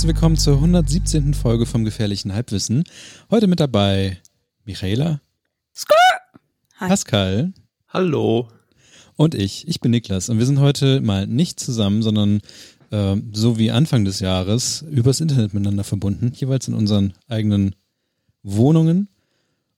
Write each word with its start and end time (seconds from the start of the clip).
herzlich 0.00 0.14
willkommen 0.14 0.38
zur 0.38 0.54
117. 0.54 1.34
Folge 1.34 1.66
vom 1.66 1.84
Gefährlichen 1.84 2.32
Halbwissen. 2.32 2.84
Heute 3.30 3.46
mit 3.46 3.60
dabei 3.60 4.16
Michaela, 4.64 5.20
Skrrr! 5.76 6.40
Hi. 6.76 6.88
Pascal 6.88 7.52
Hallo. 7.86 8.48
und 9.16 9.34
ich. 9.34 9.68
Ich 9.68 9.80
bin 9.80 9.90
Niklas 9.90 10.30
und 10.30 10.38
wir 10.38 10.46
sind 10.46 10.58
heute 10.58 11.02
mal 11.02 11.26
nicht 11.26 11.60
zusammen, 11.60 12.00
sondern 12.00 12.40
äh, 12.90 13.16
so 13.32 13.58
wie 13.58 13.72
Anfang 13.72 14.06
des 14.06 14.20
Jahres 14.20 14.86
übers 14.90 15.20
Internet 15.20 15.52
miteinander 15.52 15.84
verbunden, 15.84 16.32
jeweils 16.34 16.66
in 16.66 16.72
unseren 16.72 17.12
eigenen 17.28 17.74
Wohnungen 18.42 19.08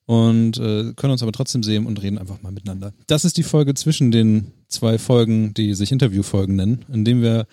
und 0.07 0.57
äh, 0.59 0.93
können 0.95 1.15
uns 1.15 1.25
aber 1.25 1.33
trotzdem 1.33 1.65
sehen 1.65 1.85
und 1.85 2.01
reden 2.01 2.19
einfach 2.19 2.41
mal 2.43 2.53
miteinander. 2.53 2.93
Das 3.09 3.25
ist 3.25 3.39
die 3.39 3.43
Folge 3.43 3.75
zwischen 3.75 4.13
den 4.13 4.53
zwei 4.69 4.99
Folgen, 4.99 5.53
die 5.53 5.75
sich 5.75 5.91
Interviewfolgen 5.91 6.55
nennen, 6.55 6.85
in 6.93 7.05
dem 7.05 7.23
wir 7.23 7.49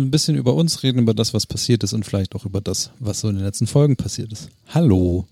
ein 0.00 0.10
bisschen 0.10 0.36
über 0.36 0.54
uns 0.54 0.82
reden, 0.82 1.00
über 1.00 1.14
das, 1.14 1.34
was 1.34 1.46
passiert 1.46 1.84
ist 1.84 1.92
und 1.92 2.04
vielleicht 2.04 2.34
auch 2.34 2.44
über 2.44 2.60
das, 2.60 2.92
was 2.98 3.20
so 3.20 3.28
in 3.28 3.36
den 3.36 3.44
letzten 3.44 3.66
Folgen 3.66 3.96
passiert 3.96 4.32
ist. 4.32 4.48
Hallo. 4.68 5.26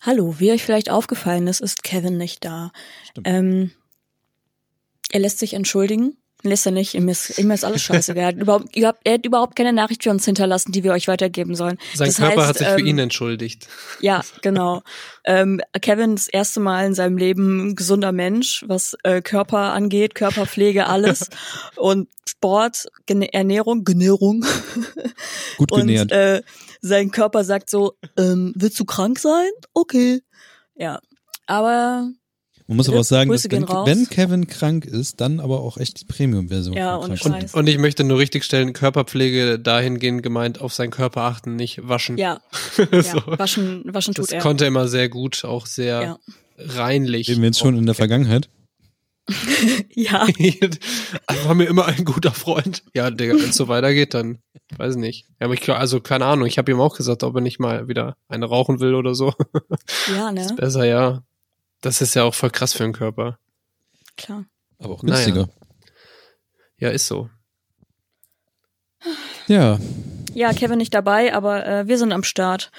Hallo, 0.00 0.34
wie 0.38 0.52
euch 0.52 0.62
vielleicht 0.62 0.90
aufgefallen 0.90 1.46
ist, 1.46 1.60
ist 1.60 1.82
Kevin 1.82 2.18
nicht 2.18 2.44
da. 2.44 2.72
Ähm, 3.24 3.70
er 5.10 5.20
lässt 5.20 5.38
sich 5.38 5.54
entschuldigen. 5.54 6.16
Lässt 6.44 6.66
er 6.66 6.72
nicht, 6.72 6.94
ihm 6.94 7.08
ist, 7.08 7.38
ihm 7.38 7.50
ist 7.52 7.64
alles 7.64 7.82
scheiße. 7.82 8.16
er, 8.16 8.26
hat 8.26 8.36
überhaupt, 8.36 8.74
ihr 8.76 8.88
habt, 8.88 9.00
er 9.04 9.14
hat 9.14 9.24
überhaupt 9.24 9.54
keine 9.54 9.72
Nachricht 9.72 10.02
für 10.02 10.10
uns 10.10 10.24
hinterlassen, 10.24 10.72
die 10.72 10.82
wir 10.82 10.92
euch 10.92 11.06
weitergeben 11.06 11.54
sollen. 11.54 11.78
Sein 11.94 12.08
Das 12.08 12.16
Körper 12.16 12.40
heißt, 12.40 12.48
hat 12.48 12.58
sich 12.58 12.66
für 12.68 12.80
ähm, 12.80 12.86
ihn 12.86 12.98
entschuldigt. 12.98 13.68
Ja, 14.00 14.22
genau. 14.42 14.82
ähm, 15.24 15.60
Kevin 15.80 16.16
das 16.16 16.26
erste 16.26 16.58
Mal 16.58 16.86
in 16.86 16.94
seinem 16.94 17.16
Leben 17.16 17.68
ein 17.68 17.76
gesunder 17.76 18.10
Mensch, 18.10 18.64
was 18.66 18.96
äh, 19.04 19.22
Körper 19.22 19.72
angeht, 19.72 20.16
Körperpflege, 20.16 20.86
alles. 20.86 21.30
und 21.76 22.08
Sport, 22.28 22.86
Gen 23.06 23.22
Ernährung, 23.22 23.84
Genährung. 23.84 24.44
Gut 25.58 25.70
Und 25.70 25.86
genährt. 25.86 26.10
äh, 26.10 26.42
sein 26.80 27.12
Körper 27.12 27.44
sagt 27.44 27.70
so, 27.70 27.94
ähm, 28.16 28.52
willst 28.56 28.80
du 28.80 28.84
krank 28.84 29.20
sein? 29.20 29.50
Okay. 29.74 30.22
Ja. 30.74 31.00
Aber 31.46 32.08
Man 32.72 32.78
muss 32.78 32.88
aber 32.88 33.00
auch 33.00 33.04
sagen, 33.04 33.30
dass 33.30 33.44
wenn, 33.50 33.68
wenn 33.68 34.08
Kevin 34.08 34.46
krank 34.46 34.86
ist, 34.86 35.20
dann 35.20 35.40
aber 35.40 35.60
auch 35.60 35.76
echt 35.76 36.00
die 36.00 36.04
Premium-Version. 36.06 36.74
Ja, 36.74 36.96
und. 36.96 37.20
Und 37.52 37.66
ich 37.68 37.76
möchte 37.76 38.02
nur 38.02 38.18
richtig 38.18 38.44
stellen, 38.44 38.72
Körperpflege 38.72 39.58
dahingehend 39.58 40.22
gemeint, 40.22 40.58
auf 40.62 40.72
seinen 40.72 40.90
Körper 40.90 41.20
achten, 41.24 41.54
nicht 41.54 41.86
waschen. 41.86 42.16
ja, 42.16 42.40
ja 42.90 43.02
so. 43.02 43.20
waschen, 43.26 43.82
waschen 43.92 44.14
tut 44.14 44.24
Das 44.24 44.32
er. 44.32 44.40
konnte 44.40 44.64
er 44.64 44.68
immer 44.68 44.88
sehr 44.88 45.10
gut, 45.10 45.44
auch 45.44 45.66
sehr 45.66 46.02
Ja. 46.02 46.18
reinlich. 46.56 47.28
Reden 47.28 47.42
wir 47.42 47.48
jetzt 47.48 47.58
schon 47.58 47.76
in 47.76 47.84
der 47.84 47.94
Vergangenheit? 47.94 48.48
Ja, 49.94 50.26
Also 51.26 51.44
war 51.44 51.54
mir 51.54 51.66
immer 51.66 51.86
ein 51.86 52.04
guter 52.06 52.32
Freund. 52.32 52.82
Ja, 52.94 53.10
Digga, 53.10 53.34
wenn 53.34 53.50
es 53.50 53.56
so 53.56 53.68
weitergeht, 53.68 54.14
dann 54.14 54.38
weiß 54.78 54.94
ich 54.94 55.00
nicht. 55.00 55.26
Ja, 55.40 55.44
aber 55.46 55.54
ich 55.54 55.60
glaub, 55.60 55.78
also 55.78 56.00
keine 56.00 56.24
Ahnung, 56.24 56.46
ich 56.46 56.56
habe 56.56 56.72
ihm 56.72 56.80
auch 56.80 56.96
gesagt, 56.96 57.22
ob 57.22 57.34
er 57.34 57.42
nicht 57.42 57.60
mal 57.60 57.86
wieder 57.86 58.16
eine 58.28 58.46
rauchen 58.46 58.80
will 58.80 58.94
oder 58.94 59.14
so. 59.14 59.34
ja, 60.16 60.32
ne? 60.32 60.48
Besser, 60.56 60.84
ja. 60.86 61.22
Das 61.82 62.00
ist 62.00 62.14
ja 62.14 62.24
auch 62.24 62.34
voll 62.34 62.50
krass 62.50 62.72
für 62.72 62.84
den 62.84 62.92
Körper. 62.94 63.38
Klar. 64.16 64.46
Aber 64.78 64.94
auch 64.94 65.02
Naja. 65.02 65.24
günstiger. 65.24 65.48
Ja, 66.78 66.88
ist 66.90 67.06
so. 67.06 67.28
Ja, 69.48 69.78
Ja, 70.34 70.52
Kevin 70.52 70.78
nicht 70.78 70.94
dabei, 70.94 71.34
aber 71.34 71.66
äh, 71.66 71.86
wir 71.88 71.98
sind 71.98 72.12
am 72.12 72.22
Start 72.24 72.70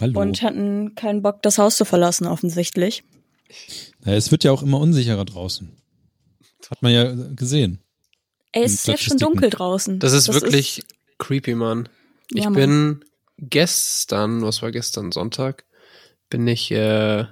hallo. 0.00 0.20
und 0.20 0.42
hatten 0.42 0.94
keinen 0.94 1.22
Bock, 1.22 1.42
das 1.42 1.58
Haus 1.58 1.76
zu 1.76 1.84
verlassen, 1.84 2.26
offensichtlich. 2.26 3.04
ja, 4.04 4.14
es 4.14 4.30
wird 4.30 4.42
ja 4.44 4.50
auch 4.52 4.62
immer 4.62 4.80
unsicherer 4.80 5.24
draußen. 5.24 5.70
Hat 6.70 6.82
man 6.82 6.92
ja 6.92 7.12
gesehen. 7.34 7.80
Ey, 8.52 8.64
es 8.64 8.74
ist 8.74 8.88
jetzt 8.88 9.02
schon 9.04 9.18
dunkel 9.18 9.50
draußen. 9.50 9.98
Das 10.00 10.12
ist 10.12 10.32
wirklich 10.32 10.82
creepy, 11.18 11.54
Mann. 11.54 11.88
Ich 12.32 12.44
Ja, 12.44 12.50
Mann. 12.50 12.54
bin 12.54 13.04
gestern, 13.38 14.42
was 14.42 14.60
war 14.62 14.72
gestern, 14.72 15.12
Sonntag, 15.12 15.64
bin 16.30 16.46
ich 16.48 16.70
äh, 16.70 17.24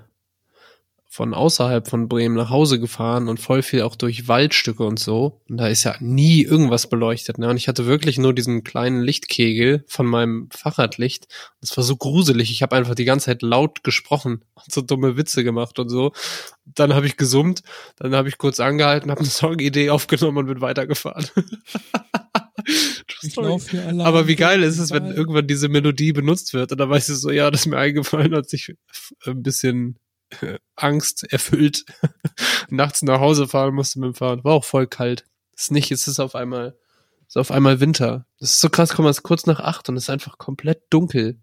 von 1.16 1.32
außerhalb 1.32 1.88
von 1.88 2.08
Bremen 2.08 2.36
nach 2.36 2.50
Hause 2.50 2.78
gefahren 2.78 3.28
und 3.28 3.40
voll 3.40 3.62
viel 3.62 3.80
auch 3.80 3.96
durch 3.96 4.28
Waldstücke 4.28 4.84
und 4.84 4.98
so. 4.98 5.40
Und 5.48 5.56
da 5.56 5.66
ist 5.66 5.82
ja 5.82 5.96
nie 5.98 6.42
irgendwas 6.42 6.90
beleuchtet. 6.90 7.38
Ne? 7.38 7.48
Und 7.48 7.56
ich 7.56 7.68
hatte 7.68 7.86
wirklich 7.86 8.18
nur 8.18 8.34
diesen 8.34 8.64
kleinen 8.64 9.00
Lichtkegel 9.00 9.82
von 9.88 10.04
meinem 10.04 10.50
Fahrradlicht. 10.50 11.26
Das 11.62 11.74
war 11.74 11.84
so 11.84 11.96
gruselig. 11.96 12.50
Ich 12.50 12.60
habe 12.60 12.76
einfach 12.76 12.94
die 12.94 13.06
ganze 13.06 13.26
Zeit 13.26 13.40
laut 13.40 13.82
gesprochen 13.82 14.44
und 14.56 14.70
so 14.70 14.82
dumme 14.82 15.16
Witze 15.16 15.42
gemacht 15.42 15.78
und 15.78 15.88
so. 15.88 16.12
Dann 16.66 16.92
habe 16.92 17.06
ich 17.06 17.16
gesummt, 17.16 17.62
dann 17.96 18.14
habe 18.14 18.28
ich 18.28 18.36
kurz 18.36 18.60
angehalten, 18.60 19.10
habe 19.10 19.20
eine 19.20 19.30
Songidee 19.30 19.88
aufgenommen 19.88 20.36
und 20.36 20.46
bin 20.48 20.60
weitergefahren. 20.60 21.26
Ich 23.22 23.38
Aber 23.38 24.26
wie 24.26 24.34
geil 24.34 24.62
ist 24.64 24.78
es, 24.78 24.90
wenn 24.90 25.06
irgendwann 25.06 25.46
diese 25.46 25.68
Melodie 25.68 26.12
benutzt 26.12 26.52
wird 26.52 26.72
und 26.72 26.78
dann 26.78 26.90
weißt 26.90 27.08
du 27.08 27.14
so, 27.14 27.30
ja, 27.30 27.50
das 27.50 27.60
ist 27.60 27.66
mir 27.66 27.78
eingefallen, 27.78 28.34
als 28.34 28.52
ich 28.52 28.74
ein 29.24 29.42
bisschen 29.42 29.98
Angst 30.76 31.30
erfüllt 31.32 31.84
nachts 32.68 33.02
nach 33.02 33.20
Hause 33.20 33.48
fahren 33.48 33.74
musste 33.74 34.00
mit 34.00 34.08
dem 34.08 34.14
Fahrrad. 34.14 34.44
War 34.44 34.54
auch 34.54 34.64
voll 34.64 34.86
kalt. 34.86 35.24
Ist 35.54 35.70
nicht, 35.70 35.90
es 35.90 36.06
ist 36.06 36.20
auf 36.20 36.34
einmal, 36.34 36.76
ist 37.26 37.38
auf 37.38 37.50
einmal 37.50 37.80
Winter. 37.80 38.26
Das 38.38 38.50
ist 38.50 38.60
so 38.60 38.68
krass, 38.68 38.90
komm 38.94 39.06
es 39.06 39.18
ist 39.18 39.22
kurz 39.22 39.46
nach 39.46 39.60
acht 39.60 39.88
und 39.88 39.96
es 39.96 40.04
ist 40.04 40.10
einfach 40.10 40.38
komplett 40.38 40.82
dunkel. 40.90 41.38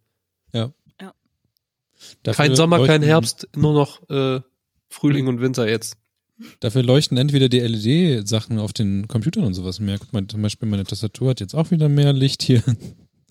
Dafür 2.24 2.46
kein 2.46 2.56
Sommer, 2.56 2.86
kein 2.86 3.02
Herbst, 3.02 3.48
nur 3.56 3.74
noch 3.74 4.10
äh, 4.10 4.42
Frühling 4.90 5.28
und 5.28 5.42
Winter 5.42 5.68
jetzt. 5.68 5.98
Dafür 6.60 6.84
leuchten 6.84 7.18
entweder 7.18 7.48
die 7.48 7.60
LED-Sachen 7.60 8.60
auf 8.60 8.74
den 8.74 9.08
Computern 9.08 9.44
und 9.44 9.54
sowas 9.54 9.80
mehr. 9.80 10.00
Guck 10.00 10.14
mal, 10.14 10.28
zum 10.28 10.42
Beispiel 10.42 10.68
meine 10.68 10.84
Tastatur 10.84 11.30
hat 11.30 11.40
jetzt 11.40 11.54
auch 11.54 11.72
wieder 11.72 11.90
mehr 11.90 12.12
Licht 12.12 12.44
hier. 12.44 12.64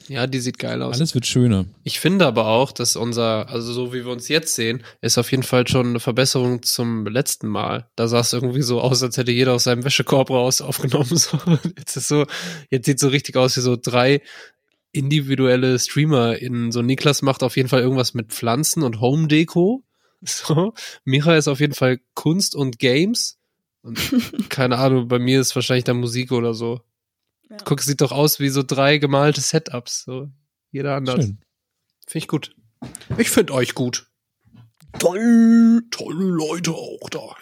Ja, 0.08 0.26
die 0.26 0.40
sieht 0.40 0.58
geil 0.58 0.82
aus. 0.82 0.96
Alles 0.96 1.14
wird 1.14 1.26
schöner. 1.26 1.66
Ich 1.84 2.00
finde 2.00 2.26
aber 2.26 2.46
auch, 2.46 2.72
dass 2.72 2.96
unser, 2.96 3.48
also 3.48 3.72
so 3.72 3.92
wie 3.92 4.04
wir 4.04 4.12
uns 4.12 4.28
jetzt 4.28 4.54
sehen, 4.54 4.82
ist 5.00 5.18
auf 5.18 5.30
jeden 5.30 5.42
Fall 5.42 5.66
schon 5.66 5.88
eine 5.88 6.00
Verbesserung 6.00 6.62
zum 6.62 7.06
letzten 7.06 7.48
Mal. 7.48 7.88
Da 7.96 8.08
sah 8.08 8.20
es 8.20 8.32
irgendwie 8.32 8.62
so 8.62 8.80
aus, 8.80 9.02
als 9.02 9.16
hätte 9.16 9.32
jeder 9.32 9.54
aus 9.54 9.64
seinem 9.64 9.84
Wäschekorb 9.84 10.30
raus 10.30 10.60
aufgenommen. 10.60 11.02
So. 11.22 11.38
Jetzt 11.76 11.96
ist 11.96 12.08
so, 12.08 12.26
jetzt 12.70 12.86
sieht 12.86 12.98
so 12.98 13.08
richtig 13.08 13.36
aus 13.36 13.56
wie 13.56 13.60
so 13.60 13.76
drei 13.80 14.22
individuelle 14.92 15.78
Streamer 15.78 16.36
in 16.36 16.72
so 16.72 16.82
Niklas 16.82 17.22
macht 17.22 17.42
auf 17.42 17.56
jeden 17.56 17.68
Fall 17.68 17.80
irgendwas 17.80 18.14
mit 18.14 18.32
Pflanzen 18.32 18.82
und 18.82 19.00
Home 19.00 19.28
Deko. 19.28 19.84
So. 20.24 20.74
Micha 21.04 21.36
ist 21.36 21.48
auf 21.48 21.60
jeden 21.60 21.74
Fall 21.74 21.98
Kunst 22.14 22.54
und 22.54 22.78
Games. 22.78 23.38
Und 23.82 23.98
keine 24.48 24.78
Ahnung, 24.78 25.08
bei 25.08 25.18
mir 25.18 25.41
ist 25.41 25.54
wahrscheinlich 25.54 25.84
dann 25.84 25.98
Musik 25.98 26.32
oder 26.32 26.54
so. 26.54 26.80
Ja. 27.52 27.58
Guck, 27.64 27.80
es 27.80 27.86
sieht 27.86 28.00
doch 28.00 28.12
aus 28.12 28.40
wie 28.40 28.48
so 28.48 28.62
drei 28.62 28.98
gemalte 28.98 29.40
Setups. 29.40 30.04
So. 30.04 30.30
Jeder 30.70 30.96
anders. 30.96 31.24
Schön. 31.24 31.38
Finde 32.06 32.18
ich 32.18 32.28
gut. 32.28 32.56
Ich 33.18 33.30
finde 33.30 33.52
euch 33.52 33.74
gut. 33.74 34.08
Toll. 34.98 35.82
Tolle 35.91 36.24
Leute 36.24 36.72
auch 36.72 37.08
da. 37.10 37.36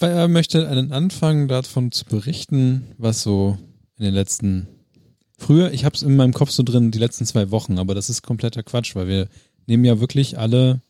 Wer 0.00 0.26
möchte 0.26 0.68
einen 0.68 0.90
Anfang 0.90 1.46
davon 1.46 1.92
zu 1.92 2.04
berichten, 2.04 2.92
was 2.98 3.22
so 3.22 3.56
in 3.96 4.04
den 4.04 4.14
letzten 4.14 4.66
Früher, 5.38 5.72
ich 5.72 5.84
habe 5.84 5.96
es 5.96 6.02
in 6.02 6.16
meinem 6.16 6.32
Kopf 6.32 6.50
so 6.50 6.62
drin, 6.62 6.92
die 6.92 6.98
letzten 6.98 7.26
zwei 7.26 7.50
Wochen, 7.50 7.78
aber 7.78 7.94
das 7.94 8.08
ist 8.08 8.22
kompletter 8.22 8.62
Quatsch, 8.62 8.94
weil 8.94 9.08
wir 9.08 9.28
nehmen 9.66 9.84
ja 9.84 9.98
wirklich 9.98 10.38
alle, 10.38 10.80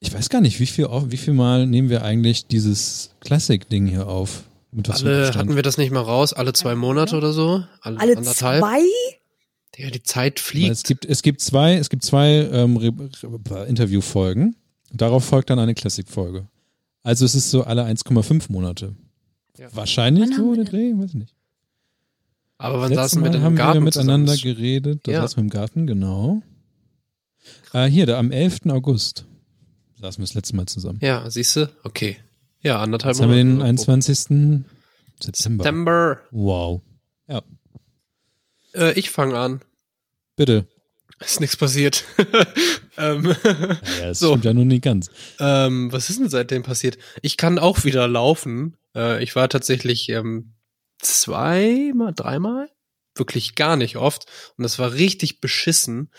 ich 0.00 0.12
weiß 0.12 0.28
gar 0.28 0.40
nicht, 0.40 0.60
wie 0.60 0.66
viel, 0.66 0.86
wie 0.86 1.16
viel 1.16 1.34
Mal 1.34 1.66
nehmen 1.66 1.88
wir 1.88 2.02
eigentlich 2.02 2.46
dieses 2.46 3.10
Classic-Ding 3.20 3.86
hier 3.86 4.06
auf? 4.06 4.47
Mit 4.70 4.88
was 4.88 5.00
für 5.00 5.08
Alle, 5.08 5.34
hatten 5.34 5.56
wir 5.56 5.62
das 5.62 5.78
nicht 5.78 5.90
mal 5.92 6.00
raus? 6.02 6.32
Alle 6.32 6.52
zwei 6.52 6.74
Monate 6.74 7.16
oder 7.16 7.32
so? 7.32 7.64
Alle, 7.80 7.98
Alle 8.00 8.16
anderthalb? 8.16 8.60
zwei? 8.60 8.80
Ja, 9.76 9.90
die 9.90 10.02
Zeit 10.02 10.40
fliegt. 10.40 10.70
Es 10.70 10.82
gibt, 10.82 11.04
es 11.04 11.22
gibt 11.22 11.40
zwei, 11.40 11.74
es 11.76 11.88
gibt 11.88 12.04
zwei 12.04 12.48
ähm, 12.52 12.76
Interviewfolgen. 13.68 14.56
Darauf 14.92 15.24
folgt 15.24 15.50
dann 15.50 15.58
eine 15.58 15.74
Classic-Folge. 15.74 16.48
Also 17.02 17.24
es 17.24 17.34
ist 17.34 17.50
so 17.50 17.62
alle 17.64 17.84
1,5 17.84 18.50
Monate. 18.50 18.94
Ja. 19.56 19.68
Wahrscheinlich 19.72 20.34
so 20.36 20.54
der 20.54 20.64
Dreh, 20.64 20.92
weiß 20.96 21.10
ich 21.10 21.14
nicht. 21.14 21.34
Aber 22.58 22.80
wann 22.80 22.90
Letztes 22.90 23.12
saßen 23.12 23.22
wir 23.22 23.26
Mal 23.28 23.32
denn 23.32 23.40
im 23.40 23.44
haben 23.46 23.56
Garten 23.56 23.74
wir 23.74 23.80
miteinander 23.82 24.32
zusammen? 24.34 24.54
geredet. 24.56 25.00
Da 25.06 25.12
Ja. 25.12 25.20
saßen 25.22 25.36
wir 25.36 25.42
im 25.44 25.50
Garten, 25.50 25.86
genau. 25.86 26.42
Äh, 27.72 27.86
hier, 27.86 28.06
da 28.06 28.18
am 28.18 28.32
11. 28.32 28.70
August 28.70 29.24
saßen 30.00 30.20
wir 30.20 30.26
das 30.26 30.34
letzte 30.34 30.56
Mal 30.56 30.66
zusammen. 30.66 30.98
Ja, 31.02 31.28
siehst 31.30 31.54
du? 31.56 31.70
Okay. 31.84 32.16
Ja, 32.60 32.80
anderthalb 32.80 33.14
Jetzt 33.14 33.22
haben 33.22 33.30
wir 33.30 33.36
den 33.36 33.48
Monate. 33.52 33.68
21. 33.68 34.18
September. 35.20 35.62
September. 35.64 36.20
Wow. 36.30 36.82
Ja, 37.28 37.42
Äh, 38.74 38.92
ich 38.98 39.10
fange 39.10 39.38
an. 39.38 39.60
bitte. 40.36 40.66
Ist 41.20 41.40
nichts 41.40 41.56
passiert. 41.56 42.04
ähm, 42.96 43.34
Ja, 43.44 44.06
das 44.08 44.20
So. 44.20 44.28
stimmt 44.28 44.44
ja 44.44 44.54
nur 44.54 44.64
nicht 44.64 44.84
ganz. 44.84 45.10
ähm, 45.40 45.90
was 45.92 46.10
ist 46.10 46.20
denn 46.20 46.28
seitdem 46.28 46.62
passiert? 46.62 46.96
Ich 47.22 47.36
kann 47.36 47.58
auch 47.58 47.82
wieder 47.84 48.06
laufen. 48.06 48.76
Äh, 48.94 49.22
ich 49.22 49.34
war 49.34 49.48
tatsächlich 49.48 50.08
ähm, 50.10 50.54
zweimal, 51.00 52.12
dreimal, 52.14 52.68
wirklich 53.16 53.56
gar 53.56 53.76
nicht 53.76 53.96
oft. 53.96 54.26
Und 54.56 54.62
das 54.62 54.78
war 54.78 54.92
richtig 54.92 55.40
beschissen, 55.40 56.10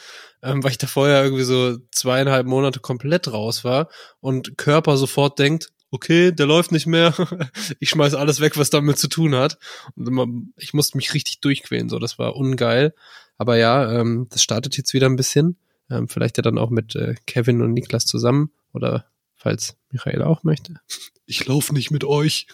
ähm, 0.44 0.64
weil 0.64 0.72
ich 0.72 0.78
da 0.78 0.88
vorher 0.88 1.24
irgendwie 1.24 1.44
so 1.44 1.78
zweieinhalb 1.92 2.46
Monate 2.46 2.82
komplett 2.82 3.32
raus 3.32 3.64
war 3.64 3.88
und 4.20 4.58
Körper 4.58 4.98
sofort 4.98 5.40
denkt, 5.40 5.70
okay, 5.92 6.32
der 6.32 6.46
läuft 6.46 6.72
nicht 6.72 6.88
mehr. 6.88 7.14
ich 7.80 7.90
schmeiß 7.90 8.14
alles 8.14 8.40
weg, 8.40 8.58
was 8.58 8.70
damit 8.70 8.98
zu 8.98 9.08
tun 9.08 9.36
hat. 9.36 9.58
Und 9.96 10.08
immer, 10.08 10.28
ich 10.58 10.74
musste 10.74 10.98
mich 10.98 11.14
richtig 11.14 11.40
durchquälen, 11.42 11.90
so, 11.90 12.00
das 12.00 12.20
war 12.20 12.36
ungeil. 12.36 12.94
Aber 13.38 13.58
ja, 13.58 13.92
ähm, 14.00 14.28
das 14.30 14.44
startet 14.44 14.78
jetzt 14.78 14.94
wieder 14.94 15.08
ein 15.08 15.16
bisschen. 15.16 15.58
Ähm, 15.90 16.08
vielleicht 16.08 16.38
ja 16.38 16.44
dann 16.44 16.58
auch 16.58 16.70
mit 16.70 16.96
äh, 16.96 17.16
Kevin 17.26 17.62
und 17.62 17.74
Niklas 17.74 18.06
zusammen 18.06 18.52
oder 18.74 19.06
falls 19.36 19.78
Michael 19.92 20.22
auch 20.24 20.44
möchte. 20.44 20.76
Ich 21.32 21.46
laufe 21.46 21.76
nicht 21.76 21.92
mit 21.92 22.04
euch. 22.04 22.48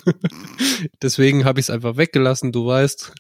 Deswegen 1.02 1.46
habe 1.46 1.62
ich 1.62 1.68
es 1.68 1.70
einfach 1.70 1.96
weggelassen, 1.96 2.52
du 2.52 2.66
weißt. 2.68 3.14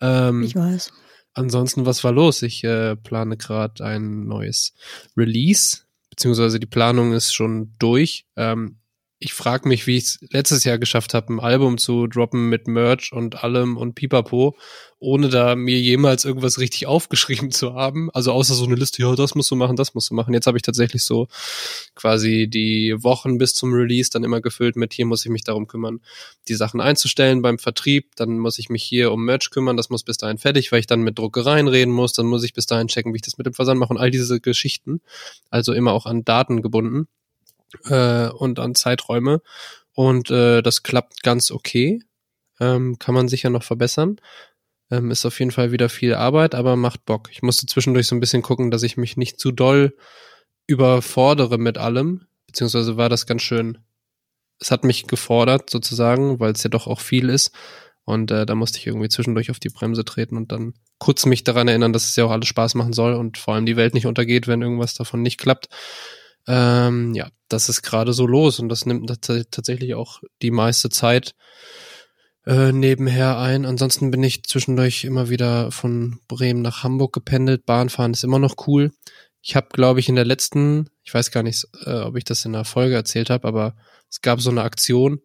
Ähm, 0.00 0.44
Ich 0.44 0.54
weiß. 0.54 0.92
Ansonsten, 1.32 1.84
was 1.84 2.04
war 2.04 2.12
los? 2.12 2.42
Ich 2.42 2.62
äh, 2.62 2.94
plane 2.94 3.36
gerade 3.36 3.84
ein 3.84 4.28
neues 4.28 4.72
Release, 5.16 5.78
beziehungsweise 6.10 6.60
die 6.60 6.68
Planung 6.68 7.12
ist 7.12 7.34
schon 7.34 7.72
durch. 7.80 8.24
Ähm, 8.36 8.76
ich 9.18 9.32
frage 9.32 9.68
mich, 9.68 9.86
wie 9.86 9.96
ich 9.96 10.04
es 10.04 10.18
letztes 10.30 10.64
Jahr 10.64 10.78
geschafft 10.78 11.14
habe, 11.14 11.32
ein 11.32 11.40
Album 11.40 11.78
zu 11.78 12.06
droppen 12.06 12.48
mit 12.48 12.66
Merch 12.66 13.12
und 13.12 13.42
allem 13.42 13.76
und 13.76 13.94
Pipapo, 13.94 14.56
ohne 14.98 15.28
da 15.28 15.54
mir 15.54 15.80
jemals 15.80 16.24
irgendwas 16.24 16.58
richtig 16.58 16.86
aufgeschrieben 16.86 17.50
zu 17.50 17.74
haben. 17.74 18.10
Also 18.12 18.32
außer 18.32 18.54
so 18.54 18.64
eine 18.64 18.74
Liste, 18.74 19.02
ja, 19.02 19.14
das 19.14 19.34
musst 19.34 19.50
du 19.50 19.56
machen, 19.56 19.76
das 19.76 19.94
musst 19.94 20.10
du 20.10 20.14
machen. 20.14 20.34
Jetzt 20.34 20.46
habe 20.46 20.58
ich 20.58 20.62
tatsächlich 20.62 21.04
so 21.04 21.28
quasi 21.94 22.48
die 22.48 22.96
Wochen 22.98 23.38
bis 23.38 23.54
zum 23.54 23.72
Release 23.72 24.10
dann 24.10 24.24
immer 24.24 24.40
gefüllt 24.40 24.76
mit, 24.76 24.92
hier 24.92 25.06
muss 25.06 25.24
ich 25.24 25.30
mich 25.30 25.44
darum 25.44 25.68
kümmern, 25.68 26.00
die 26.48 26.54
Sachen 26.54 26.80
einzustellen 26.80 27.40
beim 27.40 27.58
Vertrieb, 27.58 28.16
dann 28.16 28.38
muss 28.38 28.58
ich 28.58 28.68
mich 28.68 28.82
hier 28.82 29.12
um 29.12 29.24
Merch 29.24 29.50
kümmern, 29.50 29.76
das 29.76 29.90
muss 29.90 30.02
bis 30.02 30.16
dahin 30.16 30.38
fertig, 30.38 30.72
weil 30.72 30.80
ich 30.80 30.86
dann 30.86 31.02
mit 31.02 31.18
Druckereien 31.18 31.68
reden 31.68 31.92
muss, 31.92 32.12
dann 32.12 32.26
muss 32.26 32.44
ich 32.44 32.52
bis 32.52 32.66
dahin 32.66 32.88
checken, 32.88 33.12
wie 33.12 33.16
ich 33.16 33.22
das 33.22 33.38
mit 33.38 33.46
dem 33.46 33.54
Versand 33.54 33.78
mache 33.78 33.92
und 33.92 33.98
all 33.98 34.10
diese 34.10 34.40
Geschichten. 34.40 35.00
Also 35.50 35.72
immer 35.72 35.92
auch 35.92 36.06
an 36.06 36.24
Daten 36.24 36.60
gebunden 36.60 37.06
äh, 37.84 38.28
und 38.28 38.58
an 38.58 38.74
Zeiträume. 38.74 39.40
Und 39.92 40.30
äh, 40.30 40.62
das 40.62 40.82
klappt 40.82 41.22
ganz 41.22 41.50
okay. 41.50 42.00
Ähm, 42.60 42.98
kann 42.98 43.14
man 43.14 43.28
sicher 43.28 43.50
noch 43.50 43.62
verbessern. 43.62 44.20
Ähm, 44.90 45.10
ist 45.10 45.24
auf 45.24 45.38
jeden 45.38 45.50
Fall 45.50 45.72
wieder 45.72 45.88
viel 45.88 46.14
Arbeit, 46.14 46.54
aber 46.54 46.76
macht 46.76 47.04
Bock. 47.04 47.28
Ich 47.32 47.42
musste 47.42 47.66
zwischendurch 47.66 48.06
so 48.06 48.14
ein 48.14 48.20
bisschen 48.20 48.42
gucken, 48.42 48.70
dass 48.70 48.82
ich 48.82 48.96
mich 48.96 49.16
nicht 49.16 49.40
zu 49.40 49.50
doll 49.52 49.96
überfordere 50.66 51.58
mit 51.58 51.78
allem. 51.78 52.26
Beziehungsweise 52.46 52.96
war 52.96 53.08
das 53.08 53.26
ganz 53.26 53.42
schön. 53.42 53.78
Es 54.60 54.70
hat 54.70 54.84
mich 54.84 55.06
gefordert, 55.06 55.70
sozusagen, 55.70 56.38
weil 56.40 56.52
es 56.52 56.62
ja 56.62 56.70
doch 56.70 56.86
auch 56.86 57.00
viel 57.00 57.28
ist. 57.28 57.50
Und 58.04 58.30
äh, 58.30 58.44
da 58.46 58.54
musste 58.54 58.78
ich 58.78 58.86
irgendwie 58.86 59.08
zwischendurch 59.08 59.50
auf 59.50 59.58
die 59.58 59.70
Bremse 59.70 60.04
treten 60.04 60.36
und 60.36 60.52
dann 60.52 60.74
kurz 60.98 61.24
mich 61.26 61.42
daran 61.42 61.68
erinnern, 61.68 61.92
dass 61.92 62.08
es 62.08 62.16
ja 62.16 62.24
auch 62.24 62.30
alles 62.30 62.48
Spaß 62.48 62.74
machen 62.74 62.92
soll 62.92 63.14
und 63.14 63.38
vor 63.38 63.54
allem 63.54 63.66
die 63.66 63.76
Welt 63.76 63.94
nicht 63.94 64.06
untergeht, 64.06 64.46
wenn 64.46 64.62
irgendwas 64.62 64.94
davon 64.94 65.22
nicht 65.22 65.38
klappt. 65.38 65.68
Ähm, 66.46 67.14
ja, 67.14 67.28
das 67.48 67.68
ist 67.68 67.82
gerade 67.82 68.12
so 68.12 68.26
los 68.26 68.58
und 68.58 68.68
das 68.68 68.86
nimmt 68.86 69.08
tats 69.08 69.50
tatsächlich 69.50 69.94
auch 69.94 70.20
die 70.42 70.50
meiste 70.50 70.90
Zeit 70.90 71.34
äh, 72.46 72.72
nebenher 72.72 73.38
ein. 73.38 73.64
Ansonsten 73.64 74.10
bin 74.10 74.22
ich 74.22 74.44
zwischendurch 74.44 75.04
immer 75.04 75.28
wieder 75.30 75.70
von 75.70 76.20
Bremen 76.28 76.62
nach 76.62 76.82
Hamburg 76.82 77.12
gependelt. 77.12 77.66
Bahnfahren 77.66 78.12
ist 78.12 78.24
immer 78.24 78.38
noch 78.38 78.66
cool. 78.66 78.92
Ich 79.40 79.56
habe, 79.56 79.68
glaube 79.72 80.00
ich, 80.00 80.08
in 80.08 80.14
der 80.14 80.24
letzten, 80.24 80.90
ich 81.02 81.12
weiß 81.12 81.30
gar 81.30 81.42
nicht, 81.42 81.66
äh, 81.84 82.00
ob 82.00 82.16
ich 82.16 82.24
das 82.24 82.44
in 82.44 82.52
der 82.52 82.64
Folge 82.64 82.94
erzählt 82.94 83.30
habe, 83.30 83.46
aber 83.46 83.76
es 84.10 84.20
gab 84.20 84.40
so 84.40 84.50
eine 84.50 84.62
Aktion, 84.62 85.20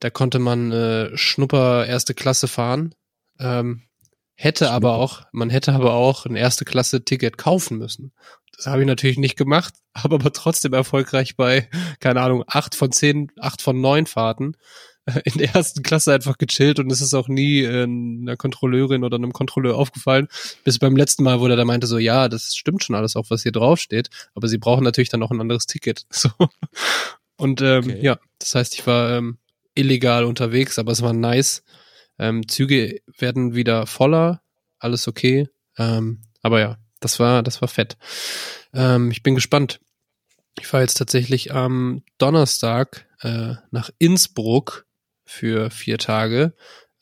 da 0.00 0.10
konnte 0.10 0.38
man 0.38 0.70
äh, 0.70 1.16
Schnupper 1.16 1.86
erste 1.86 2.14
Klasse 2.14 2.46
fahren. 2.46 2.94
Ähm, 3.40 3.87
hätte 4.40 4.70
aber 4.70 4.94
auch, 4.94 5.22
man 5.32 5.50
hätte 5.50 5.72
aber 5.72 5.94
auch 5.94 6.24
ein 6.24 6.36
erste 6.36 6.64
Klasse 6.64 7.04
Ticket 7.04 7.38
kaufen 7.38 7.76
müssen. 7.76 8.12
Das 8.56 8.66
habe 8.66 8.82
ich 8.82 8.86
natürlich 8.86 9.18
nicht 9.18 9.36
gemacht, 9.36 9.74
habe 9.96 10.14
aber 10.14 10.32
trotzdem 10.32 10.72
erfolgreich 10.72 11.36
bei, 11.36 11.68
keine 11.98 12.20
Ahnung, 12.20 12.44
acht 12.46 12.76
von 12.76 12.92
zehn, 12.92 13.32
acht 13.40 13.60
von 13.60 13.80
neun 13.80 14.06
Fahrten 14.06 14.56
äh, 15.06 15.20
in 15.24 15.38
der 15.38 15.56
ersten 15.56 15.82
Klasse 15.82 16.14
einfach 16.14 16.38
gechillt 16.38 16.78
und 16.78 16.90
es 16.92 17.00
ist 17.00 17.14
auch 17.14 17.26
nie 17.26 17.62
äh, 17.62 17.82
einer 17.82 18.36
Kontrolleurin 18.36 19.02
oder 19.02 19.16
einem 19.16 19.32
Kontrolleur 19.32 19.76
aufgefallen, 19.76 20.28
bis 20.62 20.78
beim 20.78 20.94
letzten 20.94 21.24
Mal, 21.24 21.40
wo 21.40 21.48
der 21.48 21.56
da 21.56 21.64
meinte 21.64 21.88
so, 21.88 21.98
ja, 21.98 22.28
das 22.28 22.54
stimmt 22.54 22.84
schon 22.84 22.94
alles 22.94 23.16
auch, 23.16 23.26
was 23.30 23.42
hier 23.42 23.52
draufsteht, 23.52 24.08
aber 24.36 24.46
sie 24.46 24.58
brauchen 24.58 24.84
natürlich 24.84 25.08
dann 25.08 25.20
noch 25.20 25.32
ein 25.32 25.40
anderes 25.40 25.66
Ticket. 25.66 26.06
So. 26.12 26.30
Und 27.36 27.60
ähm, 27.60 27.84
Okay. 27.84 27.98
ja, 28.02 28.18
das 28.38 28.54
heißt, 28.54 28.74
ich 28.74 28.86
war 28.86 29.16
ähm, 29.16 29.38
illegal 29.74 30.24
unterwegs, 30.24 30.78
aber 30.78 30.92
es 30.92 31.02
war 31.02 31.12
nice. 31.12 31.64
Ähm, 32.18 32.48
Züge 32.48 33.00
werden 33.18 33.54
wieder 33.54 33.86
voller, 33.86 34.42
alles 34.78 35.08
okay. 35.08 35.48
Ähm, 35.76 36.22
aber 36.42 36.60
ja, 36.60 36.78
das 37.00 37.20
war, 37.20 37.42
das 37.42 37.60
war 37.60 37.68
fett. 37.68 37.96
Ähm, 38.72 39.10
ich 39.10 39.22
bin 39.22 39.34
gespannt. 39.34 39.80
Ich 40.58 40.66
fahre 40.66 40.82
jetzt 40.82 40.98
tatsächlich 40.98 41.52
am 41.54 42.02
Donnerstag 42.18 43.06
äh, 43.20 43.54
nach 43.70 43.90
Innsbruck 43.98 44.86
für 45.24 45.70
vier 45.70 45.98
Tage. 45.98 46.54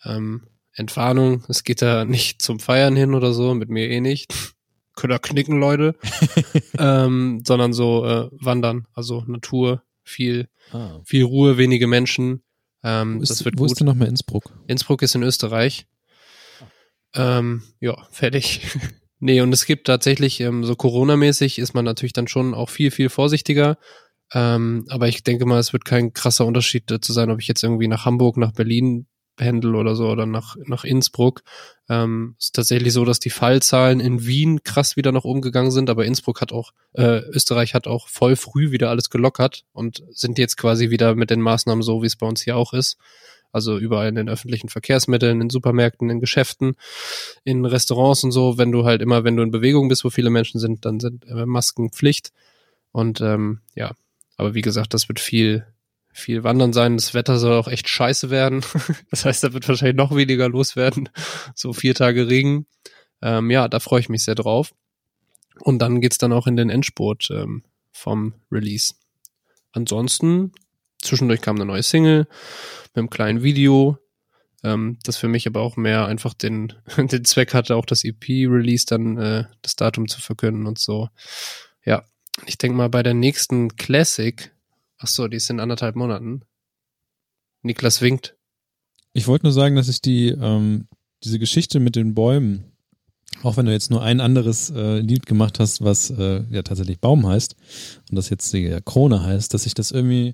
Ähm, 0.05 0.49
Entwarnung, 0.73 1.45
es 1.49 1.65
geht 1.65 1.81
da 1.81 2.05
nicht 2.05 2.43
zum 2.43 2.61
Feiern 2.61 2.97
hin 2.97 3.15
oder 3.15 3.33
so, 3.33 3.55
mit 3.55 3.71
mir 3.71 3.89
eh 3.89 4.01
nicht. 4.01 4.35
Könnt 4.95 5.13
ihr 5.13 5.19
knicken, 5.19 5.59
Leute. 5.59 5.95
ähm, 6.79 7.43
sondern 7.47 7.73
so 7.73 8.05
äh, 8.05 8.29
wandern, 8.33 8.87
also 8.93 9.25
Natur, 9.27 9.83
viel, 10.03 10.49
Ah. 10.73 11.01
viel 11.05 11.23
Ruhe, 11.25 11.59
wenige 11.59 11.87
Menschen. 11.87 12.43
Ähm, 12.87 13.19
Wo 13.19 13.23
ist, 13.23 13.31
das 13.31 13.45
wird 13.45 13.59
wo 13.59 13.63
gut. 13.63 13.73
ist 13.73 13.81
denn 13.81 13.87
nochmal 13.89 14.07
Innsbruck? 14.07 14.53
Innsbruck 14.69 15.03
ist 15.03 15.17
in 15.17 15.25
Österreich. 15.25 15.87
Ähm, 17.17 17.65
ja, 17.81 18.07
fertig. 18.13 18.61
nee, 19.19 19.41
und 19.41 19.53
es 19.53 19.67
gibt 19.67 19.89
tatsächlich, 19.89 20.41
ähm, 20.41 20.63
so 20.63 20.77
Corona-mäßig 20.77 21.59
ist 21.59 21.75
man 21.75 21.85
natürlich 21.85 22.13
dann 22.13 22.29
schon 22.29 22.55
auch 22.55 22.71
viel, 22.71 22.93
viel 22.93 23.09
vorsichtiger. 23.09 23.77
Ähm, 24.33 24.87
aber 24.89 25.09
ich 25.09 25.25
denke 25.25 25.47
mal, 25.47 25.59
es 25.59 25.73
wird 25.73 25.85
kein 25.85 26.13
krasser 26.13 26.47
Unterschied 26.47 26.85
dazu 26.89 27.13
sein, 27.13 27.31
ob 27.31 27.41
ich 27.41 27.49
jetzt 27.49 27.65
irgendwie 27.65 27.89
nach 27.89 28.05
Hamburg, 28.05 28.37
nach 28.37 28.53
Berlin 28.53 29.07
pendel 29.37 29.75
oder 29.75 29.95
so 29.95 30.09
oder 30.09 30.27
nach, 30.27 30.57
nach 30.67 30.85
Innsbruck. 30.85 31.43
Ähm, 31.89 32.35
ist 32.39 32.55
tatsächlich 32.55 32.93
so, 32.93 33.05
dass 33.05 33.21
die 33.21 33.31
Fallzahlen 33.31 34.01
in 34.01 34.27
Wien 34.27 34.65
krass 34.65 34.97
wieder 34.97 35.13
nach 35.13 35.25
oben 35.25 35.41
gegangen 35.41 35.71
sind, 35.71 35.89
aber 35.89 36.05
Innsbruck 36.05 36.41
hat 36.41 36.53
auch, 36.53 36.73
äh, 36.95 37.21
Österreich 37.31 37.75
hat 37.75 37.87
auch 37.87 38.09
voll 38.09 38.37
früh 38.37 38.71
wieder 38.71 38.91
alles 38.91 39.11
gelockert 39.11 39.65
und 39.73 40.03
sind 40.11 40.39
jetzt 40.39 40.57
quasi 40.57 40.91
wieder 40.91 41.15
mit 41.15 41.31
den 41.31 41.41
Maßnahmen 41.41 41.83
so, 41.83 42.03
wie 42.03 42.07
es 42.07 42.17
bei 42.17 42.27
uns 42.27 42.43
hier 42.43 42.57
auch 42.57 42.73
ist. 42.73 42.97
Also 43.53 43.79
überall 43.79 44.09
in 44.09 44.17
den 44.17 44.29
öffentlichen 44.29 44.69
Verkehrsmitteln, 44.69 45.41
in 45.41 45.51
Supermärkten, 45.51 46.11
in 46.11 46.21
Geschäften, 46.21 46.77
in 47.45 47.65
Restaurants 47.65 48.23
und 48.25 48.33
so. 48.33 48.59
Wenn 48.59 48.73
du 48.73 48.85
halt 48.85 49.01
immer, 49.01 49.25
wenn 49.25 49.37
du 49.37 49.43
in 49.43 49.51
Bewegung 49.51 49.89
bist, 49.89 50.05
wo 50.05 50.11
viele 50.11 50.31
Menschen 50.31 50.61
sind, 50.61 50.85
dann 50.85 51.01
sind 51.01 51.27
äh, 51.27 51.47
Masken 51.47 51.91
Pflicht. 51.91 52.33
Und 52.93 53.21
ähm, 53.21 53.61
ja, 53.75 53.93
aber 54.37 54.55
wie 54.55 54.63
gesagt, 54.63 54.93
das 54.93 55.09
wird 55.09 55.21
viel, 55.21 55.67
viel 56.17 56.45
Wandern 56.45 56.73
sein. 56.73 56.97
Das 56.97 57.15
Wetter 57.15 57.39
soll 57.39 57.55
auch 57.55 57.69
echt 57.69 57.89
scheiße 57.89 58.31
werden. 58.31 58.65
das 59.11 59.25
heißt, 59.25 59.45
da 59.45 59.53
wird 59.53 59.69
wahrscheinlich 59.69 59.97
noch 59.97 60.15
weniger 60.15 60.49
los 60.49 60.77
werden. 60.77 61.09
So 61.55 61.73
vier 61.73 61.95
Tage 61.95 62.29
Regen. 62.29 62.67
Ähm, 63.23 63.51
ja, 63.51 63.69
da 63.69 63.81
freue 63.81 64.01
ich 64.01 64.09
mich 64.09 64.25
sehr 64.25 64.35
drauf. 64.35 64.75
Und 65.61 65.81
dann 65.81 66.01
geht's 66.01 66.19
dann 66.19 66.33
auch 66.33 66.47
in 66.47 66.57
den 66.57 66.71
Endspurt 66.71 67.29
ähm, 67.31 67.63
vom 67.93 68.35
Release. 68.51 68.95
Ansonsten, 69.73 70.53
zwischendurch 71.03 71.41
kam 71.41 71.57
eine 71.57 71.67
neue 71.67 71.83
Single 71.83 72.27
mit 72.89 72.97
einem 72.97 73.11
kleinen 73.11 73.43
Video, 73.43 73.99
ähm, 74.65 74.99
das 75.05 75.17
für 75.17 75.29
mich 75.29 75.47
aber 75.47 75.61
auch 75.61 75.77
mehr 75.77 76.07
einfach 76.07 76.35
den, 76.35 76.73
den 76.97 77.25
Zweck 77.25 77.55
hatte, 77.55 77.77
auch 77.77 77.87
das 77.87 78.05
EP-Release 78.05 78.87
dann 78.87 79.17
äh, 79.19 79.45
das 79.63 79.77
Datum 79.77 80.09
zu 80.09 80.21
verkünden 80.21 80.67
und 80.67 80.79
so. 80.79 81.09
Ja, 81.85 82.05
ich 82.45 82.59
denke 82.59 82.77
mal 82.77 82.89
bei 82.89 83.03
der 83.03 83.15
nächsten 83.15 83.77
Classic, 83.77 84.53
ach 84.99 85.07
so, 85.07 85.29
die 85.29 85.37
ist 85.37 85.51
in 85.51 85.61
anderthalb 85.61 85.97
Monaten. 85.97 86.43
Niklas 87.63 88.01
winkt. 88.01 88.37
Ich 89.13 89.27
wollte 89.27 89.47
nur 89.47 89.53
sagen, 89.53 89.77
dass 89.77 89.89
ich 89.89 90.01
die, 90.01 90.29
ähm, 90.29 90.89
diese 91.25 91.39
Geschichte 91.39 91.81
mit 91.81 91.97
den 91.97 92.15
Bäumen, 92.15 92.73
auch 93.43 93.57
wenn 93.57 93.67
du 93.67 93.73
jetzt 93.73 93.91
nur 93.91 94.03
ein 94.03 94.21
anderes 94.21 94.71
äh, 94.71 94.99
Lied 94.99 95.27
gemacht 95.27 95.59
hast, 95.59 95.83
was 95.83 96.11
äh, 96.11 96.45
ja 96.51 96.63
tatsächlich 96.63 97.01
Baum 97.01 97.27
heißt 97.27 97.57
und 98.11 98.17
das 98.17 98.31
jetzt 98.31 98.53
die 98.53 98.61
ja, 98.61 98.81
Krone 98.81 99.23
heißt, 99.23 99.53
dass 99.53 99.67
ich 99.67 99.75
das 99.75 99.91
irgendwie 99.91 100.33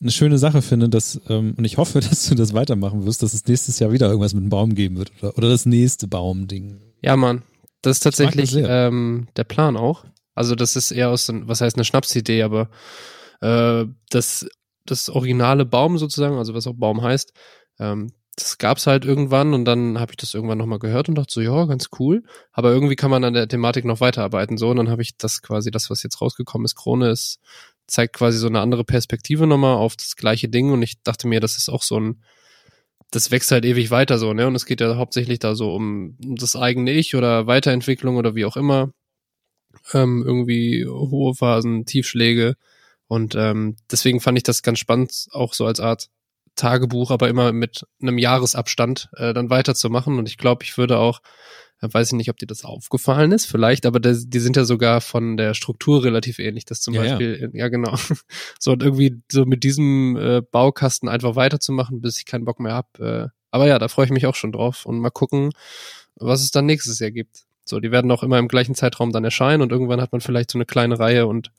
eine 0.00 0.10
schöne 0.10 0.38
Sache 0.38 0.60
finde, 0.60 0.88
dass, 0.88 1.20
ähm, 1.28 1.54
und 1.56 1.64
ich 1.64 1.78
hoffe, 1.78 2.00
dass 2.08 2.28
du 2.28 2.34
das 2.34 2.52
weitermachen 2.52 3.06
wirst, 3.06 3.22
dass 3.22 3.32
es 3.32 3.46
nächstes 3.46 3.78
Jahr 3.78 3.92
wieder 3.92 4.08
irgendwas 4.08 4.34
mit 4.34 4.42
einem 4.42 4.50
Baum 4.50 4.74
geben 4.74 4.96
wird 4.96 5.12
oder, 5.20 5.36
oder 5.38 5.48
das 5.48 5.66
nächste 5.66 6.06
Baumding. 6.06 6.80
Ja, 7.02 7.16
Mann. 7.16 7.42
Das 7.82 7.98
ist 7.98 8.06
das 8.06 8.16
tatsächlich 8.16 8.50
sehr. 8.50 8.68
ähm, 8.68 9.28
der 9.36 9.44
Plan 9.44 9.76
auch. 9.76 10.04
Also 10.34 10.54
das 10.54 10.74
ist 10.74 10.90
eher 10.90 11.10
aus, 11.10 11.30
was 11.32 11.60
heißt 11.60 11.76
eine 11.76 11.84
Schnapsidee, 11.84 12.42
aber 12.42 12.70
äh, 13.40 13.84
das, 14.10 14.46
das 14.86 15.08
originale 15.08 15.64
Baum 15.64 15.98
sozusagen, 15.98 16.36
also 16.36 16.54
was 16.54 16.66
auch 16.66 16.74
Baum 16.74 17.02
heißt, 17.02 17.32
ähm, 17.78 18.12
das 18.36 18.58
gab's 18.58 18.86
halt 18.86 19.04
irgendwann 19.04 19.54
und 19.54 19.64
dann 19.64 19.98
habe 20.00 20.12
ich 20.12 20.16
das 20.16 20.34
irgendwann 20.34 20.58
nochmal 20.58 20.80
gehört 20.80 21.08
und 21.08 21.14
dachte 21.14 21.32
so, 21.32 21.40
ja, 21.40 21.66
ganz 21.66 21.88
cool. 21.98 22.24
Aber 22.52 22.72
irgendwie 22.72 22.96
kann 22.96 23.10
man 23.10 23.22
an 23.22 23.34
der 23.34 23.46
Thematik 23.48 23.84
noch 23.84 24.00
weiterarbeiten. 24.00 24.58
So, 24.58 24.70
und 24.70 24.76
dann 24.76 24.90
habe 24.90 25.02
ich 25.02 25.16
das 25.16 25.40
quasi, 25.40 25.70
das, 25.70 25.88
was 25.88 26.02
jetzt 26.02 26.20
rausgekommen 26.20 26.64
ist, 26.64 26.74
Krone 26.74 27.10
ist, 27.10 27.38
zeigt 27.86 28.16
quasi 28.16 28.38
so 28.38 28.48
eine 28.48 28.60
andere 28.60 28.84
Perspektive 28.84 29.46
nochmal 29.46 29.76
auf 29.76 29.96
das 29.96 30.16
gleiche 30.16 30.48
Ding. 30.48 30.72
Und 30.72 30.82
ich 30.82 31.00
dachte 31.02 31.28
mir, 31.28 31.40
das 31.40 31.56
ist 31.56 31.68
auch 31.68 31.82
so 31.82 32.00
ein, 32.00 32.24
das 33.10 33.30
wächst 33.30 33.52
halt 33.52 33.64
ewig 33.64 33.90
weiter 33.90 34.18
so, 34.18 34.32
ne? 34.32 34.46
Und 34.48 34.56
es 34.56 34.66
geht 34.66 34.80
ja 34.80 34.96
hauptsächlich 34.96 35.38
da 35.38 35.54
so 35.54 35.72
um 35.72 36.16
das 36.18 36.56
eigene 36.56 36.90
Ich 36.92 37.14
oder 37.14 37.46
Weiterentwicklung 37.46 38.16
oder 38.16 38.34
wie 38.34 38.44
auch 38.46 38.56
immer. 38.56 38.90
Ähm, 39.92 40.22
irgendwie 40.24 40.86
hohe 40.86 41.34
Phasen, 41.34 41.84
Tiefschläge. 41.84 42.54
Und 43.06 43.34
ähm, 43.34 43.76
deswegen 43.90 44.20
fand 44.20 44.38
ich 44.38 44.44
das 44.44 44.62
ganz 44.62 44.78
spannend, 44.78 45.26
auch 45.32 45.54
so 45.54 45.66
als 45.66 45.80
Art 45.80 46.08
Tagebuch, 46.56 47.10
aber 47.10 47.28
immer 47.28 47.52
mit 47.52 47.84
einem 48.00 48.18
Jahresabstand 48.18 49.08
äh, 49.16 49.34
dann 49.34 49.50
weiterzumachen. 49.50 50.18
Und 50.18 50.28
ich 50.28 50.38
glaube, 50.38 50.64
ich 50.64 50.78
würde 50.78 50.98
auch, 50.98 51.20
äh, 51.80 51.88
weiß 51.90 52.08
ich 52.08 52.12
nicht, 52.14 52.30
ob 52.30 52.36
dir 52.38 52.46
das 52.46 52.64
aufgefallen 52.64 53.32
ist, 53.32 53.46
vielleicht, 53.46 53.86
aber 53.86 54.00
das, 54.00 54.28
die 54.28 54.38
sind 54.38 54.56
ja 54.56 54.64
sogar 54.64 55.00
von 55.00 55.36
der 55.36 55.54
Struktur 55.54 56.04
relativ 56.04 56.38
ähnlich. 56.38 56.64
Das 56.64 56.80
zum 56.80 56.94
Ja, 56.94 57.02
Beispiel, 57.02 57.50
ja. 57.52 57.64
ja 57.64 57.68
genau. 57.68 57.96
So 58.58 58.72
und 58.72 58.82
irgendwie 58.82 59.20
so 59.30 59.44
mit 59.44 59.64
diesem 59.64 60.16
äh, 60.16 60.42
Baukasten 60.42 61.08
einfach 61.08 61.36
weiterzumachen, 61.36 62.00
bis 62.00 62.18
ich 62.18 62.26
keinen 62.26 62.44
Bock 62.44 62.60
mehr 62.60 62.74
hab. 62.74 62.98
Äh, 63.00 63.28
aber 63.50 63.66
ja, 63.66 63.78
da 63.78 63.88
freue 63.88 64.06
ich 64.06 64.12
mich 64.12 64.26
auch 64.26 64.34
schon 64.34 64.52
drauf 64.52 64.86
und 64.86 64.98
mal 64.98 65.10
gucken, 65.10 65.50
was 66.16 66.42
es 66.42 66.50
dann 66.50 66.66
nächstes 66.66 66.98
Jahr 67.00 67.10
gibt. 67.10 67.42
So, 67.64 67.80
die 67.80 67.90
werden 67.90 68.10
auch 68.10 68.22
immer 68.22 68.38
im 68.38 68.48
gleichen 68.48 68.74
Zeitraum 68.74 69.10
dann 69.10 69.24
erscheinen 69.24 69.62
und 69.62 69.72
irgendwann 69.72 70.00
hat 70.00 70.12
man 70.12 70.20
vielleicht 70.20 70.50
so 70.50 70.58
eine 70.58 70.66
kleine 70.66 70.98
Reihe 70.98 71.26
und 71.26 71.50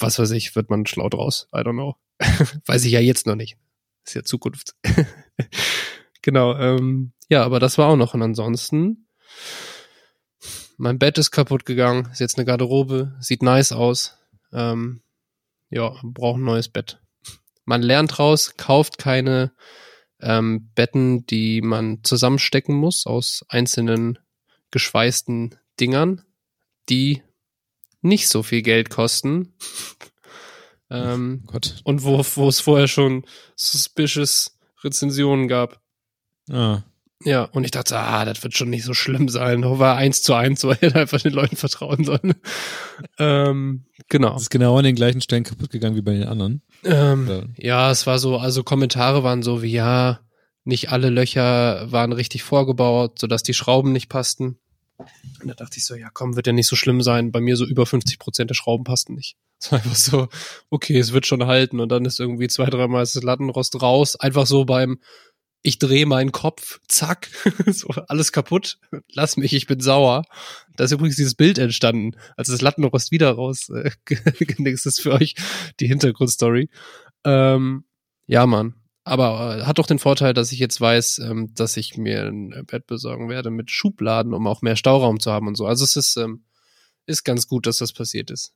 was 0.00 0.18
weiß 0.18 0.30
ich, 0.32 0.54
wird 0.54 0.70
man 0.70 0.86
schlau 0.86 1.08
draus. 1.08 1.48
I 1.54 1.58
don't 1.58 1.72
know. 1.72 1.96
weiß 2.66 2.84
ich 2.84 2.92
ja 2.92 3.00
jetzt 3.00 3.26
noch 3.26 3.34
nicht. 3.34 3.56
Ist 4.04 4.14
ja 4.14 4.22
Zukunft. 4.22 4.74
genau, 6.22 6.56
ähm, 6.56 7.12
ja, 7.28 7.44
aber 7.44 7.60
das 7.60 7.78
war 7.78 7.88
auch 7.88 7.96
noch. 7.96 8.14
Und 8.14 8.22
ansonsten, 8.22 9.06
mein 10.76 10.98
Bett 10.98 11.18
ist 11.18 11.30
kaputt 11.30 11.64
gegangen, 11.64 12.08
ist 12.12 12.20
jetzt 12.20 12.36
eine 12.36 12.44
Garderobe, 12.44 13.16
sieht 13.20 13.42
nice 13.42 13.72
aus. 13.72 14.18
Ähm, 14.52 15.02
ja, 15.70 15.94
braucht 16.02 16.38
ein 16.38 16.44
neues 16.44 16.68
Bett. 16.68 17.00
Man 17.64 17.82
lernt 17.82 18.18
raus, 18.18 18.54
kauft 18.56 18.98
keine 18.98 19.52
ähm, 20.20 20.70
Betten, 20.74 21.26
die 21.26 21.62
man 21.62 22.02
zusammenstecken 22.02 22.74
muss 22.74 23.06
aus 23.06 23.44
einzelnen 23.48 24.18
geschweißten 24.70 25.56
Dingern, 25.80 26.22
die 26.88 27.22
nicht 28.02 28.28
so 28.28 28.42
viel 28.42 28.62
Geld 28.62 28.90
kosten. 28.90 29.54
ähm, 30.90 31.42
Oh 31.48 31.52
Gott. 31.52 31.80
und 31.84 32.04
wo, 32.04 32.22
wo 32.34 32.48
es 32.48 32.60
vorher 32.60 32.88
schon 32.88 33.24
suspicious 33.56 34.58
Rezensionen 34.84 35.48
gab. 35.48 35.80
Ah. 36.50 36.82
Ja, 37.24 37.44
und 37.44 37.62
ich 37.62 37.70
dachte, 37.70 37.96
ah, 37.96 38.24
das 38.24 38.42
wird 38.42 38.56
schon 38.56 38.68
nicht 38.70 38.84
so 38.84 38.94
schlimm 38.94 39.28
sein. 39.28 39.62
War 39.62 39.96
eins 39.96 40.22
zu 40.22 40.34
eins, 40.34 40.64
weil 40.64 40.74
hätte 40.76 40.96
einfach 40.98 41.20
den 41.20 41.32
Leuten 41.32 41.54
vertrauen 41.54 42.04
sollen. 42.04 42.34
ähm, 43.18 43.84
genau. 44.08 44.32
Das 44.32 44.42
ist 44.42 44.50
genau 44.50 44.76
an 44.76 44.82
den 44.84 44.96
gleichen 44.96 45.20
Stellen 45.20 45.44
kaputt 45.44 45.70
gegangen 45.70 45.94
wie 45.94 46.02
bei 46.02 46.14
den 46.14 46.24
anderen. 46.26 46.62
Ähm, 46.84 47.26
Oder- 47.28 47.46
ja, 47.56 47.92
es 47.92 48.08
war 48.08 48.18
so, 48.18 48.38
also 48.38 48.64
Kommentare 48.64 49.22
waren 49.22 49.44
so 49.44 49.62
wie, 49.62 49.70
ja, 49.70 50.18
nicht 50.64 50.90
alle 50.90 51.10
Löcher 51.10 51.90
waren 51.92 52.12
richtig 52.12 52.42
vorgebaut, 52.42 53.20
sodass 53.20 53.44
die 53.44 53.54
Schrauben 53.54 53.92
nicht 53.92 54.08
passten. 54.08 54.58
Und 55.40 55.48
da 55.48 55.54
dachte 55.54 55.78
ich 55.78 55.84
so, 55.84 55.94
ja 55.94 56.10
komm, 56.12 56.36
wird 56.36 56.46
ja 56.46 56.52
nicht 56.52 56.68
so 56.68 56.76
schlimm 56.76 57.02
sein. 57.02 57.32
Bei 57.32 57.40
mir 57.40 57.56
so 57.56 57.64
über 57.64 57.86
50 57.86 58.18
Prozent 58.18 58.50
der 58.50 58.54
Schrauben 58.54 58.84
passten 58.84 59.14
nicht. 59.14 59.36
Es 59.62 59.70
war 59.70 59.78
einfach 59.78 59.94
so, 59.94 60.28
okay, 60.70 60.98
es 60.98 61.12
wird 61.12 61.24
schon 61.24 61.46
halten. 61.46 61.78
Und 61.78 61.90
dann 61.90 62.04
ist 62.04 62.18
irgendwie 62.18 62.48
zwei, 62.48 62.66
dreimal 62.66 63.02
das 63.02 63.14
Lattenrost 63.14 63.80
raus. 63.80 64.16
Einfach 64.16 64.44
so 64.44 64.64
beim, 64.64 64.98
ich 65.62 65.78
drehe 65.78 66.06
meinen 66.06 66.32
Kopf, 66.32 66.80
zack, 66.88 67.28
so 67.66 67.88
alles 68.08 68.32
kaputt. 68.32 68.78
Lass 69.12 69.36
mich, 69.36 69.52
ich 69.52 69.68
bin 69.68 69.78
sauer. 69.78 70.24
Da 70.76 70.84
ist 70.84 70.90
übrigens 70.90 71.14
dieses 71.14 71.36
Bild 71.36 71.58
entstanden, 71.58 72.16
als 72.36 72.48
das 72.48 72.60
Lattenrost 72.60 73.12
wieder 73.12 73.30
raus. 73.30 73.68
Äh, 73.68 73.92
ist 74.72 75.00
für 75.00 75.12
euch 75.12 75.36
die 75.78 75.86
Hintergrundstory. 75.86 76.68
Ähm, 77.24 77.84
ja, 78.26 78.46
Mann. 78.46 78.81
Aber 79.04 79.58
äh, 79.58 79.62
hat 79.64 79.78
doch 79.78 79.86
den 79.86 79.98
Vorteil, 79.98 80.32
dass 80.34 80.52
ich 80.52 80.58
jetzt 80.58 80.80
weiß, 80.80 81.18
ähm, 81.20 81.52
dass 81.54 81.76
ich 81.76 81.96
mir 81.96 82.26
ein 82.26 82.64
Bett 82.66 82.86
besorgen 82.86 83.28
werde 83.28 83.50
mit 83.50 83.70
Schubladen, 83.70 84.34
um 84.34 84.46
auch 84.46 84.62
mehr 84.62 84.76
Stauraum 84.76 85.18
zu 85.18 85.32
haben 85.32 85.48
und 85.48 85.56
so. 85.56 85.66
Also 85.66 85.84
es 85.84 85.96
ist, 85.96 86.16
ähm, 86.16 86.44
ist 87.06 87.24
ganz 87.24 87.48
gut, 87.48 87.66
dass 87.66 87.78
das 87.78 87.92
passiert 87.92 88.30
ist. 88.30 88.54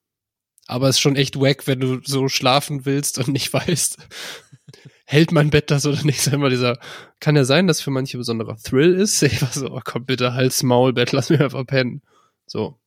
Aber 0.69 0.89
es 0.89 0.97
ist 0.97 1.01
schon 1.01 1.17
echt 1.17 1.39
wack, 1.41 1.67
wenn 1.67 1.81
du 1.81 2.01
so 2.05 2.29
schlafen 2.29 2.87
willst 2.87 3.19
und 3.19 3.29
nicht 3.29 3.53
weißt, 3.53 3.99
hält 5.05 5.33
mein 5.33 5.51
Bett 5.51 5.71
das 5.71 5.87
oder 5.87 6.03
nicht. 6.05 6.31
Mal, 6.33 6.51
dieser, 6.51 6.79
kann 7.19 7.37
ja 7.37 7.45
sein, 7.45 7.67
dass 7.67 7.81
für 7.81 7.91
manche 7.91 8.19
besonderer 8.19 8.57
Thrill 8.57 8.95
ist. 8.95 9.23
Ich 9.23 9.43
war 9.43 9.53
so, 9.53 9.71
oh, 9.71 9.81
komm 9.85 10.05
bitte, 10.05 10.35
Hals, 10.35 10.63
Maul, 10.63 10.93
Bett, 10.93 11.13
lass 11.13 11.31
mich 11.31 11.41
einfach 11.41 11.67
pennen. 11.67 12.03
So. 12.47 12.79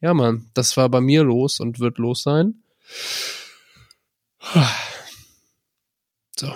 Ja, 0.00 0.14
Mann, 0.14 0.50
das 0.54 0.76
war 0.76 0.88
bei 0.88 1.00
mir 1.00 1.22
los 1.22 1.60
und 1.60 1.78
wird 1.78 1.98
los 1.98 2.22
sein. 2.22 2.62
So, 6.34 6.50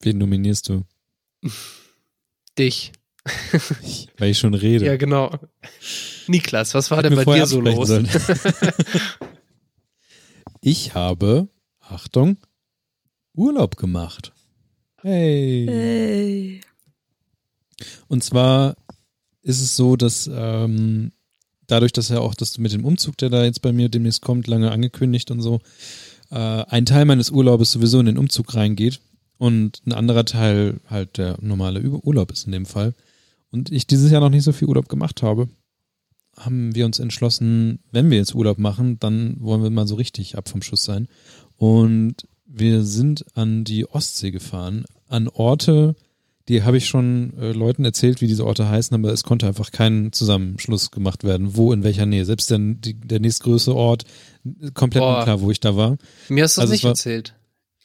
Wen 0.00 0.18
nominierst 0.18 0.68
du? 0.68 0.82
dich. 2.60 2.92
Weil 4.18 4.30
ich 4.30 4.38
schon 4.38 4.54
rede. 4.54 4.86
Ja, 4.86 4.96
genau. 4.96 5.36
Niklas, 6.26 6.74
was 6.74 6.90
war 6.90 7.02
denn 7.02 7.16
bei 7.16 7.24
dir 7.24 7.46
so 7.46 7.60
los? 7.60 7.88
sollen. 7.88 8.08
ich 10.60 10.94
habe, 10.94 11.48
Achtung, 11.80 12.38
Urlaub 13.34 13.76
gemacht. 13.76 14.32
Hey. 15.02 15.66
Hey. 15.68 16.60
Und 18.08 18.24
zwar 18.24 18.76
ist 19.42 19.60
es 19.60 19.76
so, 19.76 19.96
dass 19.96 20.30
ähm, 20.32 21.12
dadurch, 21.66 21.92
dass 21.92 22.08
ja 22.08 22.20
auch 22.20 22.34
das 22.34 22.58
mit 22.58 22.72
dem 22.72 22.84
Umzug, 22.84 23.16
der 23.18 23.30
da 23.30 23.44
jetzt 23.44 23.62
bei 23.62 23.72
mir 23.72 23.88
demnächst 23.88 24.22
kommt, 24.22 24.46
lange 24.46 24.70
angekündigt 24.70 25.30
und 25.30 25.42
so, 25.42 25.60
äh, 26.30 26.36
ein 26.36 26.86
Teil 26.86 27.04
meines 27.04 27.30
Urlaubes 27.30 27.72
sowieso 27.72 28.00
in 28.00 28.06
den 28.06 28.18
Umzug 28.18 28.54
reingeht 28.54 29.00
und 29.40 29.80
ein 29.86 29.92
anderer 29.92 30.24
Teil 30.26 30.80
halt 30.88 31.16
der 31.18 31.38
normale 31.40 31.80
Urlaub 31.82 32.30
ist 32.30 32.44
in 32.46 32.52
dem 32.52 32.66
Fall. 32.66 32.94
Und 33.50 33.72
ich 33.72 33.86
dieses 33.88 34.10
Jahr 34.12 34.20
noch 34.20 34.28
nicht 34.30 34.44
so 34.44 34.52
viel 34.52 34.68
Urlaub 34.68 34.88
gemacht 34.88 35.22
habe, 35.22 35.48
haben 36.36 36.74
wir 36.74 36.84
uns 36.86 36.98
entschlossen, 36.98 37.80
wenn 37.90 38.10
wir 38.10 38.18
jetzt 38.18 38.34
Urlaub 38.34 38.58
machen, 38.58 38.98
dann 39.00 39.36
wollen 39.40 39.62
wir 39.62 39.70
mal 39.70 39.86
so 39.88 39.94
richtig 39.96 40.36
ab 40.38 40.48
vom 40.48 40.62
Schuss 40.62 40.84
sein. 40.84 41.08
Und 41.56 42.28
wir 42.46 42.82
sind 42.84 43.24
an 43.34 43.64
die 43.64 43.86
Ostsee 43.88 44.30
gefahren, 44.30 44.84
an 45.08 45.26
Orte, 45.28 45.96
die 46.48 46.62
habe 46.62 46.76
ich 46.76 46.86
schon 46.86 47.32
äh, 47.38 47.52
Leuten 47.52 47.84
erzählt, 47.84 48.20
wie 48.20 48.26
diese 48.26 48.44
Orte 48.46 48.68
heißen, 48.68 48.94
aber 48.94 49.12
es 49.12 49.24
konnte 49.24 49.46
einfach 49.46 49.70
kein 49.70 50.12
Zusammenschluss 50.12 50.90
gemacht 50.90 51.24
werden, 51.24 51.56
wo, 51.56 51.72
in 51.72 51.82
welcher 51.82 52.06
Nähe. 52.06 52.24
Selbst 52.24 52.50
der, 52.50 52.58
die, 52.58 52.94
der 52.94 53.20
nächstgrößte 53.20 53.74
Ort, 53.74 54.04
komplett 54.74 55.02
Boah. 55.02 55.18
unklar, 55.18 55.40
wo 55.40 55.50
ich 55.50 55.60
da 55.60 55.76
war. 55.76 55.96
Mir 56.28 56.44
hast 56.44 56.56
du 56.56 56.60
das 56.60 56.70
Also 56.70 56.72
es 56.72 56.76
nicht 56.76 56.84
war- 56.84 56.90
erzählt. 56.90 57.34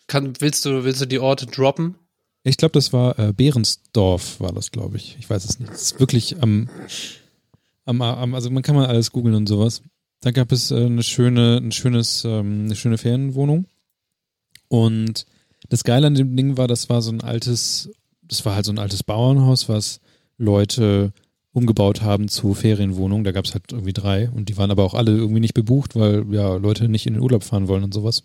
Kann, 0.07 0.33
willst 0.39 0.65
du, 0.65 0.83
willst 0.83 1.01
du 1.01 1.05
die 1.05 1.19
Orte 1.19 1.45
droppen? 1.45 1.95
Ich 2.43 2.57
glaube, 2.57 2.73
das 2.73 2.93
war 2.93 3.17
äh, 3.17 3.33
Behrensdorf, 3.33 4.39
war 4.39 4.53
das, 4.53 4.71
glaube 4.71 4.97
ich. 4.97 5.17
Ich 5.19 5.29
weiß 5.29 5.45
es 5.45 5.59
nicht. 5.59 5.71
Es 5.71 5.81
ist 5.81 5.99
wirklich 5.99 6.41
am, 6.43 6.69
am, 7.85 8.01
am, 8.01 8.35
also 8.35 8.51
man 8.51 8.61
kann 8.61 8.75
mal 8.75 8.85
alles 8.85 9.11
googeln 9.11 9.35
und 9.35 9.47
sowas. 9.47 9.81
Da 10.21 10.31
gab 10.31 10.51
es 10.51 10.69
äh, 10.69 10.85
eine 10.85 11.01
schöne, 11.01 11.57
ein 11.57 11.71
schönes, 11.71 12.23
ähm, 12.23 12.65
eine 12.65 12.75
schöne 12.75 12.99
Ferienwohnung. 12.99 13.65
Und 14.67 15.25
das 15.69 15.83
Geile 15.83 16.07
an 16.07 16.15
dem 16.15 16.35
Ding 16.35 16.57
war, 16.57 16.67
das 16.67 16.89
war 16.89 17.01
so 17.01 17.11
ein 17.11 17.21
altes, 17.21 17.89
das 18.21 18.45
war 18.45 18.55
halt 18.55 18.65
so 18.65 18.71
ein 18.71 18.79
altes 18.79 19.03
Bauernhaus, 19.03 19.67
was 19.67 19.99
Leute 20.37 21.13
umgebaut 21.51 22.01
haben 22.01 22.27
zu 22.27 22.53
Ferienwohnungen. 22.53 23.23
Da 23.23 23.31
gab 23.31 23.45
es 23.45 23.53
halt 23.53 23.71
irgendwie 23.71 23.93
drei 23.93 24.29
und 24.29 24.49
die 24.49 24.57
waren 24.57 24.71
aber 24.71 24.83
auch 24.83 24.93
alle 24.93 25.11
irgendwie 25.11 25.39
nicht 25.39 25.53
bebucht, 25.53 25.95
weil 25.95 26.25
ja 26.31 26.55
Leute 26.55 26.89
nicht 26.89 27.07
in 27.07 27.13
den 27.13 27.23
Urlaub 27.23 27.43
fahren 27.43 27.67
wollen 27.67 27.83
und 27.83 27.93
sowas. 27.93 28.23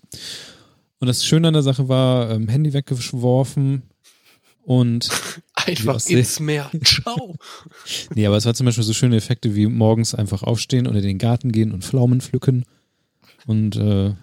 Und 1.00 1.06
das 1.06 1.24
Schöne 1.24 1.48
an 1.48 1.54
der 1.54 1.62
Sache 1.62 1.88
war, 1.88 2.30
ähm, 2.30 2.48
Handy 2.48 2.72
weggeworfen 2.72 3.82
und 4.64 5.08
Einfach 5.54 6.04
ins 6.08 6.40
Meer. 6.40 6.70
Ciao. 6.84 7.36
Nee, 8.14 8.26
aber 8.26 8.36
es 8.36 8.46
hat 8.46 8.56
zum 8.56 8.66
Beispiel 8.66 8.84
so 8.84 8.92
schöne 8.92 9.16
Effekte 9.16 9.54
wie 9.54 9.66
morgens 9.66 10.14
einfach 10.14 10.42
aufstehen 10.42 10.86
und 10.86 10.96
in 10.96 11.02
den 11.02 11.18
Garten 11.18 11.52
gehen 11.52 11.72
und 11.72 11.84
Pflaumen 11.84 12.20
pflücken. 12.20 12.64
Und 13.46 13.76
äh, 13.76 14.14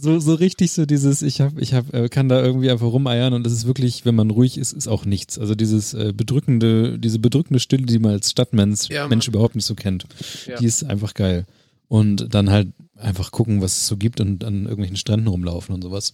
so, 0.00 0.18
so 0.20 0.34
richtig 0.34 0.72
so 0.72 0.86
dieses, 0.86 1.22
ich 1.22 1.40
hab, 1.40 1.58
ich 1.58 1.74
hab, 1.74 1.92
äh, 1.92 2.08
kann 2.08 2.28
da 2.28 2.42
irgendwie 2.42 2.70
einfach 2.70 2.86
rumeiern 2.86 3.32
und 3.32 3.46
es 3.46 3.52
ist 3.52 3.66
wirklich, 3.66 4.04
wenn 4.04 4.14
man 4.14 4.30
ruhig 4.30 4.56
ist, 4.58 4.72
ist 4.72 4.86
auch 4.88 5.04
nichts. 5.04 5.38
Also 5.38 5.54
dieses 5.54 5.92
äh, 5.94 6.12
bedrückende, 6.14 6.98
diese 6.98 7.18
bedrückende 7.18 7.58
Stille, 7.60 7.84
die 7.84 7.98
man 7.98 8.12
als 8.12 8.30
Stadtmensch 8.30 8.88
Ja. 8.90 9.08
Mensch 9.08 9.28
überhaupt 9.28 9.54
nicht 9.56 9.64
so 9.66 9.74
kennt, 9.74 10.06
Ja. 10.46 10.56
die 10.58 10.66
ist 10.66 10.84
einfach 10.84 11.14
geil. 11.14 11.46
Und 11.88 12.34
dann 12.34 12.50
halt 12.50 12.68
einfach 12.96 13.30
gucken, 13.30 13.62
was 13.62 13.78
es 13.78 13.86
so 13.86 13.96
gibt 13.96 14.20
und 14.20 14.44
an 14.44 14.64
irgendwelchen 14.64 14.96
Stränden 14.96 15.28
rumlaufen 15.28 15.74
und 15.74 15.82
sowas. 15.82 16.12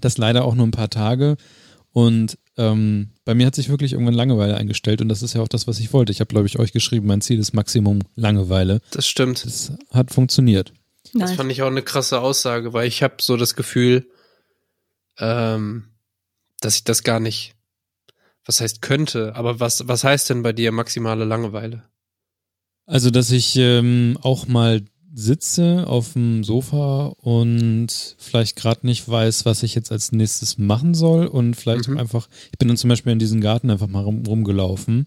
Das 0.00 0.18
leider 0.18 0.44
auch 0.44 0.54
nur 0.54 0.66
ein 0.66 0.72
paar 0.72 0.90
Tage. 0.90 1.36
Und 1.92 2.38
ähm, 2.56 3.10
bei 3.24 3.34
mir 3.34 3.46
hat 3.46 3.54
sich 3.54 3.68
wirklich 3.68 3.92
irgendwann 3.92 4.14
Langeweile 4.14 4.56
eingestellt 4.56 5.00
und 5.00 5.08
das 5.08 5.22
ist 5.22 5.34
ja 5.34 5.42
auch 5.42 5.48
das, 5.48 5.66
was 5.66 5.78
ich 5.80 5.92
wollte. 5.92 6.12
Ich 6.12 6.20
habe, 6.20 6.28
glaube 6.28 6.46
ich, 6.46 6.58
euch 6.58 6.72
geschrieben, 6.72 7.06
mein 7.06 7.20
Ziel 7.20 7.38
ist 7.38 7.54
Maximum 7.54 8.00
Langeweile. 8.14 8.80
Das 8.90 9.06
stimmt. 9.06 9.44
Das 9.44 9.72
hat 9.92 10.10
funktioniert. 10.10 10.72
Das 11.14 11.30
Nice. 11.30 11.36
fand 11.36 11.50
ich 11.50 11.62
auch 11.62 11.68
eine 11.68 11.82
krasse 11.82 12.20
Aussage, 12.20 12.72
weil 12.72 12.86
ich 12.86 13.02
habe 13.02 13.14
so 13.20 13.36
das 13.36 13.54
Gefühl, 13.54 14.06
ähm, 15.18 15.84
dass 16.60 16.76
ich 16.76 16.84
das 16.84 17.02
gar 17.02 17.20
nicht, 17.20 17.54
was 18.44 18.60
heißt 18.60 18.82
könnte, 18.82 19.34
aber 19.34 19.60
was, 19.60 19.88
was 19.88 20.04
heißt 20.04 20.30
denn 20.30 20.42
bei 20.42 20.52
dir 20.52 20.72
maximale 20.72 21.24
Langeweile? 21.24 21.84
Also, 22.88 23.10
dass 23.10 23.30
ich 23.30 23.54
ähm, 23.56 24.16
auch 24.22 24.46
mal 24.48 24.80
sitze 25.14 25.84
auf 25.86 26.14
dem 26.14 26.42
Sofa 26.42 27.06
und 27.20 27.88
vielleicht 28.18 28.56
gerade 28.56 28.86
nicht 28.86 29.06
weiß, 29.06 29.44
was 29.44 29.62
ich 29.62 29.74
jetzt 29.74 29.92
als 29.92 30.10
nächstes 30.12 30.56
machen 30.56 30.94
soll 30.94 31.26
und 31.26 31.54
vielleicht 31.54 31.88
Mhm. 31.88 31.98
einfach, 31.98 32.28
ich 32.50 32.58
bin 32.58 32.68
dann 32.68 32.78
zum 32.78 32.88
Beispiel 32.88 33.12
in 33.12 33.18
diesen 33.18 33.42
Garten 33.42 33.70
einfach 33.70 33.88
mal 33.88 34.04
rum, 34.04 34.22
rumgelaufen 34.26 35.04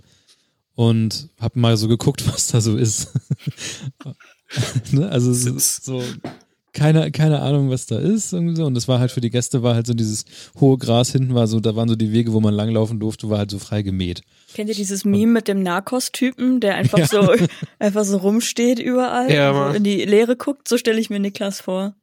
und 0.75 1.29
habe 1.39 1.59
mal 1.59 1.75
so 1.75 1.87
geguckt, 1.87 2.23
was 2.31 2.47
da 2.47 2.61
so 2.61 2.77
ist. 2.77 3.09
ne? 4.91 5.09
Also 5.09 5.33
so, 5.33 5.57
so 5.57 6.03
keine, 6.73 7.11
keine 7.11 7.41
Ahnung, 7.41 7.69
was 7.69 7.85
da 7.85 7.99
ist. 7.99 8.33
Irgendwie 8.33 8.55
so. 8.55 8.65
Und 8.65 8.75
das 8.75 8.87
war 8.87 8.99
halt 8.99 9.11
für 9.11 9.21
die 9.21 9.29
Gäste, 9.29 9.63
war 9.63 9.75
halt 9.75 9.87
so 9.87 9.93
dieses 9.93 10.25
hohe 10.59 10.77
Gras 10.77 11.11
hinten 11.11 11.33
war 11.33 11.47
so, 11.47 11.59
da 11.59 11.75
waren 11.75 11.89
so 11.89 11.95
die 11.95 12.11
Wege, 12.11 12.33
wo 12.33 12.39
man 12.39 12.53
langlaufen 12.53 12.99
durfte, 12.99 13.29
war 13.29 13.39
halt 13.39 13.51
so 13.51 13.59
frei 13.59 13.81
gemäht. 13.81 14.21
Kennt 14.53 14.69
ihr 14.69 14.75
dieses 14.75 15.03
Meme 15.05 15.33
mit 15.33 15.47
dem 15.47 15.63
Narcos-Typen, 15.63 16.59
der 16.59 16.75
einfach 16.75 16.99
ja. 16.99 17.07
so 17.07 17.33
einfach 17.79 18.03
so 18.03 18.17
rumsteht 18.17 18.79
überall 18.79 19.31
ja, 19.31 19.51
und 19.51 19.71
so 19.71 19.77
in 19.77 19.83
die 19.83 20.05
Leere 20.05 20.35
guckt? 20.35 20.67
So 20.67 20.77
stelle 20.77 20.99
ich 20.99 21.09
mir 21.09 21.19
Niklas 21.19 21.61
vor. 21.61 21.95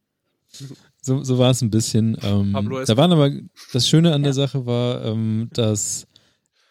So, 1.01 1.23
so 1.23 1.37
war 1.37 1.51
es 1.51 1.61
ein 1.61 1.71
bisschen. 1.71 2.17
Ähm, 2.21 2.53
da 2.85 2.97
waren 2.97 3.11
aber, 3.11 3.31
das 3.73 3.87
Schöne 3.87 4.13
an 4.13 4.21
ja. 4.21 4.25
der 4.25 4.33
Sache 4.33 4.65
war, 4.65 5.05
ähm, 5.05 5.49
dass 5.53 6.07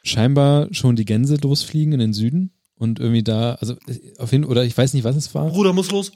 scheinbar 0.04 0.68
schon 0.72 0.96
die 0.96 1.04
Gänse 1.04 1.36
losfliegen 1.36 1.92
in 1.94 2.00
den 2.00 2.12
Süden 2.12 2.52
und 2.78 3.00
irgendwie 3.00 3.22
da, 3.22 3.54
also 3.54 3.74
auf 4.18 4.32
jeden 4.32 4.44
oder 4.44 4.64
ich 4.64 4.76
weiß 4.76 4.94
nicht, 4.94 5.04
was 5.04 5.16
es 5.16 5.34
war. 5.34 5.48
Bruder 5.48 5.72
muss 5.72 5.90
los. 5.90 6.12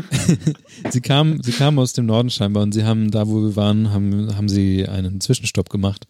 sie 0.90 1.00
kamen, 1.00 1.42
sie 1.42 1.52
kamen 1.52 1.78
aus 1.78 1.92
dem 1.92 2.06
Norden 2.06 2.30
scheinbar 2.30 2.64
und 2.64 2.72
sie 2.72 2.84
haben 2.84 3.10
da, 3.10 3.28
wo 3.28 3.42
wir 3.42 3.56
waren, 3.56 3.92
haben, 3.92 4.36
haben 4.36 4.48
sie 4.48 4.88
einen 4.88 5.20
Zwischenstopp 5.20 5.70
gemacht. 5.70 6.06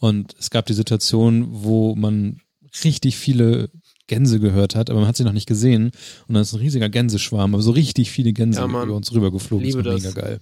Und 0.00 0.34
es 0.38 0.50
gab 0.50 0.66
die 0.66 0.74
Situation, 0.74 1.48
wo 1.50 1.94
man 1.94 2.40
richtig 2.84 3.16
viele 3.16 3.70
Gänse 4.08 4.40
gehört 4.40 4.74
hat, 4.74 4.90
aber 4.90 5.00
man 5.00 5.08
hat 5.08 5.16
sie 5.16 5.24
noch 5.24 5.32
nicht 5.32 5.46
gesehen. 5.46 5.92
Und 6.26 6.34
da 6.34 6.40
ist 6.40 6.52
ein 6.52 6.60
riesiger 6.60 6.88
Gänseschwarm, 6.88 7.54
aber 7.54 7.62
so 7.62 7.70
richtig 7.70 8.10
viele 8.10 8.32
Gänse 8.32 8.58
ja, 8.58 8.66
über 8.66 8.94
uns 8.94 9.12
rübergeflogen. 9.12 9.64
Liebe 9.64 9.84
das 9.84 10.02
war 10.02 10.10
mega 10.10 10.20
geil. 10.20 10.40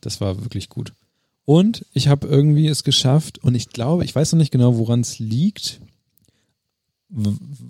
Das 0.00 0.20
war 0.20 0.40
wirklich 0.42 0.68
gut. 0.68 0.92
Und 1.44 1.84
ich 1.94 2.08
habe 2.08 2.28
irgendwie 2.28 2.68
es 2.68 2.84
geschafft 2.84 3.38
und 3.38 3.54
ich 3.54 3.70
glaube, 3.70 4.04
ich 4.04 4.14
weiß 4.14 4.32
noch 4.32 4.38
nicht 4.38 4.52
genau, 4.52 4.76
woran 4.78 5.00
es 5.00 5.18
liegt 5.18 5.80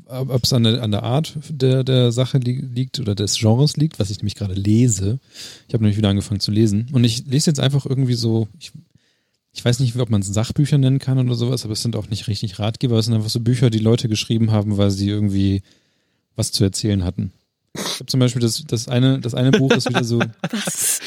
ob 0.07 0.45
es 0.45 0.53
an 0.53 0.65
der, 0.65 0.83
an 0.83 0.91
der 0.91 1.05
Art 1.05 1.39
der, 1.49 1.85
der 1.85 2.11
Sache 2.11 2.39
li 2.39 2.61
liegt 2.61 2.99
oder 2.99 3.15
des 3.15 3.39
Genres 3.39 3.77
liegt, 3.77 3.99
was 3.99 4.11
ich 4.11 4.19
nämlich 4.19 4.35
gerade 4.35 4.55
lese. 4.55 5.21
Ich 5.69 5.75
habe 5.75 5.85
nämlich 5.85 5.97
wieder 5.97 6.09
angefangen 6.09 6.41
zu 6.41 6.51
lesen. 6.51 6.89
Und 6.93 7.05
ich 7.05 7.27
lese 7.27 7.51
jetzt 7.51 7.61
einfach 7.61 7.87
irgendwie 7.87 8.15
so, 8.15 8.49
ich, 8.59 8.73
ich 9.53 9.65
weiß 9.65 9.79
nicht, 9.79 9.97
ob 9.97 10.11
man 10.11 10.23
es 10.23 10.29
Sachbücher 10.29 10.79
nennen 10.79 10.99
kann 10.99 11.19
oder 11.19 11.37
sowas, 11.37 11.65
aber 11.65 11.73
es 11.73 11.83
sind 11.83 11.95
auch 11.95 12.11
nicht 12.11 12.27
richtig 12.27 12.59
Ratgeber, 12.59 12.99
es 12.99 13.05
sind 13.05 13.15
einfach 13.15 13.31
so 13.31 13.41
Bücher, 13.41 13.71
die 13.71 13.79
Leute 13.79 14.09
geschrieben 14.09 14.51
haben, 14.51 14.77
weil 14.77 14.91
sie 14.91 15.09
irgendwie 15.09 15.63
was 16.35 16.51
zu 16.51 16.65
erzählen 16.65 17.05
hatten. 17.05 17.33
Ich 17.75 18.01
habe 18.01 18.07
zum 18.07 18.21
Beispiel 18.21 18.43
das, 18.43 18.65
das 18.67 18.89
eine, 18.89 19.21
das 19.21 19.35
eine 19.35 19.53
Buch 19.53 19.71
ist 19.73 19.89
wieder 19.89 20.03
so. 20.03 20.19
Was? 20.51 21.01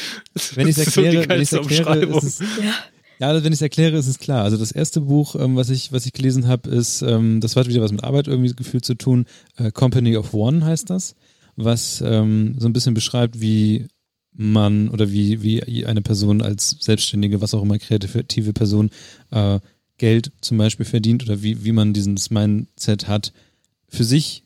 Wenn 0.54 0.68
ich 0.68 0.78
es 0.78 0.86
erkläre, 0.86 1.22
so 1.22 1.28
wenn 1.28 1.42
ich 1.42 1.52
erkläre, 1.52 2.04
ist 2.04 2.22
es, 2.22 2.38
ja. 2.40 2.74
Ja, 3.22 3.28
also 3.28 3.44
wenn 3.44 3.52
ich 3.52 3.58
es 3.58 3.62
erkläre, 3.62 3.96
ist 3.96 4.08
es 4.08 4.18
klar. 4.18 4.42
Also 4.42 4.56
das 4.56 4.72
erste 4.72 5.02
Buch, 5.02 5.36
ähm, 5.36 5.54
was 5.54 5.70
ich, 5.70 5.92
was 5.92 6.06
ich 6.06 6.12
gelesen 6.12 6.48
habe, 6.48 6.68
ist, 6.68 7.02
ähm, 7.02 7.40
das 7.40 7.54
hat 7.54 7.68
wieder 7.68 7.80
was 7.80 7.92
mit 7.92 8.02
Arbeit 8.02 8.26
irgendwie 8.26 8.52
gefühlt 8.52 8.84
zu 8.84 8.96
tun. 8.96 9.26
Äh, 9.56 9.70
Company 9.70 10.16
of 10.16 10.34
One 10.34 10.64
heißt 10.64 10.90
das, 10.90 11.14
was 11.54 12.02
ähm, 12.04 12.56
so 12.58 12.66
ein 12.66 12.72
bisschen 12.72 12.94
beschreibt, 12.94 13.40
wie 13.40 13.86
man 14.32 14.88
oder 14.88 15.12
wie, 15.12 15.40
wie 15.40 15.86
eine 15.86 16.02
Person 16.02 16.42
als 16.42 16.70
selbstständige, 16.80 17.40
was 17.40 17.54
auch 17.54 17.62
immer 17.62 17.78
kreative 17.78 18.52
Person 18.52 18.90
äh, 19.30 19.60
Geld 19.98 20.32
zum 20.40 20.58
Beispiel 20.58 20.84
verdient 20.84 21.22
oder 21.22 21.44
wie, 21.44 21.64
wie 21.64 21.70
man 21.70 21.92
dieses 21.92 22.30
Mindset 22.30 23.06
hat, 23.06 23.32
für 23.86 24.02
sich 24.02 24.42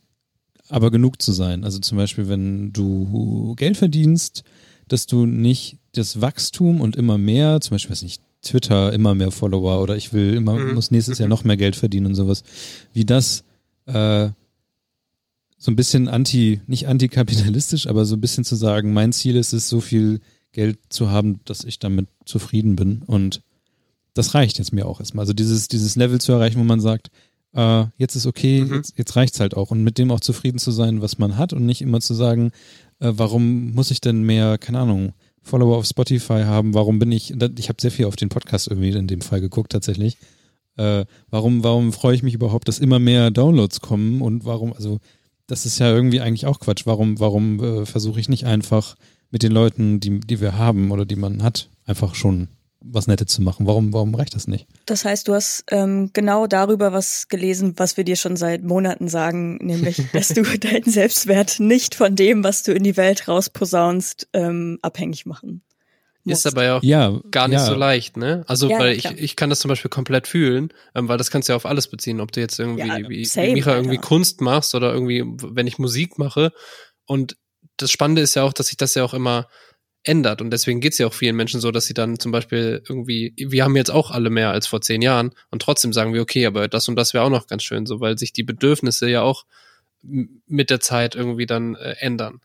aber 0.68 0.90
genug 0.90 1.22
zu 1.22 1.32
sein. 1.32 1.64
Also 1.64 1.78
zum 1.78 1.96
Beispiel, 1.96 2.28
wenn 2.28 2.74
du 2.74 3.54
Geld 3.56 3.78
verdienst, 3.78 4.44
dass 4.86 5.06
du 5.06 5.24
nicht 5.24 5.78
das 5.92 6.20
Wachstum 6.20 6.82
und 6.82 6.94
immer 6.94 7.16
mehr, 7.16 7.62
zum 7.62 7.70
Beispiel, 7.70 7.92
weiß 7.92 8.02
nicht, 8.02 8.20
Twitter 8.46 8.92
immer 8.92 9.14
mehr 9.14 9.30
Follower 9.30 9.82
oder 9.82 9.96
ich 9.96 10.12
will 10.12 10.34
immer, 10.34 10.54
mhm. 10.54 10.74
muss 10.74 10.90
nächstes 10.90 11.18
Jahr 11.18 11.28
noch 11.28 11.44
mehr 11.44 11.56
Geld 11.56 11.76
verdienen 11.76 12.06
und 12.06 12.14
sowas. 12.14 12.42
Wie 12.92 13.04
das 13.04 13.44
äh, 13.86 14.28
so 15.58 15.70
ein 15.70 15.76
bisschen 15.76 16.08
anti, 16.08 16.60
nicht 16.66 16.88
antikapitalistisch, 16.88 17.86
aber 17.86 18.04
so 18.04 18.16
ein 18.16 18.20
bisschen 18.20 18.44
zu 18.44 18.56
sagen, 18.56 18.92
mein 18.92 19.12
Ziel 19.12 19.36
ist 19.36 19.52
es, 19.52 19.68
so 19.68 19.80
viel 19.80 20.20
Geld 20.52 20.78
zu 20.88 21.10
haben, 21.10 21.40
dass 21.44 21.64
ich 21.64 21.78
damit 21.78 22.08
zufrieden 22.24 22.76
bin. 22.76 23.02
Und 23.06 23.42
das 24.14 24.34
reicht 24.34 24.58
jetzt 24.58 24.72
mir 24.72 24.86
auch 24.86 25.00
erstmal. 25.00 25.22
Also 25.22 25.32
dieses, 25.32 25.68
dieses 25.68 25.96
Level 25.96 26.20
zu 26.20 26.32
erreichen, 26.32 26.58
wo 26.58 26.64
man 26.64 26.80
sagt, 26.80 27.10
äh, 27.52 27.84
jetzt 27.96 28.16
ist 28.16 28.26
okay, 28.26 28.62
mhm. 28.62 28.74
jetzt, 28.74 28.94
jetzt 28.96 29.16
reicht's 29.16 29.40
halt 29.40 29.56
auch. 29.56 29.70
Und 29.70 29.82
mit 29.82 29.98
dem 29.98 30.10
auch 30.10 30.20
zufrieden 30.20 30.58
zu 30.58 30.70
sein, 30.70 31.02
was 31.02 31.18
man 31.18 31.36
hat 31.36 31.52
und 31.52 31.66
nicht 31.66 31.82
immer 31.82 32.00
zu 32.00 32.14
sagen, 32.14 32.52
äh, 33.00 33.12
warum 33.14 33.72
muss 33.72 33.90
ich 33.90 34.00
denn 34.00 34.22
mehr, 34.22 34.58
keine 34.58 34.80
Ahnung, 34.80 35.12
Follower 35.46 35.76
auf 35.76 35.86
Spotify 35.86 36.42
haben, 36.44 36.74
warum 36.74 36.98
bin 36.98 37.12
ich, 37.12 37.30
ich 37.30 37.68
habe 37.68 37.80
sehr 37.80 37.90
viel 37.90 38.06
auf 38.06 38.16
den 38.16 38.28
Podcast 38.28 38.68
irgendwie 38.68 38.90
in 38.90 39.06
dem 39.06 39.20
Fall 39.20 39.40
geguckt 39.40 39.72
tatsächlich. 39.72 40.18
Äh, 40.76 41.06
warum, 41.30 41.62
warum 41.62 41.92
freue 41.92 42.14
ich 42.14 42.22
mich 42.22 42.34
überhaupt, 42.34 42.68
dass 42.68 42.78
immer 42.80 42.98
mehr 42.98 43.30
Downloads 43.30 43.80
kommen 43.80 44.20
und 44.20 44.44
warum, 44.44 44.72
also 44.72 44.98
das 45.46 45.64
ist 45.64 45.78
ja 45.78 45.90
irgendwie 45.90 46.20
eigentlich 46.20 46.46
auch 46.46 46.58
Quatsch. 46.58 46.86
Warum, 46.86 47.20
warum 47.20 47.62
äh, 47.62 47.86
versuche 47.86 48.18
ich 48.20 48.28
nicht 48.28 48.44
einfach 48.44 48.96
mit 49.30 49.42
den 49.42 49.52
Leuten, 49.52 50.00
die, 50.00 50.20
die 50.20 50.40
wir 50.40 50.58
haben 50.58 50.90
oder 50.90 51.04
die 51.04 51.16
man 51.16 51.42
hat, 51.42 51.68
einfach 51.84 52.14
schon 52.14 52.48
was 52.80 53.06
Nettes 53.06 53.28
zu 53.28 53.42
machen. 53.42 53.66
Warum, 53.66 53.92
warum 53.92 54.14
reicht 54.14 54.34
das 54.34 54.46
nicht? 54.46 54.66
Das 54.86 55.04
heißt, 55.04 55.28
du 55.28 55.34
hast 55.34 55.64
ähm, 55.70 56.10
genau 56.12 56.46
darüber 56.46 56.92
was 56.92 57.28
gelesen, 57.28 57.74
was 57.76 57.96
wir 57.96 58.04
dir 58.04 58.16
schon 58.16 58.36
seit 58.36 58.62
Monaten 58.62 59.08
sagen, 59.08 59.56
nämlich, 59.56 60.02
dass 60.12 60.28
du 60.28 60.42
deinen 60.42 60.90
Selbstwert 60.90 61.60
nicht 61.60 61.94
von 61.94 62.14
dem, 62.14 62.44
was 62.44 62.62
du 62.62 62.72
in 62.72 62.82
die 62.82 62.96
Welt 62.96 63.28
rausposaunst, 63.28 64.28
ähm, 64.32 64.78
abhängig 64.82 65.26
machen. 65.26 65.62
Musst. 66.24 66.44
Ist 66.44 66.52
aber 66.52 66.64
ja 66.64 66.76
auch 66.78 66.82
ja, 66.82 67.20
gar 67.30 67.46
nicht 67.46 67.60
ja. 67.60 67.66
so 67.66 67.74
leicht, 67.74 68.16
ne? 68.16 68.44
Also, 68.48 68.68
ja, 68.68 68.80
weil 68.80 68.96
ich, 68.96 69.04
ich 69.04 69.36
kann 69.36 69.48
das 69.48 69.60
zum 69.60 69.68
Beispiel 69.68 69.90
komplett 69.90 70.26
fühlen, 70.26 70.72
ähm, 70.96 71.08
weil 71.08 71.18
das 71.18 71.30
kannst 71.30 71.48
du 71.48 71.52
ja 71.52 71.56
auf 71.56 71.66
alles 71.66 71.86
beziehen, 71.86 72.20
ob 72.20 72.32
du 72.32 72.40
jetzt 72.40 72.58
irgendwie, 72.58 73.08
wie, 73.08 73.24
same, 73.24 73.48
wie 73.48 73.52
Micha 73.52 73.76
irgendwie 73.76 73.98
Kunst 73.98 74.40
machst 74.40 74.74
oder 74.74 74.92
irgendwie, 74.92 75.22
wenn 75.24 75.68
ich 75.68 75.78
Musik 75.78 76.18
mache. 76.18 76.52
Und 77.04 77.36
das 77.76 77.92
Spannende 77.92 78.22
ist 78.22 78.34
ja 78.34 78.42
auch, 78.42 78.52
dass 78.52 78.66
sich 78.66 78.76
das 78.76 78.96
ja 78.96 79.04
auch 79.04 79.14
immer 79.14 79.46
ändert. 80.06 80.40
Und 80.40 80.50
deswegen 80.50 80.80
geht's 80.80 80.98
ja 80.98 81.06
auch 81.06 81.14
vielen 81.14 81.36
Menschen 81.36 81.60
so, 81.60 81.70
dass 81.70 81.86
sie 81.86 81.94
dann 81.94 82.18
zum 82.18 82.32
Beispiel 82.32 82.82
irgendwie, 82.88 83.34
wir 83.36 83.64
haben 83.64 83.76
jetzt 83.76 83.90
auch 83.90 84.10
alle 84.10 84.30
mehr 84.30 84.50
als 84.50 84.66
vor 84.66 84.80
zehn 84.80 85.02
Jahren 85.02 85.32
und 85.50 85.62
trotzdem 85.62 85.92
sagen 85.92 86.14
wir, 86.14 86.22
okay, 86.22 86.46
aber 86.46 86.68
das 86.68 86.88
und 86.88 86.96
das 86.96 87.12
wäre 87.12 87.24
auch 87.24 87.30
noch 87.30 87.46
ganz 87.46 87.64
schön, 87.64 87.86
so 87.86 88.00
weil 88.00 88.16
sich 88.16 88.32
die 88.32 88.44
Bedürfnisse 88.44 89.08
ja 89.08 89.22
auch 89.22 89.44
mit 90.02 90.70
der 90.70 90.80
Zeit 90.80 91.16
irgendwie 91.16 91.46
dann 91.46 91.74
äh, 91.74 91.96
ändern. 91.98 92.40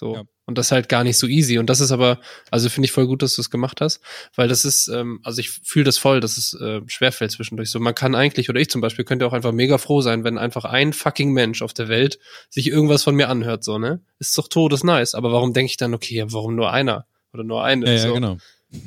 So. 0.00 0.14
Ja. 0.14 0.22
Und 0.46 0.56
das 0.56 0.68
ist 0.68 0.72
halt 0.72 0.88
gar 0.88 1.04
nicht 1.04 1.18
so 1.18 1.26
easy. 1.26 1.58
Und 1.58 1.68
das 1.68 1.80
ist 1.80 1.92
aber, 1.92 2.20
also 2.50 2.70
finde 2.70 2.86
ich 2.86 2.92
voll 2.92 3.06
gut, 3.06 3.20
dass 3.20 3.34
du 3.34 3.42
es 3.42 3.50
gemacht 3.50 3.82
hast, 3.82 4.00
weil 4.34 4.48
das 4.48 4.64
ist, 4.64 4.88
ähm, 4.88 5.20
also 5.24 5.40
ich 5.40 5.50
fühle 5.50 5.84
das 5.84 5.98
voll, 5.98 6.20
dass 6.20 6.38
es 6.38 6.54
äh, 6.54 6.80
schwerfällt 6.86 7.32
zwischendurch. 7.32 7.70
So, 7.70 7.80
man 7.80 7.94
kann 7.94 8.14
eigentlich, 8.14 8.48
oder 8.48 8.58
ich 8.58 8.70
zum 8.70 8.80
Beispiel, 8.80 9.04
könnte 9.04 9.26
auch 9.26 9.34
einfach 9.34 9.52
mega 9.52 9.76
froh 9.76 10.00
sein, 10.00 10.24
wenn 10.24 10.38
einfach 10.38 10.64
ein 10.64 10.94
fucking 10.94 11.32
Mensch 11.32 11.60
auf 11.60 11.74
der 11.74 11.88
Welt 11.88 12.18
sich 12.48 12.66
irgendwas 12.66 13.04
von 13.04 13.14
mir 13.14 13.28
anhört, 13.28 13.62
so, 13.62 13.78
ne? 13.78 14.00
Ist 14.18 14.38
doch 14.38 14.48
todes 14.48 14.84
nice. 14.84 15.14
Aber 15.14 15.32
warum 15.32 15.52
denke 15.52 15.70
ich 15.70 15.76
dann, 15.76 15.92
okay, 15.92 16.24
warum 16.28 16.56
nur 16.56 16.72
einer? 16.72 17.06
Oder 17.34 17.44
nur 17.44 17.62
eine? 17.62 17.92
Ja, 17.92 17.98
so. 17.98 18.08
ja 18.08 18.14
genau. 18.14 18.38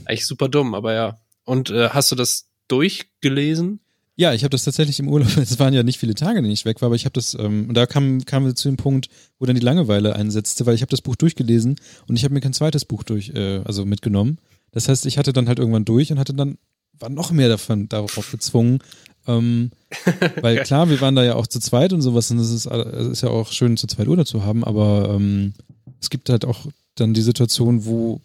Eigentlich 0.05 0.25
super 0.25 0.49
dumm, 0.49 0.73
aber 0.73 0.95
ja. 0.95 1.19
Und 1.43 1.69
äh, 1.69 1.89
hast 1.89 2.11
du 2.11 2.15
das 2.15 2.49
durchgelesen? 2.67 3.82
Ja, 4.15 4.33
ich 4.33 4.43
habe 4.43 4.51
das 4.51 4.63
tatsächlich 4.63 4.99
im 4.99 5.07
Urlaub, 5.07 5.35
es 5.37 5.59
waren 5.59 5.73
ja 5.73 5.83
nicht 5.83 5.99
viele 5.99 6.15
Tage, 6.15 6.41
die 6.41 6.51
ich 6.51 6.65
weg 6.65 6.81
war, 6.81 6.87
aber 6.87 6.95
ich 6.95 7.05
habe 7.05 7.13
das, 7.13 7.35
ähm, 7.39 7.67
und 7.69 7.75
da 7.75 7.85
kam, 7.85 8.23
kamen 8.25 8.45
wir 8.45 8.55
zu 8.55 8.69
dem 8.69 8.77
Punkt, 8.77 9.09
wo 9.39 9.45
dann 9.45 9.55
die 9.55 9.61
Langeweile 9.61 10.15
einsetzte, 10.15 10.65
weil 10.65 10.75
ich 10.75 10.81
habe 10.81 10.91
das 10.91 11.01
Buch 11.01 11.15
durchgelesen 11.15 11.75
und 12.07 12.15
ich 12.15 12.23
habe 12.23 12.33
mir 12.33 12.41
kein 12.41 12.53
zweites 12.53 12.85
Buch 12.85 13.03
durch, 13.03 13.29
äh, 13.29 13.61
also 13.65 13.85
mitgenommen. 13.85 14.37
Das 14.71 14.87
heißt, 14.87 15.05
ich 15.05 15.17
hatte 15.17 15.33
dann 15.33 15.47
halt 15.47 15.59
irgendwann 15.59 15.85
durch 15.85 16.11
und 16.11 16.19
hatte 16.19 16.33
dann, 16.33 16.57
war 16.99 17.09
noch 17.09 17.31
mehr 17.31 17.49
davon 17.49 17.89
darauf 17.89 18.31
gezwungen, 18.31 18.79
ähm, 19.27 19.71
weil 20.41 20.63
klar, 20.63 20.89
wir 20.89 21.01
waren 21.01 21.15
da 21.15 21.23
ja 21.23 21.35
auch 21.35 21.47
zu 21.47 21.59
zweit 21.59 21.93
und 21.93 22.01
sowas 22.01 22.29
und 22.29 22.39
es 22.39 22.51
ist, 22.51 22.65
es 22.65 23.07
ist 23.07 23.21
ja 23.21 23.29
auch 23.29 23.51
schön, 23.51 23.77
zu 23.77 23.87
zweit 23.87 24.07
Urlaub 24.07 24.27
zu 24.27 24.43
haben, 24.43 24.63
aber 24.63 25.15
ähm, 25.15 25.53
es 25.99 26.09
gibt 26.09 26.29
halt 26.29 26.45
auch 26.45 26.67
dann 26.95 27.13
die 27.13 27.21
Situation, 27.21 27.85
wo 27.85 28.21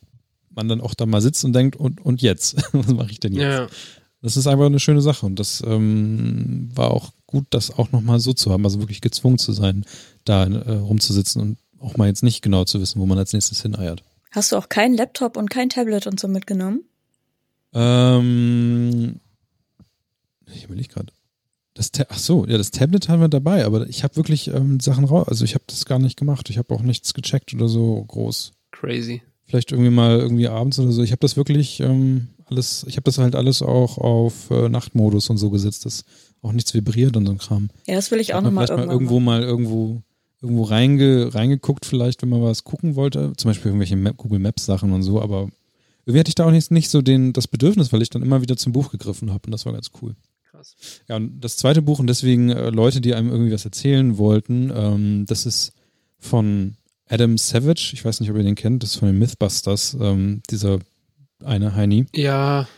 man 0.50 0.68
dann 0.68 0.80
auch 0.80 0.94
da 0.94 1.06
mal 1.06 1.22
sitzt 1.22 1.44
und 1.44 1.52
denkt, 1.52 1.76
und, 1.76 2.04
und 2.04 2.20
jetzt? 2.20 2.56
Was 2.72 2.88
mache 2.88 3.12
ich 3.12 3.20
denn 3.20 3.32
jetzt? 3.32 3.42
Ja. 3.42 3.68
Das 4.20 4.36
ist 4.36 4.46
einfach 4.46 4.66
eine 4.66 4.80
schöne 4.80 5.00
Sache 5.00 5.26
und 5.26 5.38
das 5.38 5.62
ähm, 5.64 6.70
war 6.74 6.90
auch 6.90 7.12
gut, 7.26 7.46
das 7.50 7.70
auch 7.70 7.92
nochmal 7.92 8.18
so 8.18 8.32
zu 8.32 8.50
haben, 8.50 8.64
also 8.64 8.80
wirklich 8.80 9.00
gezwungen 9.00 9.38
zu 9.38 9.52
sein, 9.52 9.84
da 10.24 10.44
äh, 10.44 10.72
rumzusitzen 10.78 11.40
und 11.40 11.58
auch 11.78 11.96
mal 11.96 12.08
jetzt 12.08 12.24
nicht 12.24 12.42
genau 12.42 12.64
zu 12.64 12.80
wissen, 12.80 13.00
wo 13.00 13.06
man 13.06 13.18
als 13.18 13.32
nächstes 13.32 13.62
hineiert. 13.62 14.02
Hast 14.32 14.50
du 14.50 14.56
auch 14.56 14.68
keinen 14.68 14.96
Laptop 14.96 15.36
und 15.36 15.50
kein 15.50 15.68
Tablet 15.68 16.06
und 16.06 16.18
so 16.18 16.26
mitgenommen? 16.26 16.82
Ähm, 17.72 19.20
ich 20.52 20.68
will 20.68 20.76
nicht 20.76 20.92
gerade. 20.92 21.12
Das 21.74 21.92
Ach 22.08 22.18
so, 22.18 22.44
ja, 22.46 22.58
das 22.58 22.72
Tablet 22.72 23.08
haben 23.08 23.20
wir 23.20 23.28
dabei, 23.28 23.64
aber 23.64 23.88
ich 23.88 24.02
habe 24.02 24.16
wirklich 24.16 24.48
ähm, 24.48 24.80
Sachen 24.80 25.04
raus, 25.04 25.28
also 25.28 25.44
ich 25.44 25.54
habe 25.54 25.64
das 25.68 25.84
gar 25.84 26.00
nicht 26.00 26.16
gemacht. 26.18 26.50
Ich 26.50 26.58
habe 26.58 26.74
auch 26.74 26.82
nichts 26.82 27.14
gecheckt 27.14 27.54
oder 27.54 27.68
so 27.68 28.04
groß. 28.04 28.52
Crazy. 28.72 29.22
Vielleicht 29.44 29.70
irgendwie 29.70 29.90
mal 29.90 30.18
irgendwie 30.18 30.48
abends 30.48 30.78
oder 30.80 30.90
so. 30.90 31.02
Ich 31.02 31.12
habe 31.12 31.20
das 31.20 31.36
wirklich 31.36 31.78
ähm, 31.80 32.28
alles, 32.50 32.84
ich 32.88 32.96
habe 32.96 33.04
das 33.04 33.18
halt 33.18 33.34
alles 33.34 33.62
auch 33.62 33.98
auf 33.98 34.50
äh, 34.50 34.68
Nachtmodus 34.68 35.30
und 35.30 35.38
so 35.38 35.50
gesetzt, 35.50 35.86
dass 35.86 36.04
auch 36.42 36.52
nichts 36.52 36.74
vibriert 36.74 37.16
und 37.16 37.26
so 37.26 37.32
ein 37.32 37.38
Kram. 37.38 37.70
Ja, 37.86 37.94
das 37.94 38.10
will 38.10 38.20
ich 38.20 38.34
auch 38.34 38.40
nochmal 38.40 38.68
irgendwann. 38.68 38.86
Mal 38.86 38.92
irgendwo 38.92 39.20
mal 39.20 39.42
irgendwo 39.42 40.02
irgendwo 40.40 40.62
reinge, 40.64 41.34
reingeguckt, 41.34 41.84
vielleicht, 41.84 42.22
wenn 42.22 42.28
man 42.28 42.42
was 42.42 42.64
gucken 42.64 42.94
wollte, 42.94 43.32
zum 43.36 43.50
Beispiel 43.50 43.70
irgendwelche 43.70 43.96
Map, 43.96 44.16
Google 44.18 44.38
Maps 44.38 44.66
Sachen 44.66 44.92
und 44.92 45.02
so, 45.02 45.20
aber 45.20 45.48
irgendwie 46.06 46.20
hatte 46.20 46.28
ich 46.28 46.36
da 46.36 46.46
auch 46.46 46.52
nicht, 46.52 46.70
nicht 46.70 46.90
so 46.90 47.02
den, 47.02 47.32
das 47.32 47.48
Bedürfnis, 47.48 47.92
weil 47.92 48.02
ich 48.02 48.10
dann 48.10 48.22
immer 48.22 48.40
wieder 48.40 48.56
zum 48.56 48.72
Buch 48.72 48.90
gegriffen 48.90 49.32
habe 49.32 49.46
und 49.46 49.50
das 49.50 49.66
war 49.66 49.72
ganz 49.72 49.90
cool. 50.00 50.14
Krass. 50.50 50.76
Ja, 51.08 51.16
und 51.16 51.40
das 51.40 51.56
zweite 51.56 51.82
Buch 51.82 51.98
und 51.98 52.06
deswegen 52.06 52.50
äh, 52.50 52.70
Leute, 52.70 53.00
die 53.00 53.14
einem 53.14 53.30
irgendwie 53.30 53.52
was 53.52 53.64
erzählen 53.64 54.16
wollten, 54.16 54.72
ähm, 54.74 55.26
das 55.26 55.44
ist 55.44 55.72
von 56.20 56.76
Adam 57.08 57.36
Savage, 57.36 57.90
ich 57.92 58.04
weiß 58.04 58.20
nicht, 58.20 58.30
ob 58.30 58.36
ihr 58.36 58.42
den 58.42 58.54
kennt, 58.54 58.82
das 58.82 58.90
ist 58.90 58.96
von 58.96 59.08
den 59.08 59.18
Mythbusters, 59.18 59.96
ähm, 60.00 60.42
dieser 60.50 60.78
eine 61.44 61.74
Heini. 61.74 62.06
Ja. 62.14 62.68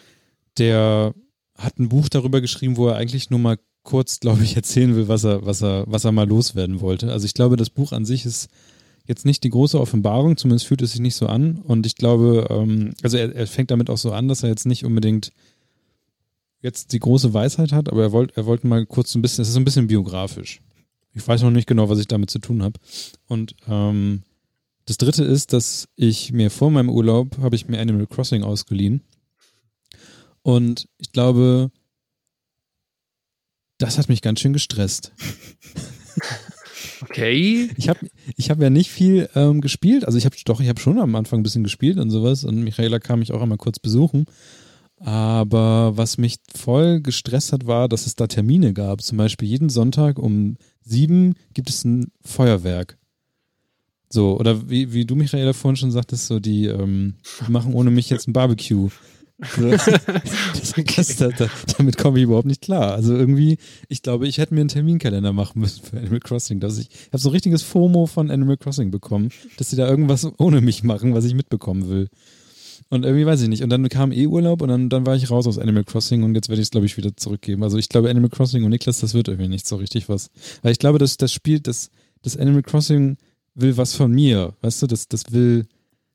Der 0.58 1.14
hat 1.56 1.78
ein 1.78 1.88
Buch 1.88 2.08
darüber 2.08 2.40
geschrieben, 2.40 2.76
wo 2.76 2.88
er 2.88 2.96
eigentlich 2.96 3.30
nur 3.30 3.40
mal 3.40 3.58
kurz, 3.82 4.20
glaube 4.20 4.42
ich, 4.44 4.56
erzählen 4.56 4.94
will, 4.94 5.08
was 5.08 5.24
er, 5.24 5.44
was 5.44 5.62
er, 5.62 5.84
was 5.86 6.04
er 6.04 6.12
mal 6.12 6.28
loswerden 6.28 6.80
wollte. 6.80 7.10
Also 7.12 7.26
ich 7.26 7.34
glaube, 7.34 7.56
das 7.56 7.70
Buch 7.70 7.92
an 7.92 8.04
sich 8.04 8.26
ist 8.26 8.48
jetzt 9.06 9.26
nicht 9.26 9.42
die 9.42 9.50
große 9.50 9.80
Offenbarung, 9.80 10.36
zumindest 10.36 10.66
fühlt 10.66 10.82
es 10.82 10.92
sich 10.92 11.00
nicht 11.00 11.16
so 11.16 11.26
an. 11.26 11.58
Und 11.58 11.86
ich 11.86 11.96
glaube, 11.96 12.46
ähm, 12.50 12.92
also 13.02 13.16
er, 13.16 13.34
er 13.34 13.46
fängt 13.46 13.70
damit 13.70 13.90
auch 13.90 13.98
so 13.98 14.12
an, 14.12 14.28
dass 14.28 14.42
er 14.42 14.48
jetzt 14.48 14.66
nicht 14.66 14.84
unbedingt 14.84 15.32
jetzt 16.62 16.92
die 16.92 17.00
große 17.00 17.32
Weisheit 17.32 17.72
hat, 17.72 17.88
aber 17.88 18.02
er 18.02 18.12
wollte, 18.12 18.36
er 18.36 18.46
wollte 18.46 18.66
mal 18.66 18.84
kurz 18.86 19.12
so 19.12 19.18
ein 19.18 19.22
bisschen, 19.22 19.42
es 19.42 19.48
ist 19.48 19.54
so 19.54 19.60
ein 19.60 19.64
bisschen 19.64 19.86
biografisch. 19.86 20.60
Ich 21.12 21.26
weiß 21.26 21.42
noch 21.42 21.50
nicht 21.50 21.66
genau, 21.66 21.88
was 21.88 21.98
ich 21.98 22.06
damit 22.06 22.30
zu 22.30 22.38
tun 22.38 22.62
habe. 22.62 22.78
Und 23.26 23.56
ähm, 23.66 24.22
das 24.86 24.98
dritte 24.98 25.24
ist, 25.24 25.52
dass 25.52 25.88
ich 25.96 26.32
mir 26.32 26.50
vor 26.50 26.70
meinem 26.70 26.90
Urlaub 26.90 27.38
habe 27.38 27.56
ich 27.56 27.68
mir 27.68 27.80
Animal 27.80 28.06
Crossing 28.06 28.42
ausgeliehen. 28.42 29.02
Und 30.42 30.88
ich 30.98 31.12
glaube, 31.12 31.70
das 33.78 33.98
hat 33.98 34.08
mich 34.08 34.22
ganz 34.22 34.40
schön 34.40 34.52
gestresst. 34.52 35.12
Okay. 37.02 37.70
Ich 37.76 37.88
habe 37.88 38.00
ich 38.36 38.50
hab 38.50 38.60
ja 38.60 38.70
nicht 38.70 38.90
viel 38.90 39.28
ähm, 39.34 39.60
gespielt. 39.60 40.04
Also 40.04 40.18
ich 40.18 40.26
habe 40.26 40.36
doch, 40.44 40.60
ich 40.60 40.68
habe 40.68 40.80
schon 40.80 40.98
am 40.98 41.14
Anfang 41.14 41.40
ein 41.40 41.42
bisschen 41.42 41.64
gespielt 41.64 41.98
und 41.98 42.10
sowas. 42.10 42.44
Und 42.44 42.62
Michaela 42.62 42.98
kam 42.98 43.20
mich 43.20 43.32
auch 43.32 43.40
einmal 43.42 43.58
kurz 43.58 43.78
besuchen. 43.78 44.26
Aber 44.96 45.96
was 45.96 46.18
mich 46.18 46.36
voll 46.54 47.00
gestresst 47.00 47.52
hat, 47.52 47.66
war, 47.66 47.88
dass 47.88 48.06
es 48.06 48.16
da 48.16 48.26
Termine 48.26 48.74
gab. 48.74 49.02
Zum 49.02 49.16
Beispiel 49.16 49.48
jeden 49.48 49.70
Sonntag 49.70 50.18
um 50.18 50.56
sieben 50.82 51.34
gibt 51.54 51.70
es 51.70 51.84
ein 51.84 52.12
Feuerwerk. 52.22 52.98
So, 54.12 54.38
oder 54.38 54.68
wie, 54.68 54.92
wie 54.92 55.04
du, 55.04 55.14
Michaela, 55.14 55.52
vorhin 55.52 55.76
schon 55.76 55.92
sagtest, 55.92 56.26
so 56.26 56.40
die, 56.40 56.66
ähm, 56.66 57.14
die 57.46 57.52
machen 57.52 57.74
ohne 57.74 57.90
mich 57.90 58.10
jetzt 58.10 58.26
ein 58.26 58.32
Barbecue. 58.32 58.90
das, 59.56 59.86
das, 60.74 61.16
das, 61.16 61.50
damit 61.78 61.96
komme 61.96 62.18
ich 62.18 62.24
überhaupt 62.24 62.46
nicht 62.46 62.60
klar. 62.60 62.92
Also 62.92 63.14
irgendwie, 63.14 63.56
ich 63.88 64.02
glaube, 64.02 64.28
ich 64.28 64.38
hätte 64.38 64.52
mir 64.52 64.60
einen 64.60 64.68
Terminkalender 64.68 65.32
machen 65.32 65.60
müssen 65.60 65.82
für 65.82 65.96
Animal 65.96 66.20
Crossing. 66.20 66.60
Dass 66.60 66.76
ich 66.76 66.90
ich 66.90 67.12
habe 67.12 67.18
so 67.18 67.30
ein 67.30 67.32
richtiges 67.32 67.62
FOMO 67.62 68.06
von 68.06 68.30
Animal 68.30 68.56
Crossing 68.56 68.90
bekommen, 68.90 69.30
dass 69.56 69.70
sie 69.70 69.76
da 69.76 69.88
irgendwas 69.88 70.28
ohne 70.38 70.60
mich 70.60 70.82
machen, 70.82 71.14
was 71.14 71.24
ich 71.24 71.34
mitbekommen 71.34 71.88
will. 71.88 72.08
Und 72.90 73.04
irgendwie 73.04 73.24
weiß 73.24 73.40
ich 73.42 73.48
nicht. 73.48 73.62
Und 73.62 73.70
dann 73.70 73.88
kam 73.88 74.10
eh 74.10 74.26
Urlaub 74.26 74.60
und 74.62 74.68
dann, 74.68 74.88
dann 74.88 75.06
war 75.06 75.14
ich 75.14 75.30
raus 75.30 75.46
aus 75.46 75.58
Animal 75.58 75.84
Crossing 75.84 76.24
und 76.24 76.34
jetzt 76.34 76.48
werde 76.48 76.60
ich 76.60 76.66
es, 76.66 76.70
glaube 76.72 76.86
ich, 76.86 76.96
wieder 76.96 77.16
zurückgeben. 77.16 77.62
Also 77.62 77.78
ich 77.78 77.88
glaube, 77.88 78.10
Animal 78.10 78.30
Crossing 78.30 78.64
und 78.64 78.70
Niklas, 78.70 79.00
das 79.00 79.14
wird 79.14 79.28
irgendwie 79.28 79.48
nicht 79.48 79.66
so 79.66 79.76
richtig 79.76 80.08
was. 80.08 80.30
Weil 80.62 80.72
ich 80.72 80.80
glaube, 80.80 80.98
dass 80.98 81.16
das 81.16 81.32
Spiel, 81.32 81.60
das, 81.60 81.90
das 82.22 82.36
Animal 82.36 82.62
Crossing 82.62 83.16
will 83.54 83.76
was 83.76 83.94
von 83.94 84.12
mir. 84.12 84.54
Weißt 84.60 84.82
du, 84.82 84.86
das, 84.86 85.08
das 85.08 85.32
will, 85.32 85.66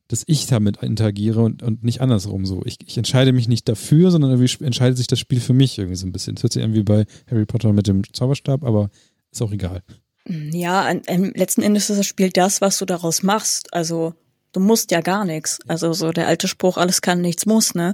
dass 0.08 0.24
ich 0.28 0.48
damit 0.48 0.82
interagiere 0.84 1.41
und, 1.41 1.63
und 1.63 1.84
nicht 1.84 2.02
andersrum 2.02 2.45
so. 2.45 2.62
Ich, 2.65 2.78
ich 2.86 2.98
entscheide 2.98 3.34
mich 3.34 3.48
nicht 3.48 3.67
dafür, 3.67 4.12
sondern 4.12 4.32
irgendwie 4.32 4.63
entscheidet 4.63 4.98
sich 4.98 5.08
das 5.08 5.19
Spiel 5.19 5.39
für 5.39 5.54
mich 5.54 5.78
irgendwie 5.78 5.98
so 5.98 6.06
ein 6.06 6.12
bisschen. 6.12 6.36
Das 6.36 6.43
hört 6.43 6.54
sich 6.54 6.62
irgendwie 6.62 6.84
bei 6.84 7.06
Harry 7.30 7.45
Potter 7.45 7.74
mit 7.74 7.88
dem 7.88 8.02
Zauberstab, 8.13 8.63
aber 8.63 8.89
ist 9.32 9.41
auch 9.41 9.52
egal. 9.52 9.84
Ja, 10.28 10.82
an, 10.82 11.32
letzten 11.36 11.62
Endes 11.62 11.89
ist 11.89 11.98
das 11.98 12.06
Spiel 12.06 12.30
das, 12.30 12.62
was 12.62 12.78
du 12.80 12.86
daraus 12.86 13.21
machst. 13.21 13.74
Also 13.74 14.13
du 14.54 14.60
musst 14.60 14.91
ja 14.91 15.02
gar 15.02 15.26
nichts. 15.26 15.60
Also 15.67 15.93
so 15.93 16.12
der 16.12 16.28
alte 16.28 16.48
Spruch, 16.48 16.78
alles 16.78 17.02
kann, 17.02 17.21
nichts 17.21 17.45
muss, 17.45 17.76
ne? 17.76 17.93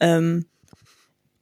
Ähm, 0.00 0.46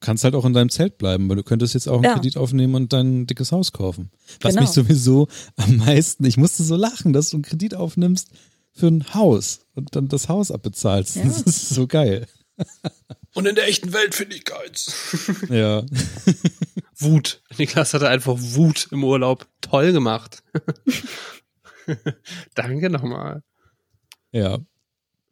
kannst 0.07 0.25
halt 0.25 0.35
auch 0.35 0.45
in 0.45 0.53
deinem 0.55 0.71
Zelt 0.71 0.99
bleiben, 0.99 1.29
weil 1.29 1.37
du 1.37 1.43
könntest 1.43 1.75
jetzt 1.75 1.89
auch 1.89 1.97
einen 1.97 2.05
Ja. 2.05 2.15
Kredit 2.15 2.37
aufnehmen 2.37 2.75
und 2.77 2.93
dein 2.93 3.27
dickes 3.27 3.53
Haus 3.53 3.73
kaufen. 3.73 4.11
Was 4.41 4.55
Genau. 4.55 4.63
mich 4.63 4.71
sowieso 4.71 5.29
am 5.57 5.77
meisten, 5.77 6.25
ich 6.25 6.37
musste 6.37 6.63
so 6.63 6.77
lachen, 6.77 7.13
dass 7.13 7.31
du 7.31 7.37
einen 7.37 7.43
Kredit 7.43 7.75
aufnimmst 7.75 8.29
für 8.73 8.87
ein 8.87 9.13
Haus 9.15 9.67
und 9.75 9.97
dann 9.97 10.09
das 10.09 10.29
Haus 10.29 10.51
abbezahlst. 10.51 11.17
Ja. 11.17 11.25
Das 11.25 11.43
ist 11.43 11.69
so 11.71 11.87
geil. 11.87 12.27
Und 13.35 13.47
in 13.47 13.55
der 13.57 13.69
echten 13.69 13.93
Welt 13.93 14.15
finde 14.15 14.37
ich 14.37 14.45
keins. 14.45 14.95
Ja. 15.51 15.83
Wut. 16.99 17.43
Niklas 17.59 17.93
hatte 17.93 18.09
einfach 18.09 18.37
Wut 18.39 18.89
im 18.93 19.05
Urlaub. 19.05 19.47
Toll 19.61 19.93
gemacht. 19.93 20.43
Danke 22.55 22.91
nochmal. 22.91 23.43
Ja. 24.33 24.59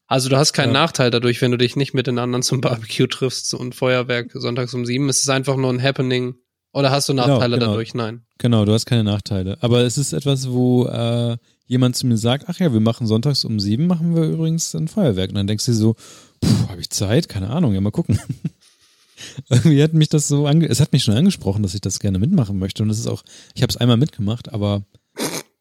Also 0.07 0.29
du 0.29 0.37
hast 0.37 0.53
keinen 0.53 0.75
Ja. 0.75 0.81
Nachteil 0.81 1.11
dadurch, 1.11 1.41
wenn 1.41 1.51
du 1.51 1.57
dich 1.59 1.77
nicht 1.77 1.95
mit 1.95 2.07
den 2.07 2.19
anderen 2.19 2.43
zum 2.43 2.61
Barbecue 2.61 3.07
triffst 3.07 3.55
und 3.55 3.75
Feuerwerk 3.75 4.31
sonntags 4.35 4.75
um 4.75 4.85
sieben. 4.85 5.09
Es 5.09 5.21
ist 5.21 5.31
einfach 5.31 5.57
nur 5.57 5.73
ein 5.73 5.83
Happening. 5.83 6.35
Oder 6.73 6.91
hast 6.91 7.09
du 7.09 7.13
Genau, 7.15 7.27
Nachteile 7.29 7.59
genau. 7.59 7.71
dadurch? 7.71 7.95
Nein. 7.95 8.23
Genau, 8.39 8.65
du 8.65 8.73
hast 8.73 8.85
keine 8.87 9.05
Nachteile. 9.05 9.57
Aber 9.61 9.83
es 9.83 9.97
ist 9.97 10.13
etwas, 10.13 10.51
wo 10.51 10.87
äh, 10.87 11.37
jemand 11.67 11.97
zu 11.97 12.07
mir 12.07 12.19
sagt, 12.19 12.47
ach 12.49 12.59
ja, 12.59 12.73
wir 12.73 12.81
machen 12.81 13.07
sonntags 13.07 13.45
um 13.45 13.61
sieben, 13.61 13.87
machen 13.87 14.15
wir 14.15 14.25
übrigens 14.25 14.75
ein 14.75 14.89
Feuerwerk. 14.89 15.31
Und 15.31 15.37
dann 15.37 15.47
denkst 15.47 15.65
du 15.67 15.71
dir 15.71 15.77
so, 15.79 15.95
puh, 16.41 16.69
habe 16.69 16.81
ich 16.81 16.91
Zeit? 16.91 17.29
Keine 17.29 17.51
Ahnung, 17.51 17.75
ja 17.75 17.81
mal 17.81 17.91
gucken. 17.93 18.19
Irgendwie 19.49 19.83
hat 19.83 19.95
mich 19.95 20.09
das 20.09 20.27
so 20.29 20.47
ange 20.47 20.67
es 20.67 20.81
hat 20.81 20.93
mich 20.93 21.05
schon 21.05 21.15
angesprochen, 21.15 21.63
dass 21.63 21.75
ich 21.75 21.81
das 21.81 22.01
gerne 22.01 22.19
mitmachen 22.19 22.59
möchte. 22.59 22.83
Und 22.83 22.89
das 22.89 22.99
ist 22.99 23.07
auch, 23.07 23.23
ich 23.55 23.63
habe 23.63 23.71
es 23.71 23.77
einmal 23.77 23.97
mitgemacht, 23.97 24.53
aber 24.53 24.83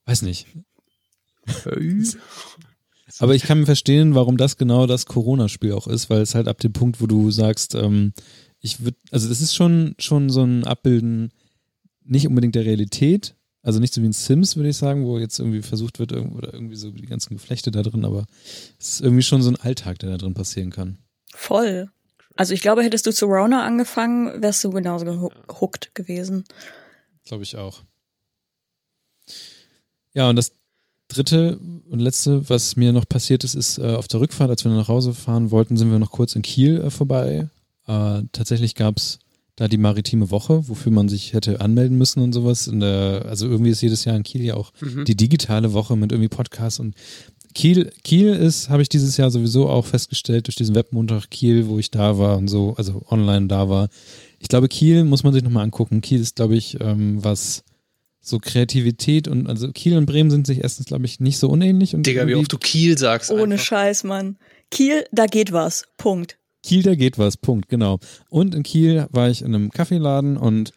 weiß 0.06 0.24
nicht. 0.24 0.48
Aber 3.20 3.36
ich 3.36 3.44
kann 3.44 3.66
verstehen, 3.66 4.16
warum 4.16 4.38
das 4.38 4.58
genau 4.58 4.88
das 4.88 5.06
Corona-Spiel 5.06 5.74
auch 5.74 5.88
ist, 5.88 6.10
weil 6.10 6.22
es 6.22 6.36
halt 6.36 6.48
ab 6.48 6.60
dem 6.60 6.74
Punkt, 6.74 7.02
wo 7.02 7.08
du 7.08 7.32
sagst, 7.32 7.76
ähm, 7.76 8.14
ich 8.60 8.84
würde, 8.84 8.98
also 9.12 9.30
das 9.30 9.42
ist 9.42 9.56
schon, 9.56 9.96
schon 10.00 10.30
so 10.30 10.44
ein 10.44 10.64
Abbilden, 10.66 11.32
nicht 12.04 12.28
unbedingt 12.28 12.56
der 12.56 12.66
Realität, 12.66 13.36
also 13.62 13.80
nicht 13.80 13.94
so 13.94 14.02
wie 14.02 14.08
in 14.08 14.14
Sims, 14.14 14.56
würde 14.56 14.70
ich 14.70 14.78
sagen, 14.78 15.06
wo 15.06 15.20
jetzt 15.20 15.40
irgendwie 15.40 15.62
versucht 15.62 16.00
wird, 16.00 16.12
oder 16.12 16.54
irgendwie 16.54 16.76
so 16.76 16.92
die 16.92 17.06
ganzen 17.06 17.36
Geflechte 17.36 17.72
da 17.72 17.82
drin, 17.82 18.04
aber 18.04 18.26
es 18.80 18.94
ist 18.94 19.02
irgendwie 19.02 19.24
schon 19.24 19.42
so 19.42 19.50
ein 19.50 19.56
Alltag, 19.58 20.00
der 20.00 20.10
da 20.12 20.18
drin 20.18 20.34
passieren 20.34 20.72
kann. 20.72 20.98
voll. 21.34 21.90
Also 22.36 22.54
ich 22.54 22.62
glaube, 22.62 22.84
hättest 22.84 23.06
du 23.06 23.14
zu 23.14 23.28
Rona 23.28 23.64
angefangen, 23.64 24.42
wärst 24.42 24.64
du 24.64 24.72
genauso 24.72 25.06
gehuckt 25.48 25.94
gewesen. 25.94 26.46
Glaube 27.26 27.44
ich 27.44 27.58
auch. 27.58 27.84
Ja, 30.14 30.30
und 30.30 30.36
das 30.36 30.52
dritte 31.08 31.60
und 31.90 32.00
letzte, 32.00 32.50
was 32.50 32.76
mir 32.76 32.92
noch 32.92 33.08
passiert 33.08 33.44
ist, 33.44 33.56
ist 33.56 33.78
äh, 33.78 33.96
auf 33.96 34.08
der 34.08 34.20
Rückfahrt, 34.20 34.50
als 34.50 34.64
wir 34.64 34.72
nach 34.72 34.88
Hause 34.88 35.14
fahren 35.14 35.52
wollten, 35.52 35.78
sind 35.78 35.92
wir 35.92 36.00
noch 36.00 36.12
kurz 36.12 36.36
in 36.36 36.42
Kiel 36.42 36.82
äh, 36.82 36.90
vorbei. 36.90 37.50
Äh, 37.88 38.22
tatsächlich 38.32 38.76
gab's 38.76 39.20
da 39.56 39.68
die 39.68 39.78
maritime 39.78 40.32
Woche, 40.32 40.68
wofür 40.68 40.92
man 40.92 41.10
sich 41.10 41.34
hätte 41.34 41.62
anmelden 41.62 41.98
müssen 41.98 42.22
und 42.24 42.34
sowas. 42.34 42.66
In 42.68 42.80
der, 42.80 43.26
also 43.28 43.48
irgendwie 43.48 43.70
ist 43.70 43.82
jedes 43.82 44.04
Jahr 44.06 44.16
in 44.16 44.24
Kiel 44.24 44.42
ja 44.42 44.56
auch 44.56 44.72
Mhm. 44.82 45.06
die 45.06 45.16
digitale 45.16 45.74
Woche 45.74 45.96
mit 45.96 46.12
irgendwie 46.12 46.30
Podcasts 46.30 46.80
und 46.80 46.96
Kiel, 47.54 47.92
Kiel 48.04 48.30
ist, 48.34 48.70
habe 48.70 48.82
ich 48.82 48.90
dieses 48.90 49.16
Jahr 49.18 49.30
sowieso 49.30 49.70
auch 49.70 49.86
festgestellt, 49.86 50.48
durch 50.48 50.56
diesen 50.56 50.74
Webmontag 50.74 51.30
Kiel, 51.30 51.68
wo 51.68 51.78
ich 51.78 51.92
da 51.92 52.18
war 52.18 52.36
und 52.38 52.48
so, 52.48 52.74
also 52.78 53.04
online 53.12 53.46
da 53.46 53.70
war. 53.70 53.90
Ich 54.40 54.48
glaube, 54.48 54.68
Kiel 54.68 55.04
muss 55.04 55.24
man 55.24 55.34
sich 55.34 55.44
nochmal 55.44 55.64
angucken. 55.64 56.02
Kiel 56.02 56.20
ist, 56.20 56.36
glaube 56.38 56.56
ich, 56.56 56.80
ähm, 56.82 57.24
was 57.24 57.64
so 58.26 58.40
Kreativität 58.40 59.28
und 59.28 59.48
also 59.48 59.70
Kiel 59.74 59.98
und 59.98 60.06
Bremen 60.06 60.32
sind 60.32 60.48
sich 60.48 60.64
erstens, 60.64 60.88
glaube 60.88 61.06
ich, 61.06 61.20
nicht 61.20 61.38
so 61.38 61.50
unähnlich. 61.50 61.94
Und 61.94 62.08
Digga, 62.08 62.26
wie 62.26 62.36
oft 62.36 62.52
du 62.52 62.58
Kiel 62.58 62.98
sagst. 62.98 63.30
Ohne 63.30 63.56
einfach. 63.56 63.66
Scheiß, 63.66 64.06
Mann. 64.06 64.38
Kiel, 64.72 65.04
da 65.12 65.26
geht 65.26 65.52
was. 65.52 65.84
Punkt. 65.98 66.40
Kiel, 66.64 66.84
da 66.84 66.96
geht 66.96 67.18
was, 67.18 67.36
Punkt, 67.36 67.68
genau. 67.68 68.00
Und 68.30 68.56
in 68.56 68.64
Kiel 68.64 69.08
war 69.12 69.30
ich 69.30 69.42
in 69.42 69.54
einem 69.54 69.72
Kaffeeladen 69.72 70.38
und 70.38 70.72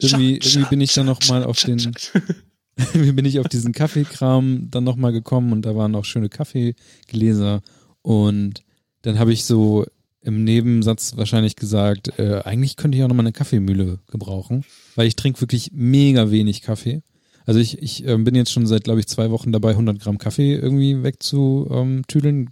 irgendwie, 0.00 0.34
irgendwie 0.36 0.70
bin 0.70 0.80
ich 0.80 0.94
dann 0.94 1.06
nochmal 1.06 1.42
auf 1.42 1.60
den, 1.60 1.92
irgendwie 2.76 3.12
bin 3.12 3.24
ich 3.24 3.40
auf 3.40 3.48
diesen 3.48 3.72
Kaffeekram 3.72 4.68
dann 4.70 4.84
nochmal 4.84 5.10
gekommen 5.10 5.52
und 5.52 5.62
da 5.62 5.74
waren 5.74 5.96
auch 5.96 6.04
schöne 6.04 6.28
Kaffeegläser 6.28 7.62
und 8.02 8.62
dann 9.02 9.18
habe 9.18 9.32
ich 9.32 9.44
so 9.44 9.84
im 10.26 10.44
Nebensatz 10.44 11.16
wahrscheinlich 11.16 11.56
gesagt, 11.56 12.18
äh, 12.18 12.42
eigentlich 12.44 12.76
könnte 12.76 12.98
ich 12.98 13.04
auch 13.04 13.08
nochmal 13.08 13.24
eine 13.24 13.32
Kaffeemühle 13.32 14.00
gebrauchen, 14.10 14.64
weil 14.96 15.06
ich 15.06 15.14
trinke 15.14 15.40
wirklich 15.40 15.70
mega 15.72 16.30
wenig 16.30 16.62
Kaffee. 16.62 17.02
Also 17.46 17.60
ich, 17.60 17.80
ich 17.80 18.04
ähm, 18.06 18.24
bin 18.24 18.34
jetzt 18.34 18.50
schon 18.50 18.66
seit, 18.66 18.84
glaube 18.84 18.98
ich, 18.98 19.06
zwei 19.06 19.30
Wochen 19.30 19.52
dabei, 19.52 19.70
100 19.70 20.00
Gramm 20.00 20.18
Kaffee 20.18 20.54
irgendwie 20.54 21.04
wegzutüdeln. 21.04 22.50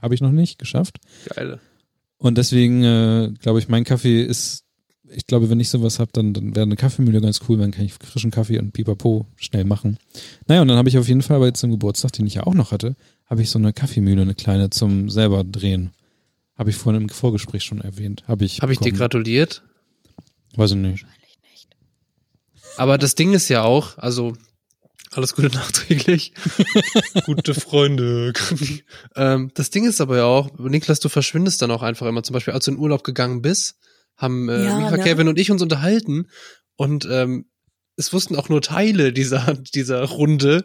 Habe 0.00 0.14
ich 0.16 0.20
noch 0.20 0.32
nicht 0.32 0.58
geschafft. 0.58 0.98
Geile. 1.32 1.60
Und 2.18 2.38
deswegen 2.38 2.82
äh, 2.82 3.30
glaube 3.40 3.60
ich, 3.60 3.68
mein 3.68 3.84
Kaffee 3.84 4.22
ist, 4.22 4.64
ich 5.08 5.26
glaube, 5.26 5.48
wenn 5.48 5.60
ich 5.60 5.68
sowas 5.68 6.00
habe, 6.00 6.10
dann, 6.12 6.34
dann 6.34 6.56
wäre 6.56 6.64
eine 6.64 6.76
Kaffeemühle 6.76 7.20
ganz 7.20 7.40
cool, 7.48 7.58
dann 7.58 7.70
kann 7.70 7.84
ich 7.84 7.94
frischen 7.94 8.32
Kaffee 8.32 8.58
und 8.58 8.72
Pipapo 8.72 9.26
schnell 9.36 9.64
machen. 9.64 9.98
Naja, 10.48 10.62
und 10.62 10.68
dann 10.68 10.76
habe 10.76 10.88
ich 10.88 10.98
auf 10.98 11.06
jeden 11.06 11.22
Fall 11.22 11.36
aber 11.36 11.46
jetzt 11.46 11.60
zum 11.60 11.70
Geburtstag, 11.70 12.12
den 12.12 12.26
ich 12.26 12.34
ja 12.34 12.46
auch 12.46 12.54
noch 12.54 12.72
hatte, 12.72 12.96
habe 13.26 13.42
ich 13.42 13.50
so 13.50 13.60
eine 13.60 13.72
Kaffeemühle, 13.72 14.22
eine 14.22 14.34
kleine 14.34 14.70
zum 14.70 15.08
selber 15.08 15.44
drehen. 15.44 15.92
Habe 16.56 16.70
ich 16.70 16.76
vorhin 16.76 17.02
im 17.02 17.08
Vorgespräch 17.08 17.64
schon 17.64 17.80
erwähnt. 17.80 18.24
Habe 18.28 18.44
ich. 18.44 18.60
Habe 18.60 18.72
ich 18.72 18.78
dir 18.78 18.92
gratuliert? 18.92 19.62
Weiß 20.54 20.72
ich 20.72 20.76
nicht. 20.76 21.06
Aber 22.76 22.98
das 22.98 23.14
Ding 23.14 23.32
ist 23.32 23.48
ja 23.48 23.62
auch, 23.62 23.98
also 23.98 24.34
alles 25.12 25.34
Gute 25.34 25.48
nachträglich. 25.54 26.32
Gute 27.26 27.54
Freunde. 27.54 28.32
ähm, 29.16 29.50
das 29.54 29.70
Ding 29.70 29.84
ist 29.84 30.00
aber 30.00 30.18
ja 30.18 30.24
auch, 30.24 30.50
Niklas, 30.58 31.00
du 31.00 31.08
verschwindest 31.08 31.62
dann 31.62 31.70
auch 31.70 31.82
einfach 31.82 32.06
immer. 32.06 32.22
Zum 32.22 32.34
Beispiel, 32.34 32.54
als 32.54 32.64
du 32.64 32.72
in 32.72 32.78
Urlaub 32.78 33.04
gegangen 33.04 33.42
bist, 33.42 33.76
haben 34.16 34.48
äh, 34.48 34.64
Ja, 34.64 34.78
Mika, 34.78 34.96
ne? 34.96 35.02
Kevin 35.02 35.28
und 35.28 35.38
ich 35.38 35.50
uns 35.50 35.62
unterhalten 35.62 36.28
und 36.76 37.06
ähm, 37.10 37.46
es 37.96 38.12
wussten 38.12 38.36
auch 38.36 38.48
nur 38.48 38.62
Teile 38.62 39.12
dieser, 39.12 39.54
dieser 39.74 40.02
Runde. 40.04 40.64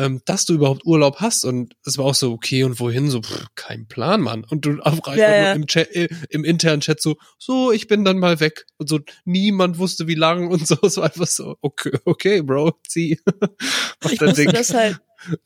Ähm, 0.00 0.22
dass 0.24 0.46
du 0.46 0.54
überhaupt 0.54 0.86
Urlaub 0.86 1.16
hast. 1.20 1.44
Und 1.44 1.74
es 1.84 1.98
war 1.98 2.06
auch 2.06 2.14
so, 2.14 2.32
okay, 2.32 2.64
und 2.64 2.80
wohin? 2.80 3.10
So, 3.10 3.20
pff, 3.20 3.48
kein 3.54 3.86
Plan, 3.86 4.22
Mann. 4.22 4.44
Und 4.48 4.64
du 4.64 4.80
einfach 4.82 5.14
Ja, 5.14 5.30
ja. 5.34 5.42
nur 5.48 5.56
im, 5.56 5.66
Chat, 5.66 5.94
äh, 5.94 6.08
im 6.30 6.42
internen 6.42 6.80
Chat 6.80 7.02
so, 7.02 7.16
so, 7.38 7.70
ich 7.70 7.86
bin 7.86 8.02
dann 8.04 8.18
mal 8.18 8.40
weg. 8.40 8.64
Und 8.78 8.88
so, 8.88 9.00
niemand 9.26 9.78
wusste, 9.78 10.06
wie 10.08 10.14
lang 10.14 10.48
und 10.48 10.66
so. 10.66 10.76
Es 10.82 10.96
war 10.96 11.04
einfach 11.04 11.26
so, 11.26 11.56
okay, 11.60 11.92
okay, 12.06 12.40
Bro, 12.40 12.72
zieh. 12.88 13.20
Mach 14.02 14.10
Ich 14.10 14.18
dein 14.18 14.28
wusste 14.28 14.42
Ding. 14.44 14.52
das 14.52 14.72
halt, 14.72 14.98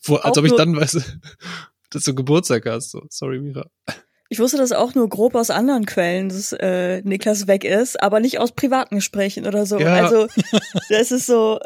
Wo, 0.04 0.16
als 0.16 0.38
auch 0.38 0.42
ob 0.42 0.46
ich 0.46 0.54
dann 0.54 0.76
weiß, 0.76 1.02
dass 1.90 2.04
du 2.04 2.14
Geburtstag 2.14 2.64
hast. 2.66 2.92
So, 2.92 3.02
sorry, 3.10 3.40
Mira. 3.40 3.66
ich 4.28 4.38
wusste 4.38 4.56
das 4.56 4.70
auch 4.70 4.94
nur 4.94 5.08
grob 5.08 5.34
aus 5.34 5.50
anderen 5.50 5.84
Quellen, 5.84 6.28
dass 6.28 6.52
äh, 6.52 7.02
Niklas 7.02 7.48
weg 7.48 7.64
ist, 7.64 8.00
aber 8.00 8.20
nicht 8.20 8.38
aus 8.38 8.52
privaten 8.52 8.94
Gesprächen 8.94 9.46
oder 9.48 9.66
so. 9.66 9.80
Ja. 9.80 9.94
Also 9.94 10.28
das 10.88 11.10
ist 11.10 11.26
so, 11.26 11.58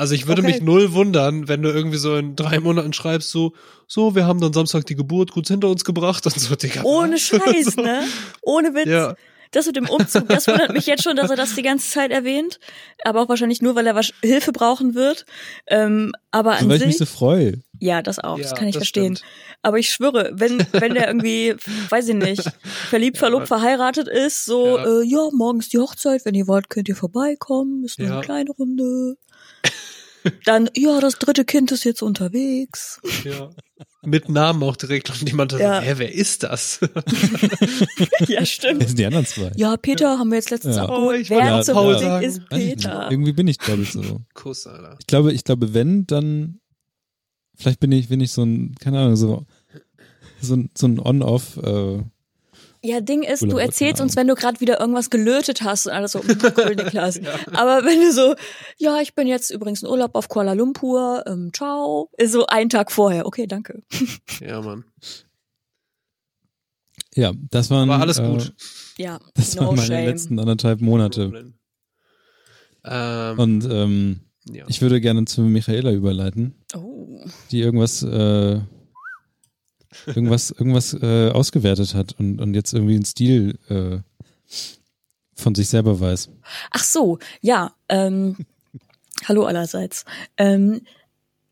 Also 0.00 0.14
ich 0.14 0.26
würde 0.26 0.40
Okay. 0.42 0.52
mich 0.52 0.62
null 0.62 0.92
wundern, 0.94 1.46
wenn 1.46 1.60
du 1.62 1.68
irgendwie 1.70 1.98
so 1.98 2.16
in 2.16 2.34
drei 2.34 2.58
Monaten 2.58 2.92
schreibst, 2.94 3.30
so, 3.30 3.52
so, 3.86 4.14
wir 4.14 4.24
haben 4.26 4.40
dann 4.40 4.52
Samstag 4.54 4.86
die 4.86 4.94
Geburt 4.96 5.30
gut 5.32 5.46
hinter 5.48 5.68
uns 5.68 5.84
gebracht 5.84 6.24
und 6.24 6.38
so, 6.40 6.56
Digga. 6.56 6.82
ohne? 6.84 7.18
Scheiß, 7.18 7.74
so, 7.74 7.82
ne? 7.82 8.04
Ohne 8.40 8.74
Witz. 8.74 8.86
Ja, 8.88 9.14
Das 9.52 9.66
mit 9.66 9.76
dem 9.76 9.88
Umzug, 9.88 10.28
das 10.28 10.46
wundert 10.46 10.72
mich 10.72 10.86
jetzt 10.86 11.02
schon, 11.02 11.16
dass 11.16 11.28
er 11.28 11.36
das 11.36 11.54
die 11.54 11.62
ganze 11.62 11.90
Zeit 11.90 12.12
erwähnt. 12.12 12.58
Aber 13.04 13.20
auch 13.20 13.28
wahrscheinlich 13.28 13.60
nur, 13.62 13.74
weil 13.74 13.86
er 13.86 14.00
Hilfe 14.22 14.52
brauchen 14.52 14.94
wird. 14.94 15.26
Ähm, 15.66 16.12
aber 16.30 16.52
So, 16.52 16.64
an 16.64 16.68
weil 16.70 16.76
ich 16.78 16.86
mich 16.86 16.96
sich, 16.98 17.08
so 17.08 17.14
freue. 17.16 17.60
ja, 17.80 18.00
das 18.00 18.18
auch, 18.20 18.38
das 18.38 18.52
Ja, 18.52 18.56
kann 18.56 18.68
ich 18.68 18.74
das 18.74 18.82
verstehen. 18.84 19.16
stimmt. 19.16 19.30
Aber 19.62 19.78
ich 19.78 19.90
schwöre, 19.90 20.30
wenn, 20.34 20.64
wenn 20.72 20.94
der 20.94 21.08
irgendwie, 21.08 21.56
weiß 21.90 22.08
ich 22.08 22.14
nicht, 22.14 22.44
verliebt, 22.88 23.18
verlobt, 23.18 23.48
verheiratet 23.48 24.08
ist, 24.08 24.44
so, 24.46 24.78
Ja. 24.78 24.84
ja. 24.86 25.00
Äh, 25.00 25.04
ja, 25.04 25.28
morgen 25.32 25.58
ist 25.58 25.72
die 25.74 25.78
Hochzeit, 25.78 26.24
wenn 26.24 26.34
ihr 26.34 26.46
wollt, 26.46 26.70
könnt 26.70 26.88
ihr 26.88 26.96
vorbeikommen, 26.96 27.84
ist 27.84 27.98
nur 27.98 28.08
Ja. 28.08 28.14
eine 28.14 28.24
kleine 28.24 28.50
Runde. 28.52 29.16
Dann, 30.44 30.68
ja, 30.76 31.00
das 31.00 31.18
dritte 31.18 31.44
Kind 31.44 31.72
ist 31.72 31.84
jetzt 31.84 32.02
unterwegs. 32.02 33.00
ja. 33.24 33.50
Mit 34.02 34.28
Namen 34.28 34.62
auch 34.62 34.76
direkt 34.76 35.10
und 35.10 35.22
niemand 35.22 35.52
hat 35.52 35.60
Ja. 35.60 35.80
so, 35.80 35.86
hä, 35.86 35.94
wer 35.96 36.12
ist 36.14 36.42
das? 36.42 36.80
ja, 38.20 38.28
Wer 38.28 38.46
stimmt. 38.46 38.86
sind 38.88 38.98
die 38.98 39.06
anderen 39.06 39.26
zwei? 39.26 39.52
Ja, 39.56 39.76
Peter 39.76 40.18
haben 40.18 40.30
wir 40.30 40.36
jetzt 40.36 40.50
letztens 40.50 40.76
Ja. 40.76 40.82
abgeholt. 40.84 41.18
Oh, 41.18 41.20
ich 41.20 41.30
Wer 41.30 41.62
zum 41.62 41.74
Paul 41.74 41.98
sagen. 41.98 42.24
ist. 42.24 42.48
Peter? 42.48 43.10
Irgendwie 43.10 43.32
bin 43.32 43.48
ich, 43.48 43.58
glaube 43.58 43.82
ich, 43.82 43.92
so. 43.92 44.20
Kuss, 44.34 44.66
Alter. 44.66 44.96
Ich 45.00 45.06
glaube, 45.06 45.32
ich 45.32 45.44
glaube, 45.44 45.74
wenn, 45.74 46.06
dann 46.06 46.60
vielleicht 47.56 47.80
bin 47.80 47.92
ich, 47.92 48.08
bin 48.08 48.20
ich 48.20 48.32
so 48.32 48.42
ein, 48.42 48.74
keine 48.80 49.00
Ahnung, 49.00 49.16
so, 49.16 49.46
so, 50.40 50.54
ein- 50.54 50.70
so 50.76 50.86
ein 50.86 50.98
On-Off, 50.98 51.56
äh, 51.58 52.02
Ja, 52.82 53.00
Ding 53.02 53.22
ist, 53.22 53.42
du 53.42 53.58
erzählst 53.58 54.00
uns, 54.00 54.16
wenn 54.16 54.26
du 54.26 54.34
gerade 54.34 54.58
wieder 54.60 54.80
irgendwas 54.80 55.10
gelötet 55.10 55.60
hast 55.62 55.86
und 55.86 55.92
alles 55.92 56.12
so, 56.12 56.20
mm, 56.20 56.38
cool, 56.56 56.74
Niklas. 56.76 57.20
Aber 57.52 57.84
wenn 57.84 58.00
du 58.00 58.10
so, 58.12 58.34
ja, 58.78 59.00
ich 59.02 59.14
bin 59.14 59.26
jetzt 59.26 59.50
übrigens 59.50 59.82
in 59.82 59.88
Urlaub 59.88 60.14
auf 60.14 60.28
Kuala 60.28 60.54
Lumpur, 60.54 61.22
ähm, 61.26 61.50
ciao, 61.52 62.08
ist 62.16 62.32
so 62.32 62.46
ein 62.46 62.70
Tag 62.70 62.90
vorher. 62.90 63.26
Okay, 63.26 63.46
danke. 63.46 63.82
Ja, 64.40 64.62
Mann. 64.62 64.84
ja, 67.14 67.32
das 67.50 67.68
waren, 67.70 67.90
Aber 67.90 68.00
alles 68.02 68.18
äh, 68.18 68.26
gut. 68.26 68.54
Ja, 68.96 69.18
Das 69.34 69.54
no 69.56 69.66
waren 69.66 69.76
meine 69.76 69.86
shame. 69.86 70.06
letzten 70.06 70.38
anderthalb 70.38 70.80
Monate. 70.80 71.52
Ähm, 72.84 73.38
Und 73.38 73.64
ähm, 73.70 74.20
ja. 74.50 74.64
ich 74.68 74.80
würde 74.80 75.02
gerne 75.02 75.26
zu 75.26 75.42
Michaela 75.42 75.92
überleiten, 75.92 76.54
Oh. 76.74 77.20
die 77.50 77.60
irgendwas, 77.60 78.02
äh, 78.02 78.60
irgendwas, 80.06 80.50
irgendwas 80.50 80.94
äh, 80.94 81.30
ausgewertet 81.30 81.94
hat 81.94 82.14
und, 82.18 82.40
und 82.40 82.54
jetzt 82.54 82.72
irgendwie 82.72 82.94
einen 82.94 83.04
Stil 83.04 83.58
äh, 83.68 83.98
von 85.34 85.54
sich 85.54 85.68
selber 85.68 86.00
weiß. 86.00 86.30
Ach 86.70 86.84
so, 86.84 87.18
ja, 87.40 87.74
ähm, 87.88 88.36
hallo 89.26 89.44
allerseits. 89.44 90.04
Ähm, 90.36 90.82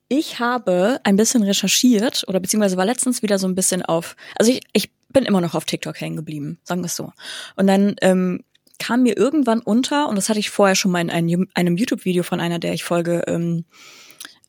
ich 0.08 0.40
habe 0.40 1.00
ein 1.04 1.16
bisschen 1.16 1.42
recherchiert 1.42 2.24
oder 2.28 2.40
beziehungsweise 2.40 2.76
war 2.76 2.86
letztens 2.86 3.22
wieder 3.22 3.38
so 3.38 3.46
ein 3.46 3.54
bisschen 3.54 3.82
auf, 3.82 4.16
also 4.36 4.50
ich, 4.50 4.62
ich 4.72 4.90
bin 5.10 5.24
immer 5.24 5.40
noch 5.40 5.54
auf 5.54 5.64
TikTok 5.64 6.00
hängen 6.00 6.16
geblieben, 6.16 6.58
sagen 6.64 6.80
wir 6.80 6.86
es 6.86 6.96
so. 6.96 7.12
Und 7.56 7.66
dann 7.66 7.96
ähm, 8.00 8.44
kam 8.78 9.02
mir 9.02 9.16
irgendwann 9.16 9.60
unter, 9.60 10.08
und 10.08 10.16
das 10.16 10.28
hatte 10.28 10.38
ich 10.38 10.50
vorher 10.50 10.76
schon 10.76 10.92
mal 10.92 11.00
in 11.00 11.10
einem, 11.10 11.48
einem 11.54 11.76
YouTube-Video 11.76 12.22
von 12.22 12.40
einer, 12.40 12.58
der 12.58 12.72
ich 12.72 12.84
folge, 12.84 13.24
ähm, 13.26 13.64
äh, 13.66 13.72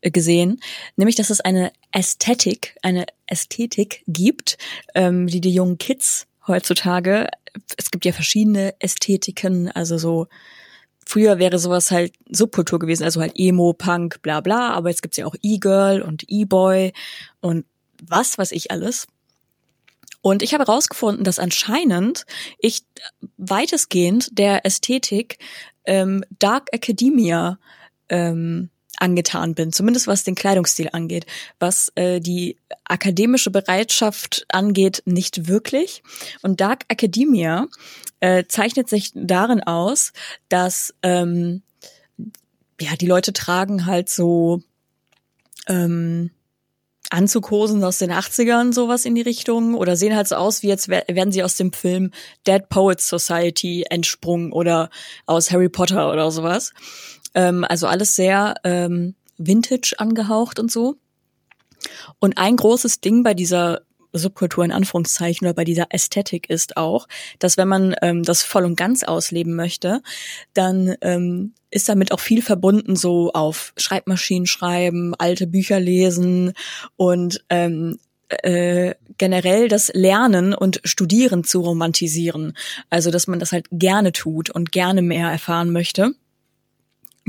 gesehen, 0.02 0.60
nämlich, 0.96 1.16
dass 1.16 1.30
es 1.30 1.42
eine 1.42 1.72
Ästhetik, 1.92 2.76
eine 2.82 3.06
Ästhetik 3.28 4.04
gibt, 4.08 4.58
ähm, 4.96 5.28
die 5.28 5.42
die 5.42 5.54
jungen 5.54 5.78
Kids 5.78 6.28
heutzutage, 6.48 7.30
es 7.78 7.92
gibt 7.92 8.06
ja 8.06 8.12
verschiedene 8.12 8.76
Ästhetiken, 8.80 9.72
also 9.72 9.98
so 9.98 10.28
Früher 11.10 11.40
wäre 11.40 11.58
sowas 11.58 11.90
halt 11.90 12.14
Subkultur 12.30 12.78
gewesen, 12.78 13.04
also 13.04 13.20
halt 13.20 13.32
Emo, 13.36 13.74
Punk, 13.74 14.22
bla 14.22 14.42
bla, 14.42 14.74
aber 14.74 14.90
jetzt 14.90 15.02
gibt's 15.02 15.18
ja 15.18 15.26
auch 15.26 15.34
E-Girl 15.42 16.04
und 16.04 16.26
E-Boy 16.28 16.94
und 17.42 17.66
was 18.08 18.38
weiß 18.38 18.52
ich 18.52 18.70
alles. 18.70 19.08
Und 20.22 20.44
ich 20.44 20.54
habe 20.54 20.66
herausgefunden, 20.66 21.24
dass 21.24 21.40
anscheinend 21.40 22.28
ich 22.60 22.84
weitestgehend 23.38 24.38
der 24.38 24.68
Ästhetik 24.68 25.40
ähm, 25.86 26.24
Dark 26.38 26.68
Academia 26.74 27.58
ähm, 28.10 28.70
angetan 29.00 29.56
bin, 29.56 29.72
zumindest 29.72 30.08
was 30.08 30.24
den 30.24 30.36
Kleidungsstil 30.36 30.90
angeht. 30.92 31.26
Was 31.60 31.92
äh, 31.96 32.20
die 32.20 32.58
akademische 32.84 33.52
Bereitschaft 33.52 34.46
angeht, 34.50 35.04
nicht 35.06 35.48
wirklich. 35.48 36.04
Und 36.42 36.62
Dark 36.62 36.86
Academia 36.88 37.68
äh, 38.20 38.46
zeichnet 38.48 38.90
sich 38.90 39.12
darin 39.14 39.62
aus, 39.64 40.14
dass 40.50 40.94
ähm, 41.04 41.62
ja 42.80 42.96
die 42.96 43.08
Leute 43.08 43.34
tragen 43.34 43.86
halt 43.86 44.10
so 44.10 44.62
ähm, 45.68 46.32
Anzughosen 47.12 47.84
aus 47.84 47.98
den 47.98 48.12
80ern, 48.12 48.72
sowas 48.72 49.06
in 49.06 49.16
die 49.16 49.22
Richtung, 49.22 49.74
oder 49.74 49.96
sehen 49.96 50.16
halt 50.16 50.28
so 50.28 50.36
aus, 50.36 50.62
wie 50.62 50.68
jetzt 50.68 50.90
wären 50.90 51.32
sie 51.32 51.44
aus 51.44 51.56
dem 51.56 51.74
Film 51.74 52.12
Dead 52.46 52.70
Poets 52.70 53.08
Society 53.10 53.86
entsprungen 53.90 54.52
oder 54.52 54.92
aus 55.26 55.52
Harry 55.52 55.70
Potter 55.70 56.12
oder 56.12 56.30
sowas. 56.30 56.72
Ähm, 57.34 57.64
also 57.64 57.88
alles 57.88 58.16
sehr 58.16 58.56
ähm, 58.64 59.16
Vintage 59.38 59.96
angehaucht 59.98 60.60
und 60.60 60.72
so. 60.72 60.98
Und 62.20 62.38
ein 62.38 62.56
großes 62.56 63.02
Ding 63.02 63.24
bei 63.24 63.34
dieser 63.34 63.82
Subkultur 64.12 64.66
in 64.66 64.72
Anführungszeichen 64.72 65.46
oder 65.46 65.54
bei 65.54 65.64
dieser 65.64 65.88
Ästhetik 65.92 66.50
ist 66.50 66.78
auch, 66.78 67.08
dass 67.38 67.58
wenn 67.58 67.68
man 67.68 67.96
ähm, 68.02 68.24
das 68.24 68.42
voll 68.42 68.66
und 68.66 68.76
ganz 68.76 69.04
ausleben 69.04 69.56
möchte, 69.56 70.02
dann 70.54 70.96
ähm, 71.02 71.54
ist 71.70 71.90
damit 71.90 72.12
auch 72.12 72.20
viel 72.20 72.42
verbunden, 72.42 72.96
so 72.96 73.32
auf 73.34 73.74
Schreibmaschinen 73.78 74.48
schreiben, 74.48 75.14
alte 75.16 75.46
Bücher 75.46 75.80
lesen 75.80 76.54
und 76.96 77.44
ähm, 77.50 78.00
äh, 78.30 78.96
generell 79.18 79.68
das 79.68 79.92
Lernen 79.94 80.54
und 80.54 80.82
Studieren 80.84 81.44
zu 81.44 81.62
romantisieren. 81.62 82.58
Also 82.90 83.12
dass 83.12 83.28
man 83.28 83.40
das 83.40 83.52
halt 83.52 83.68
gerne 83.72 84.12
tut 84.12 84.50
und 84.50 84.72
gerne 84.72 85.02
mehr 85.02 85.30
erfahren 85.30 85.72
möchte 85.72 86.14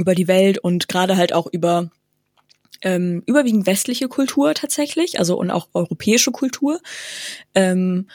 über 0.01 0.15
die 0.15 0.29
Welt 0.29 0.59
und 0.59 0.89
gerade 0.89 1.17
halt 1.17 1.33
auch 1.33 1.47
über 1.51 1.91
ähm, 2.83 3.23
überwiegend 3.27 3.67
westliche 3.67 4.09
Kultur 4.09 4.55
tatsächlich, 4.55 5.19
also 5.19 5.39
und 5.39 5.51
auch 5.51 5.69
europäische 5.75 6.33
Kultur. 6.33 6.81
Ähm, 7.55 8.07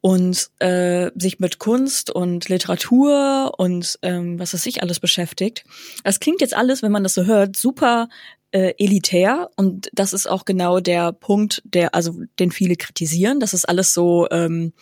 und 0.00 0.50
äh, 0.58 1.10
sich 1.14 1.38
mit 1.38 1.58
Kunst 1.58 2.10
und 2.10 2.50
Literatur 2.50 3.54
und 3.56 3.98
ähm, 4.02 4.38
was 4.38 4.52
weiß 4.52 4.66
ich 4.66 4.82
alles 4.82 5.00
beschäftigt. 5.00 5.64
Das 6.02 6.20
klingt 6.20 6.42
jetzt 6.42 6.54
alles, 6.54 6.82
wenn 6.82 6.92
man 6.92 7.04
das 7.04 7.14
so 7.14 7.24
hört, 7.24 7.56
super 7.56 8.10
äh, 8.50 8.74
elitär 8.76 9.48
und 9.56 9.88
das 9.94 10.12
ist 10.12 10.28
auch 10.28 10.44
genau 10.44 10.80
der 10.80 11.12
Punkt, 11.12 11.62
der 11.64 11.94
also 11.94 12.20
den 12.38 12.50
viele 12.50 12.76
kritisieren. 12.76 13.40
Das 13.40 13.54
ist 13.54 13.66
alles 13.66 13.94
so 13.94 14.28
ähm, 14.30 14.74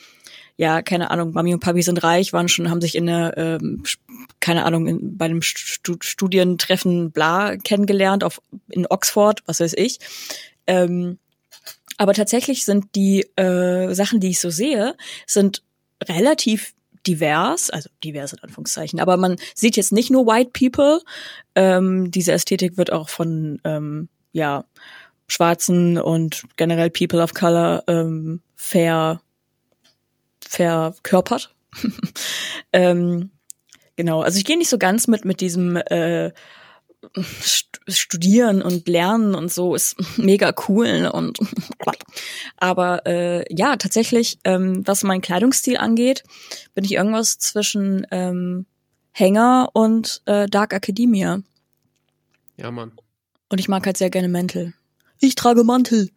ja, 0.63 0.81
keine 0.81 1.11
Ahnung, 1.11 1.33
Mami 1.33 1.53
und 1.53 1.59
Papi 1.59 1.83
sind 1.83 2.05
reich, 2.05 2.33
waren 2.33 2.49
schon, 2.49 2.71
haben 2.71 2.81
sich 2.81 2.95
in 2.95 3.07
der, 3.07 3.37
ähm, 3.37 3.83
keine 4.39 4.65
Ahnung, 4.65 4.87
in, 4.87 5.19
bei 5.19 5.25
einem 5.25 5.43
Stu 5.43 5.97
Studientreffen 6.01 7.11
bla 7.11 7.57
kennengelernt, 7.57 8.23
auf, 8.23 8.41
in 8.71 8.87
Oxford, 8.87 9.43
was 9.47 9.59
weiß 9.59 9.75
ich. 9.77 9.99
Ähm, 10.69 11.19
aber 11.99 12.15
tatsächlich 12.15 12.65
sind 12.65 12.95
die 12.95 13.23
äh, 13.35 13.93
Sachen, 13.93 14.21
die 14.21 14.31
ich 14.31 14.39
so 14.39 14.51
sehe, 14.51 14.95
sind 15.27 15.65
relativ 16.05 16.75
divers, 17.09 17.69
also 17.71 17.91
divers 18.05 18.33
in 18.33 18.39
Anführungszeichen, 18.39 19.01
aber 19.01 19.17
man 19.17 19.39
sieht 19.57 19.77
jetzt 19.77 19.91
nicht 19.91 20.13
nur 20.13 20.29
White 20.29 20.53
People, 20.53 21.01
ähm, 21.57 22.13
diese 22.13 22.31
Ästhetik 22.31 22.77
wird 22.77 22.93
auch 22.93 23.09
von, 23.09 23.61
ähm, 23.65 24.09
ja, 24.31 24.65
Schwarzen 25.27 25.99
und 25.99 26.45
generell 26.57 26.91
People 26.91 27.21
of 27.21 27.35
Color 27.35 27.83
ähm, 27.89 28.43
fair 28.55 29.21
verkörpert. 30.53 31.55
ähm, 32.73 33.31
genau, 33.97 34.21
also 34.21 34.39
ich 34.39 34.45
gehe 34.45 34.59
nicht 34.59 34.69
so 34.69 34.79
ganz 34.79 35.09
mit 35.09 35.25
mit 35.25 35.41
diesem 35.41 35.77
äh, 35.77 36.33
St- 37.17 37.81
Studieren 37.89 38.63
und 38.63 38.87
Lernen 38.89 39.35
und 39.35 39.51
so 39.51 39.75
ist 39.75 39.97
mega 40.19 40.55
cool 40.69 41.11
und 41.13 41.39
aber 42.59 43.07
äh, 43.07 43.45
ja 43.53 43.77
tatsächlich 43.77 44.39
ähm, 44.45 44.87
was 44.87 45.03
meinen 45.03 45.23
Kleidungsstil 45.23 45.79
angeht 45.79 46.23
bin 46.75 46.85
ich 46.85 46.93
irgendwas 46.93 47.39
zwischen 47.39 48.07
ähm, 48.11 48.67
Hänger 49.13 49.71
und 49.73 50.23
äh, 50.27 50.47
Dark 50.47 50.73
Academia 50.75 51.41
Ja, 52.57 52.71
Mann. 52.71 52.93
und 53.49 53.59
ich 53.59 53.69
mag 53.69 53.85
halt 53.87 53.97
sehr 53.97 54.11
gerne 54.11 54.29
Mäntel 54.29 54.75
ich 55.25 55.37
trage 55.37 55.63
Mantel. 55.65 56.11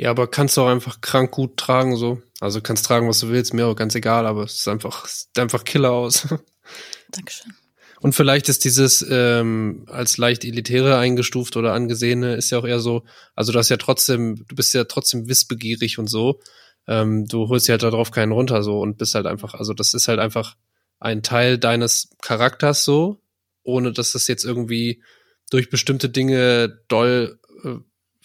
Ja, 0.00 0.08
aber 0.08 0.28
kannst 0.28 0.56
du 0.56 0.62
auch 0.62 0.68
einfach 0.68 1.02
krank 1.02 1.30
gut 1.30 1.58
tragen, 1.58 1.94
so. 1.94 2.22
Also 2.40 2.62
kannst 2.62 2.86
tragen, 2.86 3.06
was 3.06 3.20
du 3.20 3.28
willst, 3.28 3.52
mir 3.52 3.66
auch 3.66 3.76
ganz 3.76 3.94
egal, 3.94 4.26
aber 4.26 4.44
es 4.44 4.54
ist 4.54 4.66
einfach, 4.66 5.04
es 5.04 5.24
sieht 5.24 5.38
einfach 5.38 5.62
Killer 5.62 5.90
aus. 5.90 6.26
Dankeschön. 7.10 7.52
Und 8.00 8.14
vielleicht 8.14 8.48
ist 8.48 8.64
dieses 8.64 9.04
ähm, 9.10 9.84
als 9.88 10.16
leicht 10.16 10.46
elitäre 10.46 10.96
eingestuft 10.96 11.58
oder 11.58 11.74
angesehene 11.74 12.34
ist 12.36 12.48
ja 12.48 12.58
auch 12.58 12.64
eher 12.64 12.80
so, 12.80 13.04
also 13.34 13.52
du 13.52 13.58
hast 13.58 13.68
ja 13.68 13.76
trotzdem, 13.76 14.46
du 14.48 14.54
bist 14.54 14.72
ja 14.72 14.84
trotzdem 14.84 15.28
wissbegierig 15.28 15.98
und 15.98 16.06
so. 16.06 16.40
Ähm, 16.88 17.26
du 17.26 17.48
holst 17.48 17.68
ja 17.68 17.72
halt 17.72 17.82
darauf 17.82 18.10
keinen 18.10 18.32
runter 18.32 18.62
so 18.62 18.80
und 18.80 18.96
bist 18.96 19.14
halt 19.14 19.26
einfach, 19.26 19.52
also 19.52 19.74
das 19.74 19.92
ist 19.92 20.08
halt 20.08 20.18
einfach 20.18 20.56
ein 20.98 21.22
Teil 21.22 21.58
deines 21.58 22.08
Charakters 22.22 22.84
so, 22.84 23.20
ohne 23.64 23.92
dass 23.92 24.12
das 24.12 24.28
jetzt 24.28 24.46
irgendwie 24.46 25.02
durch 25.50 25.68
bestimmte 25.68 26.08
Dinge 26.08 26.80
doll 26.88 27.39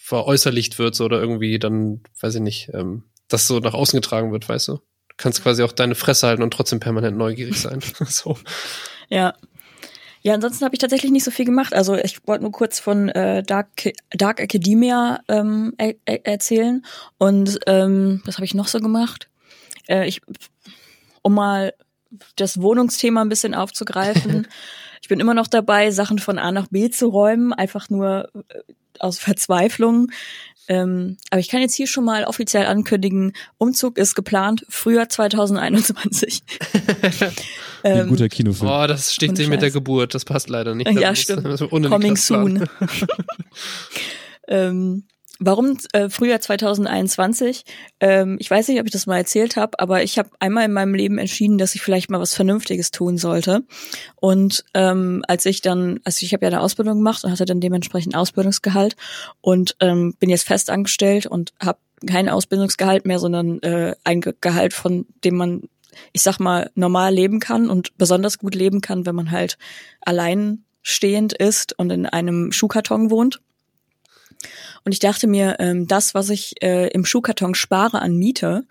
veräußerlicht 0.06 0.78
wird 0.78 0.94
so, 0.94 1.04
oder 1.04 1.18
irgendwie 1.20 1.58
dann, 1.58 2.00
weiß 2.20 2.36
ich 2.36 2.40
nicht, 2.40 2.70
ähm, 2.72 3.02
das 3.26 3.48
so 3.48 3.58
nach 3.58 3.74
außen 3.74 4.00
getragen 4.00 4.30
wird, 4.30 4.48
weißt 4.48 4.68
du? 4.68 4.74
Du 4.74 5.14
kannst 5.16 5.42
quasi 5.42 5.64
auch 5.64 5.72
deine 5.72 5.96
Fresse 5.96 6.28
halten 6.28 6.44
und 6.44 6.52
trotzdem 6.52 6.78
permanent 6.78 7.16
neugierig 7.16 7.60
sein. 7.60 7.80
so. 8.06 8.38
Ja. 9.08 9.34
Ja, 10.22 10.34
ansonsten 10.34 10.64
habe 10.64 10.76
ich 10.76 10.78
tatsächlich 10.78 11.10
nicht 11.10 11.24
so 11.24 11.32
viel 11.32 11.44
gemacht. 11.44 11.74
Also 11.74 11.96
ich 11.96 12.24
wollte 12.26 12.44
nur 12.44 12.52
kurz 12.52 12.78
von 12.78 13.08
äh, 13.08 13.42
Dark, 13.42 13.92
Dark 14.10 14.40
Academia 14.40 15.20
ähm, 15.26 15.74
er 15.76 15.96
erzählen. 16.24 16.84
Und 17.18 17.58
ähm, 17.66 18.22
was 18.24 18.36
habe 18.36 18.44
ich 18.44 18.54
noch 18.54 18.68
so 18.68 18.78
gemacht? 18.78 19.28
Äh, 19.88 20.06
ich, 20.06 20.20
um 21.22 21.34
mal 21.34 21.74
das 22.36 22.60
Wohnungsthema 22.60 23.22
ein 23.22 23.28
bisschen 23.28 23.54
aufzugreifen. 23.54 24.46
ich 25.02 25.08
bin 25.08 25.18
immer 25.18 25.34
noch 25.34 25.48
dabei, 25.48 25.90
Sachen 25.90 26.20
von 26.20 26.38
A 26.38 26.52
nach 26.52 26.68
B 26.68 26.90
zu 26.90 27.08
räumen, 27.08 27.52
einfach 27.52 27.90
nur 27.90 28.30
aus 29.00 29.18
Verzweiflung. 29.18 30.10
Ähm, 30.68 31.16
aber 31.30 31.40
ich 31.40 31.48
kann 31.48 31.60
jetzt 31.60 31.74
hier 31.74 31.86
schon 31.86 32.04
mal 32.04 32.24
offiziell 32.24 32.66
ankündigen, 32.66 33.34
Umzug 33.56 33.98
ist 33.98 34.14
geplant, 34.16 34.66
Frühjahr 34.68 35.08
2021. 35.08 36.42
ähm, 37.84 38.00
Ein 38.00 38.08
guter 38.08 38.28
Kinofilm. 38.28 38.70
Oh, 38.70 38.86
das 38.86 39.14
steht 39.14 39.36
sich 39.36 39.48
mit 39.48 39.62
der 39.62 39.70
Geburt, 39.70 40.14
das 40.14 40.24
passt 40.24 40.48
leider 40.48 40.74
nicht. 40.74 40.90
Ja, 40.90 41.14
stimmt. 41.14 41.44
Coming 41.70 42.16
soon. 42.16 42.68
ähm, 44.48 45.04
Warum 45.38 45.76
äh, 45.92 46.08
Frühjahr 46.08 46.40
2021? 46.40 47.64
Ähm, 48.00 48.36
ich 48.40 48.50
weiß 48.50 48.68
nicht, 48.68 48.80
ob 48.80 48.86
ich 48.86 48.92
das 48.92 49.06
mal 49.06 49.18
erzählt 49.18 49.56
habe, 49.56 49.78
aber 49.78 50.02
ich 50.02 50.18
habe 50.18 50.30
einmal 50.38 50.64
in 50.64 50.72
meinem 50.72 50.94
Leben 50.94 51.18
entschieden, 51.18 51.58
dass 51.58 51.74
ich 51.74 51.82
vielleicht 51.82 52.10
mal 52.10 52.20
was 52.20 52.34
Vernünftiges 52.34 52.90
tun 52.90 53.18
sollte. 53.18 53.64
Und 54.16 54.64
ähm, 54.74 55.22
als 55.28 55.44
ich 55.44 55.60
dann, 55.60 56.00
also 56.04 56.24
ich 56.24 56.32
habe 56.32 56.44
ja 56.44 56.48
eine 56.48 56.60
Ausbildung 56.60 56.98
gemacht 56.98 57.24
und 57.24 57.30
hatte 57.30 57.44
dann 57.44 57.60
dementsprechend 57.60 58.14
Ausbildungsgehalt 58.14 58.96
und 59.40 59.76
ähm, 59.80 60.14
bin 60.18 60.30
jetzt 60.30 60.46
fest 60.46 60.70
angestellt 60.70 61.26
und 61.26 61.52
habe 61.60 61.78
kein 62.06 62.28
Ausbildungsgehalt 62.28 63.04
mehr, 63.06 63.18
sondern 63.18 63.60
äh, 63.62 63.94
ein 64.04 64.20
Gehalt, 64.20 64.72
von 64.72 65.06
dem 65.24 65.36
man, 65.36 65.62
ich 66.12 66.22
sag 66.22 66.38
mal, 66.38 66.70
normal 66.74 67.12
leben 67.12 67.40
kann 67.40 67.68
und 67.68 67.96
besonders 67.98 68.38
gut 68.38 68.54
leben 68.54 68.80
kann, 68.80 69.06
wenn 69.06 69.14
man 69.14 69.30
halt 69.30 69.58
alleinstehend 70.00 71.34
ist 71.34 71.78
und 71.78 71.90
in 71.90 72.06
einem 72.06 72.52
Schuhkarton 72.52 73.10
wohnt. 73.10 73.40
Und 74.84 74.92
ich 74.92 74.98
dachte 74.98 75.26
mir, 75.26 75.56
ähm, 75.58 75.86
das, 75.86 76.14
was 76.14 76.30
ich 76.30 76.62
äh, 76.62 76.88
im 76.88 77.04
Schuhkarton 77.04 77.54
spare 77.54 78.00
an 78.00 78.16
Miete, 78.16 78.64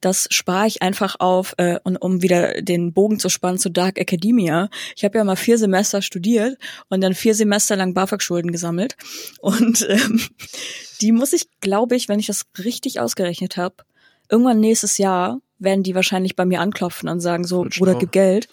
das 0.00 0.28
spare 0.30 0.66
ich 0.66 0.82
einfach 0.82 1.16
auf, 1.18 1.54
äh, 1.56 1.80
und 1.82 1.96
um 1.96 2.22
wieder 2.22 2.62
den 2.62 2.92
Bogen 2.92 3.18
zu 3.18 3.28
spannen 3.28 3.58
zu 3.58 3.68
Dark 3.68 3.98
Academia. 3.98 4.68
Ich 4.96 5.04
habe 5.04 5.18
ja 5.18 5.24
mal 5.24 5.36
vier 5.36 5.58
Semester 5.58 6.02
studiert 6.02 6.56
und 6.88 7.00
dann 7.00 7.14
vier 7.14 7.34
Semester 7.34 7.74
lang 7.76 7.94
BAföG-Schulden 7.94 8.52
gesammelt. 8.52 8.96
Und 9.40 9.86
ähm, 9.88 10.20
die 11.00 11.12
muss 11.12 11.32
ich, 11.32 11.48
glaube 11.60 11.96
ich, 11.96 12.08
wenn 12.08 12.20
ich 12.20 12.26
das 12.26 12.46
richtig 12.58 13.00
ausgerechnet 13.00 13.56
habe, 13.56 13.76
irgendwann 14.30 14.60
nächstes 14.60 14.98
Jahr 14.98 15.40
werden 15.58 15.82
die 15.82 15.94
wahrscheinlich 15.94 16.36
bei 16.36 16.44
mir 16.44 16.60
anklopfen 16.60 17.08
und 17.08 17.20
sagen 17.20 17.44
so, 17.44 17.64
Bruder, 17.64 17.96
gib 17.96 18.12
Geld. 18.12 18.48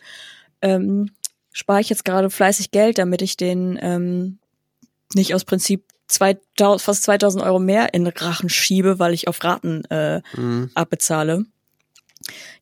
Ähm, 0.62 1.12
spare 1.52 1.82
ich 1.82 1.90
jetzt 1.90 2.06
gerade 2.06 2.32
fleißig 2.32 2.72
Geld, 2.72 2.98
damit 2.98 3.22
ich 3.22 3.38
den 3.38 3.78
ähm, 3.82 4.40
nicht 5.14 5.36
aus 5.36 5.46
Prinzip 5.46 5.84
2000, 6.08 6.82
fast 6.82 7.04
2000 7.04 7.44
Euro 7.44 7.60
mehr 7.60 7.94
in 7.94 8.08
Rachen 8.08 8.50
schiebe, 8.50 9.00
weil 9.00 9.14
ich 9.14 9.28
auf 9.28 9.44
Raten 9.44 9.86
äh, 9.86 10.22
mhm. 10.36 10.72
abbezahle. 10.74 11.46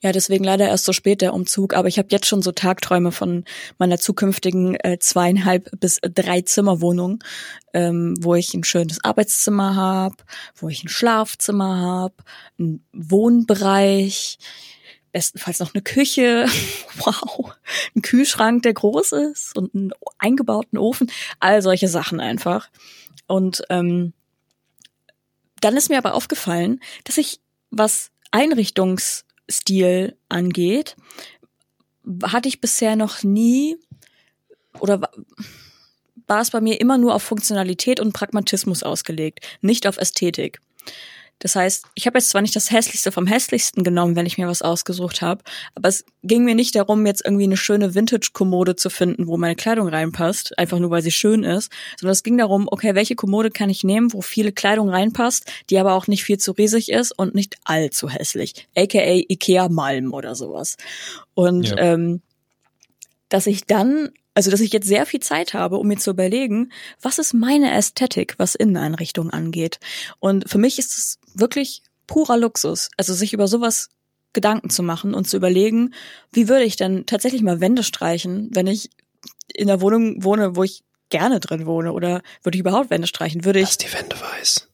Ja, 0.02 0.12
deswegen 0.12 0.44
leider 0.44 0.68
erst 0.68 0.84
so 0.86 0.92
spät 0.92 1.22
der 1.22 1.34
Umzug, 1.34 1.74
aber 1.74 1.88
ich 1.88 1.98
habe 1.98 2.10
jetzt 2.12 2.26
schon 2.26 2.42
so 2.42 2.52
Tagträume 2.52 3.12
von 3.12 3.46
meiner 3.78 3.98
zukünftigen 3.98 4.76
äh, 4.76 5.00
zweieinhalb 5.00 5.70
bis 5.80 6.00
drei 6.02 6.42
Zimmerwohnung, 6.42 7.24
ähm, 7.74 8.16
wo 8.20 8.36
ich 8.36 8.54
ein 8.54 8.66
schönes 8.66 9.04
Arbeitszimmer 9.04 9.76
habe, 9.76 10.18
wo 10.56 10.68
ich 10.68 10.84
ein 10.84 10.90
Schlafzimmer 10.90 11.78
habe, 11.80 12.16
einen 12.60 12.86
Wohnbereich, 12.92 14.38
bestenfalls 15.14 15.60
noch 15.60 15.74
eine 15.74 15.82
Küche, 15.82 16.48
wow, 16.98 17.54
ein 17.96 18.02
Kühlschrank, 18.02 18.64
der 18.64 18.74
groß 18.74 19.14
ist 19.14 19.56
und 19.56 19.74
einen 19.74 19.92
eingebauten 20.18 20.78
Ofen, 20.78 21.10
all 21.40 21.62
solche 21.62 21.88
Sachen 21.88 22.20
einfach. 22.20 22.70
Und 23.28 23.64
ähm, 23.70 24.12
dann 25.62 25.78
ist 25.78 25.90
mir 25.90 25.98
aber 25.98 26.16
aufgefallen, 26.16 26.82
dass 27.06 27.18
ich, 27.18 27.40
was 27.72 28.12
Einrichtungsstil 28.32 30.18
angeht, 30.28 30.98
hatte 32.24 32.50
ich 32.50 32.60
bisher 32.60 32.98
noch 32.98 33.24
nie 33.24 33.78
oder 34.80 35.10
war 36.28 36.42
es 36.42 36.52
bei 36.52 36.60
mir 36.60 36.82
immer 36.82 36.98
nur 36.98 37.16
auf 37.16 37.24
Funktionalität 37.24 38.00
und 38.00 38.14
Pragmatismus 38.14 38.84
ausgelegt, 38.84 39.46
nicht 39.62 39.88
auf 39.88 39.98
Ästhetik. 39.98 40.60
Das 41.40 41.56
heißt, 41.56 41.88
ich 41.96 42.08
habe 42.08 42.18
jetzt 42.18 42.30
zwar 42.30 42.42
nicht 42.42 42.56
das 42.56 42.72
Hässlichste 42.72 43.12
vom 43.12 43.28
Hässlichsten 43.28 43.84
genommen, 43.84 44.16
wenn 44.16 44.26
ich 44.26 44.38
mir 44.38 44.48
was 44.48 44.62
ausgesucht 44.62 45.22
habe, 45.22 45.44
aber 45.76 45.90
es 45.90 46.06
ging 46.24 46.46
mir 46.46 46.56
nicht 46.56 46.76
darum, 46.76 47.06
jetzt 47.06 47.26
irgendwie 47.26 47.44
eine 47.44 47.58
schöne 47.58 47.96
Vintage-Kommode 47.96 48.76
zu 48.76 48.90
finden, 48.90 49.28
wo 49.28 49.36
meine 49.36 49.56
Kleidung 49.56 49.90
reinpasst, 49.90 50.58
einfach 50.58 50.80
nur 50.80 50.90
weil 50.90 51.02
sie 51.02 51.12
schön 51.12 51.44
ist, 51.44 51.72
sondern 52.00 52.14
es 52.14 52.24
ging 52.24 52.38
darum, 52.38 52.68
okay, 52.72 52.96
welche 52.96 53.16
Kommode 53.16 53.52
kann 53.52 53.70
ich 53.70 53.84
nehmen, 53.84 54.14
wo 54.14 54.22
viele 54.22 54.54
Kleidung 54.54 54.90
reinpasst, 54.90 55.52
die 55.70 55.78
aber 55.80 55.94
auch 55.94 56.08
nicht 56.08 56.24
viel 56.24 56.38
zu 56.38 56.54
riesig 56.54 56.90
ist 56.90 57.12
und 57.12 57.36
nicht 57.36 57.58
allzu 57.66 58.10
hässlich, 58.10 58.68
aka 58.76 59.02
Ikea 59.30 59.68
Malm 59.70 60.14
oder 60.14 60.36
sowas. 60.36 60.78
Und 61.34 61.70
ja. 61.70 61.78
ähm, 61.78 62.22
dass 63.28 63.48
ich 63.48 63.66
dann 63.66 64.12
also, 64.34 64.50
dass 64.50 64.62
ich 64.62 64.74
jetzt 64.74 64.88
sehr 64.88 65.06
viel 65.06 65.20
Zeit 65.20 65.54
habe, 65.54 65.78
um 65.78 65.88
mir 65.88 65.98
zu 65.98 66.10
überlegen, 66.10 66.72
was 67.02 67.20
ist 67.20 67.34
meine 67.34 67.72
Ästhetik, 67.72 68.36
was 68.38 68.56
Inneneinrichtungen 68.56 69.32
angeht. 69.32 69.80
Und 70.20 70.50
für 70.50 70.58
mich 70.58 70.80
ist 70.80 70.98
es 70.98 71.20
wirklich 71.36 71.84
purer 72.08 72.38
Luxus, 72.38 72.90
also 72.98 73.14
sich 73.14 73.34
über 73.34 73.48
sowas 73.48 73.90
Gedanken 74.34 74.70
zu 74.72 74.82
machen 74.82 75.14
und 75.14 75.28
zu 75.28 75.38
überlegen, 75.38 75.94
wie 76.32 76.48
würde 76.50 76.66
ich 76.66 76.76
denn 76.76 77.06
tatsächlich 77.06 77.44
mal 77.44 77.62
Wände 77.62 77.84
streichen, 77.84 78.50
wenn 78.54 78.68
ich 78.68 78.90
in 79.54 79.68
der 79.68 79.82
Wohnung 79.82 80.24
wohne, 80.24 80.56
wo 80.56 80.64
ich 80.64 80.84
gerne 81.10 81.40
drin 81.40 81.68
wohne 81.68 81.94
oder 81.94 82.24
würde 82.42 82.58
ich 82.58 82.62
überhaupt 82.62 82.90
Wände 82.90 83.08
streichen? 83.08 83.46
Würde 83.46 83.60
ich. 83.60 83.66
Lass 83.66 83.78
die 83.78 83.94
Wände 83.94 84.20
weiß. 84.20 84.68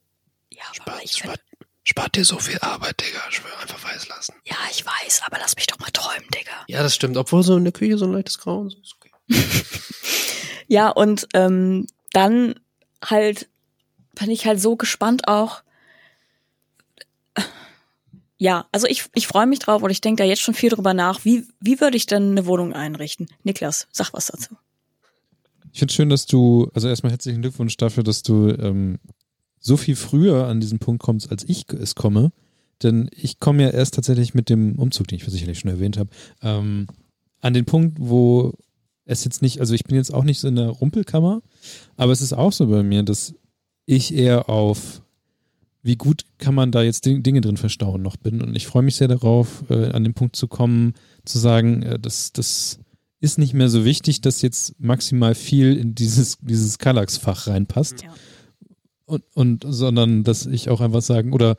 Ja, 0.51 0.63
aber 0.67 0.75
spart, 0.75 1.03
ich 1.03 1.11
spart, 1.11 1.41
spart 1.83 2.15
dir 2.15 2.23
so 2.23 2.39
viel 2.39 2.57
Arbeit, 2.59 3.01
Digga. 3.01 3.19
Ich 3.29 3.43
will 3.43 3.51
einfach 3.61 3.83
weiß 3.83 4.07
lassen. 4.07 4.35
Ja, 4.45 4.55
ich 4.71 4.85
weiß, 4.85 5.23
aber 5.25 5.37
lass 5.39 5.57
mich 5.57 5.67
doch 5.67 5.79
mal 5.79 5.91
träumen, 5.91 6.29
Digga. 6.33 6.53
Ja, 6.67 6.81
das 6.81 6.95
stimmt. 6.95 7.17
Obwohl 7.17 7.43
so 7.43 7.57
in 7.57 7.65
der 7.65 7.73
Küche 7.73 7.97
so 7.97 8.05
ein 8.05 8.13
leichtes 8.13 8.39
Grau 8.39 8.59
und 8.59 8.69
so 8.69 8.77
ist. 8.79 8.95
ja, 10.67 10.89
und 10.89 11.27
ähm, 11.33 11.87
dann 12.11 12.55
halt 13.03 13.47
bin 14.19 14.31
ich 14.31 14.45
halt 14.45 14.59
so 14.59 14.75
gespannt 14.75 15.27
auch. 15.27 15.63
Ja, 18.37 18.67
also 18.71 18.87
ich, 18.87 19.05
ich 19.15 19.27
freue 19.27 19.47
mich 19.47 19.59
drauf 19.59 19.83
und 19.83 19.89
ich 19.89 19.99
denke 19.99 20.23
da 20.23 20.27
jetzt 20.27 20.41
schon 20.41 20.53
viel 20.53 20.69
drüber 20.69 20.93
nach. 20.93 21.25
Wie, 21.25 21.45
wie 21.59 21.81
würde 21.81 21.97
ich 21.97 22.05
denn 22.05 22.31
eine 22.31 22.45
Wohnung 22.45 22.73
einrichten? 22.73 23.27
Niklas, 23.43 23.87
sag 23.91 24.13
was 24.13 24.27
dazu. 24.27 24.55
Ich 25.73 25.79
finde 25.79 25.93
schön, 25.93 26.09
dass 26.09 26.25
du, 26.25 26.71
also 26.73 26.87
erstmal 26.87 27.11
herzlichen 27.11 27.41
Glückwunsch 27.41 27.75
dafür, 27.75 28.03
dass 28.03 28.23
du 28.23 28.49
ähm, 28.49 28.97
so 29.59 29.75
viel 29.75 29.97
früher 29.97 30.47
an 30.47 30.61
diesen 30.61 30.79
Punkt 30.79 31.03
kommst, 31.03 31.29
als 31.31 31.43
ich 31.47 31.65
es 31.69 31.95
komme. 31.95 32.31
Denn 32.81 33.09
ich 33.13 33.39
komme 33.39 33.63
ja 33.63 33.69
erst 33.71 33.95
tatsächlich 33.95 34.33
mit 34.33 34.49
dem 34.49 34.79
Umzug, 34.79 35.09
den 35.09 35.17
ich 35.17 35.25
sicherlich 35.25 35.59
schon 35.59 35.71
erwähnt 35.71 35.97
habe, 35.97 36.09
ähm, 36.41 36.87
an 37.41 37.53
den 37.53 37.65
Punkt, 37.65 37.97
wo 37.99 38.53
es 39.09 39.23
jetzt 39.23 39.41
nicht, 39.41 39.59
also 39.59 39.73
ich 39.73 39.83
bin 39.83 39.95
jetzt 39.95 40.13
auch 40.13 40.23
nicht 40.23 40.39
so 40.39 40.47
in 40.47 40.55
der 40.55 40.69
Rumpelkammer, 40.69 41.41
aber 41.97 42.11
es 42.11 42.21
ist 42.21 42.33
auch 42.33 42.53
so 42.53 42.67
bei 42.67 42.83
mir, 42.83 43.03
dass 43.03 43.33
ich 43.85 44.13
eher 44.13 44.49
auf 44.49 45.01
wie 45.81 45.95
gut 45.95 46.25
kann 46.37 46.55
man 46.55 46.71
da 46.71 46.83
jetzt 46.83 47.05
Dinge 47.05 47.41
drin 47.41 47.57
verstauen 47.57 48.01
noch 48.01 48.17
bin. 48.17 48.41
Und 48.41 48.55
ich 48.55 48.67
freue 48.67 48.83
mich 48.83 48.97
sehr 48.97 49.07
darauf, 49.07 49.63
äh, 49.69 49.91
an 49.91 50.03
den 50.03 50.13
Punkt 50.13 50.35
zu 50.35 50.47
kommen, 50.47 50.93
zu 51.23 51.39
sagen, 51.39 51.83
äh, 51.83 51.97
das, 51.97 52.33
das 52.33 52.79
ist 53.21 53.37
nicht 53.37 53.53
mehr 53.53 53.69
so 53.69 53.85
wichtig, 53.85 54.21
dass 54.21 54.41
jetzt 54.41 54.79
maximal 54.79 55.35
viel 55.35 55.77
in 55.77 55.95
dieses, 55.95 56.37
dieses 56.41 56.79
Kallax-Fach 56.79 57.47
reinpasst. 57.47 58.03
Ja. 58.03 58.13
Und, 59.05 59.23
und, 59.33 59.65
sondern 59.67 60.23
dass 60.23 60.45
ich 60.45 60.69
auch 60.69 60.81
einfach 60.81 61.01
sagen, 61.01 61.33
oder 61.33 61.55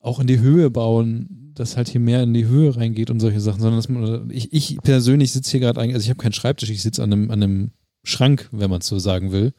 auch 0.00 0.20
in 0.20 0.26
die 0.26 0.38
Höhe 0.38 0.70
bauen, 0.70 1.43
dass 1.54 1.76
halt 1.76 1.88
hier 1.88 2.00
mehr 2.00 2.22
in 2.22 2.34
die 2.34 2.46
Höhe 2.46 2.76
reingeht 2.76 3.10
und 3.10 3.20
solche 3.20 3.40
Sachen, 3.40 3.60
sondern 3.60 3.78
dass 3.78 3.88
man, 3.88 4.30
ich, 4.30 4.52
ich 4.52 4.78
persönlich 4.82 5.32
sitze 5.32 5.52
hier 5.52 5.60
gerade 5.60 5.80
eigentlich, 5.80 5.94
also 5.94 6.04
ich 6.04 6.10
habe 6.10 6.20
keinen 6.22 6.32
Schreibtisch, 6.32 6.70
ich 6.70 6.82
sitze 6.82 7.02
an 7.02 7.12
einem, 7.12 7.30
an 7.30 7.42
einem 7.42 7.70
Schrank, 8.02 8.48
wenn 8.52 8.70
man 8.70 8.80
es 8.80 8.86
so 8.86 8.98
sagen 8.98 9.32
will. 9.32 9.52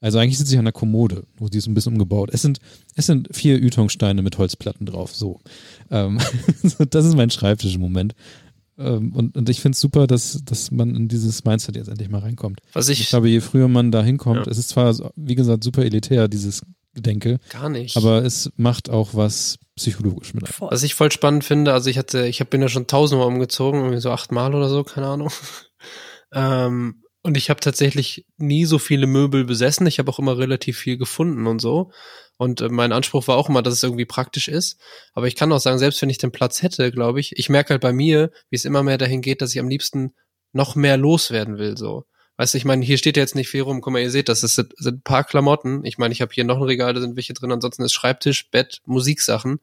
Also 0.00 0.18
eigentlich 0.18 0.38
sitze 0.38 0.52
ich 0.54 0.58
an 0.58 0.64
der 0.64 0.72
Kommode, 0.72 1.24
wo 1.36 1.48
die 1.48 1.58
ist 1.58 1.68
ein 1.68 1.74
bisschen 1.74 1.92
umgebaut. 1.92 2.30
Es 2.32 2.42
sind, 2.42 2.58
es 2.96 3.06
sind 3.06 3.28
vier 3.34 3.62
Ytongsteine 3.62 4.20
mit 4.22 4.36
Holzplatten 4.36 4.84
drauf, 4.84 5.14
so. 5.14 5.40
Ähm, 5.90 6.18
das 6.90 7.04
ist 7.06 7.16
mein 7.16 7.30
Schreibtisch 7.30 7.76
im 7.76 7.80
Moment. 7.80 8.14
Ähm, 8.78 9.12
und, 9.12 9.36
und 9.36 9.48
ich 9.48 9.60
finde 9.60 9.74
es 9.74 9.80
super, 9.80 10.06
dass, 10.08 10.42
dass 10.44 10.72
man 10.72 10.96
in 10.96 11.06
dieses 11.08 11.44
Mindset 11.44 11.76
jetzt 11.76 11.88
endlich 11.88 12.08
mal 12.10 12.18
reinkommt. 12.18 12.60
Was 12.72 12.88
ich, 12.88 13.00
Ich 13.00 13.08
glaube, 13.10 13.28
je 13.28 13.40
früher 13.40 13.68
man 13.68 13.92
da 13.92 14.02
hinkommt, 14.02 14.46
Ja. 14.46 14.50
es 14.50 14.58
ist 14.58 14.70
zwar, 14.70 14.92
wie 15.14 15.34
gesagt, 15.36 15.62
super 15.62 15.84
elitär, 15.84 16.26
dieses 16.26 16.62
Gedenke, 16.94 17.38
gar 17.48 17.68
nicht. 17.68 17.96
aber 17.96 18.24
es 18.24 18.50
macht 18.56 18.90
auch 18.90 19.14
was 19.14 19.58
psychologisch 19.76 20.34
mit 20.34 20.44
einem. 20.44 20.70
Was 20.70 20.82
ich 20.82 20.94
voll 20.94 21.10
spannend 21.10 21.44
finde, 21.44 21.72
also 21.72 21.88
ich 21.88 21.98
hatte, 21.98 22.26
ich 22.26 22.38
bin 22.48 22.60
ja 22.60 22.68
schon 22.68 22.86
tausendmal 22.86 23.28
umgezogen, 23.28 23.80
irgendwie 23.80 24.00
so 24.00 24.10
achtmal 24.10 24.54
oder 24.54 24.68
so, 24.68 24.84
keine 24.84 25.06
Ahnung. 25.06 25.30
ähm, 26.32 27.02
und 27.22 27.36
ich 27.36 27.50
habe 27.50 27.60
tatsächlich 27.60 28.26
nie 28.36 28.64
so 28.64 28.78
viele 28.78 29.06
Möbel 29.06 29.44
besessen. 29.44 29.86
Ich 29.86 29.98
habe 30.00 30.10
auch 30.10 30.18
immer 30.18 30.38
relativ 30.38 30.76
viel 30.76 30.98
gefunden 30.98 31.46
und 31.46 31.60
so. 31.60 31.92
Und 32.36 32.60
äh, 32.60 32.68
mein 32.68 32.92
Anspruch 32.92 33.28
war 33.28 33.36
auch 33.36 33.48
immer, 33.48 33.62
dass 33.62 33.74
es 33.74 33.82
irgendwie 33.82 34.04
praktisch 34.04 34.48
ist. 34.48 34.80
Aber 35.12 35.28
ich 35.28 35.36
kann 35.36 35.52
auch 35.52 35.60
sagen, 35.60 35.78
selbst 35.78 36.02
wenn 36.02 36.10
ich 36.10 36.18
den 36.18 36.32
Platz 36.32 36.62
hätte, 36.62 36.90
glaube 36.90 37.20
ich, 37.20 37.38
ich 37.38 37.48
merke 37.48 37.70
halt 37.70 37.80
bei 37.80 37.92
mir, 37.92 38.32
wie 38.50 38.56
es 38.56 38.64
immer 38.64 38.82
mehr 38.82 38.98
dahin 38.98 39.22
geht, 39.22 39.40
dass 39.40 39.54
ich 39.54 39.60
am 39.60 39.68
liebsten 39.68 40.14
noch 40.52 40.74
mehr 40.74 40.96
loswerden 40.96 41.58
will. 41.58 41.76
So, 41.76 42.04
weißt 42.36 42.54
du, 42.54 42.58
ich 42.58 42.64
meine, 42.64 42.84
hier 42.84 42.98
steht 42.98 43.16
ja 43.16 43.22
jetzt 43.22 43.34
nicht 43.34 43.48
viel 43.48 43.62
rum. 43.62 43.80
Guck 43.80 43.92
mal, 43.92 44.02
ihr 44.02 44.10
seht, 44.10 44.28
das 44.28 44.42
ist, 44.42 44.54
sind 44.54 44.78
ein 44.86 45.02
paar 45.02 45.24
Klamotten. 45.24 45.84
Ich 45.84 45.98
meine, 45.98 46.12
ich 46.12 46.22
habe 46.22 46.32
hier 46.32 46.44
noch 46.44 46.56
ein 46.56 46.62
Regal, 46.62 46.94
da 46.94 47.00
sind 47.00 47.16
welche 47.16 47.34
drin. 47.34 47.52
Ansonsten 47.52 47.82
ist 47.82 47.92
Schreibtisch, 47.92 48.50
Bett, 48.50 48.80
Musiksachen. 48.86 49.60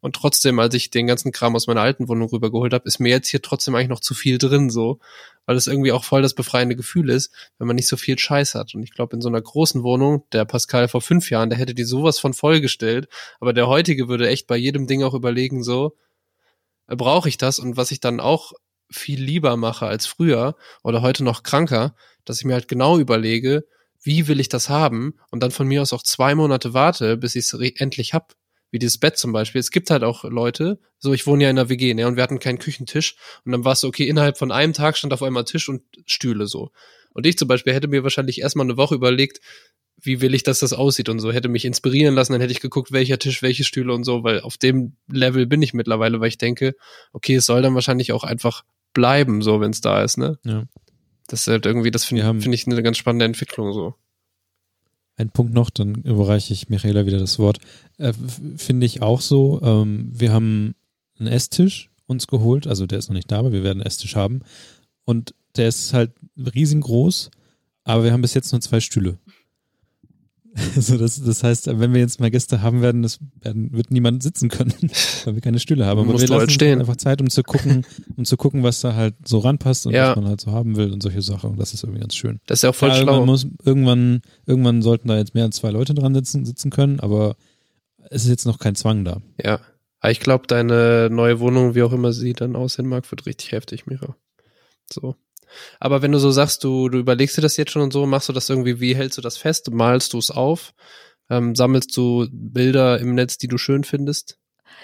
Und 0.00 0.14
trotzdem, 0.14 0.58
als 0.60 0.74
ich 0.74 0.90
den 0.90 1.08
ganzen 1.08 1.32
Kram 1.32 1.56
aus 1.56 1.66
meiner 1.66 1.80
alten 1.80 2.08
Wohnung 2.08 2.28
rübergeholt 2.28 2.72
habe, 2.72 2.86
ist 2.86 3.00
mir 3.00 3.08
jetzt 3.08 3.28
hier 3.28 3.42
trotzdem 3.42 3.74
eigentlich 3.74 3.88
noch 3.88 4.00
zu 4.00 4.14
viel 4.14 4.38
drin, 4.38 4.70
so, 4.70 5.00
weil 5.44 5.56
es 5.56 5.66
irgendwie 5.66 5.90
auch 5.90 6.04
voll 6.04 6.22
das 6.22 6.34
befreiende 6.34 6.76
Gefühl 6.76 7.10
ist, 7.10 7.32
wenn 7.58 7.66
man 7.66 7.74
nicht 7.74 7.88
so 7.88 7.96
viel 7.96 8.16
Scheiß 8.16 8.54
hat. 8.54 8.74
Und 8.74 8.84
ich 8.84 8.92
glaube, 8.92 9.16
in 9.16 9.20
so 9.20 9.28
einer 9.28 9.40
großen 9.40 9.82
Wohnung, 9.82 10.22
der 10.32 10.44
Pascal 10.44 10.86
vor 10.86 11.00
fünf 11.00 11.30
Jahren, 11.30 11.50
der 11.50 11.58
hätte 11.58 11.74
die 11.74 11.84
sowas 11.84 12.20
von 12.20 12.32
vollgestellt, 12.32 13.08
aber 13.40 13.52
der 13.52 13.66
heutige 13.66 14.08
würde 14.08 14.28
echt 14.28 14.46
bei 14.46 14.56
jedem 14.56 14.86
Ding 14.86 15.02
auch 15.02 15.14
überlegen, 15.14 15.64
so, 15.64 15.96
äh, 16.86 16.94
brauche 16.94 17.28
ich 17.28 17.38
das? 17.38 17.58
Und 17.58 17.76
was 17.76 17.90
ich 17.90 17.98
dann 17.98 18.20
auch 18.20 18.52
viel 18.90 19.22
lieber 19.22 19.56
mache 19.56 19.86
als 19.86 20.06
früher 20.06 20.56
oder 20.82 21.02
heute 21.02 21.24
noch 21.24 21.42
kranker, 21.42 21.94
dass 22.24 22.38
ich 22.38 22.44
mir 22.44 22.54
halt 22.54 22.68
genau 22.68 22.98
überlege, 22.98 23.66
wie 24.02 24.28
will 24.28 24.40
ich 24.40 24.48
das 24.48 24.68
haben 24.68 25.14
und 25.30 25.42
dann 25.42 25.50
von 25.50 25.66
mir 25.66 25.82
aus 25.82 25.92
auch 25.92 26.02
zwei 26.02 26.34
Monate 26.34 26.74
warte, 26.74 27.16
bis 27.16 27.34
ich 27.34 27.52
es 27.52 27.52
endlich 27.52 28.14
hab 28.14 28.34
wie 28.70 28.78
dieses 28.78 28.98
Bett 28.98 29.16
zum 29.16 29.32
Beispiel. 29.32 29.60
Es 29.60 29.70
gibt 29.70 29.90
halt 29.90 30.04
auch 30.04 30.24
Leute, 30.24 30.78
so 30.98 31.12
ich 31.12 31.26
wohne 31.26 31.44
ja 31.44 31.50
in 31.50 31.56
der 31.56 31.68
WG, 31.68 31.94
ne, 31.94 32.06
und 32.06 32.16
wir 32.16 32.22
hatten 32.22 32.38
keinen 32.38 32.58
Küchentisch 32.58 33.16
und 33.44 33.52
dann 33.52 33.64
war 33.64 33.72
es 33.72 33.80
so, 33.80 33.88
okay, 33.88 34.06
innerhalb 34.06 34.38
von 34.38 34.52
einem 34.52 34.72
Tag 34.72 34.96
stand 34.96 35.12
auf 35.12 35.22
einmal 35.22 35.44
Tisch 35.44 35.68
und 35.68 35.82
Stühle 36.06 36.46
so. 36.46 36.70
Und 37.12 37.26
ich 37.26 37.38
zum 37.38 37.48
Beispiel 37.48 37.72
hätte 37.72 37.88
mir 37.88 38.02
wahrscheinlich 38.02 38.40
erstmal 38.40 38.66
eine 38.66 38.76
Woche 38.76 38.94
überlegt, 38.94 39.40
wie 40.00 40.20
will 40.20 40.34
ich, 40.34 40.44
dass 40.44 40.60
das 40.60 40.72
aussieht 40.72 41.08
und 41.08 41.18
so, 41.18 41.32
hätte 41.32 41.48
mich 41.48 41.64
inspirieren 41.64 42.14
lassen, 42.14 42.32
dann 42.32 42.40
hätte 42.40 42.52
ich 42.52 42.60
geguckt, 42.60 42.92
welcher 42.92 43.18
Tisch, 43.18 43.42
welche 43.42 43.64
Stühle 43.64 43.92
und 43.92 44.04
so, 44.04 44.22
weil 44.22 44.40
auf 44.40 44.56
dem 44.56 44.96
Level 45.10 45.46
bin 45.46 45.60
ich 45.62 45.74
mittlerweile, 45.74 46.20
weil 46.20 46.28
ich 46.28 46.38
denke, 46.38 46.76
okay, 47.12 47.36
es 47.36 47.46
soll 47.46 47.62
dann 47.62 47.74
wahrscheinlich 47.74 48.12
auch 48.12 48.22
einfach 48.22 48.64
bleiben, 48.92 49.42
so, 49.42 49.60
wenn 49.60 49.70
es 49.70 49.80
da 49.80 50.02
ist, 50.02 50.18
ne? 50.18 50.38
Ja. 50.44 50.64
Das 51.28 51.42
ist 51.42 51.46
halt 51.48 51.66
irgendwie, 51.66 51.90
das 51.90 52.04
finde 52.04 52.24
find 52.40 52.54
ich 52.54 52.66
eine 52.66 52.82
ganz 52.82 52.96
spannende 52.96 53.26
Entwicklung 53.26 53.72
so. 53.72 53.94
Ein 55.16 55.30
Punkt 55.30 55.52
noch, 55.52 55.68
dann 55.68 55.96
überreiche 55.96 56.54
ich 56.54 56.68
Michaela 56.68 57.04
wieder 57.04 57.18
das 57.18 57.38
Wort. 57.38 57.58
Äh, 57.98 58.12
Finde 58.56 58.86
ich 58.86 59.02
auch 59.02 59.20
so. 59.20 59.60
Ähm, 59.62 60.10
wir 60.12 60.32
haben 60.32 60.74
einen 61.18 61.28
Esstisch 61.28 61.90
uns 62.06 62.26
geholt, 62.28 62.66
also 62.66 62.86
der 62.86 62.98
ist 62.98 63.08
noch 63.08 63.14
nicht 63.14 63.30
da, 63.30 63.40
aber 63.40 63.52
wir 63.52 63.62
werden 63.62 63.80
einen 63.80 63.86
Esstisch 63.86 64.16
haben. 64.16 64.40
Und 65.04 65.34
der 65.56 65.68
ist 65.68 65.92
halt 65.92 66.12
riesengroß, 66.36 67.30
aber 67.84 68.04
wir 68.04 68.12
haben 68.12 68.22
bis 68.22 68.34
jetzt 68.34 68.52
nur 68.52 68.60
zwei 68.60 68.80
Stühle. 68.80 69.18
Also 70.76 70.96
das, 70.98 71.22
das 71.22 71.42
heißt, 71.42 71.66
wenn 71.78 71.92
wir 71.94 72.00
jetzt 72.00 72.20
mal 72.20 72.30
Gäste 72.30 72.62
haben 72.62 72.82
werden, 72.82 73.02
das 73.02 73.18
werden, 73.40 73.72
wird 73.72 73.90
niemand 73.90 74.22
sitzen 74.22 74.48
können, 74.48 74.72
weil 75.24 75.34
wir 75.34 75.40
keine 75.40 75.58
Stühle 75.58 75.86
haben. 75.86 76.00
Aber 76.00 76.12
Musst 76.12 76.28
wir 76.28 76.34
halt 76.34 76.42
lassen 76.46 76.50
stehen. 76.54 76.80
einfach 76.80 76.96
Zeit, 76.96 77.20
um 77.20 77.30
zu 77.30 77.42
gucken, 77.42 77.84
um 78.16 78.24
zu 78.24 78.36
gucken, 78.36 78.62
was 78.62 78.80
da 78.80 78.94
halt 78.94 79.14
so 79.26 79.38
ranpasst 79.38 79.86
und 79.86 79.94
Ja. 79.94 80.10
was 80.10 80.16
man 80.16 80.26
halt 80.28 80.40
so 80.40 80.52
haben 80.52 80.76
will 80.76 80.92
und 80.92 81.02
solche 81.02 81.22
Sachen. 81.22 81.50
Und 81.50 81.60
das 81.60 81.74
ist 81.74 81.82
irgendwie 81.84 82.00
ganz 82.00 82.14
schön. 82.16 82.40
Das 82.46 82.58
ist 82.58 82.62
ja 82.62 82.70
auch 82.70 82.74
voll 82.74 82.90
Ja, 82.90 82.96
schlau. 82.96 83.12
irgendwann, 83.14 83.26
muss, 83.26 83.46
irgendwann, 83.64 84.20
irgendwann 84.46 84.82
sollten 84.82 85.08
da 85.08 85.16
jetzt 85.16 85.34
mehr 85.34 85.44
als 85.44 85.56
zwei 85.56 85.70
Leute 85.70 85.94
dran 85.94 86.14
sitzen, 86.14 86.44
sitzen 86.44 86.70
können, 86.70 87.00
aber 87.00 87.36
es 88.10 88.24
ist 88.24 88.30
jetzt 88.30 88.46
noch 88.46 88.58
kein 88.58 88.74
Zwang 88.74 89.04
da. 89.04 89.20
Ja. 89.42 89.60
Aber 90.00 90.12
ich 90.12 90.20
glaube, 90.20 90.46
deine 90.46 91.08
neue 91.10 91.40
Wohnung, 91.40 91.74
wie 91.74 91.82
auch 91.82 91.92
immer 91.92 92.12
sie 92.12 92.32
dann 92.32 92.54
aussehen 92.54 92.86
mag, 92.86 93.10
wird 93.10 93.26
richtig 93.26 93.50
heftig, 93.52 93.86
Mira. 93.86 94.14
So. 94.92 95.16
Aber 95.80 96.02
wenn 96.02 96.12
du 96.12 96.18
so 96.18 96.30
sagst, 96.30 96.64
du, 96.64 96.88
du 96.88 96.98
überlegst 96.98 97.36
dir 97.36 97.42
das 97.42 97.56
jetzt 97.56 97.72
schon 97.72 97.82
und 97.82 97.92
so, 97.92 98.06
machst 98.06 98.28
du 98.28 98.32
das 98.32 98.48
irgendwie, 98.48 98.80
wie 98.80 98.96
hältst 98.96 99.18
du 99.18 99.22
das 99.22 99.36
fest? 99.36 99.70
Malst 99.70 100.12
du 100.12 100.18
es 100.18 100.30
auf? 100.30 100.72
Ähm, 101.30 101.54
sammelst 101.54 101.96
du 101.96 102.26
Bilder 102.32 102.98
im 102.98 103.14
Netz, 103.14 103.38
die 103.38 103.48
du 103.48 103.58
schön 103.58 103.84
findest? 103.84 104.38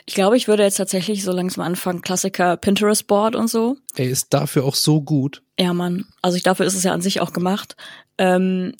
Ich 0.06 0.14
glaube, 0.14 0.36
ich 0.36 0.48
würde 0.48 0.62
jetzt 0.62 0.76
tatsächlich 0.76 1.22
so 1.22 1.32
langsam 1.32 1.64
anfangen, 1.64 2.02
Klassiker 2.02 2.56
Pinterest 2.56 3.06
Board 3.06 3.36
und 3.36 3.48
so. 3.48 3.76
Ey, 3.96 4.08
ist 4.08 4.34
dafür 4.34 4.64
auch 4.64 4.74
so 4.74 5.00
gut. 5.00 5.42
Ja, 5.58 5.72
Mann. 5.72 6.06
Also 6.20 6.36
ich 6.36 6.42
dafür 6.42 6.66
ist 6.66 6.74
es 6.74 6.84
ja 6.84 6.92
an 6.92 7.00
sich 7.00 7.20
auch 7.20 7.32
gemacht. 7.32 7.76
Ähm, 8.18 8.74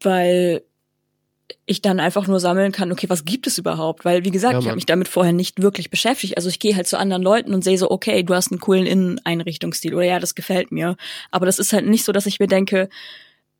weil 0.00 0.62
ich 1.64 1.82
dann 1.82 2.00
einfach 2.00 2.26
nur 2.26 2.40
sammeln 2.40 2.72
kann, 2.72 2.92
okay, 2.92 3.08
was 3.08 3.24
gibt 3.24 3.46
es 3.46 3.58
überhaupt? 3.58 4.04
Weil, 4.04 4.24
wie 4.24 4.30
gesagt, 4.30 4.54
Ja, 4.54 4.58
ich 4.60 4.66
habe 4.66 4.76
mich 4.76 4.86
damit 4.86 5.08
vorher 5.08 5.32
nicht 5.32 5.62
wirklich 5.62 5.90
beschäftigt. 5.90 6.36
Also 6.36 6.48
ich 6.48 6.58
gehe 6.58 6.74
halt 6.76 6.86
zu 6.86 6.98
anderen 6.98 7.22
Leuten 7.22 7.54
und 7.54 7.62
sehe 7.62 7.78
so, 7.78 7.90
okay, 7.90 8.22
du 8.22 8.34
hast 8.34 8.50
einen 8.50 8.60
coolen 8.60 8.86
Inneneinrichtungsstil 8.86 9.94
oder 9.94 10.04
ja, 10.04 10.18
das 10.18 10.34
gefällt 10.34 10.72
mir. 10.72 10.96
Aber 11.30 11.46
das 11.46 11.58
ist 11.58 11.72
halt 11.72 11.86
nicht 11.86 12.04
so, 12.04 12.12
dass 12.12 12.26
ich 12.26 12.40
mir 12.40 12.46
denke, 12.46 12.88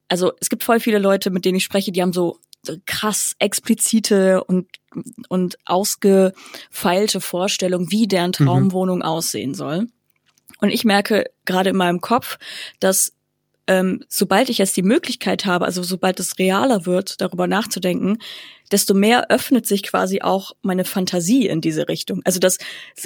also 0.09 0.33
es 0.41 0.49
gibt 0.49 0.65
voll 0.65 0.81
viele 0.81 0.99
Leute, 0.99 1.31
mit 1.31 1.45
denen 1.45 1.57
ich 1.57 1.65
spreche, 1.65 1.93
die 1.93 2.03
haben 2.03 2.13
so, 2.13 2.39
so 2.63 2.77
krass 2.87 3.35
explizite 3.39 4.45
und, 4.45 4.69
und 5.29 5.59
ausgefeilte 5.65 7.21
Vorstellungen, 7.21 7.91
wie 7.91 8.07
deren 8.07 8.33
Traumwohnung 8.33 9.03
aussehen 9.03 9.55
soll. 9.55 9.89
Und 10.61 10.71
ich 10.71 10.85
merke 10.85 11.25
gerade 11.45 11.71
in 11.71 11.77
meinem 11.77 12.01
Kopf, 12.01 12.39
dass 12.81 13.13
ähm, 13.67 14.05
sobald 14.09 14.49
ich 14.49 14.59
jetzt 14.59 14.77
die 14.77 14.83
Möglichkeit 14.83 15.45
habe, 15.45 15.65
also 15.65 15.83
sobald 15.83 16.21
es 16.21 16.39
realer 16.39 16.87
wird, 16.87 17.21
darüber 17.21 17.47
nachzudenken, 17.47 18.19
desto 18.73 18.95
mehr 18.95 19.31
öffnet 19.31 19.67
sich 19.67 19.83
quasi 19.85 20.23
auch 20.23 20.53
meine 20.63 20.85
Fantasie 20.85 21.47
in 21.47 21.61
diese 21.61 21.89
Richtung. 21.89 22.21
Also 22.25 22.41
dass 22.41 22.59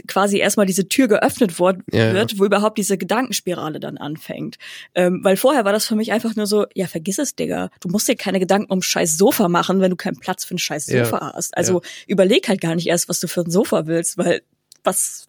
quasi 0.07 0.39
erstmal 0.39 0.67
diese 0.67 0.89
Tür 0.89 1.09
geöffnet 1.09 1.53
wor- 1.59 1.79
Ja, 1.93 2.07
ja. 2.07 2.15
wird, 2.15 2.39
wo 2.39 2.45
überhaupt 2.45 2.79
diese 2.79 2.97
Gedankenspirale 2.97 3.79
dann 3.81 3.99
anfängt. 3.99 4.57
Ähm, 4.95 5.21
weil 5.23 5.37
vorher 5.37 5.65
war 5.65 5.73
das 5.73 5.87
für 5.87 5.97
mich 5.97 6.13
einfach 6.13 6.35
nur 6.37 6.47
so, 6.47 6.67
ja, 6.75 6.87
vergiss 6.87 7.19
es, 7.19 7.35
Digga. 7.35 7.71
Du 7.81 7.89
musst 7.89 8.09
dir 8.09 8.17
keine 8.17 8.41
Gedanken 8.41 8.73
um 8.73 8.81
scheiß 8.83 9.19
Sofa 9.19 9.49
machen, 9.49 9.81
wenn 9.81 9.91
du 9.91 9.97
keinen 9.97 10.19
Platz 10.19 10.45
für 10.45 10.55
ein 10.55 10.59
scheiß 10.59 10.87
Ja, 10.89 11.05
Sofa 11.05 11.33
hast. 11.35 11.57
Also 11.57 11.83
überleg 12.07 12.49
halt 12.49 12.61
gar 12.61 12.75
nicht 12.75 12.87
erst, 12.87 13.09
was 13.09 13.21
du 13.21 13.29
für 13.29 13.43
ein 13.43 13.51
Sofa 13.51 13.87
willst, 13.87 14.17
weil 14.17 14.43
was 14.83 15.29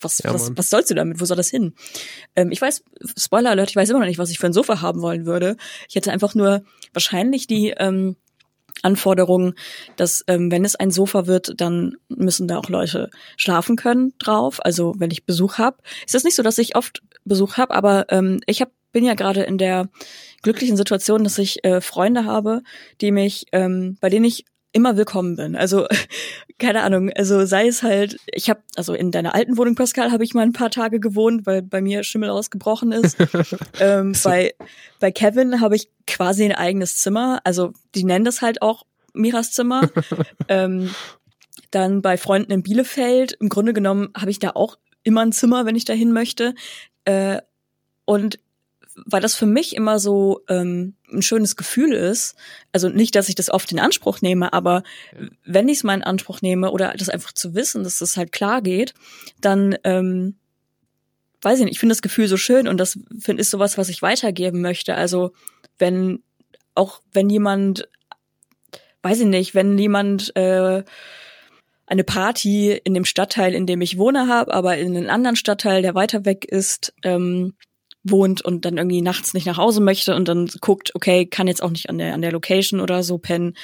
was, 0.00 0.18
Ja, 0.18 0.32
was, 0.32 0.56
was 0.56 0.70
sollst 0.70 0.90
du 0.90 0.94
damit? 0.94 1.20
Wo 1.20 1.24
soll 1.24 1.36
das 1.36 1.48
hin? 1.48 1.74
Ähm, 2.34 2.50
ich 2.50 2.60
weiß, 2.60 2.82
Spoiler 3.18 3.50
Alert, 3.50 3.70
ich 3.70 3.76
weiß 3.76 3.90
immer 3.90 4.00
noch 4.00 4.06
nicht, 4.06 4.18
was 4.18 4.30
ich 4.30 4.38
für 4.38 4.46
ein 4.46 4.52
Sofa 4.52 4.80
haben 4.80 5.02
wollen 5.02 5.26
würde. 5.26 5.56
Ich 5.88 5.94
hätte 5.94 6.12
einfach 6.12 6.34
nur 6.34 6.62
wahrscheinlich 6.92 7.46
die 7.46 7.74
ähm, 7.76 8.16
Anforderung, 8.82 9.54
dass 9.96 10.22
ähm, 10.26 10.50
wenn 10.50 10.64
es 10.64 10.76
ein 10.76 10.90
Sofa 10.90 11.26
wird, 11.26 11.60
dann 11.60 11.96
müssen 12.08 12.46
da 12.46 12.58
auch 12.58 12.68
Leute 12.68 13.10
schlafen 13.36 13.76
können 13.76 14.12
drauf. 14.18 14.64
Also 14.64 14.94
wenn 14.98 15.10
ich 15.10 15.24
Besuch 15.24 15.58
habe, 15.58 15.78
ist 16.04 16.14
das 16.14 16.24
nicht 16.24 16.36
so, 16.36 16.42
dass 16.42 16.58
ich 16.58 16.76
oft 16.76 17.02
Besuch 17.24 17.56
habe, 17.56 17.74
aber 17.74 18.06
ähm, 18.10 18.40
ich 18.46 18.60
hab, 18.60 18.70
bin 18.92 19.04
ja 19.04 19.14
gerade 19.14 19.42
in 19.42 19.58
der 19.58 19.88
glücklichen 20.42 20.76
Situation, 20.76 21.24
dass 21.24 21.38
ich 21.38 21.64
äh, 21.64 21.80
Freunde 21.80 22.24
habe, 22.24 22.62
die 23.00 23.10
mich, 23.10 23.46
ähm, 23.52 23.96
bei 24.00 24.08
denen 24.08 24.24
ich 24.24 24.44
immer 24.76 24.98
willkommen 24.98 25.36
bin. 25.36 25.56
Also 25.56 25.86
keine 26.58 26.82
Ahnung, 26.82 27.10
also 27.10 27.46
sei 27.46 27.66
es 27.66 27.82
halt, 27.82 28.18
ich 28.26 28.50
habe 28.50 28.60
also 28.76 28.92
in 28.92 29.10
deiner 29.10 29.34
alten 29.34 29.56
Wohnung 29.56 29.74
Pascal 29.74 30.12
habe 30.12 30.22
ich 30.22 30.34
mal 30.34 30.42
ein 30.42 30.52
paar 30.52 30.70
Tage 30.70 31.00
gewohnt, 31.00 31.46
weil 31.46 31.62
bei 31.62 31.80
mir 31.80 32.04
Schimmel 32.04 32.28
ausgebrochen 32.28 32.92
ist. 32.92 33.16
ähm, 33.80 34.12
bei 34.22 34.54
bei 35.00 35.10
Kevin 35.10 35.62
habe 35.62 35.76
ich 35.76 35.88
quasi 36.06 36.44
ein 36.44 36.52
eigenes 36.52 36.98
Zimmer, 36.98 37.40
also 37.44 37.72
die 37.94 38.04
nennen 38.04 38.26
das 38.26 38.42
halt 38.42 38.60
auch 38.60 38.84
Miras 39.14 39.52
Zimmer. 39.52 39.88
ähm, 40.48 40.90
dann 41.70 42.02
bei 42.02 42.18
Freunden 42.18 42.52
in 42.52 42.62
Bielefeld, 42.62 43.32
im 43.40 43.48
Grunde 43.48 43.72
genommen 43.72 44.10
habe 44.14 44.30
ich 44.30 44.38
da 44.38 44.50
auch 44.50 44.76
immer 45.02 45.22
ein 45.22 45.32
Zimmer, 45.32 45.64
wenn 45.64 45.74
ich 45.74 45.86
dahin 45.86 46.12
möchte. 46.12 46.54
Äh, 47.06 47.40
und 48.04 48.38
weil 49.04 49.20
das 49.20 49.34
für 49.34 49.46
mich 49.46 49.76
immer 49.76 49.98
so 49.98 50.42
ähm, 50.48 50.94
ein 51.12 51.22
schönes 51.22 51.56
Gefühl 51.56 51.92
ist, 51.92 52.34
also 52.72 52.88
nicht, 52.88 53.14
dass 53.14 53.28
ich 53.28 53.34
das 53.34 53.50
oft 53.50 53.70
in 53.70 53.78
Anspruch 53.78 54.22
nehme, 54.22 54.52
aber 54.52 54.82
wenn 55.44 55.68
ich 55.68 55.78
es 55.78 55.84
mal 55.84 55.94
in 55.94 56.02
Anspruch 56.02 56.40
nehme 56.40 56.70
oder 56.70 56.94
das 56.96 57.08
einfach 57.08 57.32
zu 57.32 57.54
wissen, 57.54 57.84
dass 57.84 57.98
das 57.98 58.16
halt 58.16 58.32
klar 58.32 58.62
geht, 58.62 58.94
dann 59.40 59.76
ähm, 59.84 60.36
weiß 61.42 61.58
ich 61.58 61.64
nicht, 61.66 61.74
ich 61.74 61.80
finde 61.80 61.94
das 61.94 62.02
Gefühl 62.02 62.28
so 62.28 62.36
schön 62.36 62.68
und 62.68 62.78
das 62.78 62.98
find, 63.18 63.38
ist 63.38 63.50
sowas, 63.50 63.76
was 63.76 63.88
ich 63.88 64.02
weitergeben 64.02 64.62
möchte. 64.62 64.94
Also 64.94 65.32
wenn 65.78 66.22
auch 66.74 67.00
wenn 67.12 67.28
jemand, 67.30 67.88
weiß 69.02 69.20
ich 69.20 69.26
nicht, 69.26 69.54
wenn 69.54 69.78
jemand 69.78 70.34
äh, 70.36 70.84
eine 71.86 72.04
Party 72.04 72.72
in 72.72 72.94
dem 72.94 73.04
Stadtteil, 73.04 73.54
in 73.54 73.66
dem 73.66 73.80
ich 73.80 73.98
wohne, 73.98 74.28
habe, 74.28 74.52
aber 74.52 74.76
in 74.76 74.96
einem 74.96 75.10
anderen 75.10 75.36
Stadtteil, 75.36 75.82
der 75.82 75.94
weiter 75.94 76.24
weg 76.24 76.44
ist, 76.44 76.92
ähm, 77.02 77.54
wohnt 78.10 78.42
und 78.42 78.64
dann 78.64 78.78
irgendwie 78.78 79.02
nachts 79.02 79.34
nicht 79.34 79.46
nach 79.46 79.56
Hause 79.56 79.80
möchte 79.80 80.14
und 80.14 80.28
dann 80.28 80.48
guckt, 80.60 80.94
okay, 80.94 81.26
kann 81.26 81.48
jetzt 81.48 81.62
auch 81.62 81.70
nicht 81.70 81.88
an 81.88 81.98
der 81.98 82.14
an 82.14 82.22
der 82.22 82.32
Location 82.32 82.80
oder 82.80 83.02
so 83.02 83.18
pennen, 83.18 83.56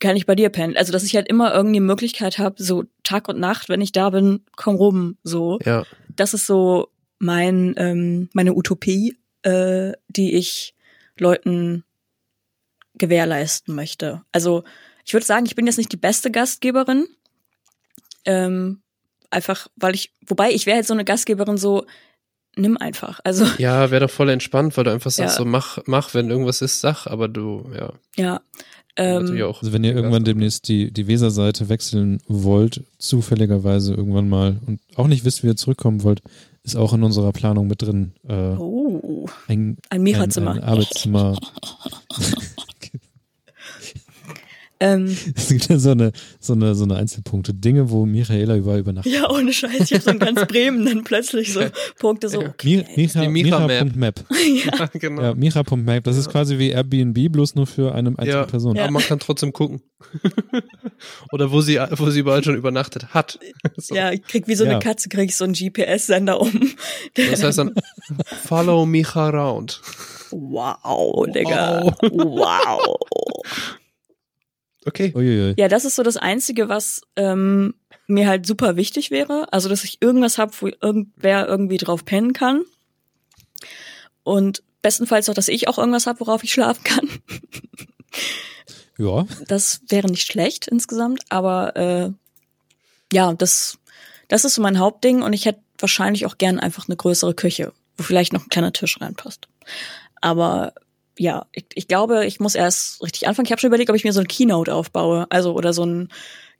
kann 0.00 0.16
ich 0.16 0.26
bei 0.26 0.34
dir 0.34 0.48
pennen. 0.50 0.76
Also 0.76 0.92
dass 0.92 1.04
ich 1.04 1.14
halt 1.14 1.28
immer 1.28 1.54
irgendwie 1.54 1.80
Möglichkeit 1.80 2.38
habe, 2.38 2.62
so 2.62 2.84
Tag 3.02 3.28
und 3.28 3.38
Nacht, 3.38 3.68
wenn 3.68 3.80
ich 3.80 3.92
da 3.92 4.10
bin, 4.10 4.40
komm 4.56 4.76
rum, 4.76 5.16
so. 5.22 5.58
Ja. 5.64 5.84
Das 6.08 6.34
ist 6.34 6.46
so 6.46 6.88
mein 7.18 7.74
ähm, 7.76 8.28
meine 8.32 8.54
Utopie, 8.54 9.16
äh, 9.42 9.92
die 10.08 10.34
ich 10.34 10.74
Leuten 11.18 11.84
gewährleisten 12.94 13.74
möchte. 13.74 14.22
Also 14.32 14.64
ich 15.04 15.12
würde 15.12 15.26
sagen, 15.26 15.46
ich 15.46 15.54
bin 15.54 15.66
jetzt 15.66 15.78
nicht 15.78 15.92
die 15.92 15.96
beste 15.96 16.30
Gastgeberin. 16.30 17.06
Ähm, 18.24 18.82
einfach, 19.30 19.68
weil 19.76 19.94
ich, 19.94 20.12
wobei 20.26 20.52
ich 20.52 20.66
wäre 20.66 20.78
jetzt 20.78 20.88
so 20.88 20.94
eine 20.94 21.04
Gastgeberin 21.04 21.58
so, 21.58 21.86
nimm 22.56 22.76
einfach. 22.76 23.20
Also 23.24 23.44
Ja, 23.58 23.90
wäre 23.90 24.06
doch 24.06 24.10
voll 24.10 24.28
entspannt, 24.30 24.76
weil 24.76 24.84
du 24.84 24.92
einfach 24.92 25.10
sagst, 25.10 25.38
Ja. 25.38 25.44
so 25.44 25.44
mach, 25.44 25.78
mach, 25.86 26.14
wenn 26.14 26.30
irgendwas 26.30 26.62
ist, 26.62 26.80
sag, 26.80 27.06
aber 27.06 27.28
du, 27.28 27.70
ja. 27.76 27.92
ja. 28.16 28.40
Ähm. 28.96 29.42
Also 29.42 29.72
wenn 29.72 29.82
ihr 29.82 29.94
irgendwann 29.94 30.24
demnächst 30.24 30.68
die, 30.68 30.92
die 30.92 31.08
Weserseite 31.08 31.68
wechseln 31.68 32.20
wollt, 32.28 32.82
zufälligerweise 32.98 33.94
irgendwann 33.94 34.28
mal 34.28 34.60
und 34.66 34.80
auch 34.94 35.08
nicht 35.08 35.24
wisst, 35.24 35.42
wie 35.42 35.48
ihr 35.48 35.56
zurückkommen 35.56 36.02
wollt, 36.04 36.22
ist 36.62 36.76
auch 36.76 36.92
in 36.92 37.02
unserer 37.02 37.32
Planung 37.32 37.66
mit 37.66 37.82
drin. 37.82 38.12
Äh, 38.26 38.56
oh, 38.56 39.28
ein, 39.48 39.76
ein 39.90 40.02
Micha-Zimmer. 40.02 40.52
Ein, 40.52 40.58
ein 40.58 40.64
Arbeitszimmer. 40.64 41.36
Ähm, 44.80 45.16
Es 45.36 45.48
gibt 45.48 45.68
ja 45.68 45.78
so 45.78 45.90
eine, 45.92 46.12
so 46.40 46.52
eine, 46.52 46.74
so 46.74 46.84
eine 46.84 46.96
Einzelpunkte. 46.96 47.54
Dinge, 47.54 47.90
wo 47.90 48.04
Michaela 48.06 48.56
überall 48.56 48.80
übernachtet. 48.80 49.12
ja, 49.12 49.30
ohne 49.30 49.52
Scheiß. 49.52 49.80
Ich 49.82 49.92
habe 49.92 50.02
so 50.02 50.10
in 50.10 50.18
ganz 50.18 50.46
Bremen 50.46 50.84
dann 50.84 51.04
plötzlich 51.04 51.52
so 51.52 51.60
Punkte 51.98 52.28
so, 52.28 52.40
okay. 52.40 52.84
Micha, 52.96 53.28
Micha-Map. 53.28 53.84
Micha.map. 53.84 54.24
Ja, 54.78 54.86
genau. 54.92 55.22
Ja, 55.22 55.34
Micha.map. 55.34 56.04
Das 56.04 56.16
ist 56.16 56.28
quasi 56.28 56.58
wie 56.58 56.70
Airbnb, 56.70 57.32
bloß 57.32 57.54
nur 57.54 57.66
für 57.66 57.94
eine 57.94 58.10
einzige 58.10 58.30
Ja. 58.30 58.44
Person. 58.46 58.78
Aber 58.78 58.90
man 58.90 59.02
kann 59.02 59.18
trotzdem 59.20 59.52
gucken. 59.52 59.80
Oder 61.32 61.50
wo 61.52 61.60
sie, 61.60 61.78
wo 61.92 62.10
sie 62.10 62.20
überall 62.20 62.42
schon 62.44 62.56
übernachtet 62.56 63.14
hat. 63.14 63.38
So. 63.76 63.94
Ja, 63.94 64.12
ich 64.12 64.22
krieg 64.22 64.48
wie 64.48 64.54
so 64.54 64.64
Ja. 64.64 64.72
eine 64.72 64.80
Katze, 64.80 65.08
krieg 65.08 65.30
ich 65.30 65.36
so 65.36 65.44
einen 65.44 65.54
GPS-Sender 65.54 66.40
um. 66.40 66.72
Das 67.14 67.42
heißt 67.42 67.58
dann, 67.58 67.74
follow 68.44 68.84
me 68.86 69.02
around. 69.14 69.80
wow, 70.30 71.26
Digga. 71.32 71.94
Wow. 72.02 72.96
Okay. 74.86 75.12
Uiuiui. 75.14 75.54
Ja, 75.56 75.68
das 75.68 75.84
ist 75.84 75.96
so 75.96 76.02
das 76.02 76.16
Einzige, 76.16 76.68
was 76.68 77.02
ähm, 77.16 77.74
mir 78.06 78.28
halt 78.28 78.46
super 78.46 78.76
wichtig 78.76 79.10
wäre. 79.10 79.52
Also, 79.52 79.68
dass 79.68 79.84
ich 79.84 80.02
irgendwas 80.02 80.38
habe, 80.38 80.52
wo 80.60 80.68
irgendwer 80.68 81.46
irgendwie 81.48 81.78
drauf 81.78 82.04
pennen 82.04 82.32
kann. 82.32 82.62
Und 84.22 84.62
bestenfalls 84.82 85.28
auch, 85.28 85.34
dass 85.34 85.48
ich 85.48 85.68
auch 85.68 85.78
irgendwas 85.78 86.06
habe, 86.06 86.20
worauf 86.20 86.44
ich 86.44 86.52
schlafen 86.52 86.84
kann. 86.84 87.08
Ja, 88.96 89.26
Das 89.48 89.80
wäre 89.88 90.08
nicht 90.08 90.30
schlecht 90.30 90.68
insgesamt, 90.68 91.22
aber 91.28 91.74
äh, 91.74 92.10
ja, 93.12 93.32
das, 93.32 93.78
das 94.28 94.44
ist 94.44 94.54
so 94.54 94.62
mein 94.62 94.78
Hauptding 94.78 95.22
und 95.22 95.32
ich 95.32 95.46
hätte 95.46 95.60
wahrscheinlich 95.78 96.26
auch 96.26 96.38
gern 96.38 96.60
einfach 96.60 96.86
eine 96.86 96.96
größere 96.96 97.34
Küche, 97.34 97.72
wo 97.96 98.04
vielleicht 98.04 98.32
noch 98.32 98.44
ein 98.44 98.50
kleiner 98.50 98.72
Tisch 98.72 99.00
reinpasst. 99.00 99.48
Aber 100.20 100.74
ja, 101.18 101.46
ich, 101.52 101.66
ich 101.74 101.88
glaube, 101.88 102.26
ich 102.26 102.40
muss 102.40 102.54
erst 102.54 103.02
richtig 103.02 103.26
anfangen. 103.28 103.46
Ich 103.46 103.52
habe 103.52 103.60
schon 103.60 103.68
überlegt, 103.68 103.90
ob 103.90 103.96
ich 103.96 104.04
mir 104.04 104.12
so 104.12 104.20
ein 104.20 104.28
Keynote 104.28 104.74
aufbaue, 104.74 105.26
also 105.30 105.54
oder 105.54 105.72
so 105.72 105.84
ein, 105.84 106.08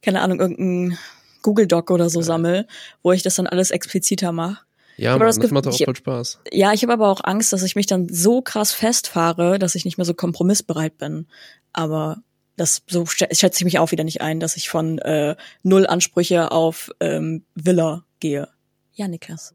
keine 0.02 0.20
Ahnung, 0.20 0.40
irgendein 0.40 0.98
Google 1.42 1.66
Doc 1.66 1.90
oder 1.90 2.08
so 2.08 2.22
sammel, 2.22 2.66
wo 3.02 3.12
ich 3.12 3.22
das 3.22 3.34
dann 3.34 3.46
alles 3.46 3.70
expliziter 3.70 4.32
mache. 4.32 4.58
Ja, 4.96 5.10
Aber 5.14 5.20
Mann, 5.24 5.28
das 5.28 5.38
das, 5.40 5.50
macht 5.50 5.66
auch 5.66 5.72
ich- 5.78 5.84
voll 5.84 5.96
Spaß. 5.96 6.38
Ja, 6.52 6.72
ich 6.72 6.82
habe 6.82 6.92
aber 6.92 7.08
auch 7.08 7.20
Angst, 7.24 7.52
dass 7.52 7.62
ich 7.64 7.74
mich 7.74 7.86
dann 7.86 8.08
so 8.08 8.42
krass 8.42 8.72
festfahre, 8.72 9.58
dass 9.58 9.74
ich 9.74 9.84
nicht 9.84 9.98
mehr 9.98 10.04
so 10.04 10.14
kompromissbereit 10.14 10.98
bin. 10.98 11.26
Aber 11.72 12.18
das 12.56 12.82
so 12.88 13.02
schä- 13.02 13.34
schätze 13.36 13.58
ich 13.58 13.64
mich 13.64 13.80
auch 13.80 13.90
wieder 13.90 14.04
nicht 14.04 14.20
ein, 14.20 14.38
dass 14.38 14.56
ich 14.56 14.68
von 14.68 14.98
äh, 15.00 15.34
null 15.64 15.86
Ansprüche 15.88 16.52
auf 16.52 16.90
ähm, 17.00 17.44
Villa 17.56 18.04
gehe. 18.20 18.48
Ja, 18.92 19.08
Niklas. 19.08 19.54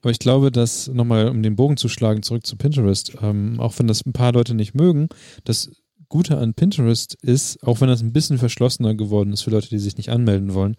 Aber 0.00 0.10
ich 0.10 0.18
glaube, 0.18 0.50
dass 0.50 0.88
nochmal, 0.88 1.28
um 1.28 1.42
den 1.42 1.56
Bogen 1.56 1.76
zu 1.76 1.88
schlagen, 1.88 2.22
zurück 2.22 2.46
zu 2.46 2.56
Pinterest, 2.56 3.12
ähm, 3.20 3.60
auch 3.60 3.78
wenn 3.78 3.86
das 3.86 4.04
ein 4.04 4.12
paar 4.12 4.32
Leute 4.32 4.54
nicht 4.54 4.74
mögen, 4.74 5.08
das 5.44 5.70
Gute 6.08 6.38
an 6.38 6.54
Pinterest 6.54 7.16
ist, 7.22 7.62
auch 7.62 7.80
wenn 7.80 7.88
das 7.88 8.02
ein 8.02 8.12
bisschen 8.12 8.38
verschlossener 8.38 8.94
geworden 8.94 9.32
ist 9.32 9.42
für 9.42 9.50
Leute, 9.50 9.68
die 9.68 9.78
sich 9.78 9.96
nicht 9.96 10.10
anmelden 10.10 10.54
wollen, 10.54 10.76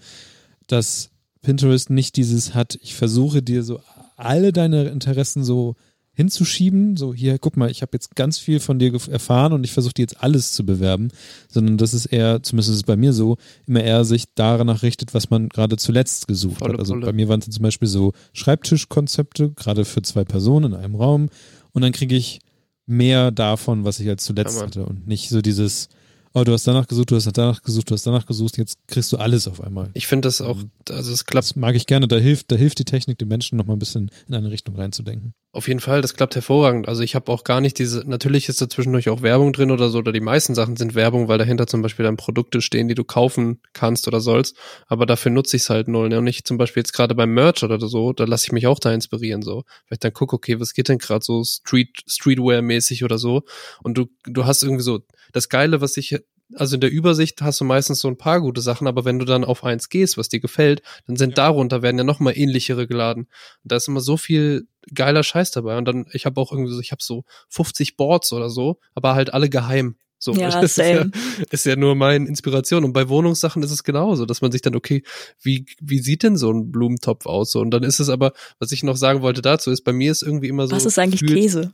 dass 0.67 1.11
Pinterest 1.41 1.89
nicht 1.89 2.17
dieses 2.17 2.53
hat, 2.53 2.77
ich 2.81 2.95
versuche 2.95 3.41
dir 3.41 3.63
so 3.63 3.79
alle 4.17 4.51
deine 4.51 4.85
Interessen 4.89 5.43
so 5.43 5.75
hinzuschieben, 6.13 6.97
so 6.97 7.13
hier, 7.13 7.39
guck 7.39 7.57
mal, 7.57 7.71
ich 7.71 7.81
habe 7.81 7.91
jetzt 7.93 8.15
ganz 8.15 8.37
viel 8.37 8.59
von 8.59 8.79
dir 8.79 8.93
erfahren 9.09 9.53
und 9.53 9.63
ich 9.63 9.71
versuche 9.71 9.93
dir 9.93 10.03
jetzt 10.03 10.21
alles 10.21 10.51
zu 10.51 10.65
bewerben, 10.65 11.09
sondern 11.47 11.77
das 11.77 11.93
ist 11.93 12.07
eher, 12.07 12.43
zumindest 12.43 12.69
ist 12.69 12.75
es 12.77 12.83
bei 12.83 12.97
mir 12.97 13.13
so, 13.13 13.37
immer 13.65 13.83
eher 13.83 14.03
sich 14.03 14.25
danach 14.35 14.83
richtet, 14.83 15.13
was 15.13 15.29
man 15.29 15.49
gerade 15.49 15.77
zuletzt 15.77 16.27
gesucht 16.27 16.59
Volle 16.59 16.73
hat. 16.73 16.79
Also 16.79 16.93
Pulle. 16.93 17.05
bei 17.05 17.13
mir 17.13 17.29
waren 17.29 17.39
es 17.39 17.49
zum 17.49 17.63
Beispiel 17.63 17.87
so 17.87 18.13
Schreibtischkonzepte, 18.33 19.51
gerade 19.51 19.85
für 19.85 20.01
zwei 20.01 20.25
Personen 20.25 20.73
in 20.73 20.79
einem 20.79 20.95
Raum 20.95 21.29
und 21.71 21.81
dann 21.81 21.93
kriege 21.93 22.15
ich 22.15 22.39
mehr 22.85 23.31
davon, 23.31 23.85
was 23.85 23.99
ich 23.99 24.09
als 24.09 24.23
zuletzt 24.25 24.59
Ja, 24.59 24.65
hatte 24.65 24.85
und 24.85 25.07
nicht 25.07 25.29
so 25.29 25.41
dieses, 25.41 25.87
oh, 26.33 26.43
du 26.43 26.53
hast 26.53 26.67
danach 26.67 26.87
gesucht, 26.87 27.11
du 27.11 27.15
hast 27.15 27.25
danach 27.35 27.61
gesucht, 27.61 27.89
du 27.89 27.93
hast 27.93 28.05
danach 28.05 28.25
gesucht, 28.25 28.57
jetzt 28.57 28.77
kriegst 28.87 29.11
du 29.11 29.17
alles 29.17 29.47
auf 29.47 29.61
einmal. 29.61 29.89
Ich 29.93 30.07
finde 30.07 30.27
das 30.27 30.41
auch, 30.41 30.57
also 30.89 31.11
es 31.11 31.25
klappt 31.25 31.49
Das 31.49 31.55
mag 31.55 31.75
ich 31.75 31.87
gerne, 31.87 32.07
da 32.07 32.17
hilft, 32.17 32.51
da 32.51 32.55
hilft 32.55 32.79
die 32.79 32.85
Technik 32.85 33.17
den 33.17 33.27
Menschen 33.27 33.57
noch 33.57 33.65
mal 33.65 33.73
ein 33.73 33.79
bisschen 33.79 34.11
in 34.27 34.35
eine 34.35 34.51
Richtung 34.51 34.75
reinzudenken. 34.75 35.33
Auf 35.53 35.67
jeden 35.67 35.81
Fall, 35.81 36.01
das 36.01 36.13
klappt 36.13 36.35
hervorragend. 36.35 36.87
Also 36.87 37.03
ich 37.03 37.13
habe 37.13 37.29
auch 37.29 37.43
gar 37.43 37.59
nicht 37.59 37.77
diese, 37.77 38.07
natürlich 38.07 38.47
ist 38.47 38.61
da 38.61 38.69
zwischendurch 38.69 39.09
auch 39.09 39.21
Werbung 39.21 39.51
drin 39.51 39.71
oder 39.71 39.89
so, 39.89 39.97
oder 39.97 40.13
die 40.13 40.21
meisten 40.21 40.55
Sachen 40.55 40.77
sind 40.77 40.95
Werbung, 40.95 41.27
weil 41.27 41.37
dahinter 41.37 41.67
zum 41.67 41.81
Beispiel 41.81 42.05
dann 42.05 42.15
Produkte 42.15 42.61
stehen, 42.61 42.87
die 42.87 42.95
du 42.95 43.03
kaufen 43.03 43.59
kannst 43.73 44.07
oder 44.07 44.21
sollst. 44.21 44.55
Aber 44.87 45.05
dafür 45.05 45.31
nutze 45.31 45.57
ich 45.57 45.63
es 45.63 45.69
halt 45.69 45.89
null. 45.89 46.07
Ne? 46.07 46.19
Und 46.19 46.27
ich 46.27 46.45
zum 46.45 46.57
Beispiel 46.57 46.81
jetzt 46.81 46.93
gerade 46.93 47.15
beim 47.15 47.33
Merch 47.33 47.63
oder 47.63 47.79
so, 47.85 48.13
da 48.13 48.23
lasse 48.23 48.45
ich 48.45 48.51
mich 48.53 48.67
auch 48.67 48.79
da 48.79 48.93
inspirieren 48.93 49.41
so. 49.41 49.63
Weil 49.89 49.95
ich 49.95 49.99
dann 49.99 50.13
gucke, 50.13 50.37
okay, 50.37 50.57
was 50.61 50.73
geht 50.73 50.87
denn 50.87 50.99
gerade 50.99 51.25
so 51.25 51.43
Street, 51.43 51.99
Streetwear-mäßig 52.07 53.03
oder 53.03 53.17
so. 53.17 53.43
Und 53.83 53.97
du, 53.97 54.05
du 54.23 54.45
hast 54.45 54.63
irgendwie 54.63 54.83
so, 54.83 55.01
das 55.31 55.49
Geile, 55.49 55.81
was 55.81 55.97
ich 55.97 56.19
also 56.55 56.75
in 56.75 56.81
der 56.81 56.91
Übersicht 56.91 57.41
hast 57.41 57.61
du 57.61 57.65
meistens 57.65 57.99
so 57.99 58.07
ein 58.07 58.17
paar 58.17 58.41
gute 58.41 58.61
Sachen, 58.61 58.87
aber 58.87 59.05
wenn 59.05 59.19
du 59.19 59.25
dann 59.25 59.43
auf 59.43 59.63
eins 59.63 59.89
gehst, 59.89 60.17
was 60.17 60.29
dir 60.29 60.39
gefällt, 60.39 60.81
dann 61.07 61.15
sind 61.15 61.37
darunter 61.37 61.81
werden 61.81 61.97
ja 61.97 62.03
noch 62.03 62.19
mal 62.19 62.37
ähnlichere 62.37 62.87
geladen. 62.87 63.23
Und 63.63 63.71
da 63.71 63.77
ist 63.77 63.87
immer 63.87 64.01
so 64.01 64.17
viel 64.17 64.67
geiler 64.93 65.23
Scheiß 65.23 65.51
dabei. 65.51 65.77
Und 65.77 65.85
dann, 65.85 66.07
ich 66.13 66.25
habe 66.25 66.39
auch 66.41 66.51
irgendwie 66.51 66.73
so, 66.73 66.79
ich 66.79 66.91
habe 66.91 67.03
so 67.03 67.23
50 67.49 67.97
Boards 67.97 68.33
oder 68.33 68.49
so, 68.49 68.79
aber 68.95 69.15
halt 69.15 69.33
alle 69.33 69.49
geheim. 69.49 69.95
So, 70.17 70.33
Ja, 70.33 70.49
das 70.61 70.63
ist 70.77 70.77
ja, 70.77 71.05
ist 71.49 71.65
ja 71.65 71.75
nur 71.75 71.95
meine 71.95 72.27
Inspiration. 72.27 72.83
Und 72.83 72.93
bei 72.93 73.09
Wohnungssachen 73.09 73.63
ist 73.63 73.71
es 73.71 73.83
genauso, 73.83 74.25
dass 74.25 74.41
man 74.41 74.51
sich 74.51 74.61
dann, 74.61 74.75
okay, 74.75 75.03
wie, 75.41 75.65
wie 75.79 75.99
sieht 75.99 76.23
denn 76.23 76.37
so 76.37 76.51
ein 76.51 76.71
Blumentopf 76.71 77.25
aus? 77.25 77.51
So, 77.51 77.59
und 77.59 77.71
dann 77.71 77.83
ist 77.83 77.99
es 77.99 78.09
aber, 78.09 78.33
was 78.59 78.71
ich 78.71 78.83
noch 78.83 78.97
sagen 78.97 79.21
wollte 79.21 79.41
dazu, 79.41 79.71
ist, 79.71 79.83
bei 79.83 79.93
mir 79.93 80.11
ist 80.11 80.21
irgendwie 80.21 80.47
immer 80.47 80.67
so. 80.67 80.75
Was 80.75 80.85
ist 80.85 80.99
eigentlich 80.99 81.25
Käse? 81.25 81.73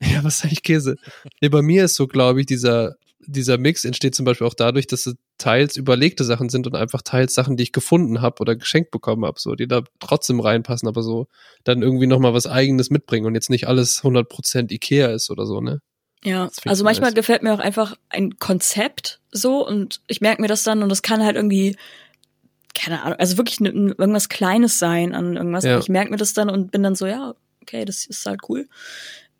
ja, 0.12 0.24
was 0.24 0.36
ist 0.36 0.44
eigentlich 0.44 0.62
Käse? 0.62 0.96
Nee, 1.40 1.48
bei 1.48 1.62
mir 1.62 1.84
ist 1.84 1.94
so, 1.94 2.06
glaube 2.06 2.40
ich, 2.40 2.46
dieser, 2.46 2.96
dieser 3.26 3.58
Mix 3.58 3.84
entsteht 3.84 4.14
zum 4.14 4.24
Beispiel 4.24 4.46
auch 4.46 4.54
dadurch, 4.54 4.86
dass 4.86 5.06
es 5.06 5.14
teils 5.38 5.76
überlegte 5.76 6.24
Sachen 6.24 6.48
sind 6.48 6.66
und 6.66 6.74
einfach 6.74 7.02
teils 7.02 7.34
Sachen, 7.34 7.56
die 7.56 7.62
ich 7.64 7.72
gefunden 7.72 8.20
habe 8.20 8.40
oder 8.40 8.56
geschenkt 8.56 8.90
bekommen 8.90 9.24
habe, 9.24 9.38
so, 9.38 9.54
die 9.54 9.68
da 9.68 9.82
trotzdem 9.98 10.40
reinpassen, 10.40 10.88
aber 10.88 11.02
so 11.02 11.26
dann 11.64 11.82
irgendwie 11.82 12.06
nochmal 12.06 12.34
was 12.34 12.46
eigenes 12.46 12.90
mitbringen 12.90 13.26
und 13.26 13.34
jetzt 13.34 13.50
nicht 13.50 13.68
alles 13.68 14.02
100% 14.02 14.72
Ikea 14.72 15.08
ist 15.08 15.30
oder 15.30 15.46
so, 15.46 15.60
ne? 15.60 15.80
Ja, 16.22 16.50
also 16.66 16.84
manchmal 16.84 17.10
nice. 17.10 17.14
gefällt 17.14 17.42
mir 17.42 17.54
auch 17.54 17.60
einfach 17.60 17.96
ein 18.10 18.38
Konzept 18.38 19.20
so 19.30 19.66
und 19.66 20.02
ich 20.06 20.20
merke 20.20 20.42
mir 20.42 20.48
das 20.48 20.62
dann 20.64 20.82
und 20.82 20.90
das 20.90 21.00
kann 21.00 21.24
halt 21.24 21.36
irgendwie, 21.36 21.76
keine 22.74 23.02
Ahnung, 23.02 23.18
also 23.18 23.38
wirklich 23.38 23.60
ne, 23.60 23.70
irgendwas 23.70 24.28
Kleines 24.28 24.78
sein 24.78 25.14
an 25.14 25.36
irgendwas. 25.36 25.64
Ja. 25.64 25.78
Ich 25.78 25.88
merke 25.88 26.10
mir 26.10 26.18
das 26.18 26.34
dann 26.34 26.50
und 26.50 26.72
bin 26.72 26.82
dann 26.82 26.94
so, 26.94 27.06
ja, 27.06 27.34
okay, 27.62 27.86
das 27.86 28.04
ist 28.04 28.26
halt 28.26 28.40
cool. 28.50 28.68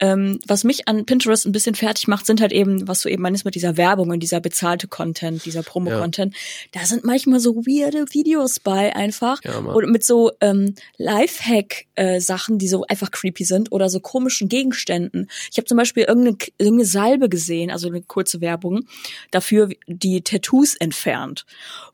Ähm, 0.00 0.40
was 0.46 0.64
mich 0.64 0.88
an 0.88 1.04
Pinterest 1.04 1.46
ein 1.46 1.52
bisschen 1.52 1.74
fertig 1.74 2.08
macht, 2.08 2.26
sind 2.26 2.40
halt 2.40 2.52
eben, 2.52 2.88
was 2.88 3.02
du 3.02 3.08
eben 3.08 3.22
meinst 3.22 3.44
mit 3.44 3.54
dieser 3.54 3.76
Werbung 3.76 4.10
und 4.10 4.20
dieser 4.20 4.40
bezahlte 4.40 4.88
Content, 4.88 5.44
dieser 5.44 5.62
Promo-Content. 5.62 6.34
Da 6.72 6.84
sind 6.86 7.04
manchmal 7.04 7.38
so 7.38 7.54
weirde 7.56 8.06
Videos 8.12 8.60
bei 8.60 8.96
einfach. 8.96 9.40
Ja, 9.44 9.60
Mann. 9.60 9.74
Und 9.74 9.90
mit 9.90 10.04
so 10.04 10.32
ähm, 10.40 10.74
Lifehack-Sachen, 10.96 12.58
die 12.58 12.68
so 12.68 12.84
einfach 12.88 13.10
creepy 13.10 13.44
sind 13.44 13.72
oder 13.72 13.90
so 13.90 14.00
komischen 14.00 14.48
Gegenständen. 14.48 15.30
Ich 15.50 15.58
habe 15.58 15.66
zum 15.66 15.76
Beispiel 15.76 16.04
irgendeine, 16.04 16.36
irgendeine 16.58 16.86
Salbe 16.86 17.28
gesehen, 17.28 17.70
also 17.70 17.88
eine 17.88 18.00
kurze 18.00 18.40
Werbung, 18.40 18.86
dafür 19.30 19.68
die 19.86 20.22
Tattoos 20.22 20.76
entfernt. 20.76 21.44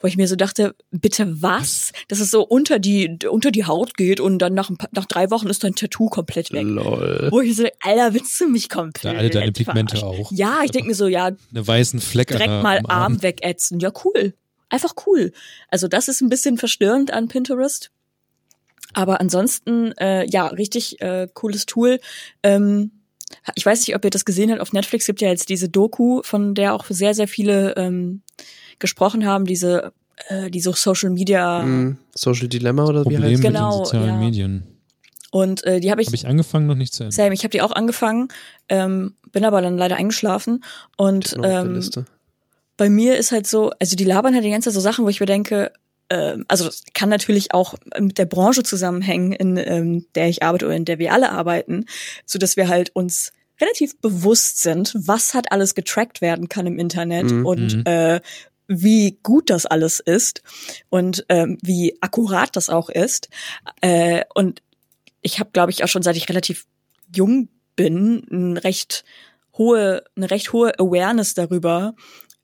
Wo 0.01 0.07
ich 0.07 0.17
mir 0.17 0.29
so 0.29 0.37
dachte, 0.37 0.75
bitte 0.91 1.43
was? 1.43 1.93
Dass 2.09 2.21
es 2.21 2.31
so 2.31 2.43
unter 2.43 2.79
die, 2.79 3.19
unter 3.29 3.51
die 3.51 3.65
Haut 3.65 3.97
geht 3.97 4.21
und 4.21 4.39
dann 4.39 4.55
nach, 4.55 4.71
nach 4.93 5.07
drei 5.07 5.31
Wochen 5.31 5.49
ist 5.49 5.65
dein 5.65 5.75
Tattoo 5.75 6.09
komplett 6.09 6.53
weg. 6.53 6.67
Lol. 6.67 7.29
Wo 7.31 7.41
ich 7.41 7.57
so, 7.57 7.67
Alter, 7.81 7.96
willst 8.15 8.41
du 8.41 8.49
mich 8.49 8.69
komplett 8.69 9.15
Da 9.15 9.19
alle 9.19 9.31
deine 9.31 9.53
Pigmente 9.53 10.05
auch. 10.05 10.31
Ja, 10.33 10.61
ich 10.65 10.71
denk 10.71 10.87
mir 10.87 10.95
so, 10.95 11.07
ja, 11.07 11.27
Eine 11.51 11.67
weißen 11.67 12.01
Fleck 12.01 12.31
an 12.33 12.39
direkt 12.39 12.53
der- 12.53 12.63
mal 12.63 12.79
am 12.79 12.87
Arm 12.87 13.23
wegätzen. 13.23 13.81
Ja, 13.81 13.91
cool. 14.05 14.35
Einfach 14.69 14.95
cool. 15.07 15.33
Also 15.69 15.87
das 15.89 16.09
ist 16.09 16.21
ein 16.21 16.29
bisschen 16.29 16.59
verstörend 16.59 17.13
an 17.13 17.29
Pinterest. 17.29 17.91
Aber 18.95 19.21
ansonsten, 19.21 19.93
äh, 19.99 20.25
ja, 20.29 20.47
richtig 20.47 21.01
äh, 21.01 21.29
cooles 21.35 21.67
Tool. 21.67 22.01
Ähm, 22.43 22.91
ich 23.55 23.67
weiß 23.67 23.87
nicht, 23.87 23.95
ob 23.97 24.05
ihr 24.05 24.11
das 24.11 24.25
gesehen 24.25 24.51
habt. 24.51 24.61
Auf 24.61 24.73
Netflix 24.73 25.07
gibt 25.07 25.21
ja 25.21 25.29
jetzt 25.29 25.49
diese 25.49 25.69
Doku, 25.69 26.23
von 26.23 26.55
der 26.55 26.75
auch 26.75 26.85
sehr, 26.89 27.13
sehr 27.15 27.29
viele 27.29 27.75
ähm, 27.77 28.23
gesprochen 28.79 29.27
haben, 29.27 29.45
diese, 29.45 29.93
äh, 30.29 30.51
diese 30.51 30.73
Social 30.73 31.11
Media. 31.11 31.63
Mm, 31.63 31.99
Social 32.15 32.49
Dilemma 32.49 32.85
oder 32.87 33.03
Problem 33.03 33.23
wie 33.23 33.25
heißt 33.33 33.43
mit 33.43 33.53
Genau, 33.53 33.71
den 33.79 33.85
sozialen 33.85 34.07
ja. 34.09 34.17
Medien. 34.17 34.63
Und 35.41 35.65
äh, 35.65 35.81
die 35.81 35.91
habe 35.91 36.01
ich, 36.01 36.09
Habe 36.09 36.17
ich 36.17 36.27
angefangen, 36.27 36.67
noch 36.67 36.75
nicht 36.77 36.95
zu 36.95 37.03
Ende. 37.05 37.15
Sam, 37.15 37.33
ich 37.33 37.41
habe 37.45 37.51
die 37.51 37.61
auch 37.63 37.73
angefangen, 37.73 38.29
ähm, 38.71 39.15
bin 39.33 39.45
aber 39.45 39.61
dann 39.61 39.77
leider 39.77 39.97
eingeschlafen. 39.97 40.65
Und 40.97 41.37
Noch 41.37 41.45
auf 41.45 41.51
der 41.51 41.61
ähm, 41.61 41.75
Liste. 41.75 42.05
bei 42.79 42.89
mir 42.89 43.17
ist 43.19 43.33
halt 43.33 43.47
so, 43.47 43.71
also 43.79 43.97
die 43.97 44.05
labern 44.05 44.35
halt 44.35 44.45
die 44.45 44.51
ganze 44.51 44.69
Zeit 44.71 44.75
so 44.75 44.81
Sachen, 44.81 45.05
wo 45.05 45.09
ich 45.11 45.21
mir 45.21 45.27
denke, 45.27 45.73
ähm, 46.09 46.45
also 46.49 46.65
das 46.65 46.85
kann 46.95 47.09
natürlich 47.11 47.53
auch 47.53 47.75
mit 47.99 48.17
der 48.17 48.25
Branche 48.27 48.63
zusammenhängen, 48.63 49.33
in 49.33 49.57
ähm, 49.59 50.07
der 50.15 50.29
ich 50.29 50.43
arbeite 50.43 50.67
oder 50.67 50.77
in 50.77 50.85
der 50.87 50.99
wir 50.99 51.13
alle 51.13 51.31
arbeiten, 51.33 51.85
so 52.25 52.39
dass 52.39 52.57
wir 52.57 52.69
halt 52.69 52.91
uns 52.95 53.33
relativ 53.61 53.99
bewusst 54.01 54.63
sind, 54.63 54.95
was 54.99 55.35
hat 55.35 55.53
alles 55.53 55.75
getrackt 55.75 56.21
werden 56.23 56.49
kann 56.49 56.67
im 56.67 56.79
Internet 56.79 57.31
Mhm. 57.31 57.45
und 57.47 57.77
Mhm. 57.77 57.83
äh, 57.85 58.21
wie 58.69 59.19
gut 59.23 59.49
das 59.51 59.65
alles 59.67 60.01
ist 60.01 60.43
und 60.89 61.25
ähm, 61.29 61.57
wie 61.63 61.97
akkurat 62.01 62.57
das 62.57 62.69
auch 62.69 62.89
ist. 62.89 63.29
Äh, 63.81 64.23
und 64.35 64.61
ich 65.27 65.41
habe, 65.41 65.51
glaube 65.53 65.73
ich, 65.73 65.83
auch 65.83 65.89
schon 65.89 66.03
seit 66.03 66.17
ich 66.17 66.29
relativ 66.29 66.67
jung 67.15 67.49
bin, 67.75 68.25
ein 68.31 68.57
recht 68.57 69.05
hohe, 69.59 70.05
eine 70.17 70.31
recht 70.31 70.53
hohe 70.53 70.79
Awareness 70.79 71.35
darüber, 71.35 71.95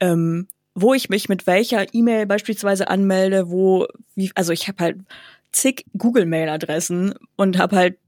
ähm, 0.00 0.48
wo 0.74 0.92
ich 0.92 1.08
mich 1.08 1.28
mit 1.28 1.46
welcher 1.46 1.94
E-Mail 1.94 2.26
beispielsweise 2.26 2.88
anmelde, 2.88 3.50
wo, 3.50 3.86
wie, 4.16 4.32
also 4.34 4.52
ich 4.52 4.66
habe 4.66 4.82
halt 4.82 4.96
zig 5.52 5.84
Google-Mail-Adressen 5.96 7.14
und 7.36 7.56
habe 7.58 7.76
halt, 7.76 7.98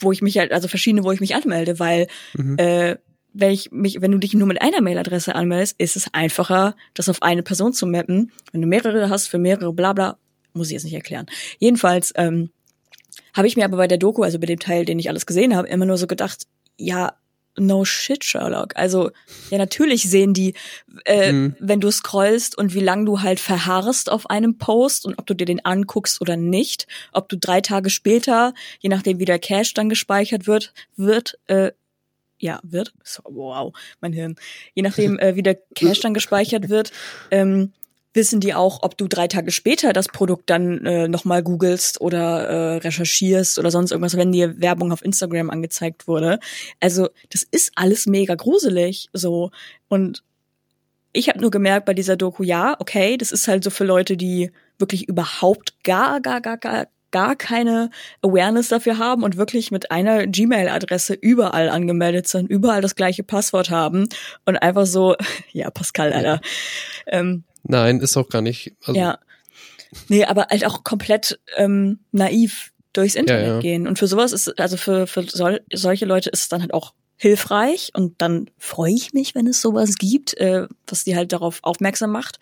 wo 0.00 0.12
ich 0.12 0.22
mich 0.22 0.38
halt, 0.38 0.52
also 0.52 0.66
verschiedene, 0.66 1.04
wo 1.04 1.12
ich 1.12 1.20
mich 1.20 1.34
anmelde, 1.34 1.78
weil 1.78 2.06
Mhm. 2.34 2.56
äh, 2.58 2.96
wenn 3.36 3.50
ich 3.50 3.70
mich, 3.72 4.00
wenn 4.00 4.12
du 4.12 4.18
dich 4.18 4.32
nur 4.32 4.46
mit 4.46 4.62
einer 4.62 4.80
Mailadresse 4.80 5.34
anmeldest, 5.34 5.74
ist 5.78 5.96
es 5.96 6.06
einfacher, 6.14 6.76
das 6.94 7.08
auf 7.08 7.20
eine 7.22 7.42
Person 7.42 7.72
zu 7.72 7.84
mappen. 7.86 8.32
Wenn 8.52 8.62
du 8.62 8.68
mehrere 8.68 9.10
hast 9.10 9.26
für 9.26 9.38
mehrere, 9.38 9.72
bla 9.72 9.92
bla, 9.92 10.16
muss 10.52 10.68
ich 10.68 10.74
jetzt 10.74 10.84
nicht 10.84 10.94
erklären. 10.94 11.26
Jedenfalls 11.58 12.12
ähm, 12.14 12.50
habe 13.34 13.46
ich 13.46 13.56
mir 13.56 13.64
aber 13.64 13.76
bei 13.76 13.88
der 13.88 13.98
Doku, 13.98 14.22
also 14.22 14.38
bei 14.38 14.46
dem 14.46 14.58
Teil, 14.58 14.84
den 14.84 14.98
ich 14.98 15.08
alles 15.08 15.26
gesehen 15.26 15.54
habe, 15.56 15.68
immer 15.68 15.84
nur 15.86 15.98
so 15.98 16.06
gedacht, 16.06 16.46
ja, 16.78 17.14
no 17.56 17.84
shit, 17.84 18.24
Sherlock. 18.24 18.74
Also 18.74 19.10
ja, 19.50 19.58
natürlich 19.58 20.08
sehen 20.10 20.34
die, 20.34 20.54
äh, 21.04 21.32
Mhm. 21.32 21.54
wenn 21.60 21.80
du 21.80 21.90
scrollst 21.92 22.58
und 22.58 22.74
wie 22.74 22.80
lang 22.80 23.06
du 23.06 23.20
halt 23.20 23.38
verharrst 23.38 24.10
auf 24.10 24.28
einem 24.28 24.58
Post 24.58 25.06
und 25.06 25.18
ob 25.18 25.26
du 25.26 25.34
dir 25.34 25.44
den 25.44 25.64
anguckst 25.64 26.20
oder 26.20 26.36
nicht, 26.36 26.88
ob 27.12 27.28
du 27.28 27.36
drei 27.36 27.60
Tage 27.60 27.90
später, 27.90 28.54
je 28.80 28.88
nachdem 28.88 29.20
wie 29.20 29.24
der 29.24 29.38
Cache 29.38 29.72
dann 29.74 29.88
gespeichert 29.88 30.46
wird, 30.48 30.72
wird, 30.96 31.38
äh, 31.46 31.70
ja, 32.40 32.58
wird, 32.64 32.92
so, 33.04 33.22
wow, 33.26 33.72
mein 34.00 34.12
Hirn, 34.12 34.34
je 34.74 34.82
nachdem 34.82 35.18
äh, 35.20 35.36
wie 35.36 35.42
der 35.44 35.54
Cache 35.76 36.00
dann 36.02 36.14
gespeichert 36.14 36.68
wird, 36.68 36.90
ähm, 37.30 37.72
wissen 38.14 38.40
die 38.40 38.54
auch, 38.54 38.82
ob 38.82 38.96
du 38.96 39.08
drei 39.08 39.28
Tage 39.28 39.50
später 39.50 39.92
das 39.92 40.08
Produkt 40.08 40.48
dann 40.50 40.84
äh, 40.86 41.08
nochmal 41.08 41.42
googelst 41.42 42.00
oder 42.00 42.48
äh, 42.48 42.76
recherchierst 42.78 43.58
oder 43.58 43.70
sonst 43.70 43.90
irgendwas, 43.90 44.16
wenn 44.16 44.32
dir 44.32 44.60
Werbung 44.60 44.92
auf 44.92 45.04
Instagram 45.04 45.50
angezeigt 45.50 46.08
wurde. 46.08 46.38
Also 46.80 47.08
das 47.30 47.42
ist 47.42 47.72
alles 47.74 48.06
mega 48.06 48.34
gruselig 48.34 49.08
so 49.12 49.50
und 49.88 50.22
ich 51.12 51.28
habe 51.28 51.40
nur 51.40 51.50
gemerkt 51.50 51.86
bei 51.86 51.94
dieser 51.94 52.16
Doku, 52.16 52.42
ja, 52.42 52.76
okay, 52.80 53.16
das 53.16 53.30
ist 53.30 53.46
halt 53.46 53.62
so 53.62 53.70
für 53.70 53.84
Leute, 53.84 54.16
die 54.16 54.50
wirklich 54.78 55.08
überhaupt 55.08 55.82
gar, 55.84 56.20
gar, 56.20 56.40
gar, 56.40 56.56
gar, 56.58 56.88
gar 57.12 57.36
keine 57.36 57.90
Awareness 58.22 58.68
dafür 58.68 58.98
haben 58.98 59.22
und 59.22 59.36
wirklich 59.36 59.70
mit 59.70 59.92
einer 59.92 60.26
Gmail-Adresse 60.26 61.14
überall 61.14 61.68
angemeldet 61.68 62.26
sind, 62.26 62.50
überall 62.50 62.82
das 62.82 62.96
gleiche 62.96 63.22
Passwort 63.22 63.70
haben 63.70 64.08
und 64.44 64.56
einfach 64.56 64.86
so, 64.86 65.14
ja, 65.52 65.70
Pascal, 65.70 66.12
Alter. 66.12 66.40
Ähm, 67.06 67.44
Nein, 67.64 68.00
ist 68.00 68.16
auch 68.16 68.28
gar 68.28 68.42
nicht. 68.42 68.72
Also, 68.84 68.98
ja. 69.00 69.18
Nee, 70.08 70.24
aber 70.24 70.46
halt 70.50 70.64
auch 70.66 70.84
komplett 70.84 71.38
ähm, 71.56 72.00
naiv 72.12 72.72
durchs 72.92 73.14
Internet 73.14 73.46
Ja, 73.46 73.52
ja. 73.54 73.60
gehen. 73.60 73.86
Und 73.88 73.98
für 73.98 74.06
sowas 74.06 74.32
ist, 74.32 74.58
also 74.60 74.76
für, 74.76 75.06
für 75.06 75.22
sol 75.24 75.60
solche 75.72 76.04
Leute 76.04 76.30
ist 76.30 76.42
es 76.42 76.48
dann 76.48 76.60
halt 76.60 76.74
auch 76.74 76.94
hilfreich 77.16 77.90
und 77.94 78.20
dann 78.20 78.50
freue 78.58 78.92
ich 78.92 79.12
mich, 79.12 79.34
wenn 79.34 79.46
es 79.46 79.60
sowas 79.60 79.94
gibt, 79.96 80.34
äh, 80.38 80.66
was 80.86 81.04
die 81.04 81.16
halt 81.16 81.32
darauf 81.32 81.60
aufmerksam 81.62 82.10
macht. 82.10 82.38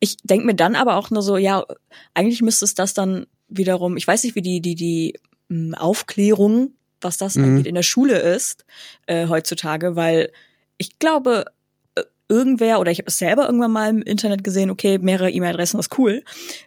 Ich 0.00 0.16
denk 0.24 0.44
mir 0.44 0.54
dann 0.54 0.74
aber 0.74 0.96
auch 0.96 1.10
nur 1.10 1.22
so, 1.22 1.36
ja, 1.36 1.64
eigentlich 2.12 2.42
müsste 2.42 2.64
es 2.64 2.74
das 2.74 2.92
dann 2.92 3.26
wiederum, 3.48 3.96
ich 3.96 4.06
weiß 4.06 4.24
nicht, 4.24 4.34
wie 4.34 4.42
die, 4.42 4.60
die, 4.60 4.74
die 4.74 5.14
mh, 5.48 5.78
Aufklärung, 5.78 6.72
was 7.00 7.18
das 7.18 7.36
Mhm. 7.36 7.44
angeht, 7.44 7.66
in 7.66 7.76
der 7.76 7.82
Schule 7.82 8.18
ist, 8.18 8.64
äh, 9.06 9.28
heutzutage, 9.28 9.94
weil 9.96 10.32
ich 10.76 10.98
glaube, 10.98 11.44
irgendwer, 12.28 12.80
oder 12.80 12.90
ich 12.90 12.98
habe 12.98 13.08
es 13.08 13.18
selber 13.18 13.46
irgendwann 13.46 13.72
mal 13.72 13.88
im 13.90 14.02
Internet 14.02 14.44
gesehen, 14.44 14.70
okay, 14.70 14.98
mehrere 14.98 15.30
E-Mail-Adressen 15.30 15.80
ist 15.80 15.98
cool. 15.98 16.22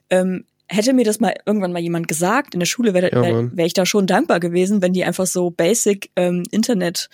Ähm, 0.10 0.46
hätte 0.68 0.94
mir 0.94 1.04
das 1.04 1.20
mal 1.20 1.36
irgendwann 1.46 1.74
mal 1.74 1.82
jemand 1.82 2.08
gesagt, 2.08 2.54
in 2.54 2.60
der 2.60 2.68
Schule 2.68 2.94
wäre 2.94 3.12
Ja, 3.12 3.22
wär, 3.22 3.58
wär 3.58 3.66
ich 3.66 3.74
da 3.74 3.86
schon 3.86 4.08
dankbar 4.08 4.40
gewesen, 4.40 4.82
wenn 4.82 4.94
die 4.94 5.04
einfach 5.04 5.26
so 5.26 5.50
Basic 5.50 6.12
ähm, 6.16 6.44
Internet 6.52 7.10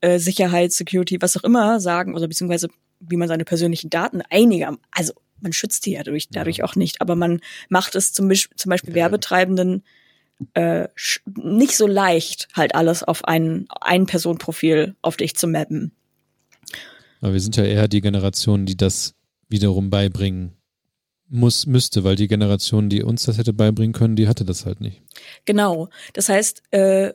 äh, 0.00 0.18
Sicherheit, 0.18 0.72
Security, 0.72 1.20
was 1.20 1.36
auch 1.36 1.44
immer 1.44 1.80
sagen, 1.80 2.14
oder 2.14 2.28
beziehungsweise 2.28 2.68
wie 3.00 3.16
man 3.16 3.28
seine 3.28 3.44
persönlichen 3.44 3.90
Daten 3.90 4.22
einiger, 4.30 4.76
also 4.90 5.12
man 5.40 5.52
schützt 5.52 5.84
die 5.84 5.92
ja 5.92 6.02
dadurch, 6.02 6.28
dadurch 6.30 6.62
auch 6.62 6.74
nicht, 6.74 7.00
aber 7.02 7.16
man 7.16 7.40
macht 7.68 7.94
es 7.94 8.12
zum, 8.12 8.28
Beispiel- 8.28 8.56
zum 8.56 8.70
Beispiel 8.70 8.90
Ja, 8.90 8.96
ja. 8.96 9.04
Werbetreibenden 9.04 9.84
äh, 10.54 10.88
nicht 11.36 11.76
so 11.76 11.86
leicht, 11.86 12.48
halt 12.54 12.74
alles 12.74 13.02
auf 13.02 13.24
ein, 13.24 13.66
ein 13.80 14.06
Personenprofil 14.06 14.96
auf 15.02 15.16
dich 15.16 15.36
zu 15.36 15.46
mappen. 15.46 15.92
Aber 17.20 17.32
wir 17.32 17.40
sind 17.40 17.56
ja 17.56 17.64
eher 17.64 17.88
die 17.88 18.00
Generation, 18.00 18.66
die 18.66 18.76
das 18.76 19.14
wiederum 19.48 19.90
beibringen 19.90 20.52
muss, 21.28 21.66
müsste, 21.66 22.04
weil 22.04 22.16
die 22.16 22.28
Generation, 22.28 22.88
die 22.88 23.02
uns 23.02 23.24
das 23.24 23.38
hätte 23.38 23.52
beibringen 23.52 23.92
können, 23.92 24.16
die 24.16 24.28
hatte 24.28 24.44
das 24.44 24.66
halt 24.66 24.80
nicht. 24.80 25.02
Genau. 25.44 25.88
Das 26.12 26.28
heißt, 26.28 26.62
äh, 26.70 27.12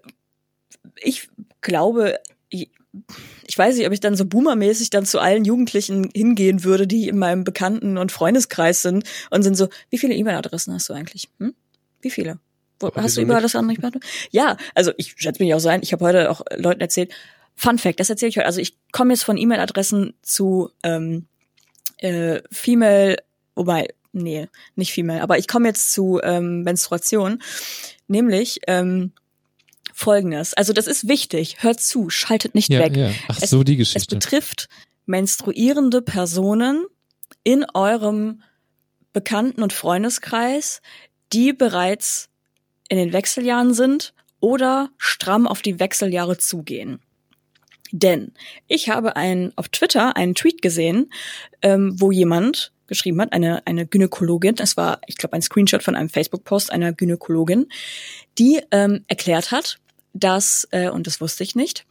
ich 1.02 1.30
glaube, 1.62 2.20
ich 2.50 3.58
weiß 3.58 3.78
nicht, 3.78 3.86
ob 3.86 3.94
ich 3.94 4.00
dann 4.00 4.16
so 4.16 4.26
boomermäßig 4.26 4.90
dann 4.90 5.06
zu 5.06 5.20
allen 5.20 5.46
Jugendlichen 5.46 6.10
hingehen 6.14 6.64
würde, 6.64 6.88
die 6.88 7.08
in 7.08 7.18
meinem 7.18 7.44
Bekannten- 7.44 7.98
und 7.98 8.12
Freundeskreis 8.12 8.82
sind 8.82 9.04
und 9.30 9.44
sind 9.44 9.56
so, 9.56 9.70
wie 9.90 9.98
viele 9.98 10.16
E-Mail-Adressen 10.16 10.74
hast 10.74 10.90
du 10.90 10.94
eigentlich? 10.94 11.30
Hm? 11.40 11.54
Wie 12.02 12.10
viele? 12.10 12.40
Wo, 12.80 12.92
hast 12.96 13.18
du 13.18 13.22
überall 13.22 13.42
nicht? 13.42 13.54
das 13.54 13.60
andere 13.60 14.00
Ja, 14.32 14.58
also 14.74 14.92
ich 14.98 15.16
schätze 15.18 15.44
mich 15.44 15.54
auch 15.54 15.60
sein. 15.60 15.82
Ich 15.84 15.94
habe 15.94 16.06
heute 16.06 16.32
auch 16.32 16.42
Leuten 16.56 16.82
erzählt. 16.82 17.12
Fun 17.60 17.78
Fact, 17.78 18.00
das 18.00 18.10
erzähle 18.10 18.30
ich 18.30 18.38
heute. 18.38 18.46
Also 18.46 18.62
ich 18.62 18.78
komme 18.94 19.14
jetzt 19.14 19.24
von 19.24 19.36
E-Mail-Adressen 19.38 20.14
zu 20.22 20.70
ähm, 20.84 21.28
äh, 21.98 22.42
Female, 22.52 23.18
wobei, 23.56 23.90
nee, 24.14 24.48
nicht 24.76 24.94
Female, 24.94 25.22
aber 25.22 25.38
ich 25.38 25.48
komme 25.48 25.68
jetzt 25.68 25.92
zu 25.92 26.22
ähm, 26.24 26.62
Menstruation. 26.64 27.42
Nämlich 28.08 28.62
ähm, 28.68 29.12
folgendes. 29.94 30.54
Also 30.54 30.72
das 30.72 30.88
ist 30.88 31.08
wichtig. 31.10 31.62
Hört 31.62 31.82
zu, 31.82 32.10
schaltet 32.10 32.56
nicht 32.56 32.70
Ja, 32.70 32.80
weg. 32.80 32.96
ja. 32.96 33.12
Ach 33.28 33.38
Es- 33.42 33.50
so, 33.50 33.64
die 33.64 33.74
Es 33.74 33.80
Geschichte. 33.94 34.16
betrifft 34.16 34.70
menstruierende 35.06 36.02
Personen 36.02 36.86
in 37.44 37.66
eurem 37.74 38.42
Bekannten- 39.12 39.64
und 39.64 39.74
Freundeskreis, 39.74 40.82
die 41.34 41.52
bereits 41.52 42.30
in 42.88 42.98
den 42.98 43.12
Wechseljahren 43.12 43.74
sind 43.74 44.14
oder 44.40 44.90
stramm 44.98 45.46
auf 45.48 45.62
die 45.62 45.80
Wechseljahre 45.80 46.38
zugehen. 46.38 47.02
Denn 47.92 48.32
ich 48.68 48.90
habe 48.90 49.16
ein, 49.16 49.52
auf 49.56 49.70
Twitter 49.70 50.16
einen 50.16 50.36
Tweet 50.36 50.62
gesehen, 50.62 51.12
ähm, 51.62 51.96
wo 52.00 52.12
jemand 52.12 52.72
geschrieben 52.88 53.22
hat, 53.22 53.34
eine, 53.34 53.66
eine 53.68 53.86
Gynäkologin, 53.86 54.56
das 54.56 54.76
war, 54.76 55.00
ich 55.08 55.16
glaube, 55.16 55.34
ein 55.36 55.42
Screenshot 55.42 55.84
von 55.84 55.96
einem 55.96 56.10
Facebook-Post 56.10 56.72
einer 56.72 56.92
Gynäkologin, 56.92 57.68
die 58.38 58.62
ähm, 58.72 59.06
erklärt 59.08 59.52
hat, 59.52 59.78
dass, 60.14 60.68
äh, 60.72 60.90
und 60.90 61.08
das 61.08 61.22
wusste 61.22 61.44
ich 61.44 61.56
nicht, 61.56 61.86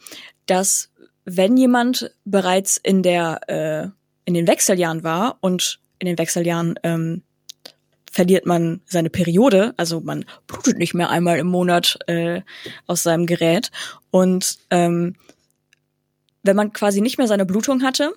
dass 0.47 0.91
wenn 1.25 1.57
jemand 1.57 2.11
bereits 2.25 2.79
in 2.79 3.03
der 3.03 3.49
äh, 3.49 3.89
in 4.25 4.35
den 4.35 4.47
Wechseljahren 4.47 5.05
war 5.05 5.39
und 5.41 5.81
in 5.99 6.07
den 6.07 6.19
Wechseljahren 6.19 6.79
ähm, 6.83 7.23
verliert 8.11 8.45
man 8.45 8.83
seine 8.87 9.11
Periode, 9.11 9.73
also 9.77 10.01
man 10.01 10.25
blutet 10.47 10.77
nicht 10.77 10.93
mehr 10.93 11.11
einmal 11.11 11.39
im 11.39 11.47
Monat 11.47 11.99
äh, 12.09 12.43
aus 12.87 13.03
seinem 13.03 13.27
Gerät 13.27 13.71
und 14.11 14.59
ähm, 14.71 15.17
wenn 16.49 16.57
man 16.57 16.73
quasi 16.73 17.03
nicht 17.03 17.19
mehr 17.19 17.29
seine 17.29 17.45
Blutung 17.45 17.83
hatte 17.83 18.15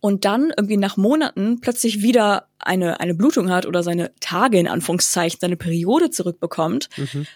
und 0.00 0.26
dann 0.26 0.52
irgendwie 0.54 0.76
nach 0.76 0.98
Monaten 0.98 1.60
plötzlich 1.62 2.02
wieder 2.02 2.46
eine 2.58 3.00
eine 3.00 3.14
Blutung 3.14 3.50
hat 3.50 3.64
oder 3.64 3.82
seine 3.82 4.12
Tage 4.20 4.58
in 4.58 4.68
Anführungszeichen 4.68 5.40
seine 5.40 5.56
Periode 5.56 6.10
zurückbekommt, 6.10 6.90
Mhm. 6.98 7.26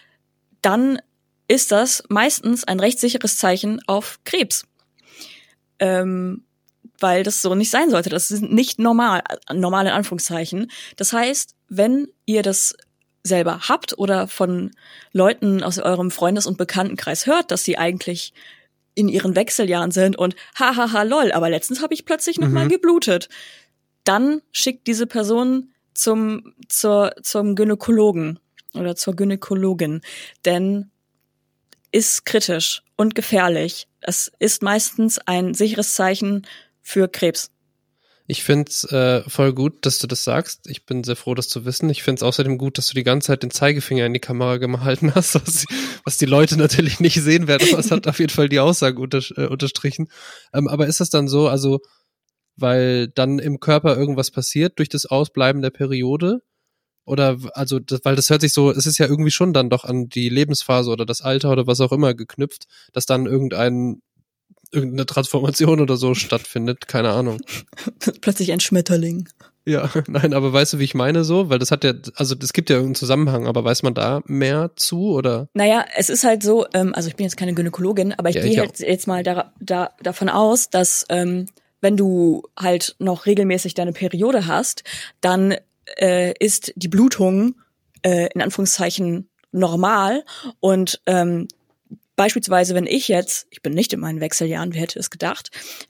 dann 0.61 0.99
ist 1.47 1.71
das 1.71 2.03
meistens 2.09 2.63
ein 2.63 2.79
recht 2.79 2.99
sicheres 2.99 3.37
Zeichen 3.37 3.81
auf 3.87 4.19
Krebs. 4.23 4.65
Ähm, 5.79 6.43
weil 6.99 7.23
das 7.23 7.41
so 7.41 7.55
nicht 7.55 7.71
sein 7.71 7.89
sollte. 7.89 8.09
Das 8.09 8.31
ist 8.31 8.43
nicht 8.43 8.79
normal, 8.79 9.23
normal 9.51 9.87
in 9.87 9.91
Anführungszeichen. 9.91 10.71
Das 10.95 11.11
heißt, 11.11 11.55
wenn 11.67 12.07
ihr 12.25 12.43
das 12.43 12.75
selber 13.23 13.67
habt 13.67 13.97
oder 13.97 14.27
von 14.27 14.71
Leuten 15.11 15.63
aus 15.63 15.79
eurem 15.79 16.11
Freundes- 16.11 16.45
und 16.45 16.57
Bekanntenkreis 16.57 17.25
hört, 17.25 17.51
dass 17.51 17.63
sie 17.63 17.77
eigentlich 17.77 18.33
in 18.95 19.07
ihren 19.07 19.35
Wechseljahren 19.35 19.91
sind 19.91 20.17
und 20.17 20.35
hahaha 20.55 21.03
lol, 21.03 21.31
aber 21.31 21.49
letztens 21.49 21.81
habe 21.81 21.93
ich 21.93 22.05
plötzlich 22.05 22.39
noch 22.39 22.49
mal 22.49 22.65
Mhm. 22.65 22.69
geblutet. 22.69 23.29
Dann 24.03 24.41
schickt 24.51 24.87
diese 24.87 25.07
Person 25.07 25.69
zum 25.93 26.53
zur 26.67 27.13
zum 27.21 27.55
Gynäkologen 27.55 28.39
oder 28.73 28.95
zur 28.95 29.15
Gynäkologin, 29.15 30.01
denn 30.45 30.89
ist 31.91 32.25
kritisch 32.25 32.81
und 32.97 33.13
gefährlich. 33.15 33.87
Es 34.01 34.31
ist 34.39 34.63
meistens 34.63 35.19
ein 35.19 35.53
sicheres 35.53 35.93
Zeichen 35.93 36.45
für 36.81 37.07
Krebs. 37.07 37.51
Ich 38.25 38.43
find's 38.43 38.85
äh, 38.85 39.27
voll 39.29 39.53
gut, 39.53 39.85
dass 39.85 39.99
du 39.99 40.07
das 40.07 40.23
sagst. 40.23 40.67
Ich 40.67 40.85
bin 40.85 41.03
sehr 41.03 41.17
froh, 41.17 41.35
das 41.35 41.49
zu 41.49 41.65
wissen. 41.65 41.89
Ich 41.89 42.03
find's 42.03 42.23
außerdem 42.23 42.57
gut, 42.57 42.77
dass 42.77 42.87
du 42.87 42.93
die 42.93 43.03
ganze 43.03 43.27
Zeit 43.27 43.43
den 43.43 43.51
Zeigefinger 43.51 44.05
in 44.05 44.13
die 44.13 44.21
Kamera 44.21 44.57
gehalten 44.57 45.13
hast, 45.13 45.35
was, 45.45 45.65
was 46.05 46.17
die 46.17 46.25
Leute 46.25 46.57
natürlich 46.57 46.99
nicht 47.01 47.21
sehen 47.21 47.47
werden. 47.47 47.67
Es 47.77 47.91
hat 47.91 48.07
auf 48.07 48.19
jeden 48.19 48.31
Fall 48.31 48.47
die 48.47 48.59
Aussage 48.59 48.99
unter, 49.01 49.19
äh, 49.37 49.47
unterstrichen. 49.47 50.07
Ähm, 50.53 50.67
aber 50.69 50.87
ist 50.87 51.01
das 51.01 51.09
dann 51.09 51.27
so, 51.27 51.47
also 51.47 51.79
weil 52.55 53.07
dann 53.09 53.39
im 53.39 53.59
Körper 53.59 53.97
irgendwas 53.97 54.31
passiert 54.31 54.79
durch 54.79 54.89
das 54.89 55.05
Ausbleiben 55.05 55.61
der 55.61 55.71
Periode? 55.71 56.41
Oder 57.05 57.37
also, 57.53 57.79
das, 57.79 58.01
weil 58.03 58.15
das 58.15 58.29
hört 58.29 58.41
sich 58.41 58.53
so, 58.53 58.71
es 58.71 58.85
ist 58.85 58.97
ja 58.97 59.07
irgendwie 59.07 59.31
schon 59.31 59.51
dann 59.51 59.69
doch 59.69 59.83
an 59.83 60.07
die 60.07 60.29
Lebensphase 60.29 60.89
oder 60.89 61.05
das 61.05 61.21
Alter 61.21 61.51
oder 61.51 61.67
was 61.67 61.81
auch 61.81 61.91
immer 61.91 62.13
geknüpft, 62.13 62.65
dass 62.93 63.05
dann 63.05 63.25
irgendein 63.25 64.01
irgendeine 64.73 65.05
Transformation 65.05 65.79
oder 65.79 65.97
so 65.97 66.15
stattfindet, 66.15 66.87
keine 66.87 67.11
Ahnung. 67.11 67.41
Plötzlich 68.21 68.51
ein 68.51 68.59
Schmetterling. 68.59 69.29
Ja, 69.65 69.89
nein, 70.07 70.33
aber 70.33 70.51
weißt 70.51 70.73
du, 70.73 70.79
wie 70.79 70.83
ich 70.83 70.95
meine 70.95 71.23
so? 71.23 71.49
Weil 71.49 71.59
das 71.59 71.71
hat 71.71 71.83
ja, 71.83 71.93
also 72.15 72.35
es 72.41 72.53
gibt 72.53 72.69
ja 72.69 72.75
irgendeinen 72.75 72.95
Zusammenhang, 72.95 73.47
aber 73.47 73.63
weiß 73.63 73.83
man 73.83 73.93
da 73.93 74.21
mehr 74.25 74.71
zu 74.75 75.11
oder? 75.13 75.47
Naja, 75.53 75.85
es 75.95 76.09
ist 76.09 76.23
halt 76.23 76.43
so, 76.43 76.65
ähm, 76.73 76.93
also 76.95 77.07
ich 77.07 77.15
bin 77.15 77.23
jetzt 77.25 77.37
keine 77.37 77.53
Gynäkologin, 77.53 78.13
aber 78.13 78.29
ich 78.29 78.35
Ja, 78.35 78.41
gehe 78.41 78.59
halt 78.59 78.79
jetzt 78.79 79.07
mal 79.07 79.23
da, 79.23 79.53
da, 79.59 79.91
davon 80.01 80.29
aus, 80.29 80.69
dass 80.69 81.05
ähm, 81.09 81.45
wenn 81.81 81.97
du 81.97 82.43
halt 82.57 82.95
noch 82.99 83.25
regelmäßig 83.25 83.73
deine 83.73 83.93
Periode 83.93 84.47
hast, 84.47 84.83
dann 85.21 85.55
äh, 85.97 86.33
ist 86.39 86.73
die 86.75 86.87
Blutung 86.87 87.55
äh, 88.03 88.29
in 88.33 88.41
Anführungszeichen 88.41 89.29
normal 89.51 90.23
und 90.59 91.01
ähm, 91.05 91.47
beispielsweise, 92.15 92.75
wenn 92.75 92.85
ich 92.85 93.07
jetzt, 93.07 93.47
ich 93.49 93.61
bin 93.61 93.73
nicht 93.73 93.93
in 93.93 93.99
meinen 93.99 94.21
Wechseljahren, 94.21 94.73
wer 94.73 94.81
hätte 94.81 94.99
es 94.99 95.09
gedacht, 95.09 95.49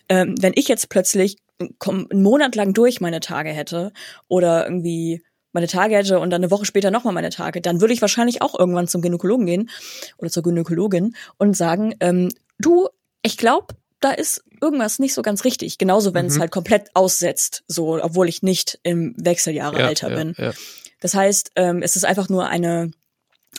ähm, 0.10 0.36
wenn 0.40 0.54
ich 0.56 0.68
jetzt 0.68 0.90
plötzlich 0.90 1.38
einen 1.60 2.24
Monat 2.24 2.56
lang 2.56 2.74
durch 2.74 3.02
meine 3.02 3.20
Tage 3.20 3.50
hätte 3.50 3.92
oder 4.28 4.66
irgendwie 4.66 5.24
meine 5.52 5.68
Tage 5.68 5.96
hätte 5.96 6.20
und 6.20 6.32
dann 6.32 6.42
eine 6.42 6.52
Woche 6.52 6.66
später 6.66 6.90
nochmal 6.92 7.14
meine 7.14 7.30
Tage, 7.30 7.62
dann 7.62 7.80
würde 7.80 7.94
ich 7.94 8.02
wahrscheinlich 8.02 8.42
auch 8.42 8.58
irgendwann 8.58 8.88
zum 8.88 9.02
Gynäkologen 9.02 9.46
gehen 9.46 9.70
oder 10.18 10.32
zur 10.32 10.44
Gynäkologin 10.44 11.16
und 11.38 11.56
sagen, 11.56 11.96
ähm, 12.00 12.30
du, 12.58 12.90
ich 13.22 13.38
glaube, 13.38 13.76
da 14.00 14.12
ist 14.12 14.44
irgendwas 14.62 15.00
nicht 15.00 15.14
so 15.14 15.22
ganz 15.22 15.46
richtig. 15.46 15.78
Genauso, 15.78 16.14
wenn 16.14 16.26
es 16.26 16.36
Mhm. 16.36 16.42
halt 16.42 16.52
komplett 16.52 16.90
aussetzt, 16.96 17.64
so, 17.68 18.02
obwohl 18.04 18.28
ich 18.28 18.42
nicht 18.42 18.80
im 18.84 19.14
Wechseljahrealter 19.18 20.10
ja, 20.10 20.16
bin. 20.16 20.34
Ja. 20.38 20.52
Das 21.00 21.14
heißt, 21.14 21.52
ähm, 21.56 21.82
es 21.82 21.96
ist 21.96 22.06
einfach 22.06 22.30
nur 22.30 22.48
eine 22.48 22.92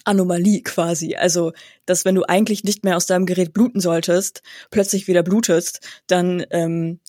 Anomalie 0.04 0.62
quasi. 0.62 1.16
Also, 1.16 1.52
dass 1.86 2.04
wenn 2.04 2.14
du 2.14 2.24
eigentlich 2.24 2.64
nicht 2.64 2.84
mehr 2.84 2.96
aus 2.96 3.06
deinem 3.06 3.26
Gerät 3.26 3.52
bluten 3.52 3.80
solltest, 3.80 4.42
plötzlich 4.70 5.08
wieder 5.08 5.22
blutest, 5.22 5.80
dann 6.06 6.44
ähm, 6.50 7.00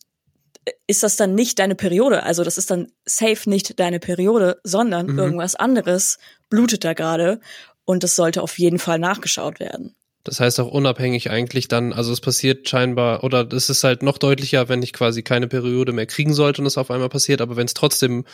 ist 0.88 1.04
das 1.04 1.16
dann 1.16 1.36
nicht 1.36 1.60
deine 1.60 1.76
Periode. 1.76 2.24
Also 2.24 2.44
das 2.44 2.58
ist 2.58 2.72
dann 2.72 2.88
safe 3.06 3.50
nicht 3.50 3.80
deine 3.80 4.00
Periode, 4.00 4.60
sondern 4.64 5.08
Mhm. 5.08 5.20
irgendwas 5.20 5.56
anderes 5.56 6.18
blutet 6.50 6.84
da 6.84 6.94
gerade 6.94 7.40
und 7.86 8.04
das 8.04 8.16
sollte 8.16 8.42
auf 8.42 8.58
jeden 8.58 8.80
Fall 8.80 8.98
nachgeschaut 9.00 9.60
werden. 9.60 9.96
Das 10.24 10.40
heißt 10.40 10.60
auch 10.60 10.72
unabhängig 10.72 11.30
eigentlich 11.30 11.68
dann, 11.68 11.94
also 11.94 12.12
es 12.12 12.20
passiert 12.20 12.68
scheinbar, 12.68 13.24
oder 13.24 13.48
es 13.54 13.70
ist 13.70 13.84
halt 13.84 14.02
noch 14.02 14.18
deutlicher, 14.18 14.70
wenn 14.70 14.82
ich 14.82 14.92
quasi 14.92 15.22
keine 15.22 15.48
Periode 15.48 15.94
mehr 15.94 16.08
kriegen 16.08 16.34
sollte 16.34 16.62
und 16.62 16.66
es 16.66 16.80
auf 16.80 16.90
einmal 16.90 17.10
passiert, 17.10 17.42
aber 17.42 17.58
wenn 17.58 17.68
es 17.68 17.76
trotzdem 17.76 18.26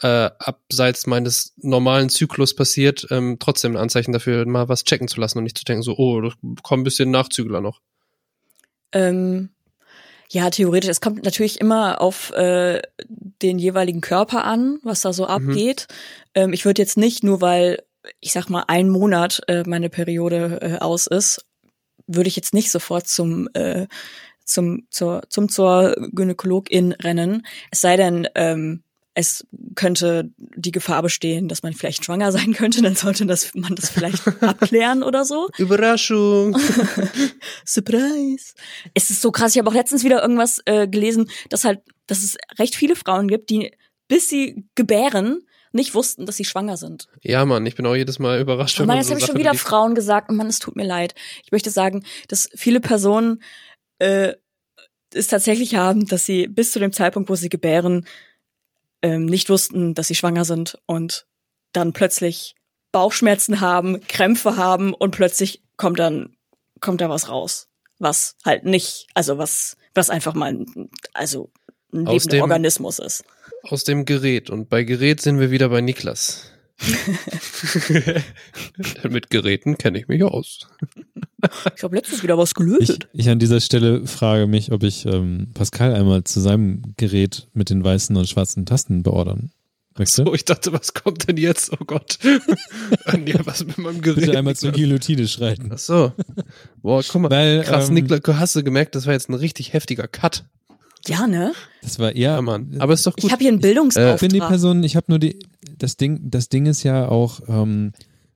äh, 0.00 0.30
abseits 0.38 1.06
meines 1.06 1.54
normalen 1.56 2.08
Zyklus 2.08 2.54
passiert, 2.54 3.06
ähm, 3.10 3.36
trotzdem 3.38 3.72
ein 3.72 3.82
Anzeichen 3.82 4.12
dafür, 4.12 4.46
mal 4.46 4.68
was 4.68 4.84
checken 4.84 5.08
zu 5.08 5.20
lassen 5.20 5.38
und 5.38 5.44
nicht 5.44 5.58
zu 5.58 5.64
denken, 5.64 5.82
so, 5.82 5.96
oh, 5.96 6.20
da 6.20 6.30
kommen 6.62 6.82
ein 6.82 6.84
bisschen 6.84 7.10
Nachzügler 7.10 7.60
noch. 7.60 7.80
Ähm, 8.92 9.50
ja, 10.30 10.50
theoretisch. 10.50 10.90
Es 10.90 11.00
kommt 11.00 11.24
natürlich 11.24 11.60
immer 11.60 12.00
auf 12.00 12.32
äh, 12.32 12.82
den 13.42 13.58
jeweiligen 13.58 14.00
Körper 14.00 14.44
an, 14.44 14.78
was 14.82 15.02
da 15.02 15.12
so 15.12 15.26
abgeht. 15.26 15.86
Ähm, 16.34 16.52
ich 16.52 16.64
würde 16.64 16.82
jetzt 16.82 16.96
nicht 16.96 17.22
nur, 17.22 17.40
weil 17.40 17.82
ich 18.20 18.32
sag 18.32 18.48
mal 18.48 18.64
ein 18.66 18.88
Monat 18.88 19.42
äh, 19.48 19.62
meine 19.66 19.90
Periode 19.90 20.58
äh, 20.60 20.78
aus 20.78 21.06
ist, 21.06 21.46
würde 22.06 22.28
ich 22.28 22.36
jetzt 22.36 22.52
nicht 22.52 22.70
sofort 22.70 23.06
zum 23.06 23.48
äh, 23.54 23.86
zum 24.44 24.86
zur 24.90 25.22
zum 25.28 25.48
zur 25.48 25.94
Gynäkologin 26.12 26.92
rennen. 26.92 27.46
Es 27.70 27.80
sei 27.80 27.96
denn, 27.96 28.28
ähm, 28.34 28.82
es 29.14 29.46
könnte 29.76 30.30
die 30.36 30.72
Gefahr 30.72 31.02
bestehen, 31.02 31.48
dass 31.48 31.62
man 31.62 31.72
vielleicht 31.72 32.04
schwanger 32.04 32.32
sein 32.32 32.52
könnte, 32.52 32.82
dann 32.82 32.96
sollte 32.96 33.26
das, 33.26 33.54
man 33.54 33.74
das 33.74 33.88
vielleicht 33.88 34.26
abklären 34.42 35.02
oder 35.02 35.24
so. 35.24 35.48
Überraschung! 35.56 36.56
Surprise. 37.64 38.54
Es 38.92 39.10
ist 39.10 39.22
so 39.22 39.30
krass. 39.30 39.54
Ich 39.54 39.58
habe 39.58 39.70
auch 39.70 39.74
letztens 39.74 40.04
wieder 40.04 40.20
irgendwas 40.20 40.60
äh, 40.66 40.88
gelesen, 40.88 41.30
dass 41.48 41.64
halt, 41.64 41.80
dass 42.06 42.22
es 42.22 42.36
recht 42.58 42.74
viele 42.74 42.96
Frauen 42.96 43.28
gibt, 43.28 43.50
die 43.50 43.72
bis 44.08 44.28
sie 44.28 44.66
gebären 44.74 45.40
nicht 45.72 45.94
wussten, 45.94 46.24
dass 46.24 46.36
sie 46.36 46.44
schwanger 46.44 46.76
sind. 46.76 47.08
ja, 47.22 47.44
Mann, 47.44 47.66
ich 47.66 47.74
bin 47.74 47.84
auch 47.84 47.96
jedes 47.96 48.20
Mal 48.20 48.40
überrascht. 48.40 48.78
Oh 48.78 48.82
Mann, 48.82 48.88
man 48.88 48.96
jetzt 48.98 49.06
so 49.06 49.12
habe 49.12 49.20
ich 49.20 49.26
schon 49.26 49.38
wieder. 49.38 49.54
Frauen 49.54 49.96
gesagt. 49.96 50.30
Und 50.30 50.36
Mann, 50.36 50.46
es 50.46 50.60
tut 50.60 50.76
mir 50.76 50.86
leid. 50.86 51.16
Ich 51.44 51.50
möchte 51.50 51.70
sagen, 51.70 52.04
dass 52.28 52.48
viele 52.54 52.80
Personen 52.80 53.42
äh, 53.98 54.34
es 55.12 55.26
tatsächlich 55.26 55.74
haben, 55.74 56.06
dass 56.06 56.26
sie 56.26 56.46
bis 56.46 56.70
zu 56.70 56.78
dem 56.78 56.92
Zeitpunkt, 56.92 57.28
wo 57.28 57.34
sie 57.34 57.48
gebären, 57.48 58.06
ähm, 59.04 59.26
nicht 59.26 59.50
wussten, 59.50 59.94
dass 59.94 60.08
sie 60.08 60.14
schwanger 60.14 60.44
sind 60.44 60.78
und 60.86 61.26
dann 61.72 61.92
plötzlich 61.92 62.54
Bauchschmerzen 62.90 63.60
haben, 63.60 64.00
Krämpfe 64.06 64.56
haben 64.56 64.94
und 64.94 65.10
plötzlich 65.12 65.62
kommt 65.76 65.98
dann 65.98 66.36
kommt 66.80 67.00
da 67.00 67.08
was 67.08 67.28
raus, 67.28 67.68
was 67.98 68.36
halt 68.44 68.64
nicht, 68.64 69.06
also 69.14 69.36
was 69.38 69.76
was 69.94 70.10
einfach 70.10 70.34
mal 70.34 70.52
ein- 70.52 70.90
also 71.12 71.50
ein 71.92 72.06
Aus 72.08 72.24
lebender 72.24 72.36
dem- 72.36 72.42
Organismus 72.42 72.98
ist. 72.98 73.24
Aus 73.62 73.84
dem 73.84 74.04
Gerät. 74.04 74.50
Und 74.50 74.68
bei 74.68 74.82
Gerät 74.84 75.20
sind 75.20 75.38
wir 75.40 75.50
wieder 75.50 75.68
bei 75.68 75.80
Niklas. 75.80 76.50
Mit 79.08 79.30
Geräten 79.30 79.78
kenne 79.78 79.98
ich 79.98 80.08
mich 80.08 80.22
aus. 80.24 80.66
Ich 81.76 81.82
habe 81.82 81.96
letztens 81.96 82.22
wieder 82.22 82.38
was 82.38 82.50
Ich, 82.50 82.54
gelötet. 82.54 83.08
ich 83.12 83.28
an 83.28 83.38
dieser 83.38 83.60
Stelle 83.60 84.06
frage 84.06 84.46
mich, 84.46 84.72
ob 84.72 84.82
ich 84.82 85.06
ähm, 85.06 85.48
Pascal 85.54 85.94
einmal 85.94 86.24
zu 86.24 86.40
seinem 86.40 86.82
Gerät 86.96 87.48
mit 87.54 87.70
den 87.70 87.84
weißen 87.84 88.16
und 88.16 88.28
schwarzen 88.28 88.66
Tasten 88.66 89.02
beordern 89.02 89.50
möchte. 89.98 90.24
So, 90.24 90.34
ich 90.34 90.44
dachte, 90.44 90.72
was 90.72 90.94
kommt 90.94 91.28
denn 91.28 91.36
jetzt? 91.36 91.72
Oh 91.72 91.84
Gott. 91.86 92.18
Anja, 93.04 93.40
was 93.44 93.64
mit 93.64 93.78
meinem 93.78 94.00
Gerät? 94.00 94.26
Bitte 94.26 94.38
einmal 94.38 94.56
zur 94.56 94.72
Guillotine 94.72 95.28
schreiten. 95.28 95.70
Ach 95.72 95.78
so. 95.78 96.12
Boah, 96.82 97.02
guck 97.06 97.22
mal. 97.22 97.30
Weil, 97.30 97.62
Krass, 97.62 97.88
ähm, 97.88 97.94
Niklas, 97.94 98.20
hast 98.26 98.56
du 98.56 98.62
gemerkt, 98.62 98.94
das 98.94 99.06
war 99.06 99.12
jetzt 99.12 99.28
ein 99.28 99.34
richtig 99.34 99.72
heftiger 99.72 100.08
Cut. 100.08 100.44
Ja, 101.06 101.26
ne? 101.26 101.52
Das 101.82 101.98
war 101.98 102.12
eher. 102.12 102.32
Ja, 102.32 102.42
Mann. 102.42 102.76
Aber 102.78 102.94
ist 102.94 103.06
doch 103.06 103.14
gut. 103.14 103.24
Ich 103.24 103.32
habe 103.32 103.42
hier 103.42 103.50
einen 103.50 103.58
Ich 103.58 103.62
bin 103.62 103.70
die 103.70 103.74
Bildungsauftrag. 103.74 104.48
Person, 104.48 104.82
ich 104.84 104.96
habe 104.96 105.06
nur 105.08 105.18
die, 105.18 105.38
das 105.78 105.96
Ding, 105.96 106.30
das 106.30 106.48
Ding 106.48 106.66
ist 106.66 106.82
ja 106.82 107.08
auch, 107.08 107.40
ähm, 107.46 107.92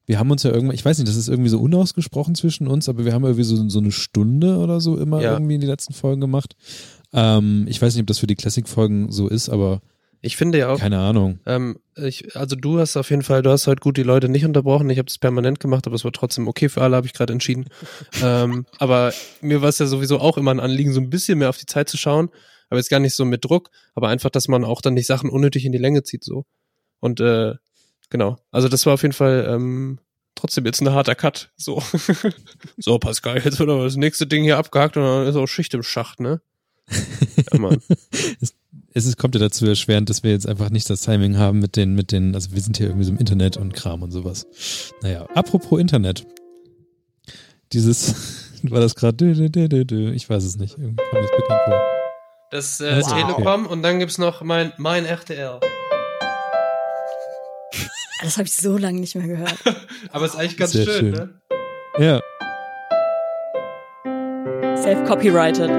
wir 0.09 0.18
haben 0.18 0.30
uns 0.30 0.42
ja 0.42 0.50
irgendwann, 0.50 0.74
ich 0.74 0.84
weiß 0.84 0.96
nicht, 0.98 1.06
das 1.09 1.16
ist 1.16 1.28
irgendwie 1.28 1.50
so 1.50 1.61
unausgesprochen 1.61 2.34
zwischen 2.34 2.66
uns, 2.66 2.88
aber 2.88 3.04
wir 3.04 3.12
haben 3.12 3.24
irgendwie 3.24 3.44
so, 3.44 3.68
so 3.68 3.78
eine 3.78 3.92
Stunde 3.92 4.56
oder 4.56 4.80
so 4.80 4.96
immer 4.96 5.20
Ja. 5.20 5.34
irgendwie 5.34 5.56
in 5.56 5.61
die 5.61 5.66
letzten 5.66 5.92
Folgen 5.92 6.20
gemacht. 6.22 6.56
Ähm, 7.12 7.66
ich 7.68 7.80
weiß 7.80 7.94
nicht, 7.94 8.00
ob 8.00 8.06
das 8.06 8.18
für 8.18 8.26
die 8.26 8.34
Classic-Folgen 8.34 9.12
so 9.12 9.28
ist, 9.28 9.50
aber 9.50 9.82
ich 10.22 10.36
finde 10.38 10.59
ja 10.59 10.70
auch, 10.70 10.78
keine 10.78 10.98
Ahnung. 10.98 11.40
ähm, 11.44 11.76
ich, 11.94 12.34
also 12.36 12.56
du 12.56 12.78
hast 12.80 12.96
auf 12.96 13.11
jeden 13.11 13.22
Fall, 13.22 13.42
du 13.42 13.50
hast 13.50 13.66
heute 13.66 13.80
gut 13.80 13.98
die 13.98 14.02
Leute 14.02 14.30
nicht 14.30 14.46
unterbrochen. 14.46 14.88
Ich 14.88 14.96
habe 14.98 15.06
das 15.06 15.18
permanent 15.18 15.61
gemacht, 15.61 15.86
aber 15.86 15.94
es 15.94 16.04
war 16.04 16.12
trotzdem 16.12 16.48
okay 16.48 16.70
für 16.70 16.80
alle, 16.80 16.96
habe 16.96 17.06
ich 17.06 17.12
gerade 17.12 17.34
entschieden. 17.34 17.66
ähm, 18.22 18.64
aber 18.78 19.12
mir 19.42 19.61
war 19.61 19.68
es 19.68 19.78
ja 19.78 19.86
sowieso 19.86 20.18
auch 20.20 20.38
immer 20.38 20.50
ein 20.52 20.59
Anliegen, 20.59 20.92
so 20.94 21.00
ein 21.00 21.11
bisschen 21.11 21.38
mehr 21.38 21.50
auf 21.50 21.59
die 21.59 21.66
Zeit 21.66 21.88
zu 21.90 21.98
schauen. 21.98 22.30
Aber 22.70 22.78
jetzt 22.78 22.88
gar 22.90 22.98
nicht 23.00 23.14
so 23.14 23.26
mit 23.26 23.44
Druck, 23.44 23.70
aber 23.94 24.09
einfach, 24.09 24.30
dass 24.30 24.48
man 24.48 24.64
auch 24.64 24.80
dann 24.80 24.94
nicht 24.94 25.06
Sachen 25.06 25.28
unnötig 25.30 25.66
in 25.66 25.72
die 25.72 25.78
Länge 25.78 26.02
zieht 26.02 26.24
so. 26.24 26.44
Und 27.00 27.20
äh, 27.20 27.54
genau. 28.11 28.36
Also 28.50 28.68
das 28.68 28.86
war 28.86 28.94
auf 28.94 29.02
jeden 29.02 29.14
Fall 29.14 29.46
ähm, 29.48 29.98
trotzdem 30.34 30.64
jetzt 30.66 30.80
ein 30.80 30.90
harter 30.90 31.14
Cut. 31.14 31.50
So. 31.56 31.82
so, 32.78 32.98
Pascal, 32.98 33.36
jetzt 33.44 33.59
wird 33.59 33.68
aber 33.68 33.84
das 33.84 33.96
nächste 33.96 34.26
Ding 34.26 34.44
hier 34.44 34.59
abgehakt 34.59 34.96
und 34.96 35.02
dann 35.02 35.26
ist 35.26 35.36
auch 35.36 35.46
Schicht 35.46 35.74
im 35.74 35.82
Schacht, 35.82 36.20
ne? 36.20 36.40
Ja, 37.52 37.59
Mann. 37.59 37.80
Es 38.94 39.06
ist, 39.06 39.16
kommt 39.16 39.34
ja 39.36 39.40
dazu 39.40 39.64
erschwerend, 39.66 40.11
dass 40.11 40.24
wir 40.24 40.32
jetzt 40.32 40.48
einfach 40.48 40.70
nicht 40.70 40.90
das 40.90 41.02
Timing 41.02 41.36
haben 41.36 41.61
mit 41.61 41.76
den, 41.76 41.94
mit 41.94 42.11
den, 42.11 42.34
also 42.34 42.52
wir 42.52 42.61
sind 42.61 42.78
hier 42.78 42.86
irgendwie 42.86 43.04
so 43.04 43.12
im 43.12 43.18
Internet 43.18 43.56
und 43.56 43.72
Kram 43.72 44.02
und 44.02 44.11
sowas. 44.11 44.46
Naja, 45.02 45.24
apropos 45.34 45.78
Internet. 45.78 46.26
Dieses, 47.72 48.61
war 48.64 48.80
das 48.80 48.96
gerade, 48.96 49.30
ich 49.30 50.28
weiß 50.28 50.42
es 50.42 50.56
nicht, 50.56 50.78
irgendwie 50.78 51.04
kam 51.11 51.22
das 51.22 51.30
bekannt 51.30 51.61
vor. 51.66 51.80
Das 52.50 52.80
äh, 52.80 53.02
Wow. 53.02 53.12
Telekom 53.12 53.66
und 53.66 53.82
dann 53.82 54.00
gibt's 54.00 54.18
noch 54.18 54.42
mein, 54.42 54.72
mein 54.78 55.04
RTL. 55.04 55.61
Das 58.20 58.36
habe 58.36 58.46
ich 58.46 58.52
so 58.52 58.76
lange 58.76 59.00
nicht 59.00 59.14
mehr 59.14 59.28
gehört. 59.28 59.54
Aber 60.12 60.26
ist 60.26 60.36
eigentlich 60.36 60.56
ganz 60.56 60.72
Sehr 60.72 60.84
schön, 60.84 60.94
schön. 60.94 61.10
ne? 61.12 61.40
Ja. 61.98 62.20
Self-copyrighted. 64.76 65.70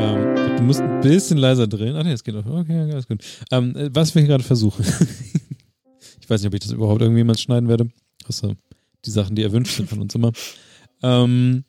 Ähm, 0.00 0.56
du 0.56 0.62
musst 0.62 0.80
ein 0.80 1.00
bisschen 1.00 1.38
leiser 1.38 1.66
drehen. 1.66 1.96
Ach 1.96 2.04
nee, 2.04 2.12
es 2.12 2.22
geht 2.24 2.36
auch. 2.36 2.44
Okay, 2.44 2.78
alles 2.78 3.08
gut. 3.08 3.24
Ähm, 3.50 3.74
äh, 3.76 3.88
was 3.94 4.14
wir 4.14 4.20
hier 4.20 4.28
gerade 4.28 4.44
versuchen. 4.44 4.84
ich 6.20 6.28
weiß 6.28 6.42
nicht, 6.42 6.48
ob 6.48 6.54
ich 6.54 6.60
das 6.60 6.72
überhaupt 6.72 7.00
irgendwie 7.00 7.24
mal 7.24 7.38
schneiden 7.38 7.68
werde. 7.68 7.88
Außer 8.28 8.54
die 9.04 9.10
Sachen, 9.10 9.36
die 9.36 9.42
erwünscht 9.42 9.76
sind 9.76 9.88
von 9.88 10.00
uns 10.00 10.14
immer. 10.14 10.32
Ähm, 11.02 11.64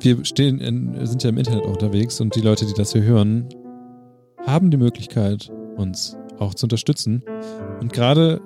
wir 0.00 0.24
stehen 0.24 0.60
in, 0.60 1.06
sind 1.06 1.22
ja 1.24 1.30
im 1.30 1.38
Internet 1.38 1.64
auch 1.64 1.72
unterwegs 1.72 2.20
und 2.20 2.36
die 2.36 2.40
Leute, 2.40 2.66
die 2.66 2.74
das 2.74 2.92
hier 2.92 3.02
hören, 3.02 3.48
haben 4.46 4.70
die 4.70 4.76
Möglichkeit, 4.76 5.50
uns 5.76 6.16
auch 6.38 6.54
zu 6.54 6.66
unterstützen. 6.66 7.22
Und 7.80 7.92
gerade 7.92 8.40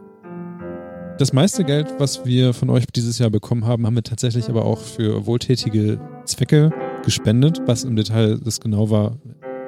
das 1.20 1.34
meiste 1.34 1.64
Geld, 1.64 1.86
was 1.99 2.24
wir 2.24 2.55
von 2.55 2.70
euch 2.70 2.86
dieses 2.86 3.18
Jahr 3.18 3.28
bekommen 3.28 3.66
haben, 3.66 3.86
haben 3.86 3.95
wir 3.95 4.03
tatsächlich 4.03 4.49
aber 4.49 4.64
auch 4.64 4.78
für 4.78 5.26
wohltätige 5.26 6.01
Zwecke 6.24 6.70
gespendet. 7.05 7.61
Was 7.66 7.84
im 7.84 7.95
Detail 7.95 8.38
das 8.38 8.61
genau 8.61 8.88
war, 8.88 9.18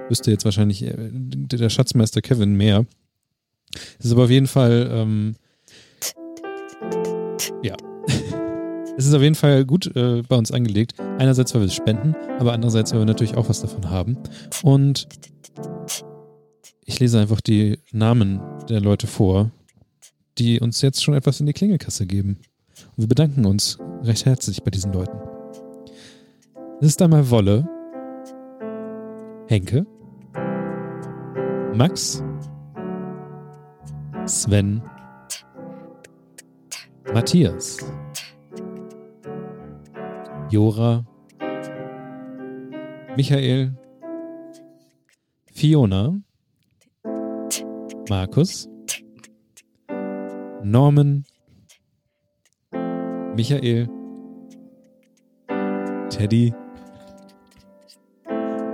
wüsste 0.08 0.30
jetzt 0.30 0.46
wahrscheinlich 0.46 0.82
äh, 0.82 0.94
der 0.96 1.68
Schatzmeister 1.68 2.22
Kevin 2.22 2.54
mehr. 2.54 2.86
Es 3.98 4.06
ist 4.06 4.12
aber 4.12 4.24
auf 4.24 4.30
jeden 4.30 4.46
Fall, 4.46 4.88
ähm, 4.92 5.34
ja. 7.62 7.76
Es 8.98 9.06
ist 9.06 9.14
auf 9.14 9.22
jeden 9.22 9.34
Fall 9.34 9.64
gut 9.64 9.96
äh, 9.96 10.22
bei 10.28 10.36
uns 10.36 10.52
angelegt. 10.52 10.94
Einerseits, 11.18 11.54
weil 11.54 11.62
wir 11.62 11.68
es 11.68 11.74
spenden, 11.74 12.14
aber 12.38 12.52
andererseits, 12.52 12.92
weil 12.92 13.00
wir 13.00 13.06
natürlich 13.06 13.36
auch 13.36 13.48
was 13.48 13.62
davon 13.62 13.88
haben. 13.88 14.18
Und 14.62 15.08
ich 16.93 17.01
lese 17.01 17.18
einfach 17.18 17.40
die 17.40 17.78
Namen 17.90 18.43
der 18.68 18.80
Leute 18.80 19.07
vor, 19.07 19.51
die 20.36 20.61
uns 20.61 20.82
jetzt 20.82 21.03
schon 21.03 21.14
etwas 21.14 21.40
in 21.40 21.47
die 21.47 21.55
Klingelkasse 21.55 22.07
geben. 22.07 22.36
Und 22.90 23.05
wir 23.05 23.09
bedanken 23.09 23.47
uns 23.47 23.78
recht 24.03 24.26
herzlich 24.26 24.62
bei 24.62 24.70
diesen 24.70 24.93
Leuten. 24.93 25.18
Es 26.82 26.88
ist 26.88 27.01
einmal 27.01 27.30
Wolle, 27.30 27.66
Henke, 29.47 29.86
Max, 31.74 32.22
Sven, 34.26 34.82
Matthias, 37.14 37.78
Jora, 40.51 41.07
Michael, 43.16 43.74
Fiona, 45.55 46.20
Markus, 48.12 48.68
Norman, 50.62 51.24
Michael, 53.34 53.88
Teddy, 56.10 56.52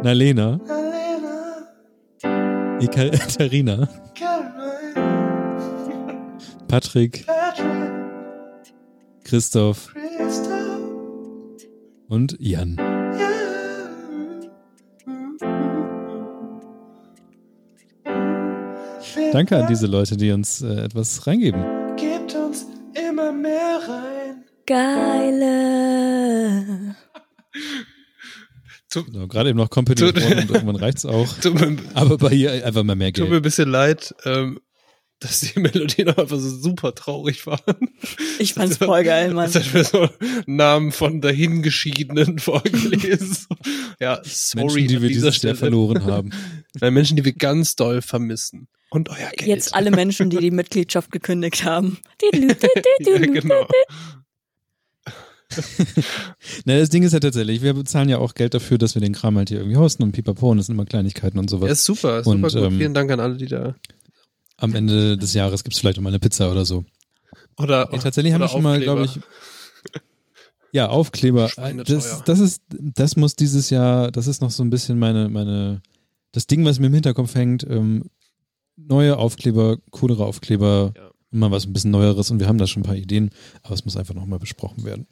Nalena, 0.03 0.59
Ekaterina, 2.80 3.86
Patrick, 6.66 7.24
Christoph 9.22 9.95
und 12.09 12.36
Jan. 12.41 12.97
Danke 19.33 19.57
an 19.57 19.66
diese 19.68 19.87
Leute, 19.87 20.16
die 20.16 20.31
uns 20.31 20.62
äh, 20.62 20.81
etwas 20.85 21.26
reingeben. 21.26 21.62
Gebt 21.97 22.35
uns 22.35 22.66
immer 23.09 23.33
mehr 23.33 23.81
rein. 23.87 24.45
Geile. 24.66 26.16
Genau, 28.93 29.26
gerade 29.29 29.51
eben 29.51 29.59
noch 29.59 29.68
Tut- 29.68 29.89
worden 29.89 30.39
und 30.39 30.51
irgendwann 30.51 30.76
reicht's 30.76 31.05
auch. 31.05 31.31
Tut 31.43 31.55
mir, 31.61 31.76
Aber 31.95 32.16
bei 32.16 32.31
hier 32.31 32.64
einfach 32.64 32.83
mal 32.85 32.97
mehr 32.97 33.12
tut 33.12 33.24
mir 33.24 33.31
Geld. 33.31 33.41
ein 33.41 33.43
bisschen 33.43 33.68
leid, 33.70 34.14
ähm, 34.24 34.61
dass 35.20 35.41
die 35.41 35.61
Melodien 35.61 36.09
auch 36.09 36.16
einfach 36.18 36.39
so 36.39 36.49
super 36.49 36.95
traurig 36.95 37.47
waren. 37.47 37.91
Ich 38.39 38.55
fand's 38.59 38.79
voll 38.79 39.05
geil, 39.05 39.35
Mann. 39.35 39.51
Jetzt 39.53 39.57
hat 39.66 39.74
mir 39.74 39.85
so 39.85 40.09
Namen 40.47 40.91
von 40.93 41.20
dahingeschiedenen 41.20 42.39
vorgelesen. 42.39 43.47
ja, 44.01 44.20
sorry 44.24 44.62
Menschen, 44.64 44.89
die 44.89 45.03
wir 45.03 45.09
dieses 45.09 45.37
Stelle. 45.37 45.53
Jahr 45.53 45.59
verloren 45.59 46.05
haben. 46.05 46.31
Nein, 46.81 46.95
Menschen, 46.95 47.16
die 47.18 47.24
wir 47.26 47.35
ganz 47.35 47.76
doll 47.76 48.01
vermissen. 48.01 48.68
Und 48.91 49.11
euer 49.11 49.30
Geld. 49.36 49.47
Jetzt 49.49 49.74
alle 49.74 49.91
Menschen, 49.91 50.30
die 50.30 50.39
die 50.39 50.51
Mitgliedschaft 50.51 51.11
gekündigt 51.12 51.64
haben. 51.64 51.99
ja, 52.32 53.18
genau. 53.18 53.66
Na, 56.66 56.78
das 56.78 56.91
Ding 56.91 57.03
ist 57.03 57.12
ja 57.12 57.20
tatsächlich, 57.20 57.62
wir 57.62 57.72
bezahlen 57.74 58.09
ja 58.09 58.18
auch 58.18 58.34
Geld 58.34 58.55
dafür, 58.55 58.76
dass 58.78 58.95
wir 58.95 59.01
den 59.01 59.14
Kram 59.14 59.36
halt 59.39 59.49
hier 59.49 59.59
irgendwie 59.59 59.76
hosten 59.78 60.03
und 60.03 60.12
pipapo 60.12 60.51
und 60.51 60.59
das 60.59 60.66
sind 60.66 60.74
immer 60.74 60.84
Kleinigkeiten 60.84 61.39
und 61.39 61.51
Ja, 61.51 61.59
sowas. 61.59 61.70
ist 61.72 61.84
super, 61.84 62.20
ist 62.20 62.26
Und, 62.26 62.49
super 62.51 62.62
gut. 62.64 62.72
ähm, 62.72 62.78
Vielen 62.78 62.95
Dank 62.95 63.11
an 63.11 63.20
alle, 63.20 63.36
die 63.36 63.47
da. 63.47 63.74
Am 64.59 64.74
Ende 64.74 65.16
des 65.16 65.34
Jahres 65.34 65.64
gibt's 65.64 65.78
vielleicht 65.78 65.99
auch 65.99 66.03
mal 66.03 66.11
eine 66.11 66.18
Pizza 66.18 66.51
oder 66.51 66.64
so. 66.64 66.84
Oder, 67.57 67.89
Ja, 67.93 67.99
tatsächlich 67.99 68.32
haben 68.34 68.41
wir 68.41 68.45
oder 68.47 68.53
schon 68.53 68.62
mal, 68.62 68.80
glaube 68.80 69.05
ich, 69.07 69.18
ja, 70.72 70.89
Aufkleber. 70.89 71.51
Das, 71.86 72.22
das 72.24 72.41
ist, 72.41 72.62
das 72.68 73.16
muss 73.16 73.34
dieses 73.34 73.70
Jahr, 73.70 74.11
das 74.12 74.26
ist 74.26 74.43
noch 74.43 74.51
so 74.51 74.62
ein 74.62 74.68
bisschen 74.70 74.99
meine, 74.99 75.28
meine, 75.30 75.80
das 76.32 76.47
Ding, 76.47 76.64
was 76.66 76.78
mir 76.78 76.89
im 76.89 76.95
Hinterkopf 76.95 77.34
hängt, 77.34 77.64
ähm, 77.64 78.11
neue 78.79 79.16
Aufkleber, 79.18 79.79
coolere 79.91 80.24
Aufkleber, 80.24 80.93
Ja. 80.97 81.11
immer 81.31 81.51
was 81.51 81.66
ein 81.66 81.72
bisschen 81.72 81.91
Neueres 81.91 82.31
und 82.31 82.41
wir 82.41 82.47
haben 82.49 82.59
da 82.59 82.66
schon 82.66 82.83
ein 82.83 82.87
paar 82.87 82.97
Ideen, 82.97 83.31
aber 83.62 83.74
es 83.74 83.85
muss 83.85 83.97
einfach 83.97 84.14
nochmal 84.14 84.39
besprochen 84.39 84.85
werden. 84.85 85.07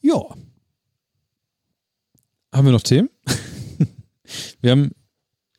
Ja. 0.00 0.20
Haben 2.52 2.66
wir 2.66 2.72
noch 2.72 2.82
Themen? 2.82 3.08
wir 4.60 4.70
haben 4.70 4.90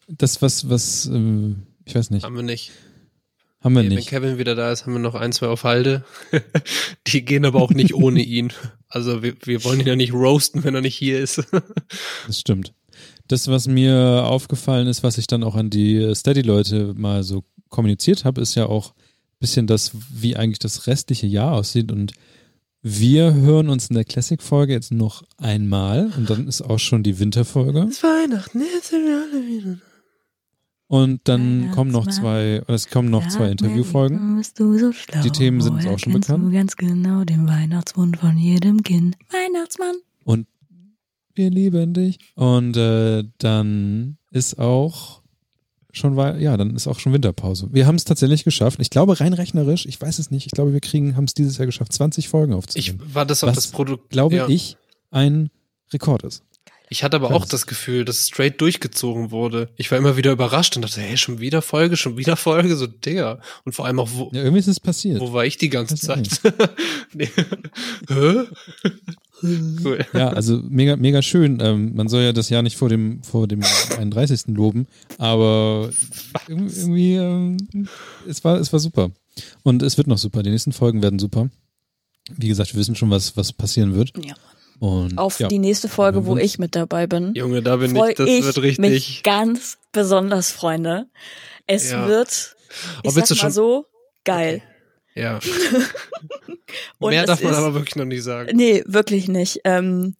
das, 0.07 0.41
was, 0.41 0.69
was, 0.69 1.07
äh, 1.07 1.55
ich 1.85 1.95
weiß 1.95 2.11
nicht, 2.11 2.23
Haben 2.23 2.35
wir 2.35 2.43
nicht. 2.43 2.71
haben 3.61 3.73
wir 3.75 3.81
Nee, 3.83 3.89
Wenn 3.89 3.95
nicht. 3.95 4.09
Kevin 4.09 4.37
wieder 4.37 4.55
da 4.55 4.71
ist, 4.71 4.85
haben 4.85 4.93
wir 4.93 4.99
noch 4.99 5.15
ein, 5.15 5.31
zwei 5.33 5.47
auf 5.47 5.63
Halde. 5.63 6.05
die 7.07 7.25
gehen 7.25 7.43
aber 7.45 7.61
auch 7.61 7.71
nicht 7.71 7.93
ohne 7.95 8.21
ihn. 8.21 8.53
Also 8.87 9.23
wir, 9.23 9.35
wir 9.43 9.63
wollen 9.65 9.81
ihn 9.81 9.87
ja 9.87 9.95
nicht 9.95 10.13
roasten, 10.13 10.63
wenn 10.63 10.75
er 10.75 10.81
nicht 10.81 10.95
hier 10.95 11.19
ist. 11.19 11.43
Das 12.27 12.39
stimmt. 12.39 12.73
Das, 13.27 13.47
was 13.47 13.67
mir 13.67 14.25
aufgefallen 14.25 14.87
ist, 14.87 15.03
was 15.03 15.17
ich 15.17 15.27
dann 15.27 15.43
auch 15.43 15.55
an 15.55 15.69
die 15.69 16.13
Steady-Leute 16.13 16.93
mal 16.95 17.23
so 17.23 17.43
kommuniziert 17.69 18.25
habe, 18.25 18.41
ist 18.41 18.55
ja 18.55 18.67
auch 18.67 18.91
ein 18.91 19.39
bisschen 19.39 19.67
das, 19.67 19.91
wie 20.13 20.35
eigentlich 20.35 20.59
das 20.59 20.87
restliche 20.87 21.27
Jahr 21.27 21.53
aussieht. 21.53 21.91
Und 21.91 22.13
wir 22.81 23.33
hören 23.33 23.69
uns 23.69 23.87
in 23.87 23.95
der 23.95 24.05
Classic-Folge 24.05 24.73
jetzt 24.73 24.91
noch 24.91 25.23
einmal 25.37 26.11
und 26.17 26.29
dann 26.29 26.47
ist 26.47 26.61
auch 26.61 26.77
schon 26.77 27.01
die 27.01 27.17
Winterfolge. 27.17 27.87
ist 27.89 28.03
Weihnachten, 28.03 28.61
jetzt 28.61 28.89
sind 28.89 29.05
wir 29.05 29.23
alle 29.23 29.47
wieder. 29.47 29.77
Und 30.87 31.21
dann 31.23 31.71
kommen 31.71 31.91
noch 31.91 32.07
zwei, 32.07 32.61
oder 32.61 32.75
es 32.75 32.89
kommen 32.89 33.09
noch 33.09 33.27
zwei 33.27 33.49
Interviewfolgen. 33.49 34.37
Bist 34.37 34.59
du 34.59 34.77
so 34.77 34.91
schlau? 34.91 35.19
Die 35.23 35.31
Themen 35.31 35.59
sind 35.61 35.73
uns 35.73 35.87
auch 35.87 35.97
schon 35.97 36.13
bekannt. 36.13 36.53
Ganz 36.53 36.75
genau 36.75 37.23
den 37.23 37.47
Weihnachtswunsch 37.47 38.19
von 38.19 38.37
jedem 38.37 38.83
Kind. 38.83 39.17
Weihnachtsmann. 39.31 39.95
Und 40.25 40.45
wir 41.35 41.49
lieben 41.49 41.93
dich. 41.93 42.17
Und 42.35 42.75
äh, 42.77 43.23
dann 43.37 44.17
ist 44.31 44.57
auch 44.59 45.21
schon, 45.91 46.17
wei- 46.17 46.37
ja, 46.39 46.57
dann 46.57 46.75
ist 46.75 46.87
auch 46.87 46.99
schon 46.99 47.13
Winterpause. 47.13 47.69
Wir 47.71 47.87
haben 47.87 47.95
es 47.95 48.03
tatsächlich 48.03 48.43
geschafft. 48.43 48.79
Ich 48.81 48.89
glaube, 48.89 49.19
rein 49.19 49.33
rechnerisch, 49.33 49.85
ich 49.85 49.99
weiß 50.01 50.19
es 50.19 50.31
nicht, 50.31 50.45
ich 50.45 50.51
glaube, 50.51 50.73
wir 50.73 50.81
kriegen, 50.81 51.15
haben 51.15 51.23
es 51.25 51.33
dieses 51.33 51.57
Jahr 51.57 51.65
geschafft, 51.65 51.93
20 51.93 52.27
Folgen 52.27 52.51
Ich 52.53 52.57
aufzunehmen. 52.57 53.01
war 53.13 53.25
das 53.25 53.43
auch 53.43 53.47
Was, 53.47 53.55
das 53.55 53.67
Produkt. 53.67 54.09
glaube 54.09 54.35
ja. 54.35 54.47
ich, 54.49 54.75
ein 55.11 55.49
Rekord 55.93 56.23
ist. 56.23 56.43
Ich 56.87 57.03
hatte 57.03 57.15
aber 57.15 57.29
Krass. 57.29 57.37
auch 57.41 57.45
das 57.47 57.65
Gefühl, 57.65 58.05
dass 58.05 58.19
es 58.19 58.27
straight 58.27 58.61
durchgezogen 58.61 59.31
wurde. 59.31 59.69
Ich 59.75 59.89
war 59.89 59.97
immer 59.97 60.17
wieder 60.17 60.31
überrascht 60.31 60.75
und 60.75 60.83
dachte, 60.83 61.01
hey, 61.01 61.17
schon 61.17 61.39
wieder 61.39 61.63
Folge, 61.63 61.97
schon 61.97 62.15
wieder 62.17 62.35
Folge, 62.37 62.75
so 62.75 62.85
Digga. 62.85 63.39
Und 63.63 63.73
vor 63.73 63.85
allem 63.87 63.99
auch, 63.99 64.09
wo, 64.13 64.29
Ja, 64.33 64.43
irgendwie 64.43 64.59
ist 64.59 64.67
es 64.67 64.79
passiert. 64.79 65.19
wo 65.19 65.33
war 65.33 65.45
ich 65.45 65.57
die 65.57 65.69
ganze 65.69 65.95
Zeit? 65.95 66.29
nee. 67.13 67.29
Hä? 68.07 68.43
Cool. 69.43 70.05
Ja, 70.13 70.29
also 70.29 70.61
mega, 70.67 70.95
mega 70.95 71.21
schön. 71.21 71.59
Ähm, 71.61 71.93
man 71.95 72.07
soll 72.07 72.23
ja 72.23 72.33
das 72.33 72.49
Jahr 72.49 72.61
nicht 72.61 72.77
vor 72.77 72.89
dem, 72.89 73.21
vor 73.23 73.47
dem 73.47 73.61
31. 73.97 74.43
loben, 74.47 74.87
aber 75.17 75.89
irgendwie, 76.47 76.79
irgendwie 76.79 77.15
ähm, 77.15 77.87
es 78.27 78.43
war, 78.43 78.57
es 78.59 78.71
war 78.73 78.79
super. 78.79 79.11
Und 79.63 79.83
es 79.83 79.97
wird 79.97 80.07
noch 80.07 80.17
super. 80.17 80.43
Die 80.43 80.49
nächsten 80.49 80.71
Folgen 80.71 81.01
werden 81.01 81.19
super. 81.19 81.49
Wie 82.37 82.47
gesagt, 82.47 82.73
wir 82.73 82.79
wissen 82.79 82.95
schon, 82.95 83.09
was, 83.11 83.35
was 83.37 83.53
passieren 83.53 83.93
wird. 83.95 84.13
Ja. 84.25 84.33
Und 84.79 85.17
Auf 85.17 85.39
ja, 85.39 85.47
die 85.47 85.59
nächste 85.59 85.87
Folge, 85.87 86.25
wo 86.25 86.35
ich 86.37 86.59
mit 86.59 86.75
dabei 86.75 87.07
bin. 87.07 87.33
Junge, 87.35 87.61
da 87.61 87.77
bin 87.77 87.95
ich, 87.95 88.15
das 88.15 88.27
ich 88.27 88.43
wird 88.43 88.57
mich 88.79 88.91
richtig. 88.91 89.23
ganz 89.23 89.77
besonders, 89.93 90.51
Freunde. 90.51 91.05
Es 91.67 91.91
Ja. 91.91 92.07
wird, 92.07 92.55
ich 93.03 93.09
Oh, 93.09 93.11
sag 93.11 93.25
du 93.27 93.35
mal 93.35 93.39
schon- 93.39 93.51
so, 93.51 93.85
geil. 94.25 94.61
Ja. 95.15 95.39
Und 96.99 97.11
Mehr 97.11 97.25
darf 97.25 97.41
man 97.41 97.53
ist- 97.53 97.57
aber 97.57 97.73
wirklich 97.73 97.95
noch 97.95 98.05
nicht 98.05 98.23
sagen. 98.23 98.55
Nee, 98.55 98.83
wirklich 98.85 99.27
nicht. 99.27 99.61
Ähm, 99.63 100.15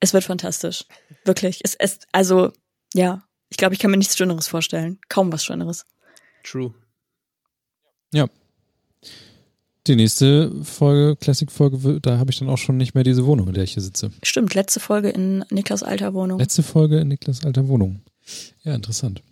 es 0.00 0.12
wird 0.12 0.24
fantastisch. 0.24 0.84
Wirklich. 1.24 1.60
Es, 1.64 1.74
es, 1.74 2.00
also, 2.12 2.52
ja. 2.94 3.24
Ich 3.50 3.56
glaube, 3.56 3.74
ich 3.74 3.80
kann 3.80 3.90
mir 3.90 3.96
nichts 3.96 4.16
Schöneres 4.16 4.46
vorstellen. 4.48 4.98
Kaum 5.08 5.32
was 5.32 5.44
Schöneres. 5.44 5.86
True. 6.44 6.74
Die 9.86 9.96
nächste 9.96 10.52
Folge, 10.64 11.16
Classic-Folge, 11.16 11.98
da 12.02 12.18
habe 12.18 12.30
ich 12.30 12.38
dann 12.38 12.50
auch 12.50 12.58
schon 12.58 12.76
nicht 12.76 12.94
mehr 12.94 13.04
diese 13.04 13.24
Wohnung, 13.24 13.48
in 13.48 13.54
der 13.54 13.64
ich 13.64 13.72
hier 13.72 13.82
sitze. 13.82 14.10
Stimmt, 14.22 14.52
letzte 14.54 14.80
Folge 14.80 15.08
in 15.08 15.42
Niklas 15.48 15.82
alter 15.82 16.12
Wohnung. 16.12 16.38
Letzte 16.38 16.62
Folge 16.62 16.98
in 16.98 17.08
Niklas 17.08 17.42
alter 17.46 17.68
Wohnung. 17.68 18.02
Ja, 18.64 18.74
interessant. 18.74 19.22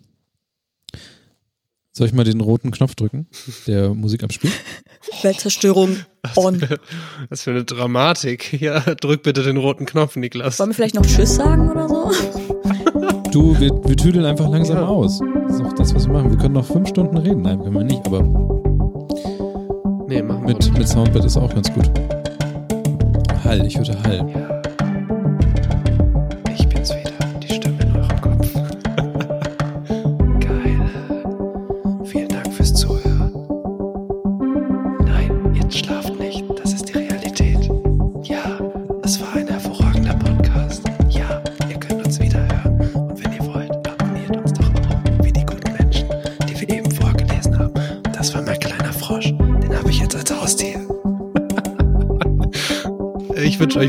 Soll 1.97 2.05
ich 2.05 2.13
mal 2.13 2.23
den 2.23 2.41
roten 2.41 2.69
Knopf 2.69 2.93
drücken, 2.93 3.25
der 3.65 3.91
Musik 3.95 4.23
abspielt? 4.23 4.53
Weltzerstörung 5.23 5.97
on. 6.35 6.61
Was 7.29 7.41
für 7.41 7.49
eine 7.49 7.63
Dramatik. 7.63 8.61
Ja, 8.61 8.81
drück 8.81 9.23
bitte 9.23 9.41
den 9.41 9.57
roten 9.57 9.87
Knopf, 9.87 10.15
Niklas. 10.15 10.59
Wollen 10.59 10.69
wir 10.69 10.75
vielleicht 10.75 10.93
noch 10.93 11.03
Tschüss 11.07 11.33
sagen 11.35 11.71
oder 11.71 11.89
so? 11.89 12.11
Du, 13.31 13.59
wir, 13.59 13.71
wir 13.83 13.95
tüdeln 13.97 14.25
einfach 14.25 14.47
langsam 14.47 14.77
Ja. 14.77 14.85
aus. 14.87 15.19
Das 15.47 15.55
ist 15.55 15.61
auch 15.61 15.73
das, 15.73 15.93
was 15.95 16.05
wir 16.05 16.13
machen. 16.13 16.29
Wir 16.31 16.37
können 16.37 16.53
noch 16.53 16.65
fünf 16.65 16.87
Stunden 16.89 17.17
reden. 17.17 17.41
Nein, 17.41 17.59
können 17.59 17.73
wir 17.75 17.83
nicht, 17.83 18.05
aber 18.05 18.21
Nee, 20.07 20.21
machen 20.21 20.47
wir 20.47 20.53
mit, 20.53 20.77
mit 20.77 20.87
Soundbed 20.87 21.25
ist 21.25 21.35
auch 21.35 21.53
ganz 21.53 21.71
gut. 21.73 21.89
Hall, 23.43 23.65
ich 23.65 23.75
hörte 23.77 24.01
Hall. 24.03 24.25
Ich 24.29 24.56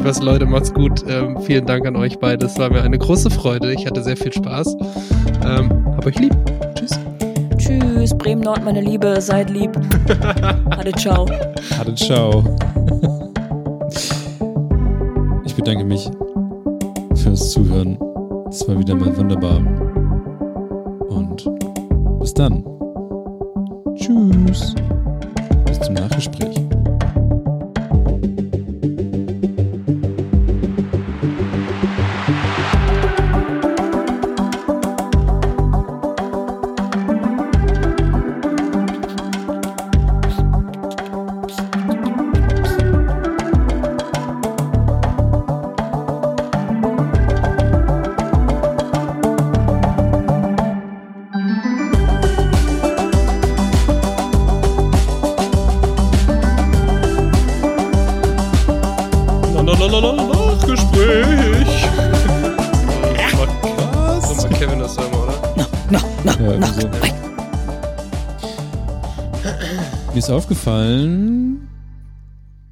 was, 0.09 0.23
Leute. 0.23 0.47
Macht's 0.47 0.73
gut. 0.73 1.05
Ähm, 1.07 1.37
vielen 1.43 1.67
Dank 1.67 1.87
an 1.87 1.95
euch 1.95 2.19
beide. 2.19 2.47
Es 2.47 2.59
war 2.59 2.71
mir 2.71 2.83
eine 2.83 2.99
große 2.99 3.29
Freude. 3.31 3.75
Ich 3.75 3.87
hatte 3.87 4.03
sehr 4.03 4.17
viel 4.17 4.33
Spaß. 4.33 4.75
Ähm, 5.45 5.85
hab 5.97 6.07
euch 6.07 6.19
lieb. 6.19 6.35
Tschüss. 6.75 6.99
Tschüss, 7.59 8.17
Bremen 8.17 8.41
Nord, 8.41 8.65
meine 8.65 8.81
Liebe, 8.81 9.21
seid 9.21 9.51
lieb. 9.51 9.71
Ade, 10.71 10.93
ciao. 10.93 11.27
Hatte 11.79 11.95
ciao. 11.95 12.43
Ich 15.45 15.55
bedanke 15.55 15.85
mich 15.85 16.11
fürs 17.15 17.51
Zuhören. 17.51 17.99
Es 18.49 18.67
war 18.67 18.79
wieder 18.79 18.95
mal 18.95 19.15
wunderbar. 19.15 19.61
Aufgefallen, 70.99 71.69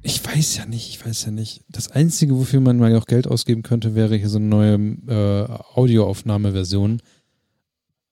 ich 0.03 0.25
weiß 0.25 0.57
ja 0.57 0.65
nicht, 0.65 0.89
ich 0.89 1.05
weiß 1.05 1.25
ja 1.25 1.31
nicht. 1.31 1.63
Das 1.69 1.91
Einzige, 1.91 2.37
wofür 2.37 2.61
man 2.61 2.77
mal 2.77 2.95
auch 2.95 3.05
Geld 3.05 3.27
ausgeben 3.27 3.63
könnte, 3.63 3.95
wäre 3.95 4.15
hier 4.15 4.29
so 4.29 4.37
eine 4.37 4.47
neue 4.47 4.75
äh, 5.07 5.47
Audioaufnahmeversion. 5.75 7.01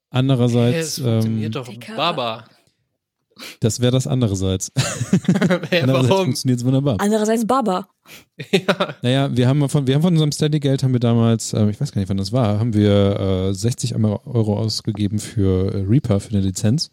Andererseits, 0.10 0.98
es 0.98 1.00
funktioniert 1.00 1.56
ähm, 1.56 1.64
doch. 1.64 1.96
Baba. 1.96 2.46
das 3.60 3.80
wäre 3.80 3.92
das 3.92 4.08
andererseits. 4.08 4.72
Hä, 5.70 5.82
Andererseits 5.82 6.10
warum? 6.10 6.26
funktioniert 6.26 6.60
es 6.60 6.66
wunderbar. 6.66 6.98
Andererseits 7.00 7.46
Baba. 7.46 7.88
Ja. 8.52 8.96
Naja, 9.02 9.36
wir 9.36 9.48
haben 9.48 9.70
von, 9.70 9.88
wir 9.88 9.96
haben 9.96 10.02
von 10.02 10.14
unserem 10.14 10.32
Steady-Geld 10.32 10.84
haben 10.84 10.94
wir 10.94 11.00
damals, 11.00 11.54
ähm, 11.54 11.70
ich 11.70 11.80
weiß 11.80 11.92
gar 11.92 12.02
nicht, 12.02 12.10
wann 12.10 12.18
das 12.18 12.32
war, 12.34 12.60
haben 12.60 12.74
wir 12.74 13.50
äh, 13.50 13.54
60 13.54 13.96
Euro 13.96 14.58
ausgegeben 14.58 15.20
für 15.20 15.74
äh, 15.74 15.78
Reaper, 15.88 16.20
für 16.20 16.32
eine 16.32 16.42
Lizenz. 16.42 16.92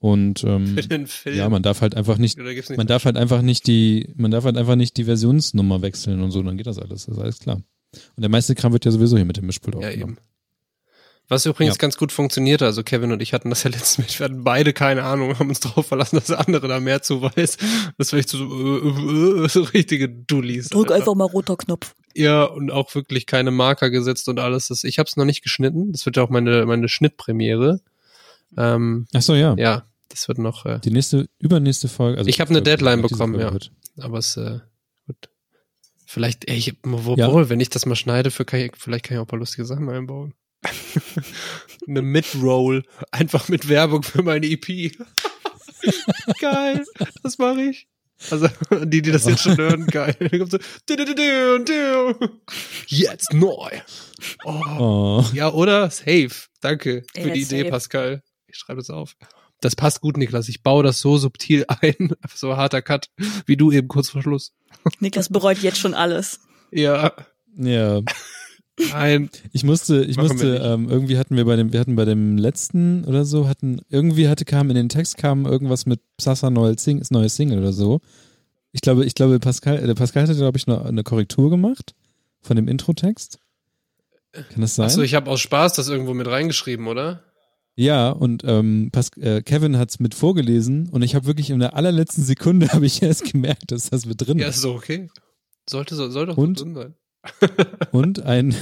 Und 0.00 0.42
ähm, 0.44 0.66
Für 0.76 0.82
den 0.88 1.06
Film. 1.06 1.36
ja, 1.36 1.48
man 1.50 1.62
darf 1.62 1.82
halt 1.82 1.94
einfach 1.94 2.16
nicht, 2.18 2.38
man 2.76 2.86
darf 2.86 3.04
halt 3.04 3.16
einfach 3.18 3.42
nicht 3.42 3.66
die, 3.66 4.12
man 4.16 4.30
darf 4.30 4.44
halt 4.44 4.56
einfach 4.56 4.74
nicht 4.76 4.96
die 4.96 5.04
Versionsnummer 5.04 5.82
wechseln 5.82 6.22
und 6.22 6.30
so, 6.30 6.42
dann 6.42 6.56
geht 6.56 6.66
das 6.66 6.78
alles, 6.78 7.04
das 7.06 7.16
ist 7.16 7.22
alles 7.22 7.38
klar. 7.38 7.56
Und 7.56 8.20
der 8.22 8.30
meiste 8.30 8.54
Kram 8.54 8.72
wird 8.72 8.84
ja 8.86 8.90
sowieso 8.92 9.16
hier 9.16 9.26
mit 9.26 9.36
dem 9.36 9.44
Mischpult 9.46 9.74
Ja, 9.74 9.88
aufgenommen. 9.88 10.12
eben. 10.14 10.20
Was 11.28 11.46
übrigens 11.46 11.74
Ja. 11.76 11.78
ganz 11.80 11.96
gut 11.96 12.10
funktionierte, 12.12 12.64
also 12.64 12.82
Kevin 12.82 13.12
und 13.12 13.20
ich 13.22 13.32
hatten 13.34 13.50
das 13.50 13.62
ja 13.62 13.70
letztens 13.70 14.18
wir 14.18 14.24
hatten 14.24 14.42
beide 14.42 14.72
keine 14.72 15.02
Ahnung, 15.04 15.38
haben 15.38 15.48
uns 15.50 15.60
darauf 15.60 15.86
verlassen, 15.86 16.16
dass 16.16 16.26
der 16.26 16.40
andere 16.40 16.66
da 16.66 16.80
mehr 16.80 17.02
zu 17.02 17.20
weiß. 17.22 17.58
Das 17.98 18.12
war 18.12 18.18
echt 18.18 18.30
so, 18.30 18.38
äh, 18.38 19.44
äh, 19.44 19.48
so 19.48 19.62
richtige 19.74 20.08
Dullis. 20.08 20.70
Drück 20.70 20.84
Alter. 20.86 20.94
einfach 20.96 21.14
mal 21.14 21.24
roter 21.26 21.56
Knopf. 21.56 21.94
Ja, 22.16 22.44
und 22.44 22.70
auch 22.72 22.94
wirklich 22.94 23.26
keine 23.26 23.50
Marker 23.50 23.90
gesetzt 23.90 24.28
und 24.30 24.40
alles. 24.40 24.68
Das, 24.68 24.82
ich 24.82 24.98
habe 24.98 25.06
es 25.08 25.16
noch 25.16 25.24
nicht 25.26 25.42
geschnitten. 25.42 25.92
Das 25.92 26.06
wird 26.06 26.16
ja 26.16 26.22
auch 26.24 26.30
meine, 26.30 26.64
meine 26.66 26.88
Schnittpremiere. 26.88 27.80
Ähm, 28.56 29.06
Ach 29.14 29.22
so, 29.22 29.34
ja. 29.36 29.54
ja, 29.58 29.84
das 30.10 30.28
wird 30.28 30.38
noch, 30.38 30.66
äh, 30.66 30.78
Die 30.80 30.90
nächste, 30.90 31.28
übernächste 31.38 31.88
Folge. 31.88 32.18
Also 32.18 32.28
Ich 32.28 32.40
hab 32.40 32.50
eine 32.50 32.62
Deadline 32.62 33.00
bekommen, 33.02 33.40
ja. 33.40 33.52
wird. 33.52 33.72
aber 33.98 34.18
es, 34.18 34.36
äh, 34.36 34.60
gut. 35.06 35.30
Vielleicht, 36.06 36.48
ey, 36.48 36.56
ich, 36.58 36.76
wo, 36.82 37.14
Ja. 37.16 37.32
wo, 37.32 37.48
wenn 37.48 37.60
ich 37.60 37.70
das 37.70 37.86
mal 37.86 37.96
schneide, 37.96 38.30
für 38.30 38.44
kann 38.44 38.60
ich, 38.60 38.72
vielleicht 38.76 39.04
kann 39.06 39.16
ich 39.16 39.18
auch 39.20 39.24
ein 39.24 39.28
paar 39.28 39.38
lustige 39.38 39.64
Sachen 39.64 39.88
einbauen. 39.88 40.34
eine 41.88 42.02
Mid-Roll, 42.02 42.84
einfach 43.12 43.48
mit 43.48 43.68
Werbung 43.68 44.02
für 44.02 44.22
meine 44.22 44.46
EP. 44.46 44.66
geil, 46.40 46.84
das 47.22 47.38
mache 47.38 47.62
ich. 47.62 47.88
Also, 48.30 48.48
die, 48.84 49.00
die 49.00 49.12
das 49.12 49.24
jetzt 49.24 49.42
schon 49.42 49.56
hören, 49.56 49.86
geil. 49.86 50.14
Dann 50.18 50.28
kommt 50.38 50.50
so, 50.50 50.58
du, 50.58 50.96
du, 50.96 51.04
du, 51.06 51.14
du, 51.14 51.64
du. 51.64 52.28
jetzt 52.88 53.32
neu. 53.32 53.70
Oh. 54.44 54.62
Oh. 54.78 55.24
Ja, 55.32 55.50
oder? 55.52 55.88
Safe. 55.90 56.28
Danke 56.60 57.04
für 57.14 57.28
Ja, 57.28 57.32
die 57.32 57.40
Idee, 57.42 57.60
safe. 57.60 57.70
Pascal. 57.70 58.22
Ich 58.46 58.56
schreibe 58.58 58.80
das 58.80 58.90
auf. 58.90 59.14
Das 59.60 59.76
passt 59.76 60.00
gut, 60.00 60.16
Niklas. 60.16 60.48
Ich 60.48 60.62
baue 60.62 60.82
das 60.82 61.00
so 61.00 61.18
subtil 61.18 61.64
ein, 61.80 62.14
so 62.34 62.56
harter 62.56 62.82
Cut, 62.82 63.10
wie 63.46 63.56
du 63.56 63.70
eben 63.72 63.88
kurz 63.88 64.10
vor 64.10 64.22
Schluss. 64.22 64.52
Niklas 65.00 65.28
bereut 65.28 65.58
jetzt 65.58 65.78
schon 65.78 65.94
alles. 65.94 66.40
Ja, 66.70 67.12
Ja, 67.56 68.00
nein. 68.92 69.28
ich 69.52 69.64
musste, 69.64 70.04
ich 70.04 70.16
Machen 70.16 70.28
musste, 70.32 70.56
ähm, 70.56 70.88
irgendwie 70.88 71.18
hatten 71.18 71.36
wir 71.36 71.44
bei 71.44 71.56
dem, 71.56 71.72
wir 71.72 71.80
hatten 71.80 71.96
bei 71.96 72.04
dem 72.04 72.38
letzten 72.38 73.04
oder 73.04 73.24
so, 73.24 73.48
hatten, 73.48 73.80
irgendwie 73.90 74.28
hatte, 74.28 74.44
kam 74.44 74.70
in 74.70 74.76
den 74.76 74.88
Text 74.88 75.18
kam 75.18 75.46
irgendwas 75.46 75.84
mit 75.86 76.00
Sasa 76.20 76.48
neues, 76.48 76.82
Sing, 76.84 77.04
neues 77.10 77.36
Single 77.36 77.58
oder 77.58 77.72
so. 77.72 78.00
Ich 78.72 78.80
glaube, 78.80 79.04
ich 79.04 79.14
glaube, 79.14 79.40
Pascal, 79.40 79.84
der 79.84 79.94
Pascal 79.94 80.22
hatte, 80.22 80.36
glaube 80.36 80.56
ich, 80.56 80.68
eine, 80.68 80.84
eine 80.84 81.02
Korrektur 81.02 81.50
gemacht 81.50 81.94
von 82.40 82.56
dem 82.56 82.68
Intro-Text. 82.68 83.38
Kann 84.32 84.60
das 84.60 84.76
sein? 84.76 84.86
Achso, 84.86 85.02
ich 85.02 85.14
habe 85.14 85.28
aus 85.28 85.40
Spaß 85.40 85.72
das 85.72 85.88
irgendwo 85.88 86.14
mit 86.14 86.28
reingeschrieben, 86.28 86.86
oder? 86.86 87.24
Ja, 87.76 88.10
und 88.10 88.42
ähm, 88.44 88.90
Pas 88.92 89.10
äh, 89.16 89.42
Kevin 89.42 89.78
hat's 89.78 90.00
mit 90.00 90.14
vorgelesen 90.14 90.88
und 90.90 91.02
ich 91.02 91.14
habe 91.14 91.26
wirklich 91.26 91.50
in 91.50 91.60
der 91.60 91.74
allerletzten 91.76 92.24
Sekunde 92.24 92.68
habe 92.72 92.86
ich 92.86 93.02
erst 93.02 93.30
gemerkt, 93.32 93.70
dass 93.72 93.90
das 93.90 94.06
mit 94.06 94.20
drin 94.26 94.38
Ja, 94.38 94.48
ist. 94.48 94.56
ist 94.56 94.62
so 94.62 94.74
okay. 94.74 95.08
Sollte 95.68 95.94
so, 95.94 96.10
soll 96.10 96.26
doch 96.26 96.36
Und? 96.36 96.58
so 96.58 96.64
drin 96.64 96.74
sein. 96.74 96.94
Und 97.92 98.22
ein 98.22 98.54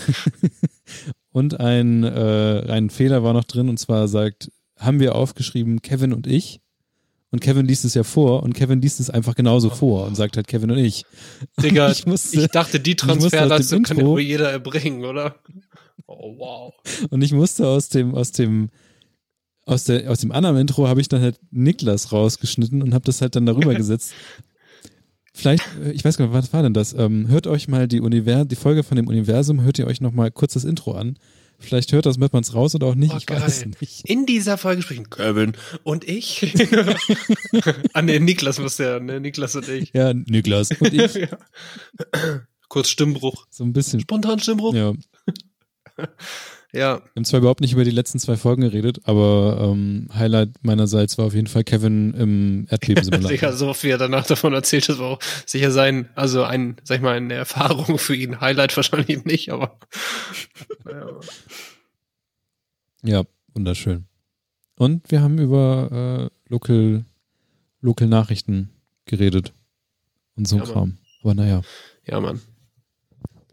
und 1.30 1.60
ein 1.60 2.02
äh, 2.02 2.64
ein 2.68 2.90
Fehler 2.90 3.22
war 3.22 3.32
noch 3.32 3.44
drin 3.44 3.68
und 3.68 3.78
zwar 3.78 4.08
sagt, 4.08 4.50
haben 4.76 4.98
wir 4.98 5.14
aufgeschrieben 5.14 5.80
Kevin 5.80 6.12
und 6.12 6.26
ich 6.26 6.60
und 7.30 7.38
Kevin 7.40 7.66
liest 7.66 7.84
es 7.84 7.94
ja 7.94 8.02
vor 8.02 8.42
und 8.42 8.54
Kevin 8.54 8.80
liest 8.80 8.98
es 8.98 9.10
einfach 9.10 9.36
genauso 9.36 9.70
vor 9.70 10.06
und 10.06 10.16
sagt 10.16 10.36
halt 10.36 10.48
Kevin 10.48 10.72
und 10.72 10.78
ich. 10.78 11.04
Digga, 11.62 11.90
Ich 11.92 12.04
musste- 12.06 12.40
ich 12.40 12.48
dachte, 12.48 12.80
die 12.80 12.96
Transferleistung 12.96 13.84
kann 13.84 13.98
ja 13.98 14.04
wohl 14.06 14.20
jeder 14.22 14.50
erbringen, 14.50 15.04
oder? 15.04 15.36
Oh, 16.06 16.34
wow. 16.38 16.74
Und 17.10 17.22
ich 17.22 17.32
musste 17.32 17.68
aus 17.68 17.90
dem 17.90 18.14
aus 18.16 18.32
dem 18.32 18.70
aus 19.68 19.84
der 19.84 20.10
aus 20.10 20.20
dem 20.20 20.32
anderen 20.32 20.56
Intro 20.56 20.88
habe 20.88 21.00
ich 21.00 21.08
dann 21.08 21.20
halt 21.20 21.38
Niklas 21.50 22.12
rausgeschnitten 22.12 22.82
und 22.82 22.94
habe 22.94 23.04
das 23.04 23.20
halt 23.20 23.36
dann 23.36 23.46
darüber 23.46 23.74
gesetzt. 23.76 24.12
Vielleicht, 25.34 25.62
äh, 25.84 25.92
ich 25.92 26.04
weiß 26.04 26.16
gar 26.16 26.26
nicht, 26.26 26.34
was 26.34 26.52
war 26.52 26.62
denn 26.62 26.74
das? 26.74 26.94
Ähm, 26.94 27.28
hört 27.28 27.46
euch 27.46 27.68
mal 27.68 27.86
die 27.86 28.00
Univers 28.00 28.48
die 28.48 28.56
Folge 28.56 28.82
von 28.82 28.96
dem 28.96 29.06
Universum, 29.06 29.62
hört 29.62 29.78
ihr 29.78 29.86
euch 29.86 30.00
noch 30.00 30.12
mal 30.12 30.30
kurz 30.30 30.54
das 30.54 30.64
Intro 30.64 30.92
an. 30.92 31.18
Vielleicht 31.60 31.92
hört 31.92 32.06
das 32.06 32.18
Mettmanns 32.18 32.54
raus 32.54 32.76
oder 32.76 32.86
auch 32.86 32.94
nicht. 32.94 33.12
Oh, 33.12 33.16
ich 33.18 33.28
weiß 33.28 33.62
geil. 33.62 33.72
nicht. 33.80 34.08
In 34.08 34.26
dieser 34.26 34.58
Folge 34.58 34.82
sprechen 34.82 35.10
Kevin 35.10 35.54
und 35.82 36.08
ich. 36.08 36.54
ah, 37.94 38.02
nee, 38.02 38.20
Niklas 38.20 38.60
muss 38.60 38.76
der, 38.76 39.00
ne, 39.00 39.20
Niklas 39.20 39.56
und 39.56 39.68
ich. 39.68 39.92
Ja, 39.92 40.14
Niklas 40.14 40.70
und 40.70 40.94
ich. 40.94 41.14
Ja. 41.18 41.28
Kurz 42.68 42.90
Stimmbruch. 42.90 43.46
So 43.50 43.64
ein 43.64 43.72
bisschen. 43.72 43.98
Spontan 44.00 44.38
Stimmbruch? 44.38 44.74
Ja. 44.74 44.92
Ja. 46.72 46.98
Wir 46.98 47.10
haben 47.16 47.24
zwar 47.24 47.40
überhaupt 47.40 47.62
nicht 47.62 47.72
über 47.72 47.84
die 47.84 47.90
letzten 47.90 48.18
zwei 48.18 48.36
Folgen 48.36 48.60
geredet, 48.60 49.00
aber 49.04 49.70
ähm, 49.72 50.08
Highlight 50.14 50.50
meinerseits 50.62 51.16
war 51.16 51.24
auf 51.26 51.34
jeden 51.34 51.46
Fall 51.46 51.64
Kevin 51.64 52.12
im 52.12 52.66
Erdbebensimulator. 52.68 53.30
Sicher, 53.30 53.52
so 53.54 53.72
viel 53.72 53.90
er 53.90 53.98
danach 53.98 54.26
davon 54.26 54.52
erzählt, 54.52 54.88
das 54.88 54.98
war 54.98 55.06
auch 55.12 55.20
sicher 55.46 55.70
sein, 55.70 56.10
also 56.14 56.42
ein, 56.44 56.76
sag 56.84 56.96
ich 56.96 57.02
mal, 57.02 57.16
eine 57.16 57.34
Erfahrung 57.34 57.98
für 57.98 58.14
ihn. 58.14 58.40
Highlight 58.40 58.76
wahrscheinlich 58.76 59.24
nicht, 59.24 59.50
aber. 59.50 59.78
Ja. 63.02 63.22
wunderschön. 63.54 64.04
Und 64.76 65.10
wir 65.10 65.22
haben 65.22 65.38
über 65.38 66.30
äh, 66.30 66.52
Local, 66.52 67.04
Local 67.80 68.08
Nachrichten 68.08 68.70
geredet 69.06 69.54
und 70.36 70.46
so 70.46 70.58
Ja. 70.58 70.64
Kram. 70.64 70.98
Aber 71.22 71.34
naja. 71.34 71.62
ja, 72.04 72.20
Mann. 72.20 72.40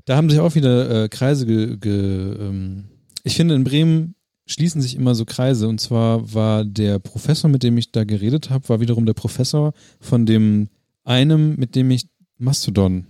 Da 0.03 0.17
haben 0.17 0.29
sich 0.29 0.39
auch 0.39 0.53
wieder 0.53 1.05
äh, 1.05 1.09
Kreise 1.09 1.45
ge, 1.45 1.77
ge 1.77 2.35
ähm, 2.39 2.89
ich 3.25 3.35
finde 3.35 3.55
in 3.55 3.63
Bremen 3.63 4.15
schließen 4.45 4.81
sich 4.81 4.95
immer 4.95 5.15
so 5.15 5.25
Kreise 5.25 5.67
und 5.67 5.81
zwar 5.81 6.33
war 6.33 6.63
der 6.63 6.99
Professor, 6.99 7.49
mit 7.49 7.63
dem 7.63 7.77
ich 7.77 7.91
da 7.91 8.03
geredet 8.03 8.51
habe, 8.51 8.69
war 8.69 8.79
wiederum 8.79 9.05
der 9.05 9.13
Professor 9.13 9.73
von 9.99 10.25
dem 10.25 10.69
einem, 11.03 11.55
mit 11.55 11.75
dem 11.75 11.89
ich 11.89 12.07
Mastodon 12.37 13.07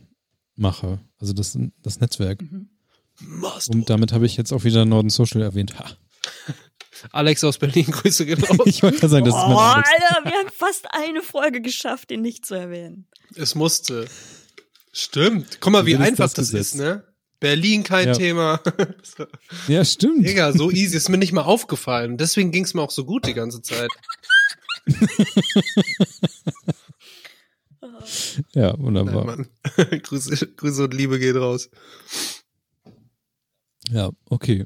mache, 0.56 1.00
also 1.20 1.34
das, 1.34 1.58
das 1.82 2.00
Netzwerk. 2.00 2.42
Mhm. 2.42 2.70
Und 3.70 3.90
damit 3.90 4.14
habe 4.14 4.26
ich 4.26 4.38
jetzt 4.38 4.54
auch 4.54 4.64
wieder 4.64 4.86
Norden 4.86 5.10
Social 5.10 5.42
erwähnt. 5.42 5.78
Ha. 5.80 5.86
Alex 7.12 7.44
aus 7.44 7.58
Berlin, 7.58 7.86
Grüße 7.86 8.26
gehen 8.26 8.42
raus. 8.42 8.60
Ich 8.66 8.82
wollte 8.84 9.00
gerade 9.00 9.12
sagen, 9.12 9.26
das 9.26 9.36
ist 9.36 9.44
oh, 9.44 9.50
mein 9.50 9.58
Alex. 9.58 9.90
Alter, 9.90 10.30
wir 10.30 10.38
haben 10.38 10.50
fast 10.50 10.88
eine 10.92 11.22
Folge 11.22 11.62
geschafft, 11.62 12.10
den 12.10 12.22
nicht 12.22 12.46
zu 12.46 12.56
erwähnen. 12.56 13.08
Es 13.36 13.56
musste. 13.56 14.08
Stimmt. 14.94 15.60
Guck 15.60 15.74
mal, 15.74 15.86
wie 15.86 15.94
ist 15.94 16.00
einfach 16.00 16.32
das 16.34 16.52
das, 16.52 16.54
ist, 16.54 16.76
ne? 16.76 17.04
Berlin 17.46 17.84
kein 17.84 18.08
Ja. 18.08 18.14
Thema. 18.14 18.60
Ja, 19.68 19.86
stimmt. 19.86 20.26
Digga, 20.26 20.52
so 20.52 20.72
easy 20.72 20.98
ist 20.98 21.10
mir 21.10 21.20
nicht 21.20 21.32
mal 21.32 21.44
aufgefallen. 21.44 22.18
Deswegen 22.18 22.52
ging 22.52 22.64
es 22.64 22.74
mir 22.74 22.82
auch 22.82 22.90
so 22.90 23.06
gut 23.06 23.28
die 23.28 23.36
ganze 23.36 23.62
Zeit. 23.62 23.90
Ja, 28.54 28.72
Nein, 28.74 28.80
wunderbar. 28.80 29.26
Mann. 29.26 29.48
Grüße, 30.04 30.48
Grüße 30.56 30.84
und 30.86 30.94
Liebe 30.94 31.20
geht 31.20 31.36
raus. 31.36 31.70
Ja, 33.92 34.12
okay. 34.30 34.66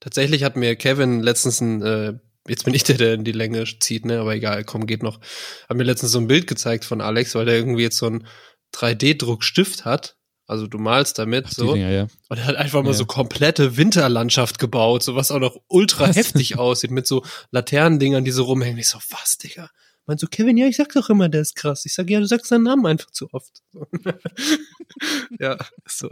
Tatsächlich 0.00 0.42
hat 0.44 0.56
mir 0.56 0.76
Kevin 0.76 1.20
letztens 1.22 1.60
ein, 1.60 1.82
äh, 1.82 2.14
jetzt 2.48 2.64
bin 2.64 2.74
ich 2.74 2.84
der, 2.84 2.96
der 2.96 3.14
in 3.14 3.24
die 3.24 3.32
Länge 3.32 3.64
zieht, 3.80 4.04
ne, 4.06 4.20
aber 4.20 4.34
egal, 4.34 4.64
komm, 4.64 4.86
geht 4.86 5.02
noch. 5.02 5.20
Hat 5.68 5.76
mir 5.76 5.84
letztens 5.84 6.12
so 6.12 6.18
ein 6.18 6.26
Bild 6.26 6.46
gezeigt 6.46 6.84
von 6.84 7.00
Alex, 7.00 7.34
weil 7.34 7.44
der 7.46 7.56
irgendwie 7.56 7.82
jetzt 7.82 7.98
so 7.98 8.06
einen 8.06 8.26
3D-Druckstift 8.74 9.84
hat. 9.84 10.16
Also 10.46 10.66
du 10.66 10.78
malst 10.78 11.18
damit 11.18 11.44
Ach, 11.48 11.52
so. 11.52 11.74
Dinger, 11.74 11.90
ja. 11.90 12.06
Und 12.28 12.38
er 12.38 12.46
hat 12.46 12.56
einfach 12.56 12.82
mal 12.82 12.90
Ja. 12.90 12.94
so 12.96 13.04
komplette 13.04 13.76
Winterlandschaft 13.76 14.58
gebaut, 14.58 15.02
so 15.02 15.14
was 15.16 15.30
auch 15.30 15.40
noch 15.40 15.58
ultra 15.68 16.08
Was? 16.08 16.16
heftig 16.16 16.56
aussieht, 16.58 16.90
mit 16.92 17.06
so 17.06 17.22
Laternendingern, 17.50 18.24
die 18.24 18.30
so 18.30 18.44
rumhängen. 18.44 18.78
Ich 18.78 18.88
so, 18.88 18.98
was, 19.10 19.36
Digga? 19.38 19.68
Meinst 20.08 20.22
du, 20.22 20.28
Kevin, 20.28 20.56
ja, 20.56 20.68
ich 20.68 20.76
sag 20.76 20.92
doch 20.92 21.10
immer, 21.10 21.28
der 21.28 21.40
ist 21.40 21.56
krass. 21.56 21.84
Ich 21.84 21.92
sag, 21.94 22.08
ja, 22.08 22.20
du 22.20 22.26
sagst 22.26 22.46
seinen 22.46 22.62
Namen 22.62 22.86
einfach 22.86 23.10
zu 23.10 23.28
oft. 23.32 23.60
So. 23.72 23.88
ja, 25.40 25.56
so. 25.84 26.08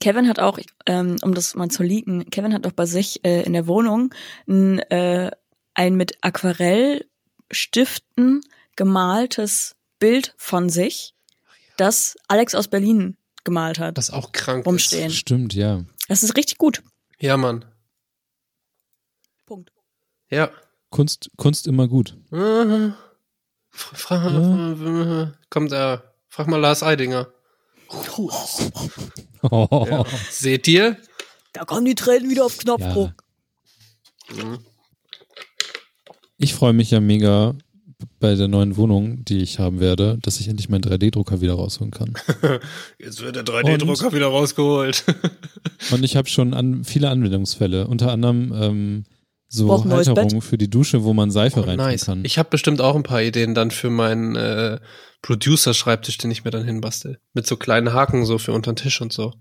Kevin 0.00 0.28
hat 0.28 0.38
auch, 0.38 0.60
ähm, 0.86 1.16
um 1.22 1.34
das 1.34 1.56
mal 1.56 1.68
zu 1.70 1.82
leaken, 1.82 2.30
Kevin 2.30 2.54
hat 2.54 2.64
auch 2.66 2.72
bei 2.72 2.86
sich 2.86 3.24
äh, 3.24 3.42
in 3.42 3.52
der 3.52 3.66
Wohnung 3.66 4.14
ein, 4.46 4.78
äh, 4.78 5.32
ein 5.74 5.96
mit 5.96 6.18
Aquarellstiften 6.20 8.42
gemaltes 8.76 9.74
Bild 9.98 10.32
von 10.36 10.68
sich, 10.68 11.14
das 11.82 12.16
Alex 12.28 12.54
aus 12.54 12.68
Berlin 12.68 13.16
gemalt 13.44 13.78
hat. 13.80 13.98
Das 13.98 14.10
auch 14.10 14.30
krank 14.32 14.64
Rumstehen. 14.64 15.08
ist. 15.08 15.16
Stimmt, 15.16 15.52
ja. 15.54 15.84
Das 16.08 16.22
ist 16.22 16.36
richtig 16.36 16.58
gut. 16.58 16.82
Ja, 17.18 17.36
Mann. 17.36 17.64
Punkt. 19.46 19.72
Ja. 20.30 20.50
Kunst, 20.90 21.30
Kunst 21.36 21.66
immer 21.66 21.88
gut. 21.88 22.16
Äh, 22.30 22.92
Fra 23.70 23.96
fra 23.96 25.32
kommt 25.50 25.72
er. 25.72 26.14
Frag 26.28 26.46
mal 26.46 26.58
Lars 26.58 26.82
Eidinger. 26.82 27.32
Oh. 28.16 29.86
Ja. 29.90 30.04
Seht 30.30 30.68
ihr? 30.68 30.96
Da 31.52 31.64
kommen 31.64 31.84
die 31.84 31.94
Tränen 31.94 32.30
wieder 32.30 32.44
auf 32.44 32.56
Knopfdruck. 32.58 33.12
Mhm. 34.30 34.64
Ich 36.38 36.54
freue 36.54 36.72
mich 36.72 36.90
ja 36.90 37.00
mega 37.00 37.54
bei 38.20 38.34
der 38.34 38.48
neuen 38.48 38.76
Wohnung, 38.76 39.24
die 39.24 39.38
ich 39.38 39.58
haben 39.58 39.80
werde, 39.80 40.18
dass 40.22 40.40
ich 40.40 40.48
endlich 40.48 40.68
meinen 40.68 40.82
3D-Drucker 40.82 41.40
wieder 41.40 41.54
rausholen 41.54 41.90
kann. 41.90 42.14
Jetzt 42.98 43.22
wird 43.22 43.36
der 43.36 43.44
3D-Drucker 43.44 44.12
wieder 44.12 44.26
rausgeholt. 44.28 45.04
Und 45.90 46.04
ich 46.04 46.16
habe 46.16 46.28
schon 46.28 46.54
an, 46.54 46.84
viele 46.84 47.08
Anwendungsfälle, 47.10 47.86
unter 47.86 48.10
anderem 48.12 48.52
ähm, 48.54 49.04
so 49.48 49.84
Halterungen 49.84 50.40
für 50.40 50.56
die 50.58 50.70
Dusche, 50.70 51.04
wo 51.04 51.12
man 51.12 51.30
Seife 51.30 51.60
Oh, 51.60 51.64
rein 51.64 51.76
nice. 51.76 52.06
kann. 52.06 52.24
Ich 52.24 52.38
habe 52.38 52.48
bestimmt 52.50 52.80
auch 52.80 52.96
ein 52.96 53.02
paar 53.02 53.20
Ideen 53.22 53.54
dann 53.54 53.70
für 53.70 53.90
meinen 53.90 54.34
äh, 54.36 54.78
Producer-Schreibtisch, 55.22 56.18
den 56.18 56.30
ich 56.30 56.44
mir 56.44 56.50
dann 56.50 56.64
hinbastel. 56.64 57.18
Mit 57.32 57.46
so 57.46 57.56
kleinen 57.56 57.92
Haken 57.92 58.24
so 58.24 58.38
für 58.38 58.52
unter 58.52 58.72
den 58.72 58.76
Tisch 58.76 59.00
und 59.00 59.12
so. 59.12 59.32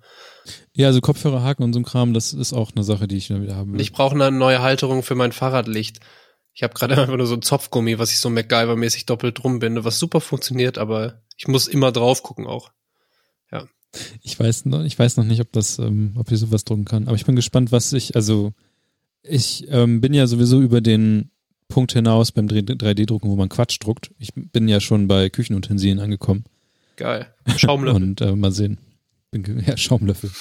ja, 0.73 0.87
also 0.87 1.01
Kopfhörerhaken 1.01 1.63
und 1.63 1.73
so 1.73 1.79
ein 1.79 1.83
Kram, 1.85 2.13
das 2.13 2.33
ist 2.33 2.53
auch 2.53 2.71
eine 2.75 2.83
Sache, 2.83 3.07
die 3.07 3.17
ich 3.17 3.29
dann 3.29 3.41
wieder 3.41 3.55
haben 3.55 3.73
will. 3.73 3.81
ich 3.81 3.91
brauche 3.91 4.13
eine 4.15 4.31
neue 4.31 4.61
Halterung 4.61 5.01
für 5.03 5.15
mein 5.15 5.31
Fahrradlicht. 5.31 5.99
Ich 6.53 6.63
habe 6.63 6.73
gerade 6.73 6.97
einfach 7.01 7.17
nur 7.17 7.27
so 7.27 7.35
ein 7.35 7.41
Zopfgummi, 7.41 7.99
was 7.99 8.11
ich 8.11 8.19
so 8.19 8.29
MacGyver-mäßig 8.29 9.05
doppelt 9.05 9.41
drum 9.41 9.59
binde, 9.59 9.83
was 9.83 9.99
super 9.99 10.21
funktioniert, 10.21 10.77
aber 10.77 11.21
ich 11.37 11.47
muss 11.47 11.67
immer 11.67 11.91
drauf 11.91 12.23
gucken 12.23 12.47
auch. 12.47 12.71
Ich 14.21 14.39
weiß 14.39 14.65
noch, 14.65 14.83
ich 14.83 14.97
weiß 14.97 15.17
noch 15.17 15.25
nicht, 15.25 15.41
ob 15.41 15.51
das, 15.51 15.79
ähm, 15.79 16.13
ob 16.15 16.31
ich 16.31 16.39
sowas 16.39 16.63
drucken 16.63 16.85
kann. 16.85 17.07
Aber 17.07 17.15
ich 17.15 17.25
bin 17.25 17.35
gespannt, 17.35 17.71
was 17.71 17.91
ich, 17.93 18.15
also 18.15 18.53
ich 19.23 19.67
ähm, 19.69 20.01
bin 20.01 20.13
ja 20.13 20.27
sowieso 20.27 20.61
über 20.61 20.81
den 20.81 21.29
Punkt 21.67 21.93
hinaus 21.93 22.31
beim 22.31 22.47
3D-Drucken, 22.47 23.29
wo 23.29 23.35
man 23.35 23.49
Quatsch 23.49 23.77
druckt. 23.79 24.11
Ich 24.17 24.31
bin 24.33 24.67
ja 24.67 24.79
schon 24.79 25.07
bei 25.07 25.29
Küchenutensilien 25.29 25.99
angekommen. 25.99 26.45
Geil. 26.95 27.33
Schaumlöffel. 27.57 28.01
Und 28.01 28.21
äh, 28.21 28.35
mal 28.35 28.51
sehen. 28.51 28.77
Bin, 29.31 29.63
ja, 29.65 29.77
Schaumlöffel. 29.77 30.31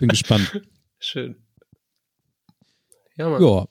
bin 0.00 0.08
gespannt. 0.08 0.62
Schön. 0.98 1.36
Ja, 3.16 3.28
Mann. 3.28 3.42
Ja. 3.42 3.66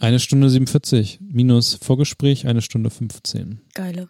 Eine 0.00 0.18
Stunde 0.18 0.48
47 0.48 1.20
minus 1.20 1.74
Vorgespräch, 1.74 2.46
eine 2.46 2.62
Stunde 2.62 2.88
15. 2.88 3.60
Geile. 3.74 4.08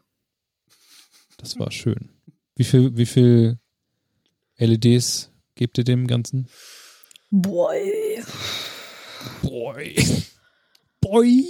Das 1.37 1.59
war 1.59 1.73
schön. 1.73 2.11
Wie 2.55 2.63
viel, 2.63 2.97
wie 2.97 3.07
viel 3.07 3.59
LEDs 4.57 5.33
gebt 5.57 5.79
ihr 5.79 5.85
dem 5.85 6.07
Ganzen? 6.07 6.47
Boy. 7.33 8.23
Boy. 9.43 9.97
Boy. 11.01 11.45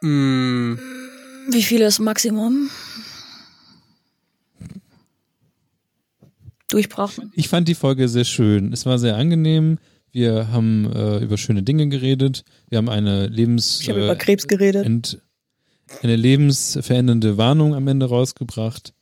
Mm, 0.00 0.78
Wie 1.50 1.62
viel 1.62 1.80
ist 1.80 1.98
Maximum? 1.98 2.70
Durchbrauchen. 6.68 7.32
Ich 7.34 7.48
fand 7.48 7.66
die 7.66 7.74
Folge 7.74 8.08
sehr 8.08 8.24
schön. 8.24 8.72
Es 8.72 8.86
war 8.86 9.00
sehr 9.00 9.16
angenehm. 9.16 9.78
Wir 10.14 10.52
haben 10.52 10.90
äh, 10.94 11.18
über 11.18 11.36
schöne 11.36 11.64
Dinge 11.64 11.88
geredet. 11.88 12.44
Wir 12.68 12.78
haben 12.78 12.88
eine 12.88 13.26
Lebens 13.26 13.80
Ich 13.80 13.90
habe 13.90 14.00
äh, 14.00 14.04
über 14.04 14.14
Krebs 14.14 14.46
geredet. 14.46 14.86
ent, 14.86 15.20
eine 16.04 16.14
lebensverändernde 16.14 17.36
Warnung 17.36 17.74
am 17.74 17.88
Ende 17.88 18.06
rausgebracht. 18.06 18.94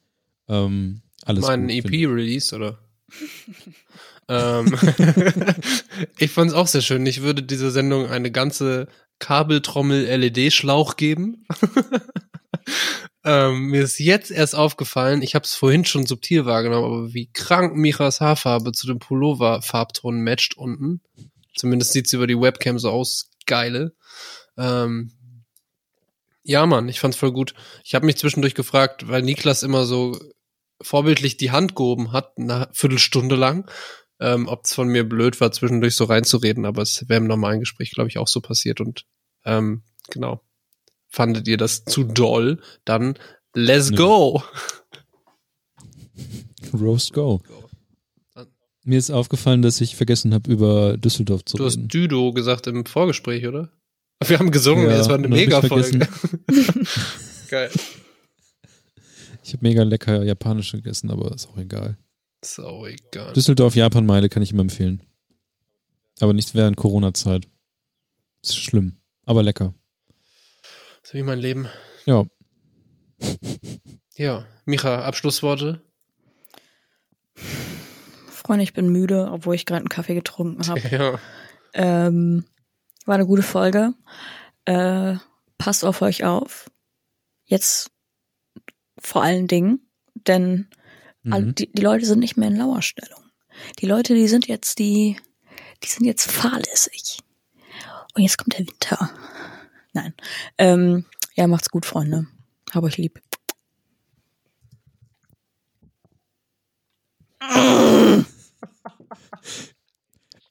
Ähm, 0.48 1.02
alles 1.26 1.46
mein 1.46 1.68
gut, 1.68 1.70
find- 1.70 1.92
EP-Release, 1.92 2.56
oder? 2.56 2.78
ähm, 4.28 4.74
ich 6.18 6.30
fand 6.30 6.50
es 6.50 6.56
auch 6.56 6.66
sehr 6.66 6.80
schön. 6.80 7.04
Ich 7.04 7.20
würde 7.20 7.42
dieser 7.42 7.70
Sendung 7.70 8.06
eine 8.08 8.30
ganze 8.30 8.88
Kabeltrommel-LED-Schlauch 9.18 10.96
geben. 10.96 11.44
ähm, 13.24 13.66
mir 13.66 13.82
ist 13.82 13.98
jetzt 13.98 14.30
erst 14.30 14.54
aufgefallen, 14.54 15.22
ich 15.22 15.34
habe 15.34 15.44
es 15.44 15.54
vorhin 15.54 15.84
schon 15.84 16.06
subtil 16.06 16.44
wahrgenommen, 16.44 16.84
aber 16.84 17.14
wie 17.14 17.30
krank 17.32 17.76
Michas 17.76 18.20
Haarfarbe 18.20 18.72
zu 18.72 18.86
dem 18.86 18.98
Pullover-Farbton 18.98 20.22
matcht 20.22 20.56
unten. 20.56 21.00
Zumindest 21.54 21.92
sieht's 21.92 22.12
über 22.12 22.26
die 22.26 22.40
Webcam 22.40 22.78
so 22.78 22.90
aus. 22.90 23.30
Geile. 23.46 23.94
Ähm, 24.56 25.12
ja, 26.44 26.66
Mann, 26.66 26.88
ich 26.88 27.00
fand's 27.00 27.16
voll 27.16 27.32
gut. 27.32 27.54
Ich 27.84 27.94
habe 27.94 28.06
mich 28.06 28.16
zwischendurch 28.16 28.54
gefragt, 28.54 29.08
weil 29.08 29.22
Niklas 29.22 29.62
immer 29.62 29.84
so 29.84 30.18
vorbildlich 30.80 31.36
die 31.36 31.52
Hand 31.52 31.76
gehoben 31.76 32.12
hat, 32.12 32.36
eine 32.36 32.68
Viertelstunde 32.72 33.36
lang, 33.36 33.70
ähm, 34.20 34.48
ob 34.48 34.64
es 34.64 34.74
von 34.74 34.88
mir 34.88 35.08
blöd 35.08 35.40
war, 35.40 35.52
zwischendurch 35.52 35.94
so 35.94 36.04
reinzureden, 36.04 36.66
aber 36.66 36.82
es 36.82 37.08
wäre 37.08 37.18
im 37.18 37.28
normalen 37.28 37.60
Gespräch, 37.60 37.92
glaube 37.92 38.08
ich, 38.08 38.18
auch 38.18 38.28
so 38.28 38.40
passiert 38.40 38.80
und 38.80 39.06
ähm, 39.44 39.82
genau. 40.10 40.42
Fandet 41.12 41.46
ihr 41.46 41.58
das 41.58 41.84
zu 41.84 42.04
doll? 42.04 42.60
Dann 42.86 43.18
let's 43.54 43.90
Nö. 43.90 43.96
go! 43.98 44.42
Roast 46.72 47.12
Go. 47.12 47.42
Mir 48.84 48.98
ist 48.98 49.10
aufgefallen, 49.10 49.60
dass 49.60 49.80
ich 49.82 49.94
vergessen 49.94 50.32
habe, 50.32 50.50
über 50.50 50.96
Düsseldorf 50.96 51.44
zu 51.44 51.58
Du 51.58 51.64
hast 51.66 51.76
reden. 51.76 51.88
Düdo 51.88 52.32
gesagt 52.32 52.66
im 52.66 52.86
Vorgespräch, 52.86 53.46
oder? 53.46 53.70
Wir 54.24 54.38
haben 54.38 54.50
gesungen, 54.50 54.88
Ja, 54.88 54.96
das 54.96 55.08
war 55.08 55.16
eine 55.16 55.28
Mega-Folge. 55.28 55.98
Geil. 57.50 57.70
Ich 59.44 59.52
habe 59.52 59.62
mega 59.68 59.82
lecker 59.82 60.22
japanisch 60.22 60.72
gegessen, 60.72 61.10
aber 61.10 61.34
ist 61.34 61.48
auch 61.48 61.58
egal. 61.58 61.98
Ist 62.40 62.58
auch 62.58 62.86
egal. 62.86 63.34
Düsseldorf 63.34 63.76
Japan-Meile 63.76 64.28
kann 64.28 64.42
ich 64.42 64.52
immer 64.52 64.62
empfehlen. 64.62 65.02
Aber 66.20 66.32
nicht 66.32 66.54
während 66.54 66.76
Corona-Zeit. 66.76 67.48
Ist 68.42 68.56
schlimm, 68.56 68.96
aber 69.26 69.42
lecker. 69.42 69.74
So 71.02 71.14
wie 71.14 71.22
mein 71.22 71.38
Leben. 71.38 71.68
Ja, 72.06 72.24
Ja. 74.16 74.46
Micha, 74.64 75.04
Abschlussworte? 75.04 75.82
Freunde, 78.28 78.62
ich 78.64 78.72
bin 78.72 78.88
müde, 78.88 79.30
obwohl 79.30 79.54
ich 79.54 79.66
gerade 79.66 79.80
einen 79.80 79.88
Kaffee 79.88 80.14
getrunken 80.14 80.66
habe. 80.68 80.80
Ja. 80.90 81.18
Ähm, 81.74 82.44
war 83.06 83.14
eine 83.14 83.26
gute 83.26 83.42
Folge. 83.42 83.94
Äh, 84.66 85.16
passt 85.58 85.84
auf 85.84 86.02
euch 86.02 86.24
auf. 86.24 86.70
Jetzt 87.44 87.90
vor 88.98 89.22
allen 89.22 89.48
Dingen, 89.48 89.80
denn 90.14 90.68
all, 91.30 91.42
mhm. 91.42 91.54
die, 91.54 91.72
die 91.72 91.82
Leute 91.82 92.04
sind 92.04 92.18
nicht 92.18 92.36
mehr 92.36 92.48
in 92.48 92.56
Lauerstellung. 92.56 93.20
Die 93.78 93.86
Leute, 93.86 94.14
die 94.14 94.28
sind 94.28 94.46
jetzt 94.46 94.78
die, 94.78 95.18
die 95.82 95.88
sind 95.88 96.04
jetzt 96.04 96.30
fahrlässig. 96.30 97.18
Und 98.14 98.22
jetzt 98.22 98.38
kommt 98.38 98.58
der 98.58 98.66
Winter. 98.66 99.10
Nein. 99.92 100.14
Ähm, 100.58 101.04
ja, 101.34 101.46
macht's 101.46 101.68
gut, 101.70 101.86
Freunde. 101.86 102.26
Hab 102.72 102.84
euch 102.84 102.96
lieb. 102.96 103.20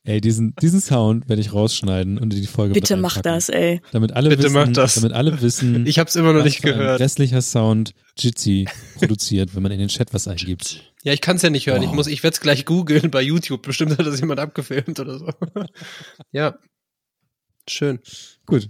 ey, 0.03 0.19
diesen, 0.19 0.55
diesen 0.61 0.81
Sound 0.81 1.29
werde 1.29 1.41
ich 1.41 1.53
rausschneiden 1.53 2.17
und 2.17 2.33
in 2.33 2.41
die 2.41 2.47
Folge 2.47 2.73
Bitte 2.73 2.97
mach 2.97 3.21
das, 3.21 3.49
ey. 3.49 3.81
Damit 3.91 4.13
alle 4.13 4.29
Bitte 4.29 4.43
wissen, 4.43 4.53
mach 4.53 4.67
das. 4.69 4.95
damit 4.95 5.13
alle 5.13 5.41
wissen, 5.41 5.85
Ich 5.87 5.99
hab's 5.99 6.15
immer 6.15 6.33
noch 6.33 6.43
nicht 6.43 6.61
gehört. 6.63 6.99
restlicher 6.99 7.41
Sound 7.41 7.93
Jitsi 8.17 8.67
produziert, 8.97 9.55
wenn 9.55 9.63
man 9.63 9.71
in 9.71 9.79
den 9.79 9.89
Chat 9.89 10.13
was 10.13 10.27
eingibt. 10.27 10.91
Ja, 11.03 11.13
ich 11.13 11.21
kann's 11.21 11.41
ja 11.43 11.49
nicht 11.49 11.67
hören. 11.67 11.81
Ich 11.83 11.89
Wow. 11.89 11.95
muss, 11.95 12.07
ich 12.07 12.23
werde 12.23 12.33
es 12.35 12.41
gleich 12.41 12.65
googeln 12.65 13.09
bei 13.11 13.21
YouTube. 13.21 13.61
Bestimmt 13.63 13.97
hat 13.97 14.05
das 14.05 14.19
jemand 14.19 14.39
abgefilmt 14.39 14.99
oder 14.99 15.17
so. 15.19 15.29
ja. 16.31 16.57
Schön. 17.67 17.99
Gut, 18.45 18.69